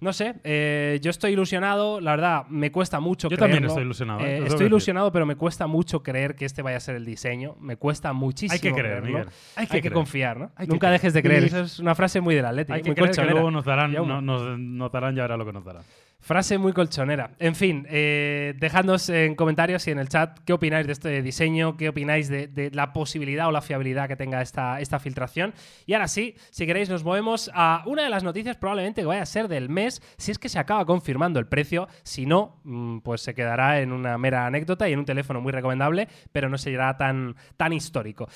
No 0.00 0.12
sé, 0.12 0.36
eh, 0.44 1.00
yo 1.02 1.10
estoy 1.10 1.32
ilusionado, 1.32 2.00
la 2.00 2.12
verdad, 2.12 2.46
me 2.46 2.70
cuesta 2.70 3.00
mucho 3.00 3.28
Yo 3.28 3.36
también 3.36 3.64
estoy 3.64 3.82
ilusionado, 3.82 4.20
¿eh? 4.20 4.38
Eh, 4.38 4.44
estoy 4.46 4.66
ilusionado, 4.66 5.10
pero 5.10 5.26
me 5.26 5.34
cuesta 5.34 5.66
mucho 5.66 6.04
creer 6.04 6.36
que 6.36 6.44
este 6.44 6.62
vaya 6.62 6.76
a 6.76 6.80
ser 6.80 6.94
el 6.94 7.04
diseño. 7.04 7.56
Me 7.58 7.76
cuesta 7.76 8.12
muchísimo 8.12 8.52
Hay 8.54 8.60
que 8.60 8.72
creer. 8.72 9.02
Miguel. 9.02 9.26
Hay 9.56 9.66
que, 9.66 9.90
confiar, 9.90 10.38
¿no? 10.38 10.52
Hay 10.54 10.68
Nunca 10.68 10.88
dejes 10.92 11.14
de 11.14 11.22
creer. 11.24 11.44
Esa 11.44 11.62
es 11.62 11.80
una 11.80 11.96
frase 11.96 12.20
muy 12.20 12.36
del 12.36 12.46
Atlético. 12.46 12.74
Hay 12.74 12.82
que 12.82 12.90
muy 12.90 12.94
creer 12.94 13.10
que 13.10 13.24
luego 13.24 13.50
nos 13.50 13.64
darán, 13.64 13.92
no- 13.92 14.20
nos, 14.22 14.56
nos 14.56 14.92
darán, 14.92 15.16
ya 15.16 15.22
verá 15.22 15.36
lo 15.36 15.44
que 15.44 15.52
nos 15.52 15.64
darán. 15.64 15.82
Frase 16.20 16.58
muy 16.58 16.72
colchonera. 16.72 17.30
En 17.38 17.54
fin, 17.54 17.86
eh, 17.88 18.52
dejadnos 18.58 19.08
en 19.08 19.36
comentarios 19.36 19.86
y 19.86 19.92
en 19.92 20.00
el 20.00 20.08
chat 20.08 20.36
qué 20.44 20.52
opináis 20.52 20.86
de 20.86 20.92
este 20.92 21.22
diseño, 21.22 21.76
qué 21.76 21.88
opináis 21.88 22.28
de, 22.28 22.48
de 22.48 22.72
la 22.72 22.92
posibilidad 22.92 23.46
o 23.46 23.52
la 23.52 23.62
fiabilidad 23.62 24.08
que 24.08 24.16
tenga 24.16 24.42
esta, 24.42 24.80
esta 24.80 24.98
filtración. 24.98 25.54
Y 25.86 25.94
ahora 25.94 26.08
sí, 26.08 26.34
si 26.50 26.66
queréis, 26.66 26.88
nos 26.88 27.04
movemos 27.04 27.50
a 27.54 27.84
una 27.86 28.02
de 28.02 28.10
las 28.10 28.24
noticias 28.24 28.56
probablemente 28.56 29.02
que 29.02 29.06
vaya 29.06 29.22
a 29.22 29.26
ser 29.26 29.46
del 29.46 29.68
mes, 29.68 30.02
si 30.16 30.32
es 30.32 30.40
que 30.40 30.48
se 30.48 30.58
acaba 30.58 30.84
confirmando 30.84 31.38
el 31.38 31.46
precio. 31.46 31.88
Si 32.02 32.26
no, 32.26 32.60
mm, 32.64 32.98
pues 32.98 33.22
se 33.22 33.34
quedará 33.34 33.80
en 33.80 33.92
una 33.92 34.18
mera 34.18 34.44
anécdota 34.44 34.88
y 34.88 34.94
en 34.94 34.98
un 34.98 35.04
teléfono 35.04 35.40
muy 35.40 35.52
recomendable, 35.52 36.08
pero 36.32 36.48
no 36.48 36.58
será 36.58 36.96
tan, 36.96 37.36
tan 37.56 37.72
histórico. 37.72 38.28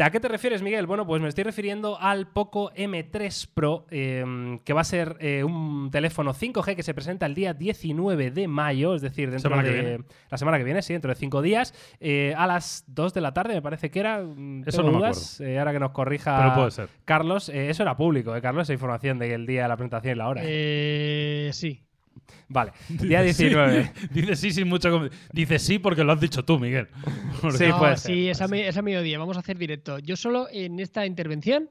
¿De 0.00 0.04
a 0.04 0.10
qué 0.10 0.18
te 0.18 0.28
refieres, 0.28 0.62
Miguel? 0.62 0.86
Bueno, 0.86 1.06
pues 1.06 1.20
me 1.20 1.28
estoy 1.28 1.44
refiriendo 1.44 2.00
al 2.00 2.26
Poco 2.26 2.72
M3 2.72 3.50
Pro, 3.52 3.84
eh, 3.90 4.58
que 4.64 4.72
va 4.72 4.80
a 4.80 4.84
ser 4.84 5.18
eh, 5.20 5.44
un 5.44 5.90
teléfono 5.90 6.32
5G 6.32 6.74
que 6.74 6.82
se 6.82 6.94
presenta 6.94 7.26
el 7.26 7.34
día 7.34 7.52
19 7.52 8.30
de 8.30 8.48
mayo, 8.48 8.94
es 8.94 9.02
decir, 9.02 9.30
dentro 9.30 9.50
Semana 9.50 9.62
de 9.62 10.02
la 10.30 10.38
semana 10.38 10.56
que 10.56 10.64
viene, 10.64 10.80
sí, 10.80 10.94
dentro 10.94 11.10
de 11.10 11.16
cinco 11.16 11.42
días, 11.42 11.74
eh, 12.00 12.32
a 12.34 12.46
las 12.46 12.84
2 12.86 13.12
de 13.12 13.20
la 13.20 13.34
tarde, 13.34 13.52
me 13.52 13.60
parece 13.60 13.90
que 13.90 14.00
era. 14.00 14.22
mm, 14.22 14.62
Eso 14.64 14.78
tengo 14.78 14.92
no 14.92 15.00
me 15.00 15.04
dudas, 15.08 15.38
eh, 15.42 15.58
ahora 15.58 15.74
que 15.74 15.80
nos 15.80 15.90
corrija 15.90 16.38
Pero 16.38 16.54
puede 16.54 16.70
ser. 16.70 16.88
Carlos, 17.04 17.50
eh, 17.50 17.68
eso 17.68 17.82
era 17.82 17.94
público, 17.94 18.34
eh, 18.34 18.40
Carlos, 18.40 18.62
esa 18.62 18.72
información 18.72 19.18
del 19.18 19.44
día 19.44 19.64
de 19.64 19.68
la 19.68 19.76
presentación 19.76 20.14
y 20.14 20.16
la 20.16 20.28
hora. 20.28 20.40
Eh, 20.42 21.50
sí. 21.52 21.84
Vale, 22.48 22.72
día 22.88 23.22
19. 23.22 23.84
Sí. 23.94 24.08
Dice 24.12 24.36
sí 24.36 24.50
sin 24.52 24.68
mucho. 24.68 25.08
Dice 25.32 25.58
sí 25.58 25.78
porque 25.78 26.04
lo 26.04 26.12
has 26.12 26.20
dicho 26.20 26.44
tú, 26.44 26.58
Miguel. 26.58 26.88
Porque- 27.40 27.58
Sí, 27.58 27.66
No, 27.68 27.78
puede 27.78 27.96
ser, 27.96 28.14
sí, 28.14 28.28
esa, 28.28 28.44
ser. 28.46 28.50
me- 28.50 28.68
esa 28.68 28.82
mediodía. 28.82 29.18
Vamos 29.18 29.36
a 29.36 29.40
hacer 29.40 29.56
directo. 29.58 29.98
Yo 29.98 30.16
solo 30.16 30.48
en 30.52 30.80
esta 30.80 31.06
intervención 31.06 31.70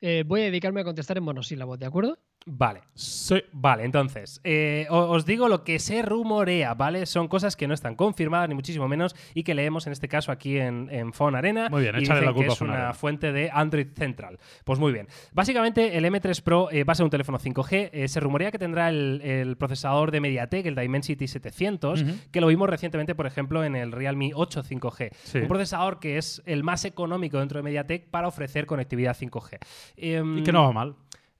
eh, 0.00 0.24
voy 0.26 0.40
a 0.42 0.44
dedicarme 0.44 0.80
a 0.80 0.84
contestar 0.84 1.18
en 1.18 1.24
monosílabos, 1.24 1.78
¿de 1.78 1.86
acuerdo? 1.86 2.18
Vale, 2.46 2.80
sí, 2.94 3.36
vale, 3.52 3.84
entonces, 3.84 4.40
eh, 4.44 4.86
os 4.90 5.26
digo 5.26 5.46
lo 5.48 5.62
que 5.62 5.78
se 5.78 6.00
rumorea, 6.00 6.72
¿vale? 6.74 7.04
Son 7.04 7.28
cosas 7.28 7.54
que 7.54 7.68
no 7.68 7.74
están 7.74 7.94
confirmadas, 7.94 8.48
ni 8.48 8.54
muchísimo 8.54 8.88
menos, 8.88 9.14
y 9.34 9.42
que 9.42 9.54
leemos 9.54 9.86
en 9.86 9.92
este 9.92 10.08
caso 10.08 10.32
aquí 10.32 10.56
en, 10.58 10.88
en 10.90 11.12
Phone 11.12 11.36
Arena. 11.36 11.68
Muy 11.68 11.82
bien, 11.82 11.94
y 11.96 12.00
dicen 12.00 12.24
la 12.24 12.32
culpa 12.32 12.48
que 12.48 12.52
es 12.54 12.60
una 12.62 12.74
Arena. 12.74 12.94
fuente 12.94 13.32
de 13.32 13.50
Android 13.52 13.88
Central. 13.94 14.38
Pues 14.64 14.78
muy 14.78 14.90
bien. 14.90 15.06
Básicamente, 15.32 15.96
el 15.98 16.04
M3 16.06 16.42
Pro 16.42 16.70
eh, 16.72 16.82
va 16.82 16.92
a 16.92 16.96
ser 16.96 17.04
un 17.04 17.10
teléfono 17.10 17.38
5G. 17.38 17.90
eh, 17.92 18.08
se 18.08 18.20
rumorea 18.20 18.50
que 18.50 18.58
tendrá 18.58 18.88
el, 18.88 19.20
el 19.22 19.56
procesador 19.58 20.10
de 20.10 20.20
MediaTek, 20.20 20.64
el 20.66 20.74
Dimensity 20.74 21.28
700, 21.28 22.02
Ujú. 22.02 22.10
que 22.32 22.40
lo 22.40 22.46
vimos 22.46 22.70
recientemente, 22.70 23.14
por 23.14 23.26
ejemplo, 23.26 23.62
en 23.64 23.76
el 23.76 23.92
Realme 23.92 24.32
8 24.34 24.62
5G. 24.64 25.10
Sí. 25.24 25.38
Un 25.38 25.48
procesador 25.48 26.00
que 26.00 26.16
es 26.16 26.42
el 26.46 26.64
más 26.64 26.86
económico 26.86 27.38
dentro 27.38 27.58
de 27.58 27.64
MediaTek 27.64 28.08
para 28.08 28.28
ofrecer 28.28 28.64
conectividad 28.66 29.14
5G. 29.16 29.58
Em, 29.98 30.38
Y 30.38 30.42
que 30.42 30.52
no 30.52 30.64
va 30.64 30.72
mal. 30.72 30.94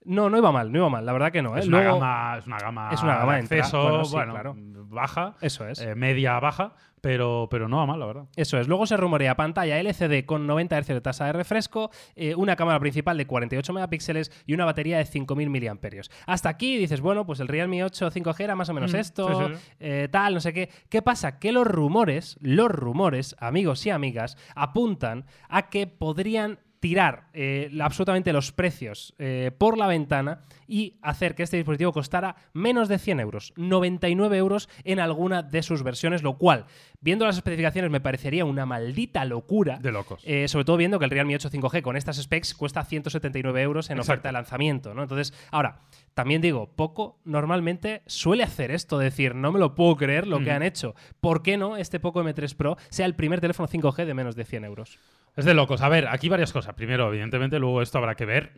No, 0.05 0.31
no 0.31 0.39
iba 0.39 0.51
mal, 0.53 0.73
no 0.73 0.79
iba 0.79 0.89
mal, 0.89 1.05
la 1.07 1.13
verdad 1.13 1.31
que 1.33 1.43
no. 1.43 1.57
¿eh? 1.57 1.61
Es 1.61 1.69
una, 1.69 1.83
gama, 1.83 2.37
es 2.39 2.47
una 2.47 2.59
gama 2.59 2.91
Es 2.93 3.03
una 3.03 3.17
gama 3.19 3.35
de 3.35 3.41
acceso, 3.41 3.83
Bueno, 3.83 4.05
sí, 4.05 4.13
bueno, 4.15 4.33
claro. 4.33 4.55
baja, 4.57 5.35
Eso 5.41 5.67
es. 5.69 5.81
eh, 5.81 5.95
media 5.95 6.39
baja, 6.41 6.73
pero, 7.03 7.49
pero 7.51 7.69
no 7.69 7.79
va 7.79 7.87
mal, 7.87 7.99
la 8.01 8.07
verdad. 8.07 8.25
Eso 8.37 8.59
es. 8.59 8.67
Luego 8.69 8.87
se 8.87 8.97
rumorea 8.97 9.35
pantalla 9.37 9.79
LCD 9.79 10.25
con 10.27 10.47
90 10.47 10.79
Hz 10.83 10.87
de 10.89 11.01
tasa 11.01 11.27
de 11.27 11.33
refresco, 11.33 11.91
eh, 12.15 12.35
una 12.35 12.57
cámara 12.57 12.79
principal 12.81 13.17
de 13.17 13.27
48 13.27 13.73
megapíxeles 13.73 14.31
y 14.47 14.53
una 14.55 14.65
batería 14.67 14.99
de 14.99 15.05
5.000 15.07 15.49
mAh. 15.49 16.03
Hasta 16.27 16.49
aquí 16.49 16.77
dices, 16.77 17.01
bueno, 17.01 17.25
pues 17.27 17.41
el 17.41 17.49
Realme 17.49 17.85
8 17.85 18.11
5G 18.11 18.41
era 18.45 18.55
más 18.57 18.69
o 18.69 18.75
menos 18.75 18.93
Mm, 18.93 18.97
esto, 18.97 19.49
sí, 19.49 19.55
sí, 19.55 19.61
sí. 20.03 20.09
tal, 20.11 20.35
no 20.35 20.41
sé 20.41 20.53
qué. 20.53 20.69
¿Qué 20.89 21.01
pasa? 21.03 21.39
Que 21.39 21.53
los 21.53 21.67
rumores, 21.67 22.37
los 22.41 22.69
rumores, 22.71 23.37
amigos 23.39 23.85
y 23.87 23.91
amigas, 23.91 24.37
apuntan 24.55 25.25
a 25.49 25.69
que 25.71 25.87
podrían 25.87 26.59
tirar 26.81 27.29
eh, 27.35 27.71
absolutamente 27.81 28.33
los 28.33 28.53
precios 28.53 29.15
eh, 29.19 29.51
por 29.57 29.77
la 29.77 29.87
ventana 29.87 30.41
y 30.71 30.99
hacer 31.03 31.35
que 31.35 31.43
este 31.43 31.57
dispositivo 31.57 31.93
costara 31.93 32.37
menos 32.53 32.89
de 32.89 32.99
100 32.99 33.19
euros, 33.21 33.53
99 33.57 34.39
euros 34.39 34.69
en 34.85 35.01
alguna 35.01 35.43
de 35.43 35.63
sus 35.65 35.83
versiones, 35.83 36.23
lo 36.23 36.39
cual, 36.39 36.67
viendo 37.01 37.27
las 37.27 37.37
especificaciones, 37.37 37.91
me 37.91 38.01
parecería 38.01 38.45
una 38.45 38.67
maldita 38.67 39.25
locura. 39.25 39.79
De 39.79 39.91
locos. 39.91 40.23
Eh, 40.25 40.47
sobre 40.47 40.65
todo 40.65 40.77
viendo 40.77 41.01
que 41.01 41.07
el 41.07 41.11
Realme 41.11 41.35
8 41.35 41.51
5G 41.51 41.83
con 41.83 41.97
estas 41.97 42.17
specs 42.19 42.55
cuesta 42.55 42.85
179 42.85 43.61
euros 43.63 43.91
en 43.91 43.99
Exacto. 43.99 44.13
oferta 44.13 44.29
de 44.29 44.33
lanzamiento, 44.35 44.95
¿no? 44.95 45.03
Entonces, 45.03 45.35
ahora, 45.51 45.81
también 46.15 46.41
digo, 46.41 46.71
Poco 46.77 47.19
normalmente 47.25 48.03
suele 48.07 48.45
hacer 48.45 48.71
esto, 48.71 48.99
decir, 48.99 49.35
no 49.35 49.51
me 49.51 49.59
lo 49.59 49.75
puedo 49.75 49.97
creer 49.97 50.29
lo 50.29 50.39
que 50.41 50.53
han 50.53 50.63
hecho. 50.63 50.95
¿Por 51.21 51.43
qué 51.43 51.57
no 51.57 51.77
este 51.77 51.99
Poco 51.99 52.23
M3 52.23 52.55
Pro 52.55 52.77
sea 52.91 53.07
el 53.07 53.17
primer 53.17 53.41
teléfono 53.41 53.69
5G 53.69 54.05
de 54.05 54.15
menos 54.15 54.37
de 54.37 54.45
100 54.45 54.65
euros? 54.65 54.99
Es 55.37 55.45
de 55.45 55.55
locos. 55.55 55.81
A 55.81 55.89
ver, 55.89 56.09
aquí 56.09 56.29
varias 56.29 56.53
cosas. 56.53 56.75
Primero, 56.75 57.09
evidentemente, 57.09 57.59
luego 57.59 57.83
esto 57.83 57.99
habrá 57.99 58.15
que 58.17 58.27
ver. 58.27 58.53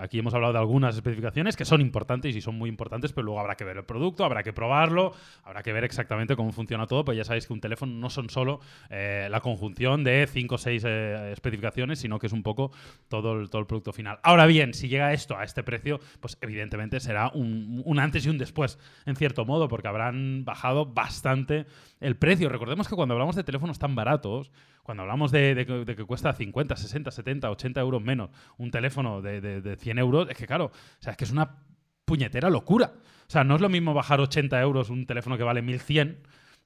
Aquí 0.00 0.18
hemos 0.18 0.34
hablado 0.34 0.52
de 0.52 0.58
algunas 0.58 0.94
especificaciones 0.94 1.56
que 1.56 1.64
son 1.64 1.80
importantes 1.80 2.34
y 2.36 2.40
son 2.40 2.56
muy 2.56 2.68
importantes, 2.68 3.12
pero 3.12 3.24
luego 3.24 3.40
habrá 3.40 3.56
que 3.56 3.64
ver 3.64 3.76
el 3.78 3.84
producto, 3.84 4.24
habrá 4.24 4.42
que 4.42 4.52
probarlo, 4.52 5.12
habrá 5.44 5.62
que 5.62 5.72
ver 5.72 5.84
exactamente 5.84 6.36
cómo 6.36 6.52
funciona 6.52 6.86
todo. 6.86 7.04
Pues 7.04 7.16
ya 7.16 7.24
sabéis 7.24 7.46
que 7.46 7.52
un 7.52 7.60
teléfono 7.60 7.92
no 7.94 8.10
son 8.10 8.30
solo 8.30 8.60
eh, 8.90 9.28
la 9.30 9.40
conjunción 9.40 10.04
de 10.04 10.26
5 10.26 10.54
o 10.54 10.58
6 10.58 10.84
especificaciones, 10.84 11.98
sino 11.98 12.18
que 12.18 12.26
es 12.26 12.32
un 12.32 12.42
poco 12.42 12.70
todo 13.08 13.40
el, 13.40 13.50
todo 13.50 13.60
el 13.60 13.66
producto 13.66 13.92
final. 13.92 14.18
Ahora 14.22 14.46
bien, 14.46 14.74
si 14.74 14.88
llega 14.88 15.12
esto 15.12 15.36
a 15.36 15.44
este 15.44 15.62
precio, 15.62 16.00
pues 16.20 16.38
evidentemente 16.40 17.00
será 17.00 17.30
un, 17.34 17.82
un 17.84 17.98
antes 17.98 18.26
y 18.26 18.28
un 18.28 18.38
después, 18.38 18.78
en 19.06 19.16
cierto 19.16 19.44
modo, 19.44 19.68
porque 19.68 19.88
habrán 19.88 20.44
bajado 20.44 20.86
bastante 20.86 21.66
el 22.00 22.16
precio. 22.16 22.48
Recordemos 22.48 22.88
que 22.88 22.94
cuando 22.94 23.14
hablamos 23.14 23.36
de 23.36 23.44
teléfonos 23.44 23.78
tan 23.78 23.94
baratos, 23.94 24.50
cuando 24.82 25.02
hablamos 25.02 25.32
de, 25.32 25.54
de 25.54 25.84
de 25.84 25.96
que 25.96 26.04
cuesta 26.04 26.32
50, 26.32 26.76
60, 26.76 27.10
70, 27.10 27.50
80 27.50 27.80
euros 27.80 28.02
menos 28.02 28.30
un 28.56 28.70
teléfono 28.70 29.20
de, 29.20 29.40
de- 29.40 29.60
de 29.60 29.76
100 29.86 29.98
euros, 29.98 30.28
es 30.28 30.36
que 30.36 30.46
claro, 30.46 30.66
o 30.66 31.02
sea, 31.02 31.12
es 31.12 31.16
que 31.16 31.24
es 31.24 31.30
una 31.30 31.62
puñetera 32.04 32.50
locura. 32.50 32.92
O 33.28 33.30
sea, 33.30 33.44
no 33.44 33.54
es 33.54 33.60
lo 33.60 33.68
mismo 33.68 33.94
bajar 33.94 34.20
80 34.20 34.60
euros 34.60 34.90
un 34.90 35.06
teléfono 35.06 35.36
que 35.36 35.44
vale 35.44 35.62
1100 35.62 36.18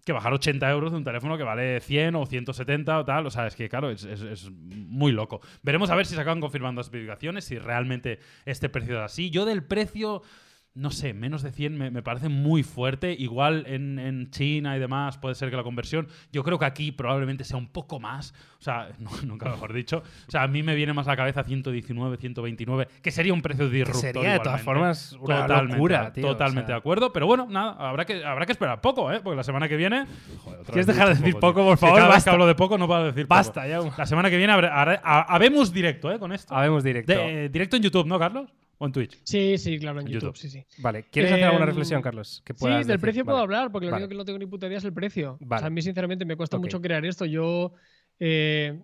que 0.04 0.12
bajar 0.12 0.32
80 0.32 0.70
euros 0.70 0.92
de 0.92 0.96
un 0.96 1.04
teléfono 1.04 1.36
que 1.36 1.42
vale 1.44 1.78
100 1.80 2.14
o 2.14 2.24
170 2.24 2.98
o 3.00 3.04
tal. 3.04 3.26
O 3.26 3.30
sea, 3.30 3.46
es 3.46 3.54
que 3.54 3.68
claro, 3.68 3.90
es, 3.90 4.04
es- 4.04 4.22
es 4.22 4.50
muy 4.50 5.12
loco. 5.12 5.40
Veremos 5.62 5.90
a 5.90 5.94
ver 5.94 6.06
si 6.06 6.14
se 6.14 6.20
acaban 6.22 6.40
confirmando 6.40 6.78
las 6.80 6.86
especificaciones, 6.86 7.44
si 7.44 7.58
realmente 7.58 8.18
este 8.46 8.70
precio 8.70 8.96
es 8.96 9.02
así. 9.04 9.28
Yo 9.28 9.44
del 9.44 9.62
precio 9.62 10.22
no 10.72 10.92
sé, 10.92 11.12
menos 11.14 11.42
de 11.42 11.50
100 11.50 11.76
me, 11.76 11.90
me 11.90 12.00
parece 12.02 12.28
muy 12.28 12.62
fuerte. 12.62 13.12
Igual 13.12 13.64
en, 13.66 13.98
en 13.98 14.30
China 14.30 14.76
y 14.76 14.80
demás 14.80 15.18
puede 15.18 15.34
ser 15.34 15.50
que 15.50 15.56
la 15.56 15.64
conversión, 15.64 16.06
yo 16.32 16.44
creo 16.44 16.58
que 16.60 16.64
aquí 16.64 16.92
probablemente 16.92 17.42
sea 17.44 17.56
un 17.58 17.66
poco 17.66 17.98
más. 17.98 18.32
O 18.60 18.62
sea, 18.62 18.88
no- 19.00 19.10
nunca 19.26 19.48
mejor 19.50 19.72
dicho. 19.72 20.02
O 20.28 20.30
sea, 20.30 20.44
a 20.44 20.48
mí 20.48 20.62
me 20.62 20.74
viene 20.76 20.92
más 20.92 21.08
a 21.08 21.10
la 21.10 21.16
cabeza 21.16 21.42
119, 21.42 22.16
129, 22.18 22.88
que 23.02 23.10
sería 23.10 23.32
un 23.34 23.42
precio 23.42 23.68
disruptor. 23.68 24.00
sería, 24.00 24.32
de 24.34 24.38
todas 24.40 24.62
formas, 24.62 25.12
una 25.20 25.42
totalmente, 25.42 25.72
locura, 25.76 26.12
tío, 26.12 26.26
o 26.26 26.30
Totalmente 26.32 26.66
sea. 26.68 26.74
de 26.76 26.78
acuerdo. 26.78 27.12
Pero 27.12 27.26
bueno, 27.26 27.46
nada, 27.50 27.72
habrá 27.72 28.04
que, 28.04 28.24
habrá 28.24 28.46
que 28.46 28.52
esperar 28.52 28.80
poco, 28.80 29.10
¿eh? 29.12 29.20
Porque 29.22 29.36
la 29.36 29.44
semana 29.44 29.68
que 29.68 29.76
viene. 29.76 30.06
Joder, 30.44 30.60
¿Quieres 30.66 30.86
dejar 30.86 31.08
de 31.08 31.14
decir 31.16 31.34
poco, 31.40 31.64
por 31.64 31.74
Que 31.74 31.80
favor? 31.80 31.98
Cada 31.98 32.14
vez 32.14 32.22
que 32.24 32.30
hablo 32.30 32.46
de 32.46 32.54
poco 32.54 32.78
no 32.78 32.86
puedo 32.86 33.04
decir 33.06 33.26
poco. 33.26 33.34
Basta, 33.38 33.66
ya. 33.66 33.80
La 33.98 34.06
semana 34.06 34.30
que 34.30 34.36
viene 34.36 34.52
habrá- 34.52 35.00
habemos 35.28 35.72
directo, 35.72 36.12
¿eh? 36.12 36.18
Con 36.20 36.32
esto. 36.32 36.54
Habemos 36.54 36.84
directo. 36.84 37.12
De- 37.12 37.46
eh, 37.46 37.48
directo 37.48 37.76
en 37.76 37.82
YouTube, 37.82 38.06
¿no, 38.06 38.18
Carlos? 38.18 38.48
¿O 38.82 38.86
en 38.86 38.92
Twitch? 38.92 39.20
Sí, 39.24 39.58
sí, 39.58 39.78
claro, 39.78 40.00
en 40.00 40.06
YouTube, 40.06 40.28
YouTube. 40.32 40.36
sí, 40.38 40.48
sí. 40.48 40.64
Vale, 40.78 41.04
¿quieres 41.10 41.30
hacer 41.32 41.44
alguna 41.44 41.64
Em, 41.64 41.68
reflexión, 41.68 42.00
Carlos? 42.00 42.42
Que 42.44 42.54
Sí, 42.54 42.66
del 42.66 42.86
decir? 42.86 42.98
precio 43.00 43.24
puedo 43.26 43.36
hablar, 43.38 43.70
porque 43.70 43.84
lo 43.86 43.92
Vale. 43.92 44.04
único 44.04 44.08
que 44.14 44.16
no 44.16 44.24
tengo 44.24 44.38
ni 44.38 44.46
puta 44.46 44.66
idea 44.68 44.78
es 44.78 44.84
el 44.84 44.92
precio. 44.94 45.32
O 45.32 45.38
Vale. 45.40 45.60
sea, 45.60 45.66
a 45.66 45.70
mí, 45.70 45.82
sinceramente, 45.82 46.24
me 46.24 46.34
cuesta 46.34 46.56
mucho 46.58 46.80
crear 46.80 47.04
esto. 47.04 47.26
Yo. 47.26 47.74
eh, 48.18 48.80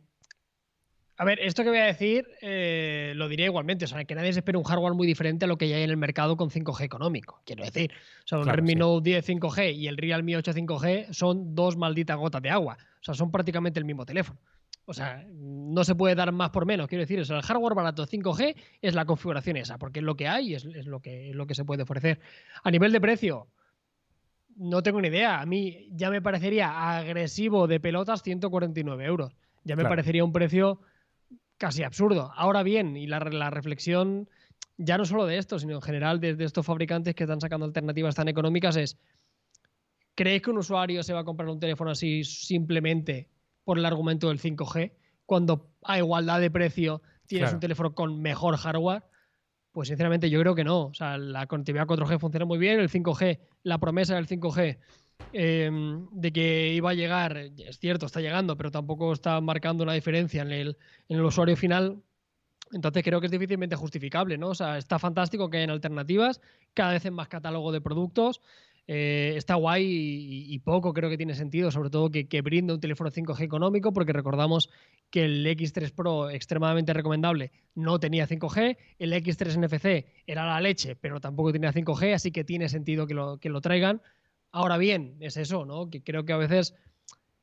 a 1.19 1.25
ver, 1.25 1.39
esto 1.41 1.63
que 1.63 1.71
voy 1.71 1.79
a 1.79 1.85
decir 1.87 2.29
eh, 2.43 3.15
lo 3.17 3.27
diría 3.31 3.47
igualmente. 3.47 3.87
O 3.87 3.89
sea, 3.89 4.05
que 4.05 4.15
nadie 4.15 4.35
se 4.35 4.41
espere 4.41 4.59
un 4.59 4.65
hardware 4.65 4.93
muy 4.93 5.07
diferente 5.07 5.47
a 5.47 5.49
lo 5.49 5.57
que 5.57 5.67
ya 5.67 5.77
hay 5.77 5.83
en 5.85 5.89
el 5.89 5.97
mercado 5.97 6.37
con 6.37 6.51
5G 6.51 6.83
económico. 6.85 7.41
Quiero 7.47 7.65
decir, 7.65 7.91
o 8.23 8.29
sea, 8.29 8.37
un 8.37 8.45
Claro, 8.45 8.57
Redmi 8.57 8.73
sí. 8.73 8.79
Note 8.79 9.11
10 9.11 9.27
5G 9.27 9.75
y 9.77 9.89
el 9.89 9.97
Realme 9.97 10.37
8 10.37 10.53
5G 10.53 11.15
son 11.15 11.55
dos 11.55 11.79
malditas 11.79 12.19
gotas 12.19 12.43
de 12.43 12.51
agua. 12.51 12.77
O 13.01 13.05
sea, 13.05 13.15
son 13.15 13.31
prácticamente 13.33 13.79
el 13.81 13.87
mismo 13.87 14.05
teléfono. 14.05 14.39
O 14.89 14.95
sea, 14.95 15.27
no 15.29 15.83
se 15.83 15.97
puede 15.97 16.15
dar 16.15 16.31
más 16.31 16.51
por 16.51 16.65
menos. 16.65 16.87
Quiero 16.87 17.03
decir, 17.03 17.19
o 17.21 17.25
sea, 17.25 17.37
el 17.39 17.43
hardware 17.43 17.75
barato 17.75 18.07
5G 18.07 18.55
es 18.81 18.95
la 18.95 19.05
configuración 19.05 19.57
esa, 19.57 19.79
porque 19.79 19.99
es 19.99 20.05
lo 20.05 20.17
que 20.17 20.29
hay 20.29 20.51
y 20.51 20.55
es, 20.55 20.65
es 20.65 20.87
lo, 20.87 21.01
que, 21.01 21.31
es 21.31 21.35
lo 21.37 21.47
que 21.47 21.57
se 21.57 21.65
puede 21.65 21.83
ofrecer. 21.83 22.21
A 22.63 22.71
nivel 22.71 22.93
de 22.93 23.01
precio, 23.01 23.49
no 24.57 24.83
tengo 24.85 25.01
ni 25.01 25.09
idea. 25.09 25.41
A 25.41 25.47
mí 25.47 25.89
ya 25.91 26.09
me 26.09 26.23
parecería 26.23 26.97
agresivo 26.99 27.67
de 27.67 27.81
pelotas 27.81 28.23
149 28.23 29.05
euros. 29.05 29.35
Ya 29.65 29.75
me 29.75 29.83
Claro. 29.83 29.91
parecería 29.93 30.25
un 30.25 30.33
precio 30.33 30.81
casi 31.59 31.83
absurdo. 31.83 32.31
Ahora 32.37 32.63
bien, 32.63 32.97
y 32.97 33.09
la, 33.09 33.19
la 33.19 33.51
reflexión 33.51 34.29
ya 34.77 34.99
no 34.99 35.05
solo 35.05 35.27
de 35.27 35.39
esto, 35.39 35.59
sino 35.59 35.75
en 35.75 35.83
general 35.83 36.21
de, 36.21 36.37
de 36.37 36.45
estos 36.45 36.65
fabricantes 36.65 37.17
que 37.17 37.25
están 37.25 37.41
sacando 37.41 37.67
alternativas 37.67 38.15
tan 38.15 38.29
económicas 38.29 38.77
es, 38.77 38.97
¿creéis 40.15 40.43
que 40.43 40.51
un 40.51 40.59
usuario 40.59 41.03
se 41.03 41.13
va 41.13 41.21
a 41.21 41.25
comprar 41.25 41.49
un 41.49 41.59
teléfono 41.59 41.91
así 41.91 42.23
simplemente 42.23 43.29
por 43.67 43.79
el 43.79 43.85
argumento 43.85 44.29
del 44.29 44.39
5G 44.41 44.93
cuando 45.27 45.67
a 45.83 45.99
igualdad 45.99 46.41
de 46.41 46.53
precio 46.53 47.03
tienes 47.27 47.49
Claro. 47.49 47.57
un 47.57 47.61
teléfono 47.61 47.95
con 47.95 48.23
mejor 48.23 48.57
hardware? 48.57 49.03
Pues 49.73 49.89
sinceramente 49.89 50.31
yo 50.31 50.41
creo 50.41 50.55
que 50.55 50.63
no. 50.63 50.87
O 50.87 50.95
sea, 50.95 51.19
la 51.19 51.49
conectividad 51.49 51.85
4G 51.87 52.21
funciona 52.21 52.47
muy 52.47 52.59
bien, 52.59 52.79
el 52.79 52.89
5G, 52.89 53.41
la 53.65 53.79
promesa 53.79 54.15
del 54.15 54.29
5G 54.29 54.79
eh, 55.33 55.71
de 56.13 56.33
que 56.33 56.73
iba 56.75 56.91
a 56.91 56.95
llegar, 56.95 57.37
es 57.37 57.79
cierto, 57.81 58.07
está 58.07 58.21
llegando, 58.21 58.57
pero 58.57 58.71
tampoco 58.71 59.13
está 59.13 59.41
marcando 59.41 59.83
una 59.83 59.95
diferencia 59.95 60.43
en 60.43 60.53
el, 60.53 60.77
en 61.09 61.19
el 61.19 61.25
usuario 61.25 61.57
final. 61.57 62.01
Entonces 62.73 63.03
creo 63.03 63.21
que 63.21 63.27
es 63.27 63.33
difícilmente 63.33 63.75
justificable, 63.75 64.39
¿no? 64.39 64.49
O 64.51 64.55
sea, 64.55 64.79
está 64.79 65.01
fantástico 65.01 65.51
que 65.51 65.57
hayan 65.59 65.71
alternativas, 65.71 66.41
cada 66.73 66.93
vez 66.93 67.05
en 67.05 67.15
más 67.15 67.27
catálogo 67.29 67.73
de 67.73 67.81
productos. 67.81 68.41
Eh, 68.89 69.35
está 69.37 69.55
guay 69.57 69.85
y, 69.85 70.55
y 70.55 70.59
poco 70.61 70.93
creo 70.93 71.11
que 71.11 71.17
tiene 71.17 71.35
sentido, 71.35 71.71
sobre 71.71 71.91
todo 71.91 72.11
que, 72.11 72.29
que 72.29 72.41
brinda 72.41 72.75
un 72.75 72.81
teléfono 72.81 73.11
5G 73.11 73.41
económico, 73.43 73.93
porque 73.93 74.13
recordamos 74.13 74.71
que 75.11 75.25
el 75.25 75.47
X3 75.47 75.93
Pro, 75.93 76.31
extremadamente 76.31 76.93
recomendable, 76.93 77.51
no 77.75 77.99
tenía 77.99 78.29
5G, 78.29 78.77
el 78.99 79.13
X3 79.13 79.59
NFC 79.59 80.07
era 80.27 80.47
la 80.47 80.61
leche, 80.61 80.95
pero 80.97 81.21
tampoco 81.21 81.53
tenía 81.53 81.73
5G, 81.73 82.15
así 82.15 82.31
que 82.31 82.45
tiene 82.45 82.69
sentido 82.69 83.07
que 83.07 83.15
lo, 83.15 83.39
que 83.39 83.49
lo 83.49 83.61
traigan. 83.61 84.03
Ahora 84.53 84.79
bien, 84.79 85.17
es 85.21 85.37
eso, 85.37 85.65
¿no? 85.65 85.91
Que 85.91 86.03
creo 86.03 86.25
que 86.25 86.33
a 86.33 86.37
veces 86.37 86.75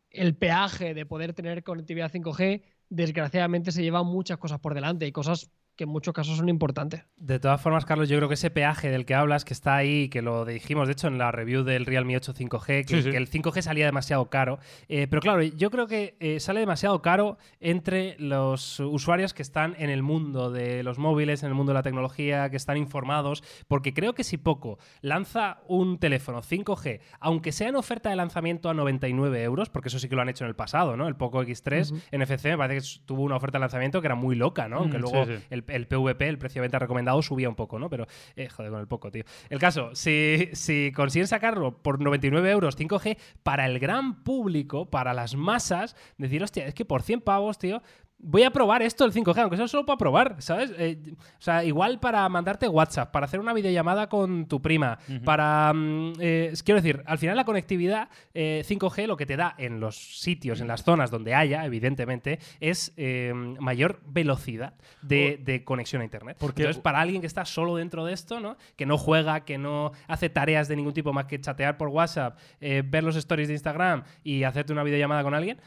el 0.09 0.35
peaje 0.35 0.93
de 0.93 1.05
poder 1.05 1.33
tener 1.33 1.63
conectividad 1.63 2.11
5G, 2.11 2.63
desgraciadamente 2.89 3.71
se 3.71 3.81
lleva 3.81 4.03
muchas 4.03 4.37
cosas 4.37 4.59
por 4.59 4.73
delante. 4.73 5.05
Hay 5.05 5.11
cosas 5.11 5.51
que 5.75 5.85
en 5.85 5.89
muchos 5.89 6.13
casos 6.13 6.37
son 6.37 6.49
importantes. 6.49 7.03
De 7.17 7.39
todas 7.39 7.59
formas, 7.61 7.85
Carlos, 7.85 8.07
yo 8.09 8.17
creo 8.17 8.27
que 8.27 8.35
ese 8.35 8.51
peaje 8.51 8.89
del 8.91 9.05
que 9.05 9.15
hablas, 9.15 9.43
que 9.45 9.53
está 9.53 9.75
ahí, 9.75 10.09
que 10.09 10.21
lo 10.21 10.45
dijimos, 10.45 10.87
de 10.87 10.93
hecho, 10.93 11.07
en 11.07 11.17
la 11.17 11.31
review 11.31 11.63
del 11.63 11.85
Realme 11.85 12.15
8 12.15 12.33
5G, 12.33 12.85
que, 12.85 12.95
Sí, 12.95 13.01
sí. 13.03 13.11
que 13.11 13.17
el 13.17 13.29
5G 13.29 13.61
salía 13.61 13.85
demasiado 13.85 14.29
caro. 14.29 14.59
Eh, 14.87 15.07
pero 15.09 15.21
claro, 15.21 15.41
yo 15.41 15.71
creo 15.71 15.87
que 15.87 16.15
eh, 16.19 16.39
sale 16.39 16.59
demasiado 16.59 17.01
caro 17.01 17.37
entre 17.59 18.15
los 18.19 18.79
usuarios 18.79 19.33
que 19.33 19.41
están 19.41 19.75
en 19.79 19.89
el 19.89 20.03
mundo 20.03 20.51
de 20.51 20.83
los 20.83 20.97
móviles, 20.99 21.43
en 21.43 21.49
el 21.49 21.55
mundo 21.55 21.71
de 21.71 21.75
la 21.79 21.83
tecnología, 21.83 22.49
que 22.49 22.57
están 22.57 22.77
informados, 22.77 23.43
porque 23.67 23.93
creo 23.93 24.13
que 24.13 24.23
si 24.23 24.37
Poco 24.37 24.77
lanza 25.01 25.59
un 25.67 25.97
teléfono 25.99 26.41
5G, 26.41 26.99
aunque 27.19 27.51
sea 27.51 27.69
en 27.69 27.75
oferta 27.75 28.09
de 28.09 28.15
lanzamiento 28.15 28.69
a 28.69 28.73
99 28.73 29.43
euros, 29.43 29.69
porque 29.69 29.87
eso 29.89 29.99
sí 29.99 30.07
que 30.09 30.15
lo 30.15 30.21
han 30.21 30.29
hecho 30.29 30.43
en 30.43 30.49
el 30.49 30.55
pasado, 30.55 30.95
¿no? 30.97 31.07
El 31.07 31.15
Poco 31.15 31.41
X3 31.43 31.91
Ujú. 31.91 32.01
NFC 32.11 32.45
me 32.45 32.57
parece 32.57 32.81
que 32.99 33.05
tuvo 33.05 33.23
una 33.23 33.35
oferta 33.37 33.57
de 33.57 33.61
lanzamiento 33.61 34.01
que 34.01 34.07
era 34.07 34.15
muy 34.15 34.35
loca, 34.35 34.67
¿no? 34.67 34.77
Aunque 34.77 34.97
Mm, 34.97 35.01
luego 35.01 35.25
sí, 35.25 35.33
sí. 35.37 35.43
El, 35.67 35.87
PVP, 35.87 36.27
el 36.27 36.37
precio 36.37 36.61
de 36.61 36.65
venta 36.65 36.79
recomendado, 36.79 37.21
subía 37.21 37.49
un 37.49 37.55
poco, 37.55 37.79
¿no? 37.79 37.89
Pero, 37.89 38.07
eh, 38.35 38.49
joder, 38.49 38.71
con 38.71 38.79
el 38.79 38.87
poco, 38.87 39.11
tío. 39.11 39.23
El 39.49 39.59
caso, 39.59 39.95
si, 39.95 40.49
si 40.53 40.91
consiguen 40.93 41.27
sacarlo 41.27 41.81
por 41.81 42.01
99 42.01 42.51
euros 42.51 42.77
5G, 42.77 43.17
para 43.43 43.65
el 43.65 43.79
gran 43.79 44.23
público, 44.23 44.89
para 44.89 45.13
las 45.13 45.35
masas, 45.35 45.95
decir, 46.17 46.43
hostia, 46.43 46.65
es 46.65 46.73
que 46.73 46.85
por 46.85 47.01
100 47.01 47.21
pavos, 47.21 47.57
tío, 47.57 47.81
voy 48.25 48.43
a 48.43 48.51
probar 48.51 48.81
esto, 48.81 49.03
el 49.05 49.11
5G, 49.11 49.37
aunque 49.41 49.57
sea 49.57 49.67
solo 49.67 49.85
para 49.85 49.97
probar, 49.97 50.35
¿sabes? 50.39 50.73
Eh, 50.77 50.97
o 51.13 51.41
sea, 51.41 51.63
igual 51.63 51.99
para 51.99 52.27
mandarte 52.29 52.67
WhatsApp, 52.67 53.11
para 53.11 53.25
hacer 53.25 53.39
una 53.39 53.53
videollamada 53.53 54.07
con 54.09 54.47
tu 54.47 54.61
prima, 54.61 54.97
para... 55.25 55.71
mm, 55.73 56.13
eh, 56.19 56.53
quiero 56.63 56.81
decir, 56.81 57.03
al 57.05 57.17
final 57.17 57.35
la 57.35 57.43
conectividad 57.45 58.09
eh, 58.33 58.63
5G 58.65 59.07
lo 59.07 59.17
que 59.17 59.25
te 59.25 59.35
da 59.35 59.53
en 59.57 59.79
los 59.79 59.95
sitios, 60.19 60.61
en 60.61 60.67
las 60.67 60.83
zonas 60.83 61.11
donde 61.11 61.35
haya, 61.35 61.65
evidentemente, 61.65 62.39
es 62.59 62.93
eh, 62.97 63.33
mayor 63.59 64.01
velocidad 64.05 64.73
de, 65.01 65.39
de 65.43 65.63
conexión 65.63 66.01
a 66.01 66.05
Internet. 66.05 66.37
Porque- 66.39 66.61
Entonces, 66.63 66.81
para 66.81 67.01
alguien 67.01 67.21
que 67.21 67.27
está 67.27 67.43
solo 67.45 67.75
dentro 67.75 68.05
de 68.05 68.13
esto, 68.13 68.39
¿no? 68.39 68.55
Que 68.77 68.85
no 68.85 68.97
juega, 68.97 69.41
que 69.43 69.57
no 69.57 69.91
hace 70.07 70.29
tareas 70.29 70.67
de 70.69 70.75
ningún 70.77 70.93
tipo 70.93 71.11
más 71.11 71.25
que 71.25 71.41
chatear 71.41 71.77
por 71.77 71.89
WhatsApp, 71.89 72.37
eh, 72.61 72.83
ver 72.85 73.03
los 73.03 73.15
stories 73.17 73.49
de 73.49 73.53
Instagram 73.55 74.03
y 74.23 74.43
hacerte 74.43 74.71
una 74.71 74.83
videollamada 74.83 75.23
con 75.23 75.33
alguien, 75.33 75.59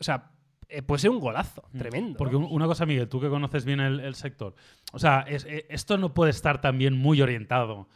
o 0.00 0.04
sea, 0.04 0.30
eh, 0.72 0.82
puede 0.82 1.00
ser 1.00 1.10
un 1.10 1.20
golazo, 1.20 1.62
tremendo. 1.76 2.10
Mm. 2.14 2.16
Porque 2.16 2.34
¿no? 2.34 2.40
un- 2.46 2.52
una 2.52 2.66
cosa, 2.66 2.86
Miguel, 2.86 3.08
tú 3.08 3.20
que 3.20 3.28
conoces 3.28 3.64
bien 3.64 3.80
el, 3.80 4.00
el 4.00 4.14
sector, 4.14 4.54
o 4.92 4.98
sea, 4.98 5.24
es- 5.28 5.44
eh, 5.44 5.66
esto 5.70 5.98
no 5.98 6.14
puede 6.14 6.30
estar 6.30 6.60
también 6.60 6.96
muy 6.96 7.20
orientado 7.22 7.88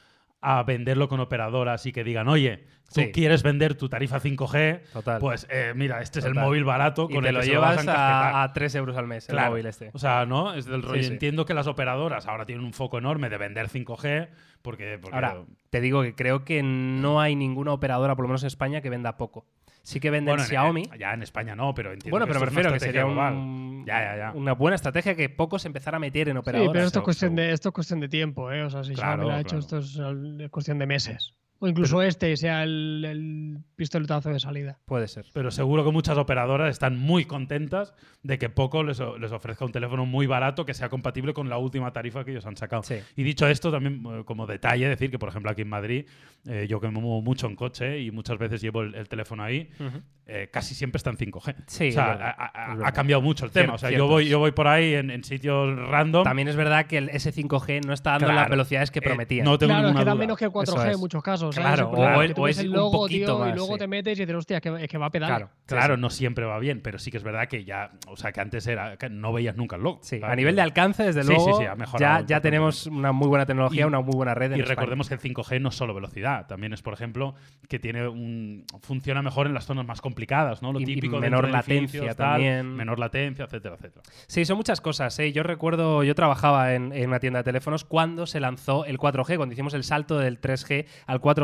a 0.43 0.63
venderlo 0.63 1.09
con 1.09 1.19
operadoras 1.19 1.87
y 1.87 1.93
que 1.93 2.05
digan, 2.05 2.29
oye, 2.29 2.67
tú 2.95 3.01
Sí. 3.01 3.11
quieres 3.11 3.43
vender 3.43 3.75
tu 3.75 3.89
tarifa 3.89 4.21
5G, 4.21 4.83
Total. 4.93 5.19
pues 5.19 5.47
eh, 5.51 5.73
mira, 5.75 6.03
este 6.03 6.21
es 6.21 6.25
el 6.25 6.35
móvil 6.35 6.63
barato 6.63 7.09
y 7.11 7.15
con 7.15 7.23
te 7.25 7.31
el 7.31 7.35
lo 7.35 7.41
que 7.41 7.47
se 7.47 7.55
lo 7.55 7.61
vas 7.63 7.81
llevas 7.83 7.89
a 7.97 8.31
a, 8.31 8.43
a 8.45 8.53
3 8.53 8.75
euros 8.77 8.97
al 8.97 9.07
mes, 9.09 9.29
el 9.29 9.35
Claro. 9.35 9.51
móvil 9.53 9.67
este. 9.67 9.91
O 9.95 9.99
sea, 9.99 10.25
¿no? 10.27 10.55
Es 10.55 10.67
del 10.67 10.83
rollo. 10.83 11.03
sí. 11.03 11.09
Entiendo 11.11 11.47
que 11.47 11.55
las 11.55 11.67
operadoras 11.67 12.27
ahora 12.29 12.45
tienen 12.47 12.65
un 12.65 12.75
foco 12.75 12.99
enorme 12.99 13.29
de 13.29 13.39
vender 13.39 13.69
5G 13.69 14.29
porque... 14.63 14.99
porque 15.01 15.15
Ahora, 15.17 15.43
te 15.71 15.81
digo 15.81 16.03
que 16.03 16.15
creo 16.15 16.45
que 16.45 16.63
no 16.63 17.21
hay 17.21 17.35
ninguna 17.35 17.73
operadora, 17.73 18.15
por 18.15 18.25
lo 18.25 18.29
menos 18.29 18.43
en 18.45 18.49
España, 18.49 18.81
que 18.83 18.91
venda 18.91 19.17
poco. 19.17 19.47
Sí 19.87 20.01
que 20.01 20.11
venden 20.11 20.33
bueno, 20.33 20.43
en- 20.43 20.49
Xiaomi. 20.49 20.83
ya 20.99 21.15
en 21.15 21.23
España 21.23 21.55
no, 21.55 21.73
pero 21.73 21.93
entiendo 21.93 22.11
Bueno, 22.11 22.27
que 22.27 22.33
pero 22.33 22.41
me 22.41 22.47
esto 22.47 22.59
es 22.61 22.65
una 22.67 22.71
refiero 22.71 22.73
que 22.75 22.81
sería 22.81 23.07
un- 23.07 23.85
Ya, 23.87 24.01
ya, 24.01 24.17
ya. 24.17 24.33
una 24.33 24.53
buena 24.53 24.75
estrategia 24.75 25.15
que 25.15 25.29
poco 25.29 25.61
se 25.61 25.69
empezara 25.69 25.99
a 25.99 26.01
meter 26.01 26.29
en 26.29 26.37
operadoras. 26.39 26.71
Sí, 26.71 26.73
pero 26.75 26.87
esto 26.87 26.99
es, 26.99 27.05
cuestión 27.05 27.37
de, 27.37 27.53
esto 27.53 27.69
es 27.69 27.73
cuestión 27.73 28.01
de 28.01 28.09
tiempo, 28.09 28.51
¿eh? 28.51 28.63
O 28.65 28.71
sea, 28.71 28.83
si 28.83 28.95
Claro, 28.95 29.23
Xiaomi 29.23 29.31
lo 29.31 29.37
ha 29.37 29.41
hecho, 29.41 29.61
claro. 29.61 29.79
esto 29.79 29.79
es 30.45 30.51
cuestión 30.51 30.79
de 30.81 30.87
meses. 30.87 31.35
O 31.59 31.67
incluso 31.67 32.03
este 32.03 32.37
sea 32.37 32.65
el, 32.65 33.03
el 33.07 33.59
pistoletazo 33.77 34.29
de 34.31 34.39
salida. 34.41 34.79
Puede 34.85 35.09
ser. 35.09 35.25
Pero 35.33 35.51
seguro 35.51 35.85
que 35.85 35.91
muchas 35.91 36.19
operadoras 36.19 36.71
están 36.71 36.99
muy 36.99 37.25
contentas 37.25 37.95
de 38.23 38.39
que 38.39 38.51
Poco 38.51 38.83
les, 38.85 39.01
les 39.21 39.33
ofrezca 39.33 39.65
un 39.65 39.73
teléfono 39.73 40.05
muy 40.05 40.27
barato 40.27 40.67
que 40.67 40.75
sea 40.75 40.89
compatible 40.91 41.33
con 41.33 41.49
la 41.49 41.57
última 41.59 41.93
tarifa 41.93 42.25
que 42.25 42.33
ellos 42.33 42.45
han 42.47 42.57
sacado. 42.57 42.83
Sí. 42.83 42.97
Y 43.17 43.23
dicho 43.23 43.47
esto, 43.49 43.71
también 43.71 44.03
eh, 44.07 44.23
como 44.27 44.47
detalle, 44.47 44.87
decir 44.89 45.11
que, 45.11 45.19
por 45.19 45.31
ejemplo, 45.31 45.51
aquí 45.51 45.63
en 45.63 45.69
Madrid, 45.71 46.05
eh, 46.47 46.67
yo 46.69 46.79
que 46.81 46.89
me 46.89 47.01
muevo 47.01 47.23
mucho 47.23 47.47
en 47.47 47.57
coche 47.57 48.01
y 48.03 48.11
muchas 48.11 48.37
veces 48.39 48.61
llevo 48.61 48.83
el, 48.83 48.95
el 48.95 49.09
teléfono 49.09 49.43
ahí, 49.43 49.71
Ujú. 49.81 50.03
eh, 50.27 50.51
casi 50.53 50.75
siempre 50.75 50.99
está 50.99 51.09
en 51.11 51.17
5G. 51.17 51.55
Sí, 51.67 51.89
o 51.89 51.93
sea, 51.93 52.07
verdad, 52.09 52.35
ha, 52.37 52.73
ha- 52.75 52.89
ha 52.89 52.93
cambiado 52.93 53.23
mucho 53.23 53.47
el 53.47 53.51
Cierto, 53.51 53.67
tema. 53.67 53.75
O 53.77 53.79
sea, 53.79 53.89
cierto. 53.89 54.05
yo 54.05 54.11
voy, 54.11 54.29
yo 54.29 54.39
voy 54.41 54.53
por 54.53 54.69
ahí 54.69 54.93
en, 54.95 55.11
en 55.11 55.25
sitios 55.25 55.75
random. 55.89 56.25
También 56.25 56.49
es 56.49 56.57
verdad 56.57 56.87
que 56.87 56.99
el 56.99 57.09
S5G 57.11 57.87
no 57.87 57.95
está 57.95 58.11
dando 58.13 58.27
Claro. 58.27 58.41
las 58.41 58.51
velocidades 58.51 58.91
que 58.91 58.99
Eh, 58.99 59.03
prometía. 59.03 59.43
no 59.45 59.57
tengo 59.57 59.73
Claro, 59.73 59.89
es 59.89 59.93
que 59.95 59.99
da 60.05 60.11
duda. 60.13 60.15
menos 60.21 60.37
que 60.37 60.45
el 60.45 60.51
4G 60.51 60.63
Eso 60.65 60.85
es. 60.87 60.95
en 60.95 61.01
muchos 61.01 61.23
casos. 61.23 61.46
Claro, 61.51 61.91
o 61.91 62.23
es 62.49 62.59
o 62.59 62.61
el 62.61 62.69
un 62.79 62.91
poquito 62.93 63.27
tío, 63.27 63.39
más, 63.39 63.53
y 63.53 63.57
luego 63.57 63.73
sí. 63.75 63.79
te 63.79 63.87
metes 63.87 64.19
y 64.19 64.23
dices, 64.23 64.37
hostia, 64.37 64.57
es 64.59 64.63
que, 64.63 64.83
es 64.85 64.89
que 64.89 64.99
va 64.99 65.07
a 65.07 65.11
pedal. 65.11 65.29
Claro, 65.29 65.51
Claro, 65.67 65.95
sí, 65.95 65.99
sí. 65.99 66.01
no 66.03 66.11
siempre 66.11 66.45
va 66.45 66.59
bien, 66.59 66.81
pero 66.83 66.99
sí 66.99 67.11
que 67.11 67.17
es 67.17 67.23
verdad 67.23 67.49
que 67.49 67.65
ya, 67.65 67.91
o 68.09 68.17
sea, 68.17 68.33
que 68.33 68.41
antes 68.41 68.67
era 68.67 68.97
que 68.97 69.09
no 69.11 69.33
veías 69.33 69.57
nunca 69.57 69.77
el 69.77 69.83
logo. 69.83 70.01
A 70.23 70.37
nivel 70.37 70.57
de 70.57 70.63
alcance, 70.63 71.03
desde 71.05 71.23
Sí, 71.23 71.29
luego, 71.29 71.45
sí, 71.57 71.63
sí, 71.63 71.67
ha 71.67 71.75
mejorado 71.75 72.21
ya, 72.23 72.27
ya 72.27 72.41
tenemos 72.41 72.87
una 72.87 73.13
muy 73.13 73.29
buena 73.29 73.47
tecnología, 73.47 73.83
Y- 73.83 73.85
una 73.85 74.01
muy 74.01 74.15
buena 74.15 74.35
red. 74.35 74.53
en 74.53 74.59
Y 74.59 74.61
España. 74.61 74.75
recordemos 74.77 75.09
que 75.09 75.15
el 75.15 75.21
5G 75.21 75.61
no 75.61 75.69
es 75.71 75.75
solo 75.75 75.95
velocidad, 75.95 76.47
también 76.47 76.73
es, 76.73 76.83
por 76.83 76.95
ejemplo, 76.95 77.35
que 77.69 77.79
tiene 77.79 78.07
un 78.09 78.65
funciona 78.83 79.23
mejor 79.23 79.47
en 79.47 79.55
las 79.55 79.67
zonas 79.67 79.87
más 79.87 80.01
complicadas, 80.01 80.63
¿no? 80.63 80.73
Lo 80.73 80.81
Y- 80.81 80.85
y 80.85 80.87
típico 80.87 81.19
menor 81.19 81.47
de 81.47 81.53
edificios, 81.53 82.05
latencia 82.07 82.15
tal, 82.15 82.33
también. 82.33 82.75
menor 82.77 82.99
latencia, 82.99 83.45
etcétera, 83.47 83.75
etcétera. 83.77 84.03
Sí, 84.27 84.45
son 84.45 84.57
muchas 84.57 84.81
cosas. 84.81 85.19
¿eh? 85.19 85.33
Yo 85.33 85.43
recuerdo, 85.43 86.03
yo 86.05 86.15
trabajaba 86.15 86.75
en, 86.75 86.93
en 86.93 87.09
una 87.09 87.19
tienda 87.21 87.41
de 87.41 87.45
teléfonos 87.45 87.85
cuando 87.85 88.27
se 88.27 88.41
lanzó 88.41 88.85
el 88.85 88.99
4G, 88.99 89.37
cuando 89.37 89.53
hicimos 89.53 89.75
el 89.75 89.85
salto 89.85 90.19
del 90.19 90.41
3G 90.41 90.87
al 91.07 91.21
4G. 91.21 91.36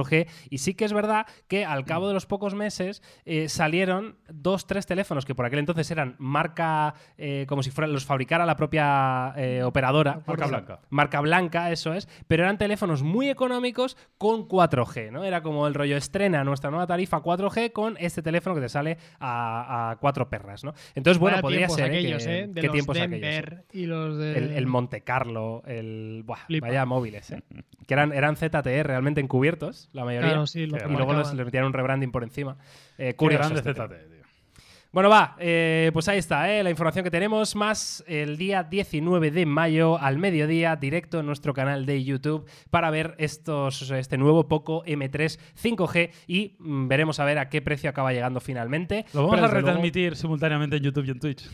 Y 0.51 0.59
sí 0.59 0.75
que 0.75 0.85
es 0.85 0.93
verdad 0.93 1.27
que 1.49 1.65
al 1.65 1.85
cabo 1.85 2.09
de 2.09 2.15
los 2.15 2.27
pocos 2.27 2.55
meses 2.55 3.03
eh, 3.25 3.49
salieron 3.49 4.17
dos, 4.33 4.67
tres 4.67 4.87
teléfonos 4.87 5.25
que 5.25 5.35
por 5.35 5.47
aquel 5.47 5.59
entonces 5.59 5.91
eran 5.91 6.17
marca, 6.19 6.95
eh, 7.19 7.47
como 7.49 7.63
si 7.63 7.71
fueran, 7.71 7.93
los 7.93 8.05
fabricara 8.05 8.47
la 8.47 8.57
propia 8.57 9.35
eh, 9.37 9.63
operadora. 9.63 10.23
Marca 10.27 10.47
blanca. 10.47 10.81
Marca 10.91 11.21
blanca, 11.21 11.71
eso 11.71 11.95
es. 11.95 12.09
Pero 12.27 12.45
eran 12.45 12.59
teléfonos 12.59 13.03
muy 13.03 13.29
económicos 13.29 13.97
con 14.19 14.49
4G, 14.49 15.11
¿no? 15.11 15.25
Era 15.25 15.43
como 15.43 15.67
el 15.67 15.75
rollo 15.75 15.97
estrena 15.97 16.45
nuestra 16.45 16.71
nueva 16.71 16.87
tarifa 16.87 17.23
4G 17.23 17.73
con 17.73 17.97
este 17.99 18.23
teléfono 18.23 18.55
que 18.55 18.63
te 18.63 18.69
sale 18.69 18.99
a, 19.21 19.91
a 19.91 19.97
cuatro 19.97 20.29
perras, 20.29 20.65
¿no? 20.65 20.75
Entonces, 20.95 21.19
bueno, 21.19 21.37
Vaya 21.37 21.43
podría 21.43 21.69
ser. 21.69 21.85
aquellos, 21.85 22.25
que-. 22.25 22.47
De 22.49 22.61
¿Qué 22.61 22.67
los 22.67 22.73
tiempos 22.73 22.97
aquellos? 22.97 23.21
Denver 23.21 23.65
y 23.73 23.87
los 23.87 24.19
de... 24.19 24.39
El, 24.39 24.51
el 24.53 24.67
Monte 24.67 25.03
Carlo, 25.03 25.63
el. 25.67 26.23
Buah, 26.25 26.41
vaya 26.61 26.85
móviles, 26.87 27.31
¿eh? 27.31 27.43
Que 27.87 27.95
eran, 27.95 28.13
eran 28.13 28.37
ZTE 28.37 28.83
realmente 28.83 29.21
encubiertos, 29.21 29.82
la 29.93 30.05
mayoría. 30.05 30.31
Claro, 30.31 30.47
sí, 30.47 30.67
lo 30.67 30.77
Y 30.77 30.93
luego 30.93 31.15
les, 31.15 31.33
les 31.35 31.45
metieron 31.45 31.69
un 31.69 31.73
rebranding 31.73 32.11
por 32.11 32.23
encima. 32.23 32.57
Eh, 32.99 33.15
curioso 33.15 33.49
grande 33.49 33.71
este. 33.71 34.13
Bueno, 34.93 35.09
va, 35.09 35.37
eh, 35.39 35.89
pues 35.95 36.07
ahí 36.09 36.19
está, 36.19 36.53
¿eh? 36.53 36.63
la 36.63 36.69
información 36.69 37.03
que 37.03 37.11
tenemos, 37.11 37.57
más 37.57 38.05
el 38.07 38.37
día 38.37 38.63
19 38.63 39.31
de 39.31 39.47
mayo 39.47 39.99
al 39.99 40.19
mediodía, 40.19 40.77
directo 40.77 41.21
en 41.21 41.25
nuestro 41.25 41.55
canal 41.55 41.87
de 41.87 42.05
YouTube, 42.05 42.47
para 42.69 42.91
ver 42.91 43.15
estos, 43.17 43.91
este 43.91 44.19
nuevo 44.19 44.49
Poco 44.49 44.85
M3 44.85 45.39
5G 45.63 46.11
y 46.27 46.57
mm, 46.59 46.89
veremos 46.89 47.21
a 47.21 47.25
ver 47.25 47.39
a 47.39 47.49
qué 47.49 47.63
precio 47.63 47.89
acaba 47.89 48.13
llegando 48.13 48.39
finalmente. 48.41 49.07
Lo 49.15 49.23
vamos 49.23 49.37
Pero 49.37 49.47
a 49.47 49.49
luego, 49.49 49.67
retransmitir 49.67 50.15
simultáneamente 50.15 50.77
en 50.77 50.83
YouTube 50.83 51.07
y 51.07 51.11
en 51.13 51.21
Twitch. 51.21 51.49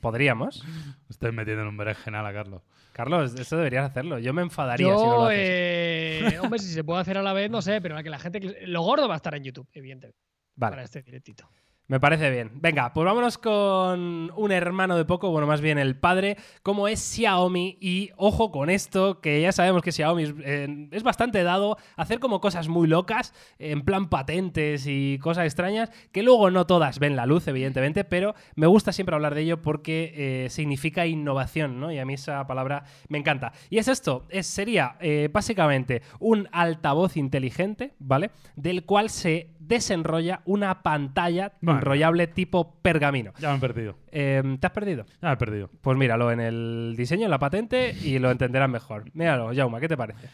Podríamos. 0.00 0.62
Estoy 1.08 1.32
metiendo 1.32 1.62
en 1.62 1.68
un 1.68 1.78
berenjenal 1.78 2.26
a 2.26 2.32
Carlos. 2.34 2.60
Carlos, 3.00 3.34
esto 3.34 3.56
deberías 3.56 3.90
hacerlo. 3.90 4.18
Yo 4.18 4.34
me 4.34 4.42
enfadaría 4.42 4.86
si 4.86 4.92
no 4.92 5.16
lo 5.16 5.24
haces. 5.26 5.38
eh, 5.40 6.38
hombre, 6.42 6.58
si 6.58 6.70
se 6.70 6.84
puede 6.84 7.00
hacer 7.00 7.16
a 7.16 7.22
la 7.22 7.32
vez, 7.32 7.50
no 7.50 7.62
sé, 7.62 7.80
pero 7.80 8.00
que 8.02 8.10
la 8.10 8.18
gente. 8.18 8.40
Lo 8.66 8.82
gordo 8.82 9.08
va 9.08 9.14
a 9.14 9.16
estar 9.16 9.34
en 9.34 9.42
YouTube, 9.44 9.66
evidentemente, 9.72 10.18
Vale. 10.54 10.72
para 10.72 10.82
este 10.82 11.00
directito. 11.02 11.48
Me 11.90 11.98
parece 11.98 12.30
bien. 12.30 12.52
Venga, 12.54 12.92
pues 12.92 13.04
vámonos 13.04 13.36
con 13.36 14.30
un 14.36 14.52
hermano 14.52 14.96
de 14.96 15.04
poco, 15.04 15.32
bueno, 15.32 15.48
más 15.48 15.60
bien 15.60 15.76
el 15.76 15.96
padre, 15.96 16.36
como 16.62 16.86
es 16.86 17.00
Xiaomi. 17.00 17.78
Y 17.80 18.10
ojo 18.16 18.52
con 18.52 18.70
esto, 18.70 19.20
que 19.20 19.40
ya 19.42 19.50
sabemos 19.50 19.82
que 19.82 19.90
Xiaomi 19.90 20.22
es, 20.22 20.34
eh, 20.44 20.88
es 20.92 21.02
bastante 21.02 21.42
dado 21.42 21.78
hacer 21.96 22.20
como 22.20 22.40
cosas 22.40 22.68
muy 22.68 22.86
locas, 22.86 23.34
en 23.58 23.82
plan 23.82 24.08
patentes 24.08 24.86
y 24.86 25.18
cosas 25.18 25.46
extrañas, 25.46 25.90
que 26.12 26.22
luego 26.22 26.52
no 26.52 26.64
todas 26.64 27.00
ven 27.00 27.16
la 27.16 27.26
luz, 27.26 27.48
evidentemente, 27.48 28.04
pero 28.04 28.36
me 28.54 28.68
gusta 28.68 28.92
siempre 28.92 29.16
hablar 29.16 29.34
de 29.34 29.40
ello 29.40 29.60
porque 29.60 30.12
eh, 30.14 30.48
significa 30.48 31.06
innovación, 31.06 31.80
¿no? 31.80 31.90
Y 31.90 31.98
a 31.98 32.04
mí 32.04 32.14
esa 32.14 32.46
palabra 32.46 32.84
me 33.08 33.18
encanta. 33.18 33.52
Y 33.68 33.78
es 33.78 33.88
esto, 33.88 34.26
es, 34.28 34.46
sería 34.46 34.94
eh, 35.00 35.28
básicamente 35.32 36.02
un 36.20 36.48
altavoz 36.52 37.16
inteligente, 37.16 37.94
¿vale? 37.98 38.30
Del 38.54 38.84
cual 38.84 39.10
se 39.10 39.50
desenrolla 39.70 40.42
una 40.44 40.82
pantalla. 40.82 41.52
Enrollable 41.80 42.26
tipo 42.28 42.80
pergamino. 42.80 43.32
Ya 43.38 43.50
me 43.50 43.56
he 43.56 43.60
perdido. 43.60 43.96
Eh, 44.12 44.42
¿Te 44.60 44.66
has 44.66 44.72
perdido? 44.72 45.04
Ya 45.20 45.28
me 45.28 45.34
he 45.34 45.36
perdido. 45.36 45.70
Pues 45.80 45.98
míralo 45.98 46.30
en 46.32 46.40
el 46.40 46.94
diseño, 46.96 47.24
en 47.24 47.30
la 47.30 47.38
patente 47.38 47.94
y 48.02 48.18
lo 48.18 48.30
entenderás 48.30 48.68
mejor. 48.70 49.04
Míralo, 49.14 49.50
Jauma, 49.54 49.80
¿qué 49.80 49.88
te 49.88 49.96
parece? 49.96 50.28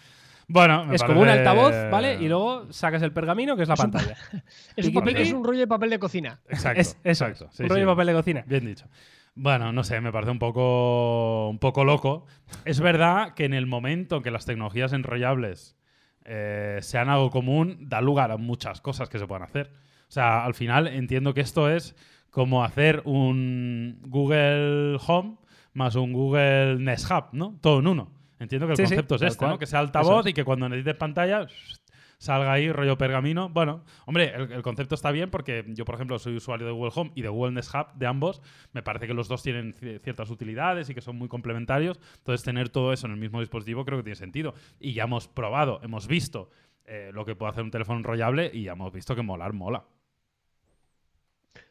Bueno, 0.49 0.85
me 0.85 0.95
es 0.95 1.03
como 1.03 1.23
un 1.23 1.29
altavoz, 1.29 1.75
¿vale? 1.91 2.15
Y 2.21 2.29
luego 2.29 2.73
sacas 2.73 3.03
el 3.03 3.13
pergamino, 3.13 3.57
que 3.57 3.63
es 3.63 3.69
la 3.69 3.75
Es 3.75 3.81
un 3.81 3.91
pa- 3.91 3.99
pantalla. 3.99 4.17
Es 4.77 4.87
un, 4.87 4.93
Piqui, 4.93 4.93
papel- 4.93 5.15
piqui. 5.15 5.23
es 5.23 5.33
un 5.33 5.43
rollo 5.45 5.59
de 5.59 5.67
papel 5.67 5.91
de 5.91 5.99
cocina. 5.99 6.39
Exacto. 6.49 6.81
Es, 6.81 6.97
exacto. 7.03 7.49
Sí, 7.51 7.65
un 7.65 7.69
rollo 7.71 7.81
sí. 7.81 7.81
de 7.81 7.87
papel 7.93 8.07
de 8.07 8.13
cocina. 8.13 8.45
Bien 8.47 8.65
dicho. 8.65 8.87
Bueno, 9.35 9.73
no 9.73 9.83
sé, 9.85 10.01
me 10.01 10.13
parece 10.13 10.31
un 10.31 10.39
poco, 10.39 11.49
un 11.49 11.59
poco 11.59 11.85
loco. 11.85 12.27
Es 12.65 12.81
verdad 12.81 13.35
que 13.35 13.45
en 13.45 13.55
el 13.55 13.67
momento 13.67 14.19
en 14.19 14.23
que 14.23 14.31
las 14.31 14.47
tecnologías 14.47 14.93
enrollables 14.93 15.77
eh, 16.25 16.79
sean 16.81 17.09
algo 17.09 17.31
común, 17.31 17.77
da 17.81 18.01
lugar 18.01 18.31
a 18.31 18.37
muchas 18.37 18.81
cosas 18.81 19.09
que 19.09 19.19
se 19.19 19.27
puedan 19.27 19.43
hacer. 19.43 19.73
O 20.09 20.11
sea, 20.13 20.45
al 20.45 20.55
final 20.55 20.87
entiendo 20.87 21.35
que 21.35 21.41
esto 21.41 21.69
es 21.71 21.95
como 22.31 22.63
hacer 22.65 23.03
un 23.05 23.99
Google 24.03 24.99
Home, 25.07 25.37
más 25.73 25.95
un 25.97 26.13
Google 26.13 26.77
Nest 26.79 27.11
Hub, 27.11 27.25
¿no? 27.33 27.59
Todo 27.61 27.81
en 27.81 27.87
uno. 27.87 28.11
Entiendo 28.39 28.67
que 28.67 28.73
el 28.73 28.77
Sí, 28.77 28.85
sí, 28.87 28.91
concepto 28.95 29.15
es 29.17 29.23
este. 29.23 29.47
¿no? 29.47 29.59
Que 29.59 29.67
sea 29.67 29.81
altavoz 29.81 30.27
es. 30.27 30.31
y 30.31 30.35
que 30.35 30.45
cuando 30.45 30.69
necesites 30.69 30.97
pantalla 30.97 31.47
salga 32.19 32.53
ahí 32.53 32.71
rollo 32.73 32.97
pergamino. 32.97 33.49
Bueno, 33.49 33.85
hombre, 34.07 34.33
el, 34.35 34.53
el 34.53 34.63
concepto 34.63 34.95
está 34.95 35.11
bien 35.11 35.31
porque 35.31 35.65
yo, 35.69 35.85
por 35.85 35.95
ejemplo, 35.97 36.19
soy 36.19 36.37
usuario 36.37 36.67
de 36.67 36.73
Google 36.73 36.93
Home 36.95 37.13
y 37.15 37.23
de 37.23 37.29
Google 37.29 37.53
Nest 37.53 37.75
Hub, 37.75 37.87
de 37.95 38.07
ambos. 38.07 38.43
Me 38.73 38.83
parece 38.83 39.07
que 39.07 39.15
los 39.15 39.29
dos 39.29 39.43
tienen 39.43 39.75
ci- 39.75 40.01
ciertas 40.03 40.31
utilidades 40.31 40.89
y 40.91 40.95
que 40.95 41.01
son 41.01 41.17
muy 41.17 41.29
complementarios. 41.29 41.99
Entonces, 42.19 42.43
tener 42.45 42.69
todo 42.69 42.93
eso 42.93 43.07
en 43.07 43.13
el 43.13 43.19
mismo 43.19 43.41
dispositivo 43.41 43.85
creo 43.85 43.99
que 43.99 44.05
tiene 44.05 44.17
sentido. 44.17 44.55
Y 44.81 44.93
ya 44.93 45.05
hemos 45.05 45.29
probado, 45.29 45.81
hemos 45.83 46.07
visto 46.07 46.51
eh, 46.85 47.11
lo 47.13 47.25
que 47.25 47.35
puede 47.35 47.51
hacer 47.53 47.65
un 47.65 47.71
teléfono 47.71 47.99
enrollable 47.99 48.51
y 48.53 48.63
ya 48.65 48.73
hemos 48.73 48.93
visto 48.93 49.15
que 49.17 49.23
molar 49.23 49.53
mola. 49.53 49.85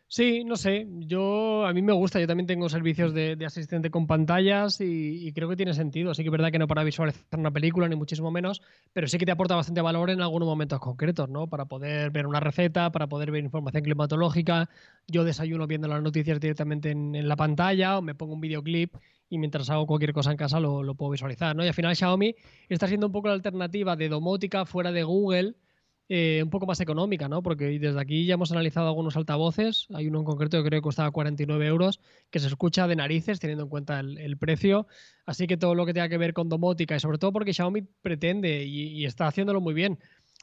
Sí, 0.08 0.44
no 0.46 0.56
sé. 0.56 0.88
Yo 1.00 1.66
a 1.66 1.74
mí 1.74 1.82
me 1.82 1.92
gusta. 1.92 2.20
Yo 2.20 2.28
también 2.28 2.48
tengo 2.48 2.70
servicios 2.70 3.14
de, 3.14 3.38
asistente 3.46 3.90
con 3.90 4.08
pantallas 4.08 4.80
y, 4.80 5.28
y 5.28 5.34
creo 5.34 5.50
que 5.50 5.56
tiene 5.56 5.74
sentido. 5.74 6.14
Sí 6.14 6.22
que 6.24 6.30
es 6.30 6.32
verdad 6.32 6.52
que 6.52 6.60
no 6.60 6.68
para 6.68 6.84
visualizar 6.84 7.24
una 7.40 7.52
película 7.52 7.90
ni 7.90 7.96
muchísimo 7.96 8.32
menos, 8.32 8.62
pero 8.94 9.08
sí 9.08 9.18
que 9.18 9.26
te 9.26 9.32
aporta 9.32 9.56
bastante 9.56 9.82
valor 9.82 10.10
en 10.12 10.22
algunos 10.22 10.48
momentos 10.48 10.80
concretos, 10.80 11.28
¿no? 11.30 11.48
Para 11.48 11.66
poder 11.66 12.12
ver 12.12 12.28
una 12.28 12.40
receta, 12.40 12.92
para 12.92 13.08
poder 13.08 13.32
ver 13.32 13.44
información 13.44 13.84
climatológica. 13.84 14.70
Yo 15.08 15.24
desayuno 15.24 15.68
viendo 15.68 15.88
las 15.88 16.02
noticias 16.02 16.40
directamente 16.40 16.92
en, 16.92 17.16
en 17.16 17.28
la 17.28 17.36
pantalla 17.36 17.98
o 17.98 18.02
me 18.02 18.16
pongo 18.16 18.36
un 18.36 18.42
videoclip 18.42 18.96
y 19.28 19.38
mientras 19.40 19.70
hago 19.70 19.88
cualquier 19.88 20.14
cosa 20.14 20.32
en 20.32 20.38
casa 20.38 20.60
lo, 20.60 20.84
lo 20.84 20.96
puedo 20.96 21.12
visualizar, 21.12 21.56
¿no? 21.56 21.66
Y 21.66 21.68
al 21.68 21.74
final 21.74 21.96
Xiaomi 21.96 22.36
está 22.70 22.88
siendo 22.88 23.08
un 23.08 23.12
poco 23.12 23.28
la 23.28 23.34
alternativa 23.34 23.96
de 23.96 24.08
domótica 24.10 24.66
fuera 24.66 24.92
de 24.92 25.04
Google 25.04 25.56
eh, 26.08 26.42
un 26.44 26.50
poco 26.52 26.68
más 26.68 26.80
económica, 26.80 27.28
¿no? 27.28 27.42
Porque 27.42 27.80
desde 27.80 28.00
aquí 28.00 28.26
ya 28.26 28.36
hemos 28.36 28.52
analizado 28.52 28.88
algunos 28.88 29.18
altavoces. 29.18 29.88
Hay 29.94 30.08
uno 30.08 30.20
en 30.20 30.26
concreto 30.26 30.58
que 30.58 30.70
creo 30.70 30.80
que 30.80 30.84
costaba 30.84 31.10
49 31.10 31.66
euros, 31.66 32.00
que 32.30 32.40
se 32.40 32.48
escucha 32.48 32.88
de 32.88 32.96
narices 32.96 33.40
teniendo 33.40 33.64
en 33.64 33.70
cuenta 33.70 34.00
el, 34.00 34.38
precio. 34.38 34.86
Así 35.26 35.48
que 35.48 35.58
todo 35.58 35.74
lo 35.74 35.86
que 35.86 35.94
tenga 35.94 36.10
que 36.10 36.18
ver 36.18 36.34
con 36.34 36.48
domótica 36.48 36.96
y 36.96 37.00
sobre 37.00 37.18
todo 37.18 37.32
porque 37.34 37.54
Xiaomi 37.54 37.82
pretende 38.02 38.66
y, 38.66 38.90
y 38.90 39.06
está 39.06 39.28
haciéndolo 39.28 39.62
muy 39.62 39.74
bien, 39.74 39.98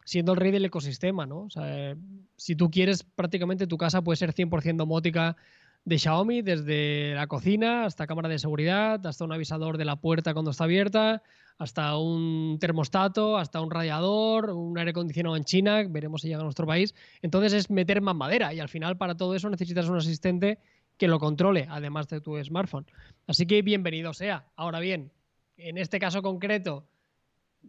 siendo 0.04 0.32
el 0.32 0.38
rey 0.38 0.50
del 0.50 0.64
ecosistema, 0.64 1.26
¿no? 1.26 1.42
O 1.42 1.50
sea, 1.50 1.90
eh, 1.92 1.96
si 2.36 2.56
tú 2.56 2.70
quieres, 2.70 3.04
prácticamente 3.04 3.66
tu 3.66 3.78
casa 3.78 4.02
puede 4.02 4.16
ser 4.16 4.34
100% 4.34 4.76
domótica 4.76 5.36
de 5.84 5.98
Xiaomi, 5.98 6.42
desde 6.42 7.14
la 7.14 7.26
cocina 7.26 7.84
hasta 7.84 8.06
cámara 8.06 8.28
de 8.28 8.38
seguridad, 8.38 9.04
hasta 9.06 9.24
un 9.24 9.32
avisador 9.32 9.78
de 9.78 9.84
la 9.84 9.96
puerta 9.96 10.32
cuando 10.32 10.52
está 10.52 10.64
abierta, 10.64 11.22
hasta 11.58 11.96
un 11.96 12.58
termostato, 12.60 13.36
hasta 13.36 13.60
un 13.60 13.70
radiador, 13.70 14.50
un 14.50 14.78
aire 14.78 14.90
acondicionado 14.90 15.36
en 15.36 15.44
China, 15.44 15.82
veremos 15.88 16.22
si 16.22 16.28
llega 16.28 16.40
a 16.40 16.44
nuestro 16.44 16.66
país. 16.66 16.94
Entonces 17.20 17.52
es 17.52 17.70
meter 17.70 18.00
más 18.00 18.14
madera 18.14 18.54
y 18.54 18.60
al 18.60 18.68
final 18.68 18.96
para 18.96 19.16
todo 19.16 19.34
eso 19.34 19.50
necesitas 19.50 19.88
un 19.88 19.96
asistente 19.96 20.58
que 20.96 21.08
lo 21.08 21.18
controle, 21.18 21.66
además 21.68 22.08
de 22.08 22.20
tu 22.20 22.42
smartphone. 22.42 22.86
Así 23.26 23.46
que 23.46 23.62
bienvenido 23.62 24.14
sea. 24.14 24.46
Ahora 24.56 24.78
bien, 24.78 25.10
en 25.56 25.78
este 25.78 25.98
caso 25.98 26.22
concreto, 26.22 26.86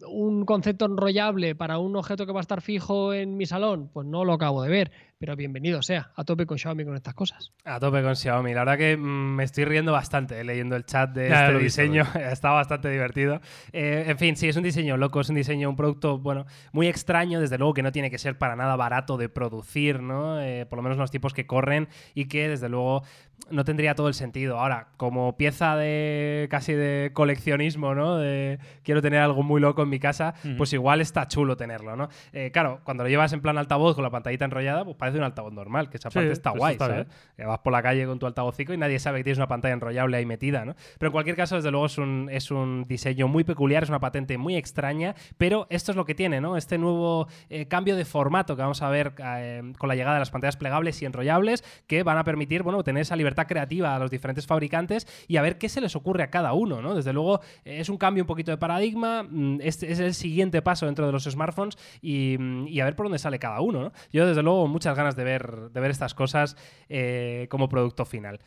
un 0.08 0.46
concepto 0.46 0.86
enrollable 0.86 1.56
para 1.56 1.78
un 1.78 1.96
objeto 1.96 2.26
que 2.26 2.32
va 2.32 2.40
a 2.40 2.42
estar 2.42 2.62
fijo 2.62 3.14
en 3.14 3.38
mi 3.38 3.46
salón, 3.46 3.90
pues 3.94 4.08
no 4.08 4.26
lo 4.26 4.34
acabo 4.34 4.64
de 4.64 4.70
ver, 4.70 4.92
pero 5.24 5.38
bienvenido 5.38 5.82
sea, 5.82 6.12
a 6.18 6.26
tope 6.26 6.46
con 6.46 6.58
Xiaomi 6.58 6.84
con 6.84 6.96
estas 6.98 7.14
cosas. 7.14 7.54
A 7.64 7.80
tope 7.80 8.04
con 8.04 8.14
Xiaomi. 8.14 8.54
La 8.54 8.66
verdad 8.66 8.78
que 8.78 8.98
mm, 8.98 9.36
me 9.36 9.46
estoy 9.46 9.64
riendo 9.64 9.94
bastante 9.94 10.38
eh, 10.38 10.44
leyendo 10.44 10.76
el 10.76 10.86
chat 10.86 11.12
de 11.12 11.30
Ya, 11.30 11.48
este 11.48 11.64
diseño. 11.64 12.04
Está 12.30 12.52
bastante 12.52 12.90
divertido. 12.90 13.40
Eh, 13.72 14.04
en 14.08 14.18
fin, 14.18 14.36
sí, 14.36 14.50
es 14.50 14.58
un 14.58 14.64
diseño 14.64 14.98
loco, 14.98 15.22
es 15.22 15.30
un 15.30 15.36
diseño, 15.36 15.70
un 15.70 15.78
producto, 15.78 16.18
bueno, 16.18 16.46
muy 16.74 16.88
extraño, 16.88 17.40
desde 17.40 17.58
luego 17.58 17.74
que 17.74 17.84
no 17.84 17.94
tiene 17.94 18.12
que 18.12 18.18
ser 18.18 18.38
para 18.38 18.58
nada 18.58 18.76
barato 18.76 19.16
de 19.16 19.30
producir, 19.30 20.02
¿no? 20.02 20.42
Eh, 20.42 20.66
por 20.66 20.76
lo 20.76 20.84
menos 20.84 20.98
en 20.98 21.02
los 21.04 21.12
tiempos 21.12 21.34
que 21.34 21.48
corren 21.48 21.88
y 22.14 22.26
que 22.26 22.50
desde 22.50 22.68
luego 22.68 23.04
no 23.50 23.66
tendría 23.66 23.96
todo 23.96 24.08
el 24.08 24.14
sentido. 24.14 24.60
Ahora, 24.60 24.88
como 24.98 25.38
pieza 25.38 25.76
de 25.76 26.48
casi 26.50 26.74
de 26.74 27.12
coleccionismo, 27.14 27.94
¿no? 27.94 28.18
De 28.18 28.60
quiero 28.84 29.02
tener 29.02 29.20
algo 29.20 29.44
muy 29.44 29.62
loco 29.62 29.84
en 29.84 29.90
mi 29.90 30.00
casa, 30.00 30.34
pues 30.58 30.74
igual 30.74 31.02
está 31.02 31.28
chulo 31.28 31.58
tenerlo, 31.58 31.96
¿no? 31.96 32.10
Eh, 32.32 32.52
claro, 32.52 32.82
cuando 32.84 33.04
lo 33.04 33.10
llevas 33.10 33.34
en 33.34 33.42
plan 33.42 33.58
altavoz 33.58 33.96
con 33.96 34.04
la 34.04 34.10
pantallita 34.10 34.46
enrollada, 34.46 34.86
pues 34.86 34.96
parece 34.98 35.13
un 35.20 35.26
altavoz 35.26 35.54
normal, 35.54 35.90
que 35.90 35.98
esa 35.98 36.10
Sí, 36.10 36.16
parte 36.16 36.32
está 36.32 36.50
eso 36.52 36.60
guay, 36.60 36.74
está 36.74 36.88
¿sabes? 36.88 37.06
bien. 37.08 37.18
Que 37.38 37.46
vas 37.46 37.60
por 37.60 37.74
la 37.74 37.82
calle 37.82 38.06
con 38.06 38.20
tu 38.20 38.26
altavocico 38.26 38.74
y 38.74 38.78
nadie 38.78 39.00
sabe 39.00 39.20
que 39.20 39.24
tienes 39.26 39.38
una 39.38 39.48
pantalla 39.48 39.74
enrollable 39.74 40.18
ahí 40.18 40.26
metida, 40.26 40.66
¿no? 40.66 40.76
Pero 40.98 41.08
en 41.10 41.12
cualquier 41.14 41.36
caso, 41.36 41.56
desde 41.56 41.72
luego 41.72 41.86
es 41.86 41.98
un, 41.98 42.30
es 42.32 42.52
un 42.52 42.86
diseño 42.88 43.28
muy 43.28 43.44
peculiar, 43.44 43.84
es 43.84 43.90
una 43.90 44.00
patente 44.00 44.38
muy 44.38 44.56
extraña, 44.56 45.16
pero 45.38 45.68
esto 45.70 45.92
es 45.92 45.96
lo 45.96 46.06
que 46.06 46.16
tiene, 46.16 46.42
¿no? 46.42 46.58
Este 46.58 46.78
nuevo 46.78 47.28
eh, 47.50 47.68
cambio 47.68 47.96
de 47.96 48.06
formato 48.06 48.56
que 48.56 48.62
vamos 48.62 48.82
a 48.82 48.90
ver 48.90 49.14
eh, 49.24 49.74
con 49.78 49.90
la 49.90 49.96
llegada 49.96 50.16
de 50.16 50.20
las 50.20 50.32
pantallas 50.32 50.58
plegables 50.58 51.02
y 51.02 51.06
enrollables 51.06 51.64
que 51.88 52.04
van 52.04 52.18
a 52.18 52.24
permitir, 52.24 52.64
bueno, 52.64 52.84
tener 52.84 53.02
esa 53.02 53.16
libertad 53.16 53.48
creativa 53.48 53.96
a 53.96 54.00
los 54.00 54.12
diferentes 54.12 54.48
fabricantes 54.48 55.08
y 55.28 55.38
a 55.38 55.42
ver 55.42 55.58
qué 55.58 55.70
se 55.70 55.82
les 55.82 55.96
ocurre 55.96 56.24
a 56.24 56.30
cada 56.30 56.54
uno, 56.54 56.82
¿no? 56.82 56.96
Desde 56.96 57.14
luego 57.14 57.42
eh, 57.66 57.80
es 57.80 57.90
un 57.90 57.98
cambio 57.98 58.24
un 58.24 58.28
poquito 58.28 58.52
de 58.52 58.58
paradigma, 58.58 59.24
mm, 59.24 59.60
este 59.62 59.92
es 59.92 60.00
el 60.00 60.14
siguiente 60.14 60.62
paso 60.62 60.86
dentro 60.86 61.06
de 61.06 61.12
los 61.12 61.24
smartphones 61.24 61.78
y, 62.02 62.38
mm, 62.40 62.68
y 62.68 62.80
a 62.80 62.86
ver 62.86 62.96
por 62.96 63.06
dónde 63.06 63.20
sale 63.20 63.40
cada 63.40 63.62
uno, 63.62 63.82
¿no? 63.82 63.92
Yo 64.12 64.28
desde 64.28 64.42
luego 64.44 64.68
muchas 64.68 64.96
ganas 64.96 65.03
de 65.12 65.24
ver, 65.24 65.70
de 65.72 65.80
ver 65.80 65.92
estas 65.92 66.14
cosas 66.14 66.56
eh, 66.90 67.48
como 67.50 67.70
producto 67.70 68.06
final. 68.06 68.40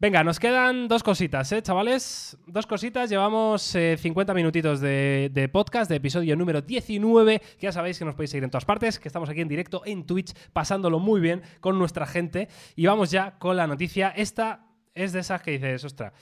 Venga, 0.00 0.24
nos 0.24 0.40
quedan 0.40 0.88
dos 0.88 1.04
cositas, 1.04 1.50
¿eh, 1.52 1.62
chavales? 1.62 2.36
Dos 2.46 2.66
cositas. 2.66 3.08
Llevamos 3.08 3.74
eh, 3.76 3.96
50 3.96 4.34
minutitos 4.34 4.80
de, 4.80 5.30
de 5.32 5.48
podcast, 5.48 5.88
de 5.88 5.96
episodio 5.96 6.34
número 6.36 6.60
19. 6.60 7.38
Que 7.38 7.66
ya 7.66 7.72
sabéis 7.72 7.98
que 7.98 8.04
nos 8.04 8.14
podéis 8.14 8.30
seguir 8.30 8.44
en 8.44 8.50
todas 8.50 8.64
partes, 8.64 8.98
que 8.98 9.08
estamos 9.08 9.28
aquí 9.30 9.40
en 9.40 9.48
directo 9.48 9.82
en 9.86 10.04
Twitch, 10.04 10.34
pasándolo 10.52 10.98
muy 10.98 11.20
bien 11.20 11.42
con 11.60 11.78
nuestra 11.78 12.06
gente. 12.06 12.48
Y 12.74 12.86
vamos 12.86 13.12
ya 13.12 13.38
con 13.38 13.56
la 13.56 13.68
noticia. 13.68 14.10
Esta 14.10 14.66
es 14.94 15.12
de 15.12 15.20
esas 15.20 15.40
que 15.42 15.52
dices, 15.52 15.84
ostra, 15.84 16.12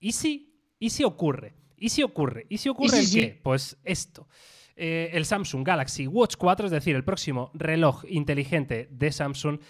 ¿y 0.00 0.12
si, 0.12 0.74
¿y 0.78 0.90
si 0.90 1.04
ocurre? 1.04 1.54
¿Y 1.76 1.90
si 1.90 2.02
ocurre? 2.02 2.46
¿Y 2.48 2.58
si 2.58 2.68
ocurre 2.68 2.90
si 2.90 2.98
el 2.98 3.06
sí? 3.06 3.20
qué? 3.20 3.40
Pues 3.42 3.76
esto. 3.84 4.28
Eh, 4.76 5.10
el 5.12 5.24
Samsung 5.24 5.64
Galaxy 5.66 6.06
Watch 6.06 6.36
4, 6.36 6.66
es 6.66 6.72
decir, 6.72 6.96
el 6.96 7.04
próximo 7.04 7.50
reloj 7.54 8.04
inteligente 8.08 8.88
de 8.90 9.12
Samsung, 9.12 9.60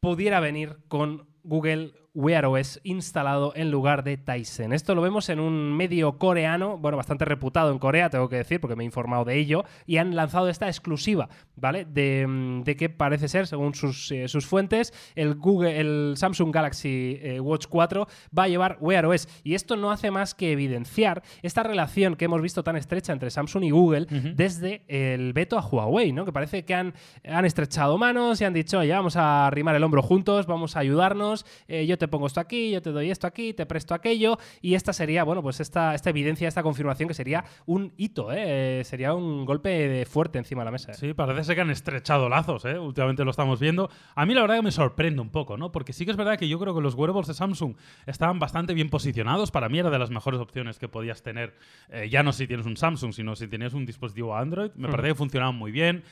pudiera 0.00 0.40
venir 0.40 0.78
con 0.88 1.28
Google 1.42 1.92
Wear 2.14 2.46
OS 2.46 2.80
instalado 2.84 3.52
en 3.56 3.70
lugar 3.70 4.04
de 4.04 4.16
Tyson. 4.16 4.72
Esto 4.72 4.94
lo 4.94 5.02
vemos 5.02 5.28
en 5.28 5.40
un 5.40 5.74
medio 5.74 6.18
coreano, 6.18 6.76
bueno, 6.78 6.96
bastante 6.96 7.24
reputado 7.24 7.72
en 7.72 7.78
Corea, 7.78 8.10
tengo 8.10 8.28
que 8.28 8.36
decir, 8.36 8.60
porque 8.60 8.76
me 8.76 8.84
he 8.84 8.86
informado 8.86 9.24
de 9.24 9.38
ello, 9.38 9.64
y 9.86 9.96
han 9.96 10.14
lanzado 10.14 10.48
esta 10.48 10.66
exclusiva, 10.66 11.28
¿vale? 11.56 11.84
De, 11.84 12.26
mm, 12.26 12.62
de 12.64 12.76
que 12.76 12.88
parece 12.90 13.28
ser, 13.28 13.46
según 13.46 13.74
sus, 13.74 14.12
eh, 14.12 14.28
sus 14.28 14.46
fuentes, 14.46 14.92
el, 15.14 15.34
Google, 15.34 15.80
el 15.80 16.14
Samsung 16.16 16.52
Galaxy 16.54 17.18
eh, 17.22 17.40
Watch 17.40 17.66
4 17.68 18.06
va 18.36 18.44
a 18.44 18.48
llevar 18.48 18.76
Wear 18.80 19.06
OS. 19.06 19.28
Y 19.42 19.54
esto 19.54 19.76
no 19.76 19.90
hace 19.90 20.10
más 20.10 20.34
que 20.34 20.52
evidenciar 20.52 21.22
esta 21.42 21.62
relación 21.62 22.16
que 22.16 22.26
hemos 22.26 22.42
visto 22.42 22.62
tan 22.62 22.76
estrecha 22.76 23.12
entre 23.12 23.30
Samsung 23.30 23.64
y 23.64 23.70
Google 23.70 24.06
desde 24.34 24.84
el 24.88 25.32
veto 25.32 25.58
a 25.58 25.66
Huawei, 25.66 26.12
¿no? 26.12 26.24
Que 26.24 26.32
parece 26.32 26.64
que 26.64 26.74
han, 26.74 26.94
han 27.24 27.44
estrechado 27.44 27.96
manos 27.98 28.40
y 28.40 28.44
han 28.44 28.52
dicho, 28.52 28.78
oye, 28.78 28.92
vamos 28.92 29.16
a 29.16 29.46
arrimar 29.46 29.74
el 29.74 29.84
hombro 29.84 30.02
juntos, 30.02 30.46
vamos 30.46 30.76
a 30.76 30.80
ayudarnos, 30.80 31.46
eh, 31.68 31.86
yo 31.86 31.98
te 32.02 32.08
pongo 32.08 32.26
esto 32.26 32.40
aquí, 32.40 32.72
yo 32.72 32.82
te 32.82 32.90
doy 32.90 33.12
esto 33.12 33.28
aquí, 33.28 33.54
te 33.54 33.64
presto 33.64 33.94
aquello, 33.94 34.38
y 34.60 34.74
esta 34.74 34.92
sería, 34.92 35.22
bueno, 35.22 35.40
pues 35.40 35.60
esta, 35.60 35.94
esta 35.94 36.10
evidencia, 36.10 36.48
esta 36.48 36.64
confirmación 36.64 37.06
que 37.06 37.14
sería 37.14 37.44
un 37.64 37.92
hito, 37.96 38.32
¿eh? 38.32 38.80
Eh, 38.80 38.82
Sería 38.84 39.14
un 39.14 39.44
golpe 39.44 39.68
de 39.70 40.04
fuerte 40.04 40.38
encima 40.38 40.62
de 40.62 40.64
la 40.64 40.70
mesa. 40.72 40.90
¿eh? 40.90 40.94
Sí, 40.94 41.14
parece 41.14 41.44
ser 41.44 41.54
que 41.54 41.60
han 41.60 41.70
estrechado 41.70 42.28
lazos, 42.28 42.64
¿eh? 42.64 42.76
Últimamente 42.76 43.24
lo 43.24 43.30
estamos 43.30 43.60
viendo. 43.60 43.88
A 44.16 44.26
mí 44.26 44.34
la 44.34 44.40
verdad 44.40 44.56
que 44.56 44.62
me 44.62 44.72
sorprende 44.72 45.20
un 45.20 45.30
poco, 45.30 45.56
¿no? 45.56 45.70
Porque 45.70 45.92
sí 45.92 46.04
que 46.04 46.10
es 46.10 46.16
verdad 46.16 46.36
que 46.38 46.48
yo 46.48 46.58
creo 46.58 46.74
que 46.74 46.80
los 46.80 46.94
wearables 46.94 47.28
de 47.28 47.34
Samsung 47.34 47.76
estaban 48.06 48.40
bastante 48.40 48.74
bien 48.74 48.90
posicionados. 48.90 49.50
Para 49.52 49.68
mí 49.68 49.78
era 49.78 49.90
de 49.90 49.98
las 49.98 50.10
mejores 50.10 50.40
opciones 50.40 50.78
que 50.80 50.88
podías 50.88 51.22
tener, 51.22 51.54
eh, 51.90 52.08
ya 52.10 52.22
no 52.24 52.32
si 52.32 52.46
tienes 52.48 52.66
un 52.66 52.76
Samsung, 52.76 53.12
sino 53.12 53.36
si 53.36 53.46
tienes 53.46 53.72
un 53.74 53.86
dispositivo 53.86 54.34
Android. 54.36 54.72
Me 54.74 54.88
Ujú. 54.88 54.96
parece 54.96 55.08
que 55.10 55.14
funcionaban 55.14 55.54
muy 55.54 55.70
bien. 55.70 56.02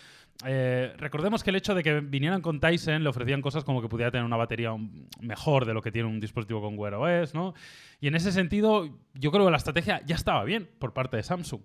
Eh, 0.45 0.95
recordemos 0.97 1.45
que 1.45 1.51
el 1.51 1.57
hecho 1.57 1.75
de 1.75 1.83
que 1.83 2.01
vinieran 2.01 2.41
con 2.41 2.61
Tyson 2.61 3.03
le 3.03 3.09
ofrecían 3.11 3.43
cosas 3.43 3.63
como 3.63 3.83
que 3.83 3.89
pudiera 3.89 4.11
tener 4.11 4.25
una 4.25 4.37
batería 4.37 4.75
mejor 5.21 5.67
de 5.67 5.75
lo 5.75 5.83
que 5.83 5.93
tiene 5.93 6.09
un 6.09 6.19
dispositivo 6.19 6.63
con 6.63 6.79
Wear 6.79 6.95
OS, 6.95 7.35
¿no? 7.35 7.55
Y 8.01 8.09
en 8.09 8.15
ese 8.15 8.33
sentido, 8.33 8.89
yo 9.15 9.31
creo 9.31 9.45
que 9.45 9.51
la 9.51 9.59
estrategia 9.59 10.03
ya 10.07 10.17
estaba 10.17 10.45
bien 10.45 10.69
por 10.79 10.95
parte 10.95 11.19
de 11.19 11.23
Samsung. 11.23 11.61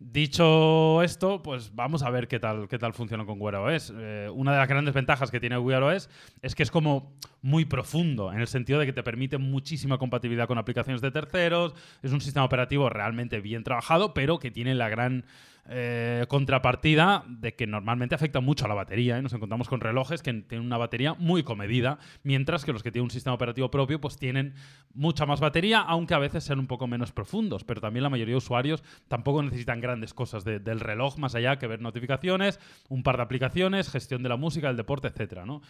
Dicho 0.00 1.02
esto, 1.02 1.42
pues 1.42 1.74
vamos 1.74 2.04
a 2.04 2.10
ver 2.10 2.28
qué 2.28 2.38
tal, 2.38 2.68
qué 2.68 2.78
tal 2.78 2.94
funciona 2.94 3.26
con 3.26 3.40
Wear 3.40 3.56
OS. 3.56 3.92
Eh, 3.96 4.30
una 4.32 4.52
de 4.52 4.58
las 4.58 4.68
grandes 4.68 4.94
ventajas 4.94 5.28
que 5.32 5.40
tiene 5.40 5.58
Wear 5.58 5.82
OS 5.82 6.08
es 6.40 6.54
que 6.54 6.62
es 6.62 6.70
como 6.70 7.16
muy 7.42 7.64
profundo, 7.64 8.32
en 8.32 8.40
el 8.40 8.46
sentido 8.46 8.78
de 8.78 8.86
que 8.86 8.92
te 8.92 9.02
permite 9.02 9.38
muchísima 9.38 9.98
compatibilidad 9.98 10.46
con 10.46 10.56
aplicaciones 10.56 11.00
de 11.00 11.10
terceros, 11.10 11.74
es 12.02 12.12
un 12.12 12.20
sistema 12.20 12.44
operativo 12.44 12.88
realmente 12.88 13.40
bien 13.40 13.64
trabajado, 13.64 14.14
pero 14.14 14.38
que 14.38 14.52
tiene 14.52 14.76
la 14.76 14.88
gran 14.88 15.24
eh, 15.70 16.24
contrapartida 16.28 17.24
de 17.28 17.54
que 17.54 17.66
normalmente 17.66 18.14
afecta 18.14 18.40
mucho 18.40 18.64
a 18.64 18.68
la 18.68 18.74
batería. 18.74 19.18
¿eh? 19.18 19.22
Nos 19.22 19.34
encontramos 19.34 19.68
con 19.68 19.80
relojes 19.80 20.22
que 20.22 20.32
tienen 20.32 20.66
una 20.66 20.78
batería 20.78 21.12
muy 21.12 21.42
comedida, 21.42 21.98
mientras 22.22 22.64
que 22.64 22.72
los 22.72 22.82
que 22.82 22.90
tienen 22.90 23.04
un 23.04 23.10
sistema 23.10 23.34
operativo 23.34 23.70
propio 23.70 24.00
pues 24.00 24.16
tienen 24.16 24.54
mucha 24.94 25.26
más 25.26 25.40
batería, 25.40 25.80
aunque 25.80 26.14
a 26.14 26.18
veces 26.18 26.44
sean 26.44 26.58
un 26.58 26.68
poco 26.68 26.86
menos 26.86 27.12
profundos. 27.12 27.64
Pero 27.64 27.82
también 27.82 28.02
la 28.02 28.08
mayoría 28.08 28.32
de 28.32 28.38
usuarios 28.38 28.82
tampoco 29.08 29.42
necesitan 29.42 29.82
grandes 29.88 30.14
cosas 30.14 30.44
de- 30.44 30.60
del 30.60 30.80
reloj, 30.80 31.18
más 31.18 31.34
allá 31.34 31.58
que 31.58 31.66
ver 31.66 31.80
notificaciones, 31.80 32.60
un 32.88 33.02
par 33.02 33.16
de 33.16 33.22
aplicaciones, 33.24 33.90
gestión 33.90 34.22
de 34.22 34.28
la 34.28 34.36
música, 34.36 34.68
del 34.68 34.76
deporte, 34.76 35.08
etcétera, 35.08 35.44
¿no? 35.44 35.60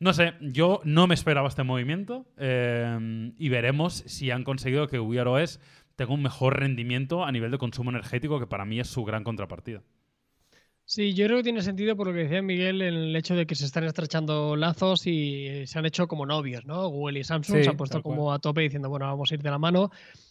No 0.00 0.12
sé, 0.12 0.34
yo 0.40 0.80
no 0.84 1.06
me 1.08 1.14
esperaba 1.14 1.48
este 1.48 1.64
movimiento 1.64 2.26
eh, 2.36 3.32
y 3.36 3.48
veremos 3.48 4.04
si 4.06 4.30
han 4.30 4.44
conseguido 4.44 4.86
que 4.86 5.00
Wear 5.00 5.26
OS 5.26 5.58
tenga 5.96 6.12
un 6.14 6.22
mejor 6.22 6.60
rendimiento 6.60 7.24
a 7.24 7.32
nivel 7.32 7.50
de 7.50 7.58
consumo 7.58 7.90
energético, 7.90 8.38
que 8.38 8.46
para 8.46 8.64
mí 8.64 8.78
es 8.78 8.86
su 8.88 9.04
gran 9.04 9.24
contrapartida. 9.24 9.82
Sí, 10.84 11.12
yo 11.12 11.26
creo 11.26 11.38
que 11.38 11.42
tiene 11.42 11.60
sentido 11.60 11.96
por 11.96 12.06
lo 12.06 12.14
que 12.14 12.20
decía 12.20 12.40
Miguel 12.40 12.80
en 12.80 12.94
el 12.94 13.16
hecho 13.16 13.34
de 13.34 13.44
que 13.46 13.54
se 13.54 13.66
están 13.66 13.84
estrechando 13.84 14.56
lazos 14.56 15.06
y 15.06 15.66
se 15.66 15.78
han 15.78 15.84
hecho 15.84 16.08
como 16.08 16.24
novios, 16.24 16.64
¿no? 16.64 16.88
Google 16.88 17.18
y 17.20 17.24
Samsung 17.24 17.58
Sí, 17.58 17.64
se 17.64 17.68
han 17.70 17.76
puesto 17.76 18.00
como 18.02 18.32
a 18.32 18.38
tope 18.38 18.62
diciendo, 18.62 18.88
bueno, 18.88 19.04
vamos 19.06 19.30
a 19.30 19.34
ir 19.34 19.42
de 19.42 19.50
la 19.50 19.58
mano. 19.58 19.90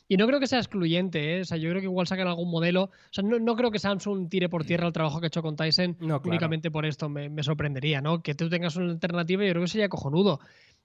Y 0.09 0.15
no 0.15 0.25
creo 0.25 0.39
que 0.39 0.47
sea 0.47 0.59
excluyente, 0.59 1.37
¿eh? 1.37 1.41
O 1.41 1.45
sea, 1.45 1.57
yo 1.57 1.69
creo 1.69 1.81
que 1.81 1.87
igual 1.87 2.07
sacan 2.07 2.27
algún 2.27 2.49
modelo. 2.49 2.83
O 2.83 2.91
sea, 3.11 3.23
no, 3.23 3.39
no 3.39 3.55
creo 3.55 3.71
que 3.71 3.79
Samsung 3.79 4.29
tire 4.29 4.47
por 4.47 4.63
tierra 4.63 4.87
el 4.87 4.93
trabajo 4.93 5.19
que 5.19 5.25
ha 5.25 5.27
hecho 5.27 5.41
con 5.41 5.55
Tyson 5.57 5.97
No, 5.99 6.21
claro. 6.21 6.29
únicamente 6.29 6.71
por 6.71 6.85
esto. 6.85 7.09
Me, 7.09 7.29
me 7.29 7.43
sorprendería, 7.43 7.99
¿no? 8.01 8.21
Que 8.23 8.33
tú 8.33 8.49
tengas 8.49 8.75
una 8.77 8.91
alternativa, 8.91 9.43
yo 9.43 9.51
creo 9.51 9.63
que 9.63 9.67
sería 9.69 9.89
cojonudo. 9.89 10.39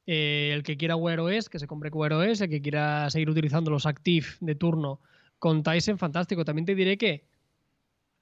Eh, 0.06 0.50
el 0.52 0.64
que 0.64 0.76
quiera 0.76 0.96
Wear 0.96 1.20
OS, 1.20 1.48
que 1.48 1.60
se 1.60 1.68
compre 1.68 1.90
Wear 1.90 2.12
OS, 2.14 2.40
el 2.40 2.50
que 2.50 2.60
quiera 2.60 3.08
seguir 3.10 3.30
utilizando 3.30 3.70
los 3.70 3.86
Active 3.86 4.26
de 4.40 4.54
turno 4.56 5.00
con 5.38 5.62
Tyson, 5.62 5.98
fantástico. 5.98 6.44
También 6.44 6.66
te 6.66 6.74
diré 6.74 6.98
que 6.98 7.24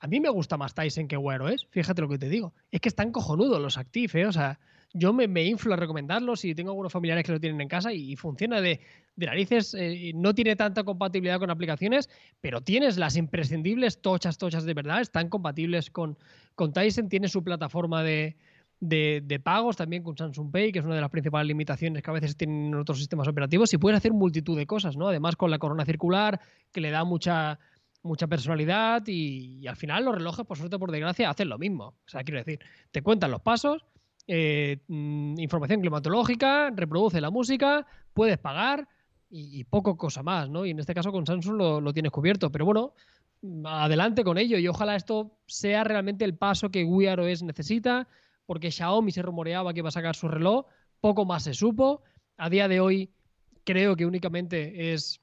a 0.01 0.07
mí 0.07 0.20
me 0.20 0.28
gusta 0.28 0.59
más 0.59 0.74
Tyson 0.74 1.09
que 1.09 1.16
Wear 1.16 1.40
OS, 1.40 1.66
fíjate 1.70 2.03
lo 2.03 2.09
que 2.09 2.18
te 2.18 2.28
digo. 2.28 2.53
Es 2.70 2.80
que 2.82 2.90
están 2.90 3.12
cojonudos 3.12 3.61
los 3.61 3.78
Active, 3.78 4.20
¿eh? 4.20 4.26
O 4.26 4.32
sea, 4.32 4.61
yo 4.93 5.12
me, 5.12 5.28
me 5.28 5.45
inflo 5.45 5.74
a 5.74 5.76
recomendarlos 5.76 6.45
y 6.45 6.55
tengo 6.55 6.70
algunos 6.70 6.93
familiares 6.93 7.24
que 7.24 7.32
lo 7.32 7.41
tienen 7.41 7.61
en 7.61 7.68
casa 7.68 7.93
y, 7.93 8.16
funciona 8.16 8.61
de, 8.61 8.80
de 9.16 9.26
narices. 9.26 9.74
eh, 9.74 10.12
no 10.14 10.34
tiene 10.34 10.57
tanta 10.57 10.82
compatibilidad 10.84 11.38
con 11.38 11.51
aplicaciones, 11.51 12.09
pero 12.41 12.61
tienes 12.61 12.97
las 12.97 13.16
imprescindibles 13.16 14.03
tochas, 14.03 14.38
tochas 14.38 14.64
de 14.64 14.74
verdad. 14.74 15.01
Están 15.01 15.28
compatibles 15.28 15.91
con, 15.91 16.18
con 16.55 16.72
Tyson, 16.72 17.09
tiene 17.09 17.28
su 17.28 17.45
plataforma 17.45 18.03
de, 18.03 18.36
de, 18.80 19.22
de 19.24 19.38
pagos 19.38 19.76
también 19.76 20.03
con 20.03 20.16
Samsung 20.16 20.51
Pay, 20.51 20.72
que 20.72 20.80
es 20.80 20.84
una 20.84 20.97
de 20.97 21.01
las 21.03 21.11
principales 21.11 21.47
limitaciones 21.47 22.03
que 22.03 22.11
a 22.11 22.14
veces 22.14 22.36
tienen 22.36 22.74
otros 22.74 22.99
sistemas 22.99 23.28
operativos. 23.28 23.72
Y 23.72 23.78
puedes 23.78 23.99
hacer 23.99 24.12
multitud 24.12 24.57
de 24.57 24.66
cosas, 24.66 24.97
¿no? 24.97 25.09
Además, 25.09 25.36
con 25.36 25.51
la 25.51 25.59
corona 25.59 25.84
circular, 25.84 26.41
que 26.72 26.80
le 26.80 26.91
da 26.91 27.05
mucha 27.05 27.59
mucha 28.03 28.26
personalidad 28.26 29.03
y, 29.09 29.59
y 29.61 29.66
al 29.66 29.76
final 29.76 30.07
los 30.07 30.14
relojes, 30.14 30.47
por 30.47 30.57
suerte 30.57 30.78
por 30.78 30.91
desgracia, 30.91 31.28
hacen 31.28 31.51
lo 31.51 31.59
mismo. 31.59 31.84
O 31.84 32.09
sea, 32.09 32.24
quiero 32.24 32.38
decir, 32.38 32.59
te 32.91 33.03
cuentan 33.03 33.30
los 33.30 33.43
pasos, 33.43 33.84
eh, 34.33 34.78
mm, 34.87 35.41
información 35.41 35.81
climatológica, 35.81 36.70
reproduce 36.70 37.20
la 37.20 37.31
música, 37.31 37.85
puedes 38.14 38.39
pagar 38.39 38.87
y, 39.28 39.64
poco 39.64 39.97
cosa 39.97 40.22
más, 40.22 40.49
¿no? 40.49 40.64
Y 40.64 40.70
en 40.70 40.78
este 40.78 40.95
caso 40.95 41.11
con 41.11 41.26
Samsung 41.26 41.57
lo, 41.57 41.81
lo 41.81 41.93
tienes 41.93 42.12
cubierto. 42.12 42.53
Pero 42.53 42.64
bueno, 42.64 42.95
mm, 43.43 43.66
adelante 43.66 44.22
con 44.22 44.39
ello 44.39 44.57
y 44.57 44.68
ojalá 44.68 44.95
esto 44.95 45.33
sea 45.47 45.83
realmente 45.83 46.24
el 46.24 46.37
paso 46.37 46.70
que 46.70 46.85
Wear 46.85 47.18
OS 47.18 47.43
necesita, 47.43 48.07
porque 48.47 48.70
Xiaomi 48.70 49.11
se 49.11 49.22
rumoreaba 49.22 49.72
que 49.72 49.81
iba 49.81 49.89
a 49.89 49.93
sacar 49.93 50.14
su 50.14 50.28
reloj, 50.28 50.66
poco 51.01 51.24
más 51.24 51.43
se 51.43 51.55
supo. 51.55 52.03
A 52.37 52.49
día 52.49 52.68
de 52.68 52.78
hoy 52.78 53.11
creo 53.64 53.97
que 53.97 54.07
únicamente 54.07 54.93
es 54.93 55.20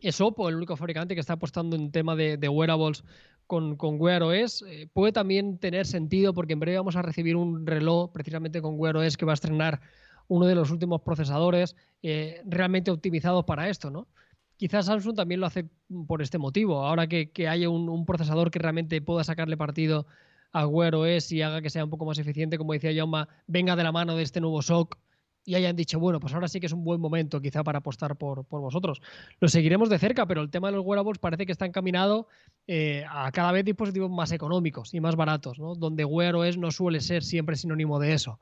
es 0.00 0.20
Oppo 0.20 0.48
el 0.48 0.56
único 0.56 0.76
fabricante 0.76 1.14
que 1.14 1.20
está 1.20 1.34
apostando 1.34 1.76
en 1.76 1.92
tema 1.92 2.16
de, 2.16 2.36
de 2.36 2.48
wearables 2.48 3.04
con, 3.46 3.76
con 3.76 4.00
Wear 4.00 4.22
OS. 4.22 4.64
Eh, 4.66 4.88
puede 4.92 5.12
también 5.12 5.58
tener 5.58 5.86
sentido 5.86 6.34
porque 6.34 6.54
en 6.54 6.60
breve 6.60 6.78
vamos 6.78 6.96
a 6.96 7.02
recibir 7.02 7.36
un 7.36 7.66
reloj 7.66 8.12
precisamente 8.12 8.62
con 8.62 8.78
Wear 8.78 8.96
OS 8.96 9.16
que 9.16 9.24
va 9.24 9.32
a 9.32 9.34
estrenar 9.34 9.80
uno 10.28 10.46
de 10.46 10.54
los 10.54 10.70
últimos 10.70 11.02
procesadores 11.02 11.76
eh, 12.02 12.40
realmente 12.46 12.90
optimizados 12.90 13.44
para 13.44 13.68
esto, 13.68 13.90
¿no? 13.90 14.08
Quizás 14.56 14.86
Samsung 14.86 15.16
también 15.16 15.40
lo 15.40 15.46
hace 15.46 15.66
por 16.06 16.22
este 16.22 16.38
motivo. 16.38 16.84
Ahora 16.84 17.06
que, 17.06 17.30
que 17.30 17.48
haya 17.48 17.68
un, 17.68 17.88
un 17.88 18.06
procesador 18.06 18.50
que 18.50 18.58
realmente 18.58 19.02
pueda 19.02 19.24
sacarle 19.24 19.56
partido 19.56 20.06
a 20.52 20.66
Wear 20.66 20.94
OS 20.94 21.32
y 21.32 21.42
haga 21.42 21.60
que 21.60 21.70
sea 21.70 21.84
un 21.84 21.90
poco 21.90 22.06
más 22.06 22.18
eficiente, 22.18 22.56
como 22.56 22.72
decía 22.72 22.94
Jaume, 22.94 23.26
venga 23.48 23.74
de 23.74 23.82
la 23.82 23.90
mano 23.90 24.16
de 24.16 24.22
este 24.22 24.40
nuevo 24.40 24.62
SOC 24.62 24.96
y 25.44 25.54
hayan 25.54 25.76
dicho, 25.76 26.00
bueno, 26.00 26.20
pues 26.20 26.32
ahora 26.32 26.48
sí 26.48 26.58
que 26.58 26.66
es 26.66 26.72
un 26.72 26.84
buen 26.84 27.00
momento 27.00 27.40
quizá 27.40 27.62
para 27.62 27.78
apostar 27.78 28.16
por, 28.16 28.44
por 28.44 28.60
vosotros. 28.60 29.02
Lo 29.40 29.48
seguiremos 29.48 29.90
de 29.90 29.98
cerca, 29.98 30.26
pero 30.26 30.40
el 30.40 30.50
tema 30.50 30.70
de 30.70 30.76
los 30.76 30.86
wearables 30.86 31.18
parece 31.18 31.44
que 31.44 31.52
está 31.52 31.66
encaminado 31.66 32.28
eh, 32.66 33.04
a 33.08 33.30
cada 33.32 33.52
vez 33.52 33.64
dispositivos 33.64 34.10
más 34.10 34.32
económicos 34.32 34.94
y 34.94 35.00
más 35.00 35.16
baratos, 35.16 35.58
¿no? 35.58 35.74
donde 35.74 36.04
Wear 36.04 36.34
OS 36.34 36.56
no 36.56 36.70
suele 36.70 37.00
ser 37.00 37.22
siempre 37.22 37.56
sinónimo 37.56 37.98
de 37.98 38.14
eso. 38.14 38.40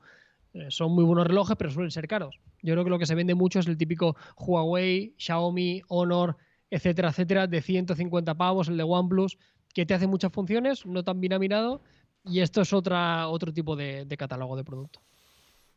Eh, 0.53 0.67
son 0.69 0.93
muy 0.93 1.03
buenos 1.03 1.27
relojes, 1.27 1.57
pero 1.57 1.71
suelen 1.71 1.91
ser 1.91 2.07
caros. 2.07 2.39
Yo 2.61 2.73
creo 2.73 2.83
que 2.83 2.89
lo 2.89 2.99
que 2.99 3.05
se 3.05 3.15
vende 3.15 3.35
mucho 3.35 3.59
es 3.59 3.67
el 3.67 3.77
típico 3.77 4.15
Huawei, 4.37 5.13
Xiaomi, 5.17 5.81
Honor, 5.89 6.37
etcétera, 6.69 7.09
etcétera, 7.09 7.47
de 7.47 7.61
150 7.61 8.35
pavos, 8.35 8.69
el 8.69 8.77
de 8.77 8.83
OnePlus, 8.83 9.37
que 9.73 9.85
te 9.85 9.93
hace 9.93 10.07
muchas 10.07 10.31
funciones, 10.31 10.85
no 10.85 11.03
tan 11.03 11.19
bien 11.19 11.33
aminado, 11.33 11.81
y 12.25 12.39
esto 12.39 12.61
es 12.61 12.71
otra, 12.71 13.27
otro 13.27 13.51
tipo 13.51 13.75
de, 13.75 14.05
de 14.05 14.17
catálogo 14.17 14.55
de 14.55 14.63
producto. 14.63 15.01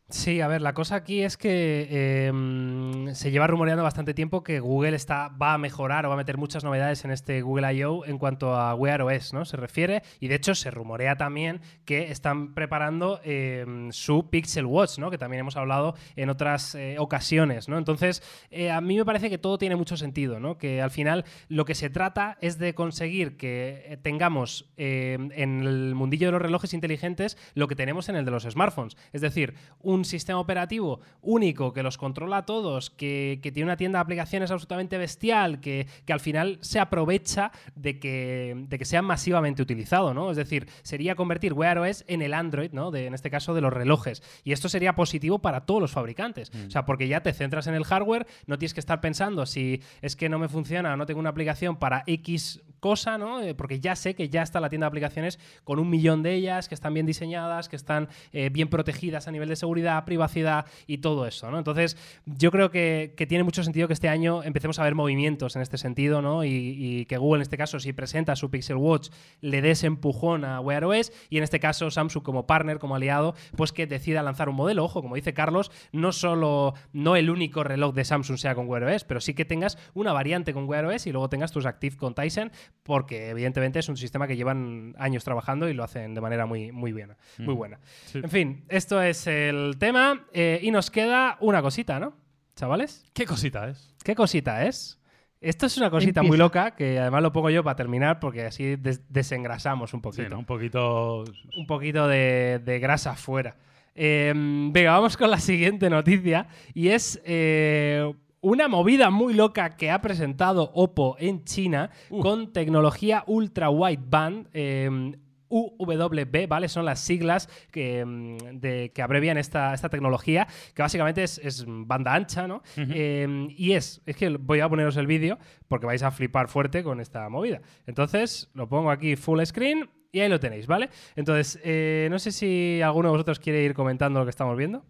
Sí, 0.09 0.39
a 0.39 0.47
ver, 0.47 0.61
la 0.61 0.73
cosa 0.73 0.95
aquí 0.95 1.21
es 1.21 1.35
que 1.35 1.85
eh, 1.91 3.13
se 3.13 3.29
lleva 3.29 3.45
rumoreando 3.45 3.83
bastante 3.83 4.13
tiempo 4.13 4.41
que 4.41 4.61
Google 4.61 4.95
está, 4.95 5.27
va 5.27 5.53
a 5.53 5.57
mejorar 5.57 6.05
o 6.05 6.09
va 6.09 6.15
a 6.15 6.17
meter 6.17 6.37
muchas 6.37 6.63
novedades 6.63 7.03
en 7.03 7.11
este 7.11 7.41
Google 7.41 7.73
I.O. 7.73 8.05
en 8.05 8.17
cuanto 8.17 8.55
a 8.55 8.73
Wear 8.73 9.01
OS, 9.01 9.33
¿no? 9.33 9.43
Se 9.43 9.57
refiere. 9.57 10.03
Y 10.21 10.29
de 10.29 10.35
hecho 10.35 10.55
se 10.55 10.71
rumorea 10.71 11.17
también 11.17 11.59
que 11.83 12.09
están 12.09 12.53
preparando 12.53 13.19
eh, 13.25 13.65
su 13.91 14.29
Pixel 14.29 14.65
Watch, 14.65 14.97
¿no? 14.97 15.11
Que 15.11 15.17
también 15.17 15.41
hemos 15.41 15.57
hablado 15.57 15.95
en 16.15 16.29
otras 16.29 16.73
eh, 16.75 16.95
ocasiones, 16.99 17.67
¿no? 17.67 17.77
Entonces, 17.77 18.23
eh, 18.49 18.71
a 18.71 18.79
mí 18.79 18.95
me 18.95 19.03
parece 19.03 19.29
que 19.29 19.37
todo 19.37 19.57
tiene 19.57 19.75
mucho 19.75 19.97
sentido, 19.97 20.39
¿no? 20.39 20.57
Que 20.57 20.81
al 20.81 20.91
final 20.91 21.25
lo 21.49 21.65
que 21.65 21.75
se 21.75 21.89
trata 21.89 22.37
es 22.39 22.57
de 22.57 22.73
conseguir 22.73 23.35
que 23.35 23.83
eh, 23.85 23.97
tengamos 23.97 24.69
eh, 24.77 25.17
en 25.31 25.63
el 25.63 25.95
mundillo 25.95 26.27
de 26.27 26.31
los 26.31 26.41
relojes 26.41 26.73
inteligentes 26.73 27.37
lo 27.55 27.67
que 27.67 27.75
tenemos 27.75 28.07
en 28.07 28.15
el 28.15 28.23
de 28.23 28.31
los 28.31 28.43
smartphones. 28.43 28.95
Es 29.11 29.19
decir, 29.19 29.55
un 29.81 29.96
sistema 30.05 30.39
operativo 30.39 30.99
único 31.21 31.73
que 31.73 31.83
los 31.83 31.97
controla 31.97 32.37
a 32.37 32.45
todos, 32.45 32.89
que, 32.89 33.39
que 33.41 33.51
tiene 33.51 33.65
una 33.65 33.77
tienda 33.77 33.99
de 33.99 34.01
aplicaciones 34.01 34.51
absolutamente 34.51 34.97
bestial, 34.97 35.59
que, 35.59 35.87
que 36.05 36.13
al 36.13 36.19
final 36.19 36.57
se 36.61 36.79
aprovecha 36.79 37.51
de 37.75 37.99
que, 37.99 38.65
de 38.67 38.77
que 38.77 38.85
sea 38.85 39.01
masivamente 39.01 39.61
utilizado, 39.61 40.13
¿no? 40.13 40.31
Es 40.31 40.37
decir, 40.37 40.67
sería 40.83 41.15
convertir 41.15 41.53
Wear 41.53 41.77
OS 41.79 42.03
en 42.07 42.21
el 42.21 42.33
Android, 42.33 42.71
¿no? 42.71 42.91
De, 42.91 43.05
en 43.05 43.13
este 43.13 43.29
caso 43.29 43.53
de 43.53 43.61
los 43.61 43.73
relojes. 43.73 44.23
Y 44.43 44.51
esto 44.51 44.69
sería 44.69 44.95
positivo 44.95 45.39
para 45.39 45.65
todos 45.65 45.81
los 45.81 45.91
fabricantes. 45.91 46.51
O 46.67 46.71
sea, 46.71 46.85
porque 46.85 47.07
ya 47.07 47.21
te 47.21 47.33
centras 47.33 47.67
en 47.67 47.73
el 47.73 47.83
hardware, 47.83 48.27
no 48.45 48.57
tienes 48.57 48.73
que 48.73 48.79
estar 48.79 49.01
pensando 49.01 49.45
si 49.45 49.81
es 50.01 50.15
que 50.15 50.29
no 50.29 50.39
me 50.39 50.49
funciona 50.49 50.93
o 50.93 50.97
no 50.97 51.05
tengo 51.05 51.19
una 51.19 51.29
aplicación 51.29 51.77
para 51.77 52.03
X 52.07 52.61
cosa, 52.79 53.17
¿no? 53.17 53.41
Eh, 53.41 53.55
porque 53.55 53.79
ya 53.79 53.95
sé 53.95 54.15
que 54.15 54.29
ya 54.29 54.41
está 54.41 54.59
la 54.59 54.69
tienda 54.69 54.85
de 54.85 54.89
aplicaciones 54.89 55.39
con 55.63 55.79
un 55.79 55.89
millón 55.89 56.23
de 56.23 56.33
ellas, 56.35 56.67
que 56.67 56.75
están 56.75 56.93
bien 56.93 57.05
diseñadas, 57.05 57.69
que 57.69 57.75
están 57.75 58.07
eh, 58.31 58.49
bien 58.49 58.69
protegidas 58.69 59.27
a 59.27 59.31
nivel 59.31 59.49
de 59.49 59.55
seguridad, 59.55 59.86
privacidad 60.05 60.65
y 60.87 60.99
todo 60.99 61.25
eso, 61.27 61.49
¿no? 61.51 61.57
Entonces, 61.57 61.97
yo 62.25 62.51
creo 62.51 62.69
que, 62.71 63.13
que 63.17 63.25
tiene 63.27 63.43
mucho 63.43 63.63
sentido 63.63 63.87
que 63.87 63.93
este 63.93 64.09
año 64.09 64.43
empecemos 64.43 64.79
a 64.79 64.83
ver 64.83 64.95
movimientos 64.95 65.55
en 65.55 65.61
este 65.61 65.77
sentido, 65.77 66.21
¿no? 66.21 66.43
Y, 66.43 66.49
y 66.77 67.05
que 67.05 67.17
Google, 67.17 67.37
en 67.39 67.41
este 67.43 67.57
caso, 67.57 67.79
si 67.79 67.93
presenta 67.93 68.35
su 68.35 68.49
Pixel 68.49 68.77
Watch, 68.77 69.09
le 69.41 69.61
dé 69.61 69.71
ese 69.71 69.87
empujón 69.87 70.45
a 70.45 70.59
Wear 70.59 70.83
OS 70.85 71.11
y 71.29 71.37
en 71.37 71.43
este 71.43 71.59
caso 71.59 71.89
Samsung 71.91 72.23
como 72.23 72.47
partner, 72.47 72.79
como 72.79 72.95
aliado, 72.95 73.35
pues 73.55 73.71
que 73.71 73.87
decida 73.87 74.23
lanzar 74.23 74.49
un 74.49 74.55
modelo. 74.55 74.83
Ojo, 74.83 75.01
como 75.01 75.15
dice 75.15 75.33
Carlos, 75.33 75.71
no 75.91 76.11
solo, 76.11 76.73
no 76.93 77.15
el 77.15 77.29
único 77.29 77.63
reloj 77.63 77.93
de 77.95 78.05
Samsung 78.05 78.37
sea 78.37 78.55
con 78.55 78.67
Wear 78.67 78.83
OS, 78.83 79.03
pero 79.03 79.21
sí 79.21 79.33
que 79.33 79.45
tengas 79.45 79.77
una 79.93 80.13
variante 80.13 80.53
con 80.53 80.65
Wear 80.67 80.85
OS 80.85 81.07
y 81.07 81.11
luego 81.11 81.29
tengas 81.29 81.51
tus 81.51 81.65
Active 81.65 81.95
con 81.97 82.13
Tyson, 82.13 82.51
porque 82.83 83.29
evidentemente 83.29 83.79
es 83.79 83.89
un 83.89 83.97
sistema 83.97 84.27
que 84.27 84.35
llevan 84.35 84.95
años 84.97 85.23
trabajando 85.23 85.67
y 85.69 85.73
lo 85.73 85.83
hacen 85.83 86.13
de 86.13 86.21
manera 86.21 86.45
muy, 86.45 86.71
muy 86.71 86.91
buena. 86.91 87.17
Muy 87.37 87.53
Mm. 87.55 87.57
buena. 87.57 87.79
Sí. 88.05 88.19
En 88.23 88.29
fin, 88.29 88.63
esto 88.69 89.01
es 89.01 89.25
el 89.27 89.76
tema 89.77 90.25
eh, 90.33 90.59
y 90.61 90.71
nos 90.71 90.89
queda 90.91 91.37
una 91.41 91.61
cosita, 91.61 91.99
¿no? 91.99 92.13
Chavales, 92.55 93.05
¿Qué 93.13 93.25
cosita 93.25 93.67
es? 93.69 93.93
¿qué 94.03 94.15
cosita 94.15 94.65
es? 94.65 94.99
Esto 95.39 95.67
es 95.67 95.77
una 95.77 95.91
cosita 95.91 96.21
Empieza. 96.21 96.27
muy 96.27 96.37
loca 96.37 96.71
que 96.75 96.97
además 96.99 97.21
lo 97.21 97.31
pongo 97.31 97.51
yo 97.51 97.63
para 97.63 97.75
terminar 97.75 98.19
porque 98.19 98.45
así 98.45 98.75
des- 98.77 99.01
desengrasamos 99.11 99.93
un 99.93 99.99
Sí, 99.99 100.03
poquito. 100.03 100.29
¿no? 100.29 100.39
Un 100.39 100.45
poquito. 100.45 101.23
Un 101.55 101.67
poquito 101.67 102.07
de, 102.07 102.59
de 102.65 102.79
grasa 102.79 103.15
fuera. 103.15 103.55
Eh, 103.93 104.33
venga, 104.35 104.91
vamos 104.93 105.15
con 105.17 105.29
la 105.29 105.39
siguiente 105.39 105.89
noticia 105.91 106.47
y 106.73 106.87
es 106.89 107.21
eh, 107.25 108.11
una 108.41 108.67
movida 108.67 109.11
muy 109.11 109.33
loca 109.35 109.75
que 109.75 109.91
ha 109.91 110.01
presentado 110.01 110.71
Oppo 110.73 111.15
en 111.19 111.43
China 111.43 111.91
Uh. 112.09 112.19
con 112.19 112.51
tecnología 112.53 113.23
ultra 113.27 113.69
wideband. 113.69 114.47
eh, 114.53 115.15
UWB, 115.49 116.47
¿vale? 116.47 116.67
Son 116.69 116.85
las 116.85 116.99
siglas 116.99 117.49
que, 117.71 118.03
mm, 118.05 118.37
de- 118.59 118.91
que 118.93 119.01
abrevian 119.01 119.37
esta, 119.37 119.73
esta 119.73 119.89
tecnología, 119.89 120.47
que 120.73 120.81
básicamente 120.81 121.23
es, 121.23 121.37
es 121.43 121.65
banda 121.67 122.13
ancha, 122.13 122.47
¿no? 122.47 122.61
Eh, 122.77 123.47
y 123.57 123.73
es, 123.73 124.01
es 124.05 124.15
que 124.15 124.29
voy 124.29 124.59
a 124.59 124.69
poneros 124.69 124.97
el 124.97 125.07
vídeo 125.07 125.37
porque 125.67 125.85
vais 125.85 126.03
a 126.03 126.11
flipar 126.11 126.47
fuerte 126.47 126.83
con 126.83 126.99
esta 126.99 127.27
movida. 127.29 127.61
Entonces, 127.85 128.49
lo 128.53 128.67
pongo 128.67 128.91
aquí 128.91 129.15
full 129.15 129.41
screen 129.43 129.89
y 130.11 130.19
ahí 130.21 130.29
lo 130.29 130.39
tenéis, 130.39 130.67
¿vale? 130.67 130.89
Entonces, 131.15 131.59
eh, 131.63 132.07
no 132.09 132.19
sé 132.19 132.31
si 132.31 132.81
alguno 132.81 133.09
de 133.09 133.11
vosotros 133.13 133.39
quiere 133.39 133.63
ir 133.63 133.73
comentando 133.73 134.19
lo 134.19 134.25
que 134.25 134.29
estamos 134.31 134.57
viendo. 134.57 134.85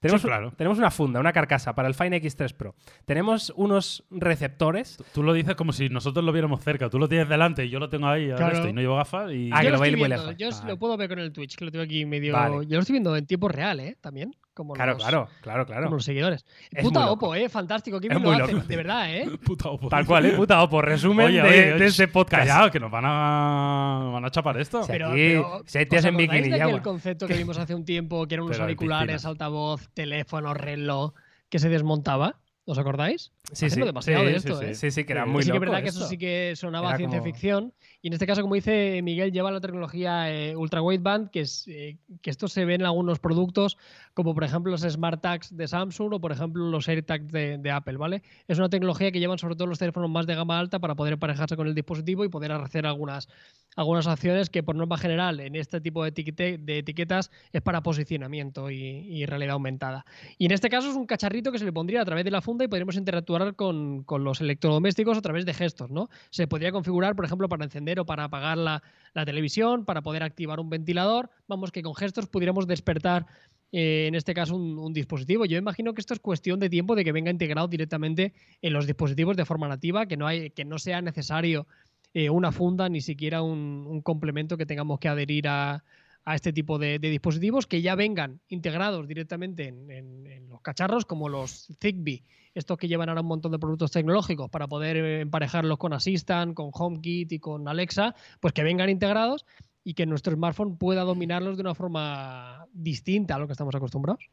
Tenemos, 0.00 0.20
Sí, 0.22 0.26
claro. 0.28 0.52
tenemos 0.56 0.78
una 0.78 0.90
funda, 0.90 1.20
una 1.20 1.32
carcasa 1.32 1.74
para 1.74 1.88
el 1.88 1.94
Fine 1.94 2.20
X3 2.22 2.54
Pro. 2.54 2.74
Tenemos 3.04 3.52
unos 3.56 4.04
receptores. 4.10 4.98
Tú 5.12 5.22
lo 5.22 5.32
dices 5.32 5.54
como 5.56 5.72
si 5.72 5.88
nosotros 5.88 6.24
lo 6.24 6.32
viéramos 6.32 6.62
cerca. 6.62 6.88
Tú 6.88 6.98
lo 6.98 7.08
tienes 7.08 7.28
delante 7.28 7.64
y 7.64 7.70
yo 7.70 7.78
lo 7.78 7.88
tengo 7.88 8.06
ahí 8.08 8.30
al 8.30 8.36
Claro. 8.36 8.52
resto 8.52 8.68
y 8.68 8.72
no 8.72 8.80
llevo 8.80 8.96
gafas 8.96 9.32
y... 9.32 9.50
Ah, 9.52 9.58
que 9.60 9.64
yo 9.66 9.70
lo 9.70 9.76
lo 9.76 9.80
veis 9.82 9.92
estoy 9.94 10.00
muy 10.00 10.08
viendo, 10.08 10.16
lejos. 10.26 10.36
Yo 10.38 10.50
Vale. 10.50 10.72
lo 10.72 10.78
puedo 10.78 10.96
ver 10.96 11.08
con 11.08 11.18
el 11.18 11.32
Twitch, 11.32 11.56
que 11.56 11.64
lo 11.64 11.70
tengo 11.72 11.84
aquí 11.84 12.04
medio. 12.04 12.32
Vale. 12.34 12.66
Yo 12.66 12.74
lo 12.76 12.80
estoy 12.80 12.92
viendo 12.94 13.16
en 13.16 13.26
tiempo 13.26 13.48
real, 13.48 13.80
¿eh? 13.80 13.96
También. 14.00 14.34
Como 14.58 14.74
Claro, 14.74 14.94
los, 14.94 15.02
claro, 15.02 15.28
claro, 15.40 15.64
claro. 15.66 15.84
Como 15.84 15.94
los 15.96 16.04
seguidores. 16.04 16.44
Es 16.72 16.82
Puta 16.82 17.00
loco. 17.06 17.12
Oppo, 17.12 17.34
¿eh? 17.36 17.48
Fantástico. 17.48 18.00
Qué 18.00 18.08
Es 18.08 18.10
bien 18.10 18.22
lo 18.24 18.36
loco. 18.36 18.66
de 18.66 18.76
verdad, 18.76 19.14
¿eh? 19.14 19.30
Puta 19.44 19.68
opo. 19.68 19.88
Tal 19.88 20.04
cual, 20.04 20.26
¿eh? 20.26 20.32
Puta 20.32 20.60
Oppo. 20.60 20.82
Resumen 20.82 21.26
Oye, 21.26 21.40
de, 21.40 21.48
oye, 21.48 21.74
de 21.74 21.86
este 21.86 22.08
podcast. 22.08 22.48
Callado, 22.48 22.70
que 22.72 22.80
nos 22.80 22.90
van 22.90 23.04
a, 23.06 24.00
nos 24.02 24.12
van 24.14 24.24
a 24.24 24.30
chapar 24.32 24.58
esto. 24.58 24.82
Si 24.82 25.78
hay 25.78 25.86
tías 25.86 26.04
¿os 26.04 26.08
en 26.10 26.16
bikini, 26.16 26.48
ya, 26.50 26.56
aquel 26.56 26.68
guau. 26.70 26.82
concepto 26.82 27.28
que 27.28 27.34
vimos 27.34 27.56
hace 27.56 27.74
un 27.74 27.84
tiempo, 27.84 28.26
que 28.26 28.34
eran 28.34 28.44
unos 28.46 28.56
Pero 28.56 28.64
auriculares, 28.64 29.24
altavoz, 29.24 29.88
teléfono, 29.94 30.54
reloj, 30.54 31.12
que 31.48 31.58
se 31.60 31.68
desmontaba? 31.68 32.40
¿Os 32.64 32.76
acordáis? 32.78 33.32
Sí, 33.52 33.66
Haciendo 33.66 33.86
sí. 33.86 33.88
demasiado 33.88 34.20
Sí, 34.20 34.26
de 34.26 34.32
sí, 34.32 34.36
esto, 34.48 34.58
sí. 34.60 34.64
¿eh? 34.66 34.74
Sí, 34.74 34.90
sí, 34.90 35.04
que 35.04 35.12
era 35.12 35.24
Sí, 35.24 35.30
muy 35.30 35.42
sí 35.42 35.46
que 35.50 35.56
es 35.56 35.60
loco 35.60 35.70
verdad 35.70 35.82
que 35.82 35.88
eso 35.88 36.06
sí 36.06 36.18
que 36.18 36.52
sonaba 36.54 36.88
Era 36.88 36.96
ciencia 36.98 37.18
como- 37.20 37.32
ficción. 37.32 37.72
Y 38.00 38.08
en 38.08 38.12
este 38.12 38.26
caso, 38.26 38.42
como 38.42 38.54
dice 38.54 39.02
Miguel, 39.02 39.32
lleva 39.32 39.50
la 39.50 39.60
tecnología 39.60 40.32
eh, 40.32 40.54
ultra 40.54 40.80
wideband, 40.82 41.30
que 41.30 41.44
eh, 41.66 41.96
que 42.22 42.30
esto 42.30 42.46
se 42.46 42.64
ve 42.64 42.74
en 42.74 42.84
algunos 42.84 43.18
productos, 43.18 43.76
como 44.14 44.34
por 44.34 44.44
ejemplo 44.44 44.70
los 44.70 44.82
Smart 44.82 45.20
Tags 45.20 45.56
de 45.56 45.66
Samsung 45.66 46.14
o 46.14 46.20
por 46.20 46.30
ejemplo 46.30 46.70
los 46.70 46.88
AirTags 46.88 47.32
de, 47.32 47.58
de 47.58 47.70
Apple, 47.70 47.96
¿vale? 47.96 48.22
Es 48.46 48.58
una 48.58 48.68
tecnología 48.68 49.10
que 49.10 49.18
llevan 49.18 49.38
sobre 49.38 49.56
todo 49.56 49.66
los 49.66 49.78
teléfonos 49.78 50.10
más 50.10 50.26
de 50.26 50.36
gama 50.36 50.58
alta 50.58 50.78
para 50.78 50.94
poder 50.94 51.14
emparejarse 51.14 51.56
con 51.56 51.66
el 51.66 51.74
dispositivo 51.74 52.24
y 52.24 52.28
poder 52.28 52.52
hacer 52.52 52.86
algunas, 52.86 53.28
algunas 53.74 54.06
acciones 54.06 54.48
que 54.48 54.62
por 54.62 54.76
norma 54.76 54.96
general 54.96 55.40
en 55.40 55.56
este 55.56 55.80
tipo 55.80 56.04
de, 56.04 56.10
etiquetas 56.10 57.30
es 57.52 57.62
para 57.62 57.82
posicionamiento 57.82 58.70
y, 58.70 58.76
y 58.76 59.26
realidad 59.26 59.54
aumentada. 59.54 60.04
Y 60.38 60.46
en 60.46 60.52
este 60.52 60.68
caso 60.68 60.90
es 60.90 60.96
un 60.96 61.06
cacharrito 61.06 61.50
que 61.50 61.58
se 61.58 61.64
le 61.64 61.72
pondría 61.72 62.02
a 62.02 62.04
través 62.04 62.24
de 62.24 62.30
la 62.30 62.42
funda 62.42 62.64
y 62.64 62.68
podríamos 62.68 62.96
interactuar 62.96 63.56
con, 63.56 64.04
con 64.04 64.22
los 64.22 64.40
electrodomésticos 64.40 65.18
a 65.18 65.22
través 65.22 65.46
de 65.46 65.54
gestos, 65.54 65.90
¿no? 65.90 66.08
Se 66.30 66.46
podría 66.46 66.70
configurar, 66.70 67.16
por 67.16 67.24
ejemplo, 67.24 67.48
para 67.48 67.64
encender 67.64 67.87
para 68.06 68.24
apagar 68.24 68.58
la, 68.58 68.82
televisión, 69.24 69.84
para 69.84 70.02
poder 70.02 70.22
activar 70.22 70.60
un 70.60 70.70
ventilador. 70.70 71.30
Vamos, 71.48 71.72
que 71.72 71.82
con 71.82 71.94
gestos 71.94 72.28
pudiéramos 72.28 72.66
despertar, 72.66 73.26
eh, 73.72 74.06
en 74.06 74.14
este 74.14 74.32
caso, 74.32 74.54
un, 74.54 74.92
dispositivo. 74.92 75.44
Yo 75.44 75.58
imagino 75.58 75.92
que 75.92 76.00
esto 76.00 76.14
es 76.14 76.20
cuestión 76.20 76.60
de 76.60 76.70
tiempo 76.70 76.94
de 76.94 77.04
que 77.04 77.12
venga 77.12 77.30
integrado 77.30 77.66
directamente 77.66 78.32
en 78.62 78.72
los 78.72 78.86
dispositivos 78.86 79.36
de 79.36 79.44
forma 79.44 79.66
nativa, 79.66 80.06
que 80.06 80.16
no, 80.16 80.26
hay, 80.26 80.50
que 80.50 80.64
no 80.64 80.78
sea 80.78 81.02
necesario 81.02 81.66
eh, 82.14 82.30
una 82.30 82.52
funda 82.52 82.88
ni 82.88 83.00
siquiera 83.00 83.42
un 83.42 84.00
complemento 84.02 84.56
que 84.56 84.66
tengamos 84.66 85.00
que 85.00 85.08
adherir 85.08 85.48
a, 85.48 85.82
a 86.28 86.34
este 86.34 86.52
tipo 86.52 86.78
de, 86.78 86.98
dispositivos 86.98 87.66
que 87.66 87.80
ya 87.80 87.94
vengan 87.94 88.38
integrados 88.48 89.08
directamente 89.08 89.68
en, 89.68 90.46
los 90.50 90.60
cacharros, 90.60 91.06
como 91.06 91.30
los 91.30 91.68
Zigbee, 91.80 92.22
estos 92.54 92.76
que 92.76 92.86
llevan 92.86 93.08
ahora 93.08 93.22
un 93.22 93.28
montón 93.28 93.50
de 93.50 93.58
productos 93.58 93.92
tecnológicos 93.92 94.50
para 94.50 94.66
poder 94.66 94.98
eh, 94.98 95.20
emparejarlos 95.22 95.78
con 95.78 95.94
Assistant, 95.94 96.52
con 96.52 96.68
HomeKit 96.70 97.32
y 97.32 97.38
con 97.38 97.66
Alexa, 97.66 98.14
pues 98.40 98.52
que 98.52 98.62
vengan 98.62 98.90
integrados 98.90 99.46
y 99.82 99.94
que 99.94 100.04
nuestro 100.04 100.34
smartphone 100.34 100.76
pueda 100.76 101.02
dominarlos 101.02 101.56
de 101.56 101.62
una 101.62 101.74
forma 101.74 102.66
distinta 102.74 103.36
a 103.36 103.38
lo 103.38 103.46
que 103.46 103.52
estamos 103.52 103.74
acostumbrados. 103.74 104.28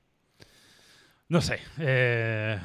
No 1.30 1.40
sé. 1.40 1.60
eh, 1.80 2.60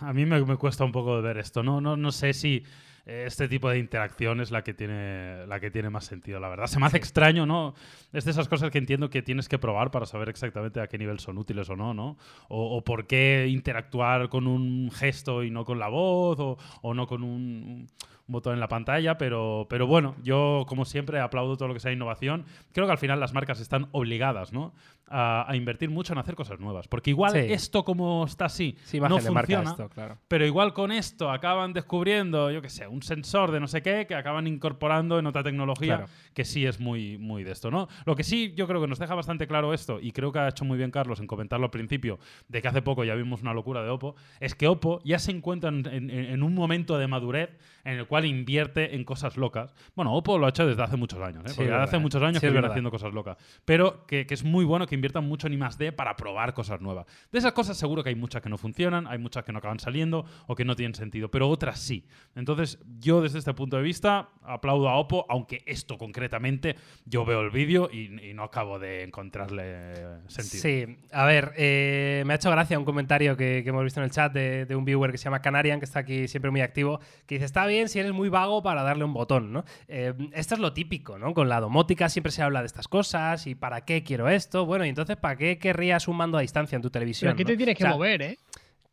a 0.00 0.12
mí 0.14 0.24
me, 0.24 0.42
me 0.42 0.56
cuesta 0.56 0.84
un 0.84 0.92
poco 0.92 1.20
ver 1.20 1.36
esto. 1.36 1.62
No, 1.62 1.82
no, 1.82 1.98
no 1.98 2.12
sé 2.12 2.32
si 2.32 2.64
este 3.06 3.48
tipo 3.48 3.68
de 3.68 3.78
interacción 3.78 4.40
es 4.40 4.50
la 4.50 4.64
que 4.64 4.72
tiene 4.72 5.46
la 5.46 5.60
que 5.60 5.70
tiene 5.70 5.90
más 5.90 6.06
sentido, 6.06 6.40
la 6.40 6.48
verdad. 6.48 6.66
Se 6.66 6.80
me 6.80 6.86
hace 6.86 6.96
extraño, 6.96 7.44
¿no? 7.44 7.74
Es 8.12 8.24
de 8.24 8.30
esas 8.30 8.48
cosas 8.48 8.70
que 8.70 8.78
entiendo 8.78 9.10
que 9.10 9.22
tienes 9.22 9.48
que 9.48 9.58
probar 9.58 9.90
para 9.90 10.06
saber 10.06 10.28
exactamente 10.28 10.80
a 10.80 10.86
qué 10.86 10.96
nivel 10.96 11.20
son 11.20 11.36
útiles 11.38 11.68
o 11.68 11.76
no, 11.76 11.92
¿no? 11.92 12.16
O, 12.48 12.76
o 12.76 12.84
por 12.84 13.06
qué 13.06 13.46
interactuar 13.48 14.28
con 14.28 14.46
un 14.46 14.90
gesto 14.90 15.42
y 15.42 15.50
no 15.50 15.64
con 15.64 15.78
la 15.78 15.88
voz, 15.88 16.38
o, 16.40 16.58
o 16.82 16.94
no 16.94 17.06
con 17.06 17.22
un, 17.22 17.88
un 18.26 18.32
botón 18.32 18.54
en 18.54 18.60
la 18.60 18.68
pantalla, 18.68 19.18
pero, 19.18 19.66
pero 19.68 19.86
bueno, 19.86 20.14
yo 20.22 20.64
como 20.66 20.84
siempre 20.84 21.20
aplaudo 21.20 21.56
todo 21.56 21.68
lo 21.68 21.74
que 21.74 21.80
sea 21.80 21.92
innovación. 21.92 22.44
Creo 22.72 22.86
que 22.86 22.92
al 22.92 22.98
final 22.98 23.20
las 23.20 23.34
marcas 23.34 23.60
están 23.60 23.88
obligadas, 23.92 24.52
¿no? 24.52 24.72
A, 25.06 25.44
a 25.50 25.54
invertir 25.56 25.90
mucho 25.90 26.14
en 26.14 26.18
hacer 26.18 26.34
cosas 26.34 26.58
nuevas. 26.58 26.88
Porque 26.88 27.10
igual 27.10 27.32
Sí. 27.32 27.38
esto 27.52 27.84
como 27.84 28.24
está 28.24 28.46
así 28.46 28.76
Sí, 28.84 28.98
no 28.98 29.18
funciona. 29.20 29.70
esto, 29.70 29.88
claro. 29.90 30.16
Pero 30.28 30.46
igual 30.46 30.72
con 30.72 30.90
esto 30.90 31.30
acaban 31.30 31.74
descubriendo, 31.74 32.50
yo 32.50 32.62
qué 32.62 32.70
sé, 32.70 32.86
un 32.86 33.02
sensor 33.02 33.50
de 33.52 33.60
no 33.60 33.68
sé 33.68 33.82
qué 33.82 34.06
que 34.08 34.14
acaban 34.14 34.46
incorporando 34.46 35.18
en 35.18 35.26
otra 35.26 35.42
tecnología 35.42 35.96
Claro. 35.98 36.10
que 36.32 36.46
sí 36.46 36.64
es 36.64 36.80
muy, 36.80 37.18
muy 37.18 37.44
de 37.44 37.52
esto, 37.52 37.70
¿no? 37.70 37.88
Lo 38.06 38.16
que 38.16 38.24
sí 38.24 38.54
yo 38.56 38.66
creo 38.66 38.80
que 38.80 38.86
nos 38.88 38.98
deja 38.98 39.14
bastante 39.14 39.46
claro 39.46 39.74
esto, 39.74 40.00
y 40.00 40.12
creo 40.12 40.32
que 40.32 40.38
ha 40.38 40.48
hecho 40.48 40.64
muy 40.64 40.78
bien 40.78 40.90
Carlos 40.90 41.20
en 41.20 41.26
comentarlo 41.26 41.66
al 41.66 41.70
principio, 41.70 42.18
de 42.48 42.62
que 42.62 42.68
hace 42.68 42.80
poco 42.80 43.04
ya 43.04 43.14
vimos 43.14 43.42
una 43.42 43.52
locura 43.52 43.82
de 43.82 43.90
Oppo, 43.90 44.16
es 44.40 44.54
que 44.54 44.66
Oppo 44.68 45.00
ya 45.04 45.18
se 45.18 45.30
encuentra 45.32 45.68
en, 45.68 45.84
en- 45.86 46.10
en 46.10 46.42
un 46.42 46.54
momento 46.54 46.96
de 46.96 47.06
madurez 47.08 47.50
en 47.84 47.98
el 47.98 48.06
cual 48.06 48.13
invierte 48.24 48.94
en 48.94 49.04
cosas 49.04 49.36
locas. 49.36 49.74
Bueno, 49.96 50.14
Oppo 50.14 50.38
lo 50.38 50.46
ha 50.46 50.50
hecho 50.50 50.66
desde 50.66 50.82
hace 50.82 50.96
muchos 50.96 51.20
años, 51.20 51.42
¿eh? 51.46 51.52
Porque 51.56 51.72
hace 51.72 51.86
verdad. 51.86 52.00
muchos 52.00 52.22
años 52.22 52.36
Sí, 52.40 52.46
que 52.46 52.50
viene 52.52 52.66
haciendo 52.68 52.90
cosas 52.90 53.12
locas. 53.12 53.36
Pero 53.64 54.06
que, 54.06 54.26
que 54.26 54.34
es 54.34 54.44
muy 54.44 54.64
bueno 54.64 54.86
que 54.86 54.94
inviertan 54.94 55.26
mucho 55.26 55.46
en 55.46 55.54
I+.D. 55.54 55.92
para 55.92 56.16
probar 56.16 56.54
cosas 56.54 56.80
nuevas. 56.80 57.06
De 57.32 57.38
esas 57.38 57.52
cosas 57.52 57.76
seguro 57.76 58.02
que 58.04 58.10
hay 58.10 58.14
muchas 58.14 58.42
que 58.42 58.48
no 58.48 58.58
funcionan, 58.58 59.06
hay 59.06 59.18
muchas 59.18 59.42
que 59.44 59.52
no 59.52 59.58
acaban 59.58 59.80
saliendo 59.80 60.24
o 60.46 60.54
que 60.54 60.64
no 60.64 60.76
tienen 60.76 60.94
sentido, 60.94 61.30
pero 61.30 61.48
otras 61.48 61.80
sí. 61.80 62.06
Entonces, 62.36 62.78
yo 63.00 63.22
desde 63.22 63.38
este 63.38 63.54
punto 63.54 63.76
de 63.76 63.82
vista 63.82 64.28
aplaudo 64.42 64.88
a 64.88 64.96
Oppo, 64.96 65.26
aunque 65.28 65.62
esto 65.66 65.96
concretamente 65.98 66.76
yo 67.06 67.24
veo 67.24 67.40
el 67.40 67.50
vídeo 67.50 67.88
y, 67.92 68.28
y 68.30 68.34
no 68.34 68.44
acabo 68.44 68.78
de 68.78 69.02
encontrarle 69.02 69.94
sentido. 70.28 70.62
Sí, 70.62 70.98
a 71.12 71.24
ver, 71.24 71.52
eh, 71.56 72.22
me 72.26 72.32
ha 72.34 72.36
hecho 72.36 72.50
gracia 72.50 72.78
un 72.78 72.84
comentario 72.84 73.36
que, 73.36 73.62
que 73.62 73.68
hemos 73.70 73.82
visto 73.84 74.00
en 74.00 74.04
el 74.04 74.10
chat 74.10 74.32
de, 74.32 74.66
de 74.66 74.76
un 74.76 74.84
viewer 74.84 75.10
que 75.10 75.18
se 75.18 75.24
llama 75.24 75.40
Canarian, 75.40 75.78
que 75.80 75.84
está 75.84 76.00
aquí 76.00 76.28
siempre 76.28 76.50
muy 76.50 76.60
activo, 76.60 77.00
que 77.26 77.36
dice, 77.36 77.44
está 77.44 77.66
bien 77.66 77.88
si 77.88 77.98
eres 78.04 78.14
muy 78.14 78.28
vago 78.28 78.62
para 78.62 78.82
darle 78.82 79.04
un 79.04 79.12
botón, 79.12 79.52
¿no? 79.52 79.64
Eh, 79.88 80.14
esto 80.32 80.54
es 80.54 80.60
lo 80.60 80.72
típico, 80.72 81.18
¿no? 81.18 81.34
Con 81.34 81.48
la 81.48 81.60
domótica 81.60 82.08
siempre 82.08 82.32
se 82.32 82.42
habla 82.42 82.60
de 82.60 82.66
estas 82.66 82.88
cosas 82.88 83.46
y 83.46 83.54
¿para 83.54 83.84
qué 83.84 84.02
quiero 84.02 84.28
esto? 84.28 84.66
Bueno, 84.66 84.84
y 84.84 84.88
entonces 84.88 85.16
¿para 85.16 85.36
qué 85.36 85.58
querrías 85.58 86.08
un 86.08 86.16
mando 86.16 86.38
a 86.38 86.40
distancia 86.40 86.76
en 86.76 86.82
tu 86.82 86.90
televisión? 86.90 87.28
Pero 87.28 87.34
aquí 87.34 87.44
no? 87.44 87.48
te 87.48 87.56
tienes 87.56 87.76
que 87.76 87.84
O 87.84 87.86
sea, 87.86 87.94
mover, 87.94 88.22
¿eh? 88.22 88.38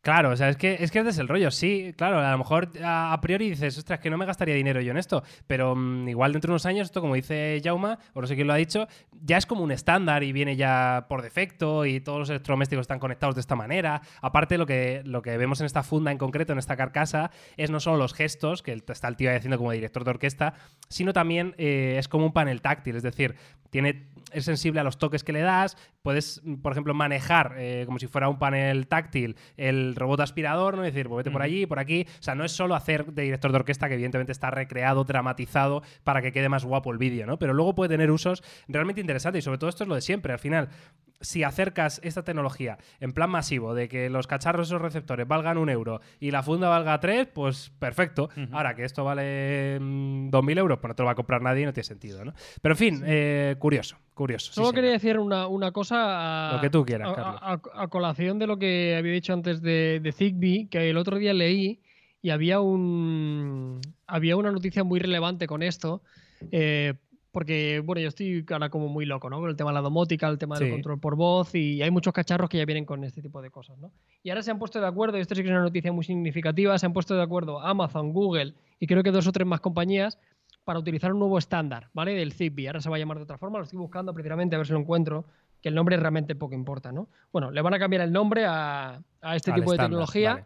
Claro, 0.01 0.31
o 0.31 0.35
sea, 0.35 0.49
es 0.49 0.57
que, 0.57 0.77
es 0.79 0.89
que 0.89 0.99
es 0.99 1.17
el 1.19 1.27
rollo, 1.27 1.51
sí, 1.51 1.93
claro, 1.95 2.17
a 2.19 2.31
lo 2.31 2.37
mejor 2.39 2.71
a, 2.83 3.15
priori 3.21 3.51
dices, 3.51 3.77
ostras, 3.77 3.99
que 3.99 4.09
no 4.09 4.17
me 4.17 4.25
gastaría 4.25 4.55
dinero 4.55 4.81
yo 4.81 4.89
en 4.89 4.97
esto, 4.97 5.21
pero 5.45 5.75
mm, 5.75 6.09
igual 6.09 6.31
dentro 6.31 6.49
de 6.49 6.53
unos 6.53 6.65
años, 6.65 6.87
esto 6.87 7.01
como 7.01 7.13
dice 7.13 7.61
Jauma, 7.63 7.99
o 8.15 8.21
no 8.21 8.25
sé 8.25 8.33
quién 8.33 8.47
lo 8.47 8.53
ha 8.53 8.55
dicho, 8.55 8.87
ya 9.11 9.37
es 9.37 9.45
como 9.45 9.63
un 9.63 9.71
estándar 9.71 10.23
y 10.23 10.31
viene 10.31 10.55
ya 10.55 11.05
por 11.07 11.21
defecto 11.21 11.85
y 11.85 11.99
todos 11.99 12.17
los 12.17 12.29
electrodomésticos 12.31 12.81
están 12.81 12.97
conectados 12.97 13.35
de 13.35 13.41
esta 13.41 13.55
manera. 13.55 14.01
Aparte, 14.23 14.57
lo 14.57 14.65
que, 14.65 15.03
lo 15.05 15.21
que 15.21 15.37
vemos 15.37 15.59
en 15.59 15.67
esta 15.67 15.83
funda 15.83 16.11
en 16.11 16.17
concreto, 16.17 16.51
en 16.51 16.57
esta 16.57 16.75
carcasa, 16.75 17.29
es 17.55 17.69
no 17.69 17.79
solo 17.79 17.97
los 17.97 18.15
gestos, 18.15 18.63
que 18.63 18.81
está 18.87 19.07
el 19.07 19.15
tío 19.15 19.29
haciendo 19.29 19.59
como 19.59 19.71
director 19.71 20.03
de 20.03 20.09
orquesta, 20.09 20.55
sino 20.89 21.13
también 21.13 21.53
eh, 21.59 21.97
es 21.99 22.07
como 22.07 22.25
un 22.25 22.33
panel 22.33 22.61
táctil, 22.61 22.95
es 22.95 23.03
decir, 23.03 23.35
tiene, 23.71 24.07
es 24.31 24.45
sensible 24.45 24.79
a 24.79 24.83
los 24.83 24.99
toques 24.99 25.23
que 25.23 25.33
le 25.33 25.41
das, 25.41 25.75
puedes, 26.03 26.41
por 26.61 26.71
ejemplo, 26.71 26.93
manejar 26.93 27.55
eh, 27.57 27.83
como 27.85 27.97
si 27.99 28.07
fuera 28.07 28.29
un 28.29 28.37
panel 28.37 28.87
táctil 28.87 29.35
el 29.57 29.95
robot 29.95 30.19
aspirador, 30.19 30.75
¿no? 30.77 30.83
Es 30.83 30.93
decir, 30.93 31.09
muévete 31.09 31.31
por 31.31 31.41
Ujú. 31.41 31.45
allí, 31.45 31.65
por 31.65 31.79
aquí. 31.79 32.05
O 32.19 32.23
sea, 32.23 32.35
no 32.35 32.43
es 32.43 32.51
solo 32.51 32.75
hacer 32.75 33.13
de 33.13 33.23
director 33.23 33.51
de 33.51 33.57
orquesta, 33.57 33.87
que 33.87 33.95
evidentemente 33.95 34.31
está 34.31 34.51
recreado, 34.51 35.03
dramatizado 35.03 35.81
para 36.03 36.21
que 36.21 36.31
quede 36.31 36.49
más 36.49 36.65
guapo 36.65 36.91
el 36.91 36.97
vídeo, 36.97 37.25
¿no? 37.25 37.39
Pero 37.39 37.53
luego 37.53 37.73
puede 37.75 37.89
tener 37.89 38.11
usos 38.11 38.43
realmente 38.67 39.01
interesantes 39.01 39.43
y 39.43 39.45
sobre 39.45 39.57
todo 39.57 39.69
esto 39.69 39.83
es 39.83 39.87
lo 39.87 39.95
de 39.95 40.01
siempre. 40.01 40.33
Al 40.33 40.39
final, 40.39 40.69
si 41.19 41.43
acercas 41.43 42.01
esta 42.03 42.23
tecnología 42.23 42.79
en 42.99 43.13
plan 43.13 43.29
masivo, 43.29 43.75
de 43.75 43.87
que 43.87 44.09
los 44.09 44.25
cacharros, 44.27 44.67
esos 44.69 44.81
receptores, 44.81 45.27
valgan 45.27 45.57
un 45.59 45.69
euro 45.69 46.01
y 46.19 46.31
la 46.31 46.41
funda 46.41 46.67
valga 46.67 46.99
tres, 46.99 47.27
pues 47.31 47.71
perfecto. 47.77 48.29
Ahora 48.51 48.73
que 48.75 48.83
esto 48.85 49.03
vale 49.03 49.77
mm, 49.79 50.29
2.000 50.31 50.57
euros, 50.57 50.79
pues 50.79 50.89
no 50.89 50.95
te 50.95 51.03
lo 51.03 51.05
va 51.05 51.11
a 51.11 51.15
comprar 51.15 51.41
nadie 51.43 51.61
y 51.61 51.65
no 51.65 51.73
tiene 51.73 51.85
sentido, 51.85 52.25
¿no? 52.25 52.33
Pero 52.61 52.73
en 52.73 52.77
fin, 52.77 53.03
eh, 53.05 53.55
curioso, 53.61 53.95
curioso. 54.13 54.51
Solo 54.51 54.73
quería 54.73 54.91
decir 54.91 55.17
una, 55.19 55.47
una 55.47 55.71
cosa 55.71 56.49
a, 56.49 56.55
Lo 56.55 56.61
que 56.61 56.69
tú 56.69 56.83
quieras, 56.83 57.09
a- 57.09 57.15
Carlos. 57.15 57.39
a- 57.41 57.83
a 57.83 57.87
colación 57.87 58.39
de 58.39 58.47
lo 58.47 58.57
que 58.57 58.95
había 58.97 59.13
dicho 59.13 59.31
antes 59.33 59.61
de, 59.61 59.99
de 60.01 60.11
Zigbee, 60.11 60.67
que 60.69 60.89
el 60.89 60.97
otro 60.97 61.17
día 61.17 61.33
leí 61.33 61.79
y 62.21 62.29
había 62.31 62.59
un 62.59 63.79
había 64.07 64.35
una 64.35 64.51
noticia 64.51 64.83
muy 64.83 64.99
relevante 64.99 65.47
con 65.47 65.63
esto. 65.63 66.01
eh, 66.51 66.95
porque, 67.33 67.79
bueno, 67.79 68.01
yo 68.01 68.09
estoy 68.09 68.43
ahora 68.51 68.69
como 68.69 68.89
muy 68.89 69.05
loco, 69.05 69.29
¿no? 69.29 69.39
Con 69.39 69.49
el 69.49 69.55
tema 69.55 69.69
de 69.69 69.75
la 69.75 69.81
domótica, 69.81 70.27
el 70.27 70.37
tema 70.37 70.59
del 70.59 70.67
Sí. 70.67 70.71
control 70.73 70.99
por 70.99 71.15
voz 71.15 71.55
y 71.55 71.81
hay 71.81 71.89
muchos 71.89 72.11
cacharros 72.11 72.49
que 72.49 72.57
ya 72.57 72.65
vienen 72.65 72.83
con 72.83 73.05
este 73.05 73.21
tipo 73.21 73.41
de 73.41 73.49
cosas, 73.49 73.77
¿no? 73.77 73.93
Y 74.21 74.31
ahora 74.31 74.43
se 74.43 74.51
han 74.51 74.59
puesto 74.59 74.81
de 74.81 74.87
acuerdo, 74.87 75.17
y 75.17 75.21
esto 75.21 75.33
sí 75.33 75.41
que 75.41 75.47
es 75.47 75.51
una 75.53 75.61
noticia 75.63 75.93
muy 75.93 76.03
significativa, 76.03 76.77
se 76.77 76.85
han 76.87 76.91
puesto 76.91 77.15
de 77.15 77.21
acuerdo 77.21 77.61
Amazon, 77.61 78.11
Google 78.11 78.53
y 78.81 78.87
creo 78.87 79.01
que 79.01 79.11
dos 79.11 79.27
o 79.27 79.31
tres 79.31 79.47
más 79.47 79.61
compañías 79.61 80.19
para 80.63 80.79
utilizar 80.79 81.11
un 81.11 81.19
nuevo 81.19 81.37
estándar, 81.37 81.89
¿vale? 81.93 82.13
Del 82.13 82.33
Zigbee. 82.33 82.67
Ahora 82.67 82.81
se 82.81 82.89
va 82.89 82.95
a 82.95 82.99
llamar 82.99 83.17
de 83.17 83.23
otra 83.23 83.37
forma, 83.37 83.57
lo 83.57 83.63
estoy 83.63 83.79
buscando 83.79 84.13
precisamente 84.13 84.55
a 84.55 84.59
ver 84.59 84.67
si 84.67 84.73
lo 84.73 84.79
encuentro, 84.79 85.25
que 85.61 85.69
el 85.69 85.75
nombre 85.75 85.97
realmente 85.97 86.35
poco 86.35 86.55
importa, 86.55 86.91
¿no? 86.91 87.07
Bueno, 87.31 87.51
le 87.51 87.61
van 87.61 87.73
a 87.73 87.79
cambiar 87.79 88.01
el 88.01 88.11
nombre 88.11 88.45
a, 88.45 89.01
a 89.21 89.35
este 89.35 89.51
Al 89.51 89.59
tipo 89.59 89.71
de 89.71 89.77
tecnología 89.77 90.33
vale. 90.33 90.45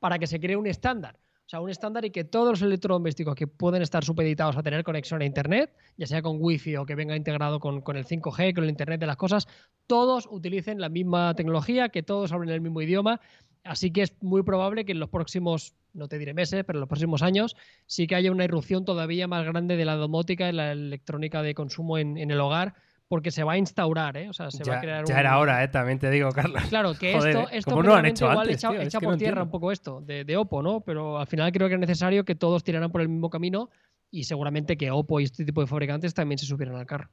para 0.00 0.18
que 0.18 0.26
se 0.26 0.40
cree 0.40 0.56
un 0.56 0.66
estándar. 0.66 1.18
O 1.46 1.48
sea, 1.48 1.60
un 1.60 1.68
estándar 1.68 2.06
y 2.06 2.10
que 2.10 2.24
todos 2.24 2.48
los 2.48 2.62
electrodomésticos 2.62 3.34
que 3.34 3.46
pueden 3.46 3.82
estar 3.82 4.02
supeditados 4.02 4.56
a 4.56 4.62
tener 4.62 4.82
conexión 4.82 5.20
a 5.20 5.26
Internet, 5.26 5.76
ya 5.98 6.06
sea 6.06 6.22
con 6.22 6.38
Wi-Fi 6.40 6.76
o 6.76 6.86
que 6.86 6.94
venga 6.94 7.14
integrado 7.16 7.60
con, 7.60 7.82
con 7.82 7.98
el 7.98 8.06
5G, 8.06 8.54
con 8.54 8.64
el 8.64 8.70
Internet 8.70 8.98
de 8.98 9.06
las 9.06 9.16
cosas, 9.16 9.46
todos 9.86 10.26
utilicen 10.30 10.80
la 10.80 10.88
misma 10.88 11.34
tecnología, 11.34 11.90
que 11.90 12.02
todos 12.02 12.32
hablen 12.32 12.48
el 12.48 12.62
mismo 12.62 12.80
idioma. 12.80 13.20
Así 13.64 13.90
que 13.90 14.02
es 14.02 14.14
muy 14.22 14.42
probable 14.42 14.84
que 14.84 14.92
en 14.92 15.00
los 15.00 15.08
próximos, 15.08 15.74
no 15.94 16.06
te 16.06 16.18
diré 16.18 16.34
meses, 16.34 16.64
pero 16.66 16.78
en 16.78 16.80
los 16.80 16.88
próximos 16.88 17.22
años 17.22 17.56
sí 17.86 18.06
que 18.06 18.14
haya 18.14 18.30
una 18.30 18.44
irrupción 18.44 18.84
todavía 18.84 19.26
más 19.26 19.44
grande 19.46 19.76
de 19.76 19.84
la 19.84 19.96
domótica 19.96 20.48
y 20.48 20.52
la 20.52 20.72
electrónica 20.72 21.42
de 21.42 21.54
consumo 21.54 21.96
en, 21.98 22.18
en 22.18 22.30
el 22.30 22.40
hogar, 22.40 22.74
porque 23.08 23.30
se 23.30 23.42
va 23.44 23.52
a 23.52 23.58
instaurar, 23.58 24.16
¿eh? 24.16 24.28
O 24.28 24.32
sea, 24.32 24.50
se 24.50 24.64
ya, 24.64 24.72
va 24.72 24.78
a 24.78 24.80
crear 24.82 25.04
ya 25.06 25.14
un- 25.14 25.20
era 25.20 25.38
hora, 25.38 25.64
¿eh? 25.64 25.68
También 25.68 25.98
te 25.98 26.10
digo, 26.10 26.30
Carlos. 26.32 26.62
Claro, 26.68 26.94
que 26.98 27.12
Joder, 27.18 27.36
esto, 27.36 27.50
esto 27.52 27.70
¿Cómo 27.70 27.82
no 27.82 27.94
han 27.94 28.06
hecho 28.06 28.24
igual 28.26 28.38
antes, 28.40 28.56
echa, 28.56 28.70
tío? 28.70 28.80
Echa 28.82 29.00
por 29.00 29.10
no 29.12 29.16
tierra 29.16 29.30
entiendo. 29.32 29.44
un 29.44 29.50
poco 29.50 29.72
esto 29.72 30.00
de, 30.02 30.24
de 30.24 30.36
Oppo, 30.36 30.62
¿no? 30.62 30.80
Pero 30.80 31.18
al 31.18 31.26
final 31.26 31.52
creo 31.52 31.68
que 31.68 31.74
es 31.74 31.80
necesario 31.80 32.24
que 32.24 32.34
todos 32.34 32.64
tiraran 32.64 32.90
por 32.92 33.00
el 33.00 33.08
mismo 33.08 33.30
camino 33.30 33.70
y 34.10 34.24
seguramente 34.24 34.76
que 34.76 34.90
Oppo 34.90 35.20
y 35.20 35.24
este 35.24 35.44
tipo 35.44 35.60
de 35.62 35.66
fabricantes 35.66 36.12
también 36.12 36.38
se 36.38 36.46
subieran 36.46 36.76
al 36.76 36.86
carro. 36.86 37.08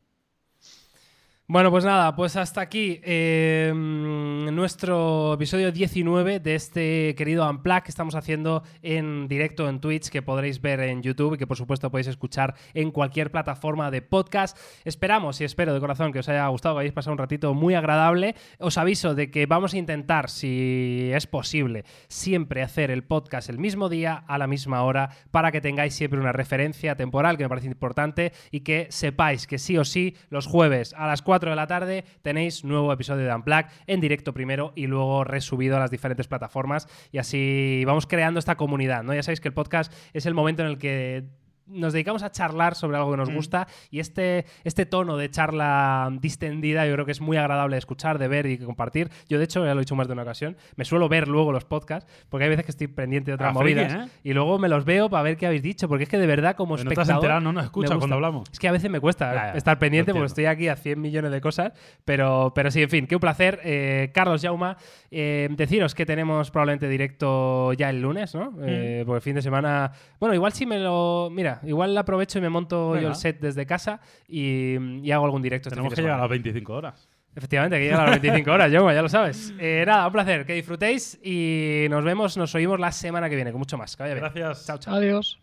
Bueno, 1.54 1.70
pues 1.70 1.84
nada, 1.84 2.16
pues 2.16 2.38
hasta 2.38 2.62
aquí 2.62 3.02
eh, 3.04 3.74
nuestro 3.76 5.34
episodio 5.34 5.74
19 5.74 6.40
de 6.40 6.56
este 6.56 7.14
querido 7.18 7.50
Unplug 7.50 7.84
que 7.84 7.92
estamos 7.92 8.16
haciendo 8.16 8.64
en 8.82 9.28
directo 9.28 9.68
en 9.68 9.82
Twitch, 9.82 10.08
que 10.08 10.22
podréis 10.22 10.62
ver 10.62 10.80
en 10.80 11.02
YouTube 11.02 11.34
y 11.34 11.38
que 11.38 11.48
por 11.48 11.58
supuesto 11.58 11.92
podéis 11.92 12.08
escuchar 12.08 12.56
en 12.74 12.92
cualquier 12.92 13.32
plataforma 13.32 13.92
de 13.92 14.02
podcast. 14.02 14.58
Esperamos 14.86 15.42
y 15.42 15.44
espero 15.44 15.74
de 15.74 15.82
corazón 15.82 16.14
que 16.14 16.20
os 16.20 16.30
haya 16.30 16.48
gustado, 16.48 16.76
que 16.76 16.80
hayáis 16.80 16.94
pasado 16.94 17.12
un 17.12 17.18
ratito 17.18 17.54
muy 17.54 17.76
agradable. 17.76 18.36
Os 18.58 18.78
aviso 18.78 19.14
de 19.14 19.30
que 19.30 19.46
vamos 19.46 19.74
a 19.74 19.78
intentar, 19.78 20.30
si 20.30 21.12
es 21.14 21.28
posible, 21.28 21.84
siempre 22.08 22.64
hacer 22.64 22.92
el 22.92 23.04
podcast 23.04 23.50
el 23.50 23.60
mismo 23.60 23.90
día, 23.90 24.24
a 24.26 24.38
la 24.38 24.48
misma 24.48 24.84
hora, 24.84 25.10
para 25.32 25.52
que 25.52 25.60
tengáis 25.60 25.96
siempre 25.96 26.18
una 26.18 26.32
referencia 26.32 26.96
temporal 26.96 27.36
que 27.36 27.44
me 27.44 27.50
parece 27.50 27.68
importante 27.68 28.32
y 28.52 28.62
que 28.62 28.88
sepáis 28.90 29.48
que 29.48 29.58
sí 29.58 29.78
o 29.78 29.84
sí 29.84 30.16
los 30.30 30.48
jueves 30.48 30.94
a 30.98 31.08
las 31.08 31.22
4 31.22 31.41
de 31.50 31.56
la 31.56 31.68
tarde 31.68 32.06
tenéis 32.22 32.64
nuevo 32.64 32.94
episodio 32.94 33.26
de 33.26 33.34
Unplug 33.34 33.66
en 33.88 34.00
directo 34.00 34.34
primero 34.34 34.72
y 34.76 34.88
luego 34.88 35.24
resubido 35.24 35.78
a 35.78 35.80
las 35.80 35.92
diferentes 35.92 36.28
plataformas 36.28 36.88
y 37.12 37.18
así 37.18 37.84
vamos 37.86 38.06
creando 38.08 38.40
esta 38.40 38.56
comunidad, 38.56 39.04
¿no? 39.04 39.14
Ya 39.14 39.24
sabéis 39.24 39.42
que 39.42 39.48
el 39.48 39.54
podcast 39.54 39.94
es 40.14 40.26
el 40.26 40.34
momento 40.34 40.62
en 40.62 40.70
el 40.70 40.78
que 40.78 41.26
nos 41.72 41.94
dedicamos 41.94 42.24
a 42.24 42.32
charlar 42.32 42.76
sobre 42.76 42.98
algo 42.98 43.12
que 43.12 43.18
nos 43.18 43.30
Mm. 43.30 43.36
gusta 43.36 43.68
y 43.90 44.00
este, 44.00 44.46
este 44.64 44.86
tono 44.86 45.18
de 45.18 45.30
charla 45.30 46.10
distendida 46.20 46.86
yo 46.86 46.94
creo 46.94 47.06
que 47.06 47.12
es 47.12 47.22
muy 47.22 47.38
agradable 47.38 47.76
de 47.76 47.80
escuchar, 47.80 48.20
de 48.20 48.28
ver 48.28 48.46
y 48.46 48.58
compartir. 48.58 49.10
Yo 49.30 49.38
de 49.38 49.46
hecho, 49.46 49.64
ya 49.66 49.74
lo 49.74 49.80
he 49.80 49.84
dicho 49.84 49.96
más 49.96 50.08
de 50.08 50.14
una 50.14 50.24
ocasión, 50.24 50.58
me 50.76 50.86
suelo 50.86 51.08
ver 51.10 51.28
luego 51.28 51.52
los 51.52 51.66
podcasts 51.66 52.10
porque 52.30 52.44
hay 52.46 52.50
veces 52.50 52.66
que 52.66 52.72
estoy 52.72 52.88
pendiente 52.88 53.32
de 53.32 53.36
otras 53.36 53.56
Ah, 53.56 53.60
friki, 53.60 53.80
movidas 53.80 54.08
¿eh? 54.08 54.12
y 54.24 54.34
luego 54.34 54.60
me 54.60 54.70
los 54.70 54.86
veo 54.86 55.10
para 55.10 55.24
ver 55.24 55.38
qué 55.38 55.46
habéis 55.48 55.62
dicho 55.64 55.88
porque 55.88 56.04
es 56.04 56.10
que 56.10 56.18
de 56.18 56.28
verdad 56.28 56.56
como 56.56 56.76
Pero 56.76 56.86
no 56.86 56.92
estás 56.92 57.04
espectador... 57.04 57.24
enterado, 57.24 57.42
no 57.42 57.54
nos 57.54 57.64
me 57.64 57.66
escucha 57.66 57.98
cuando 57.98 58.16
hablamos. 58.16 58.50
Es 58.52 58.60
que 58.60 58.68
a 58.68 58.72
veces 58.72 58.90
me 58.90 59.00
cuesta 59.00 59.34
Ya, 59.34 59.52
ya, 59.52 59.58
estar 59.58 59.78
pendiente 59.80 60.12
porque 60.14 60.28
estoy 60.28 60.46
aquí 60.46 60.68
a 60.68 60.76
100 60.76 61.00
millones 61.02 61.32
de 61.32 61.42
cosas, 61.42 61.74
pero, 62.06 62.52
pero 62.56 62.72
sí, 62.72 62.82
en 62.82 62.90
fin, 62.90 63.08
qué 63.08 63.16
un 63.16 63.22
placer. 63.22 63.60
Eh, 63.64 64.12
Carlos 64.14 64.42
Jauma, 64.42 64.78
eh, 65.10 65.48
deciros 65.52 65.96
que 65.96 66.06
tenemos 66.06 66.52
probablemente 66.52 66.88
directo 66.88 67.74
ya 67.74 67.90
el 67.90 68.02
lunes, 68.02 68.34
¿no? 68.36 68.54
Eh, 68.64 69.04
porque 69.06 69.18
el 69.18 69.22
fin 69.22 69.36
de 69.36 69.42
semana, 69.42 69.92
bueno, 70.20 70.34
igual 70.36 70.52
si 70.54 70.66
me 70.66 70.80
lo, 70.80 71.30
mira, 71.32 71.60
igual 71.64 71.98
aprovecho 71.98 72.40
y 72.40 72.42
me 72.42 72.50
monto 72.50 73.00
yo 73.00 73.10
el 73.10 73.16
set 73.16 73.40
desde 73.40 73.66
casa 73.66 74.00
y, 74.28 74.78
y 75.06 75.12
hago 75.12 75.26
algún 75.26 75.42
directo. 75.42 75.70
este 75.70 75.76
Tenemos 75.76 75.94
que 75.94 76.02
llegar 76.02 76.18
a 76.18 76.22
las 76.22 76.30
25 76.30 76.74
horas. 76.74 77.10
Efectivamente, 77.34 77.78
que 77.78 77.84
llega 77.86 78.04
a 78.04 78.10
las 78.10 78.22
25 78.22 78.52
horas, 78.52 78.72
Jauma, 78.72 78.94
ya 78.94 79.02
lo 79.02 79.08
sabes. 79.08 79.54
Eh, 79.58 79.86
nada, 79.88 80.06
un 80.08 80.12
placer, 80.14 80.46
que 80.46 80.54
disfrutéis 80.54 81.18
y 81.24 81.86
nos 81.90 82.04
vemos, 82.04 82.36
nos 82.36 82.54
oímos 82.56 82.80
la 82.80 82.92
semana 82.92 83.30
que 83.30 83.36
viene 83.36 83.52
con 83.52 83.60
mucho 83.60 83.78
más. 83.78 83.96
Que 83.96 84.04
vaya 84.04 84.16
bien. 84.16 84.26
Gracias. 84.34 84.66
Chao, 84.66 84.78
chao. 84.78 84.96
Adiós. 84.96 85.40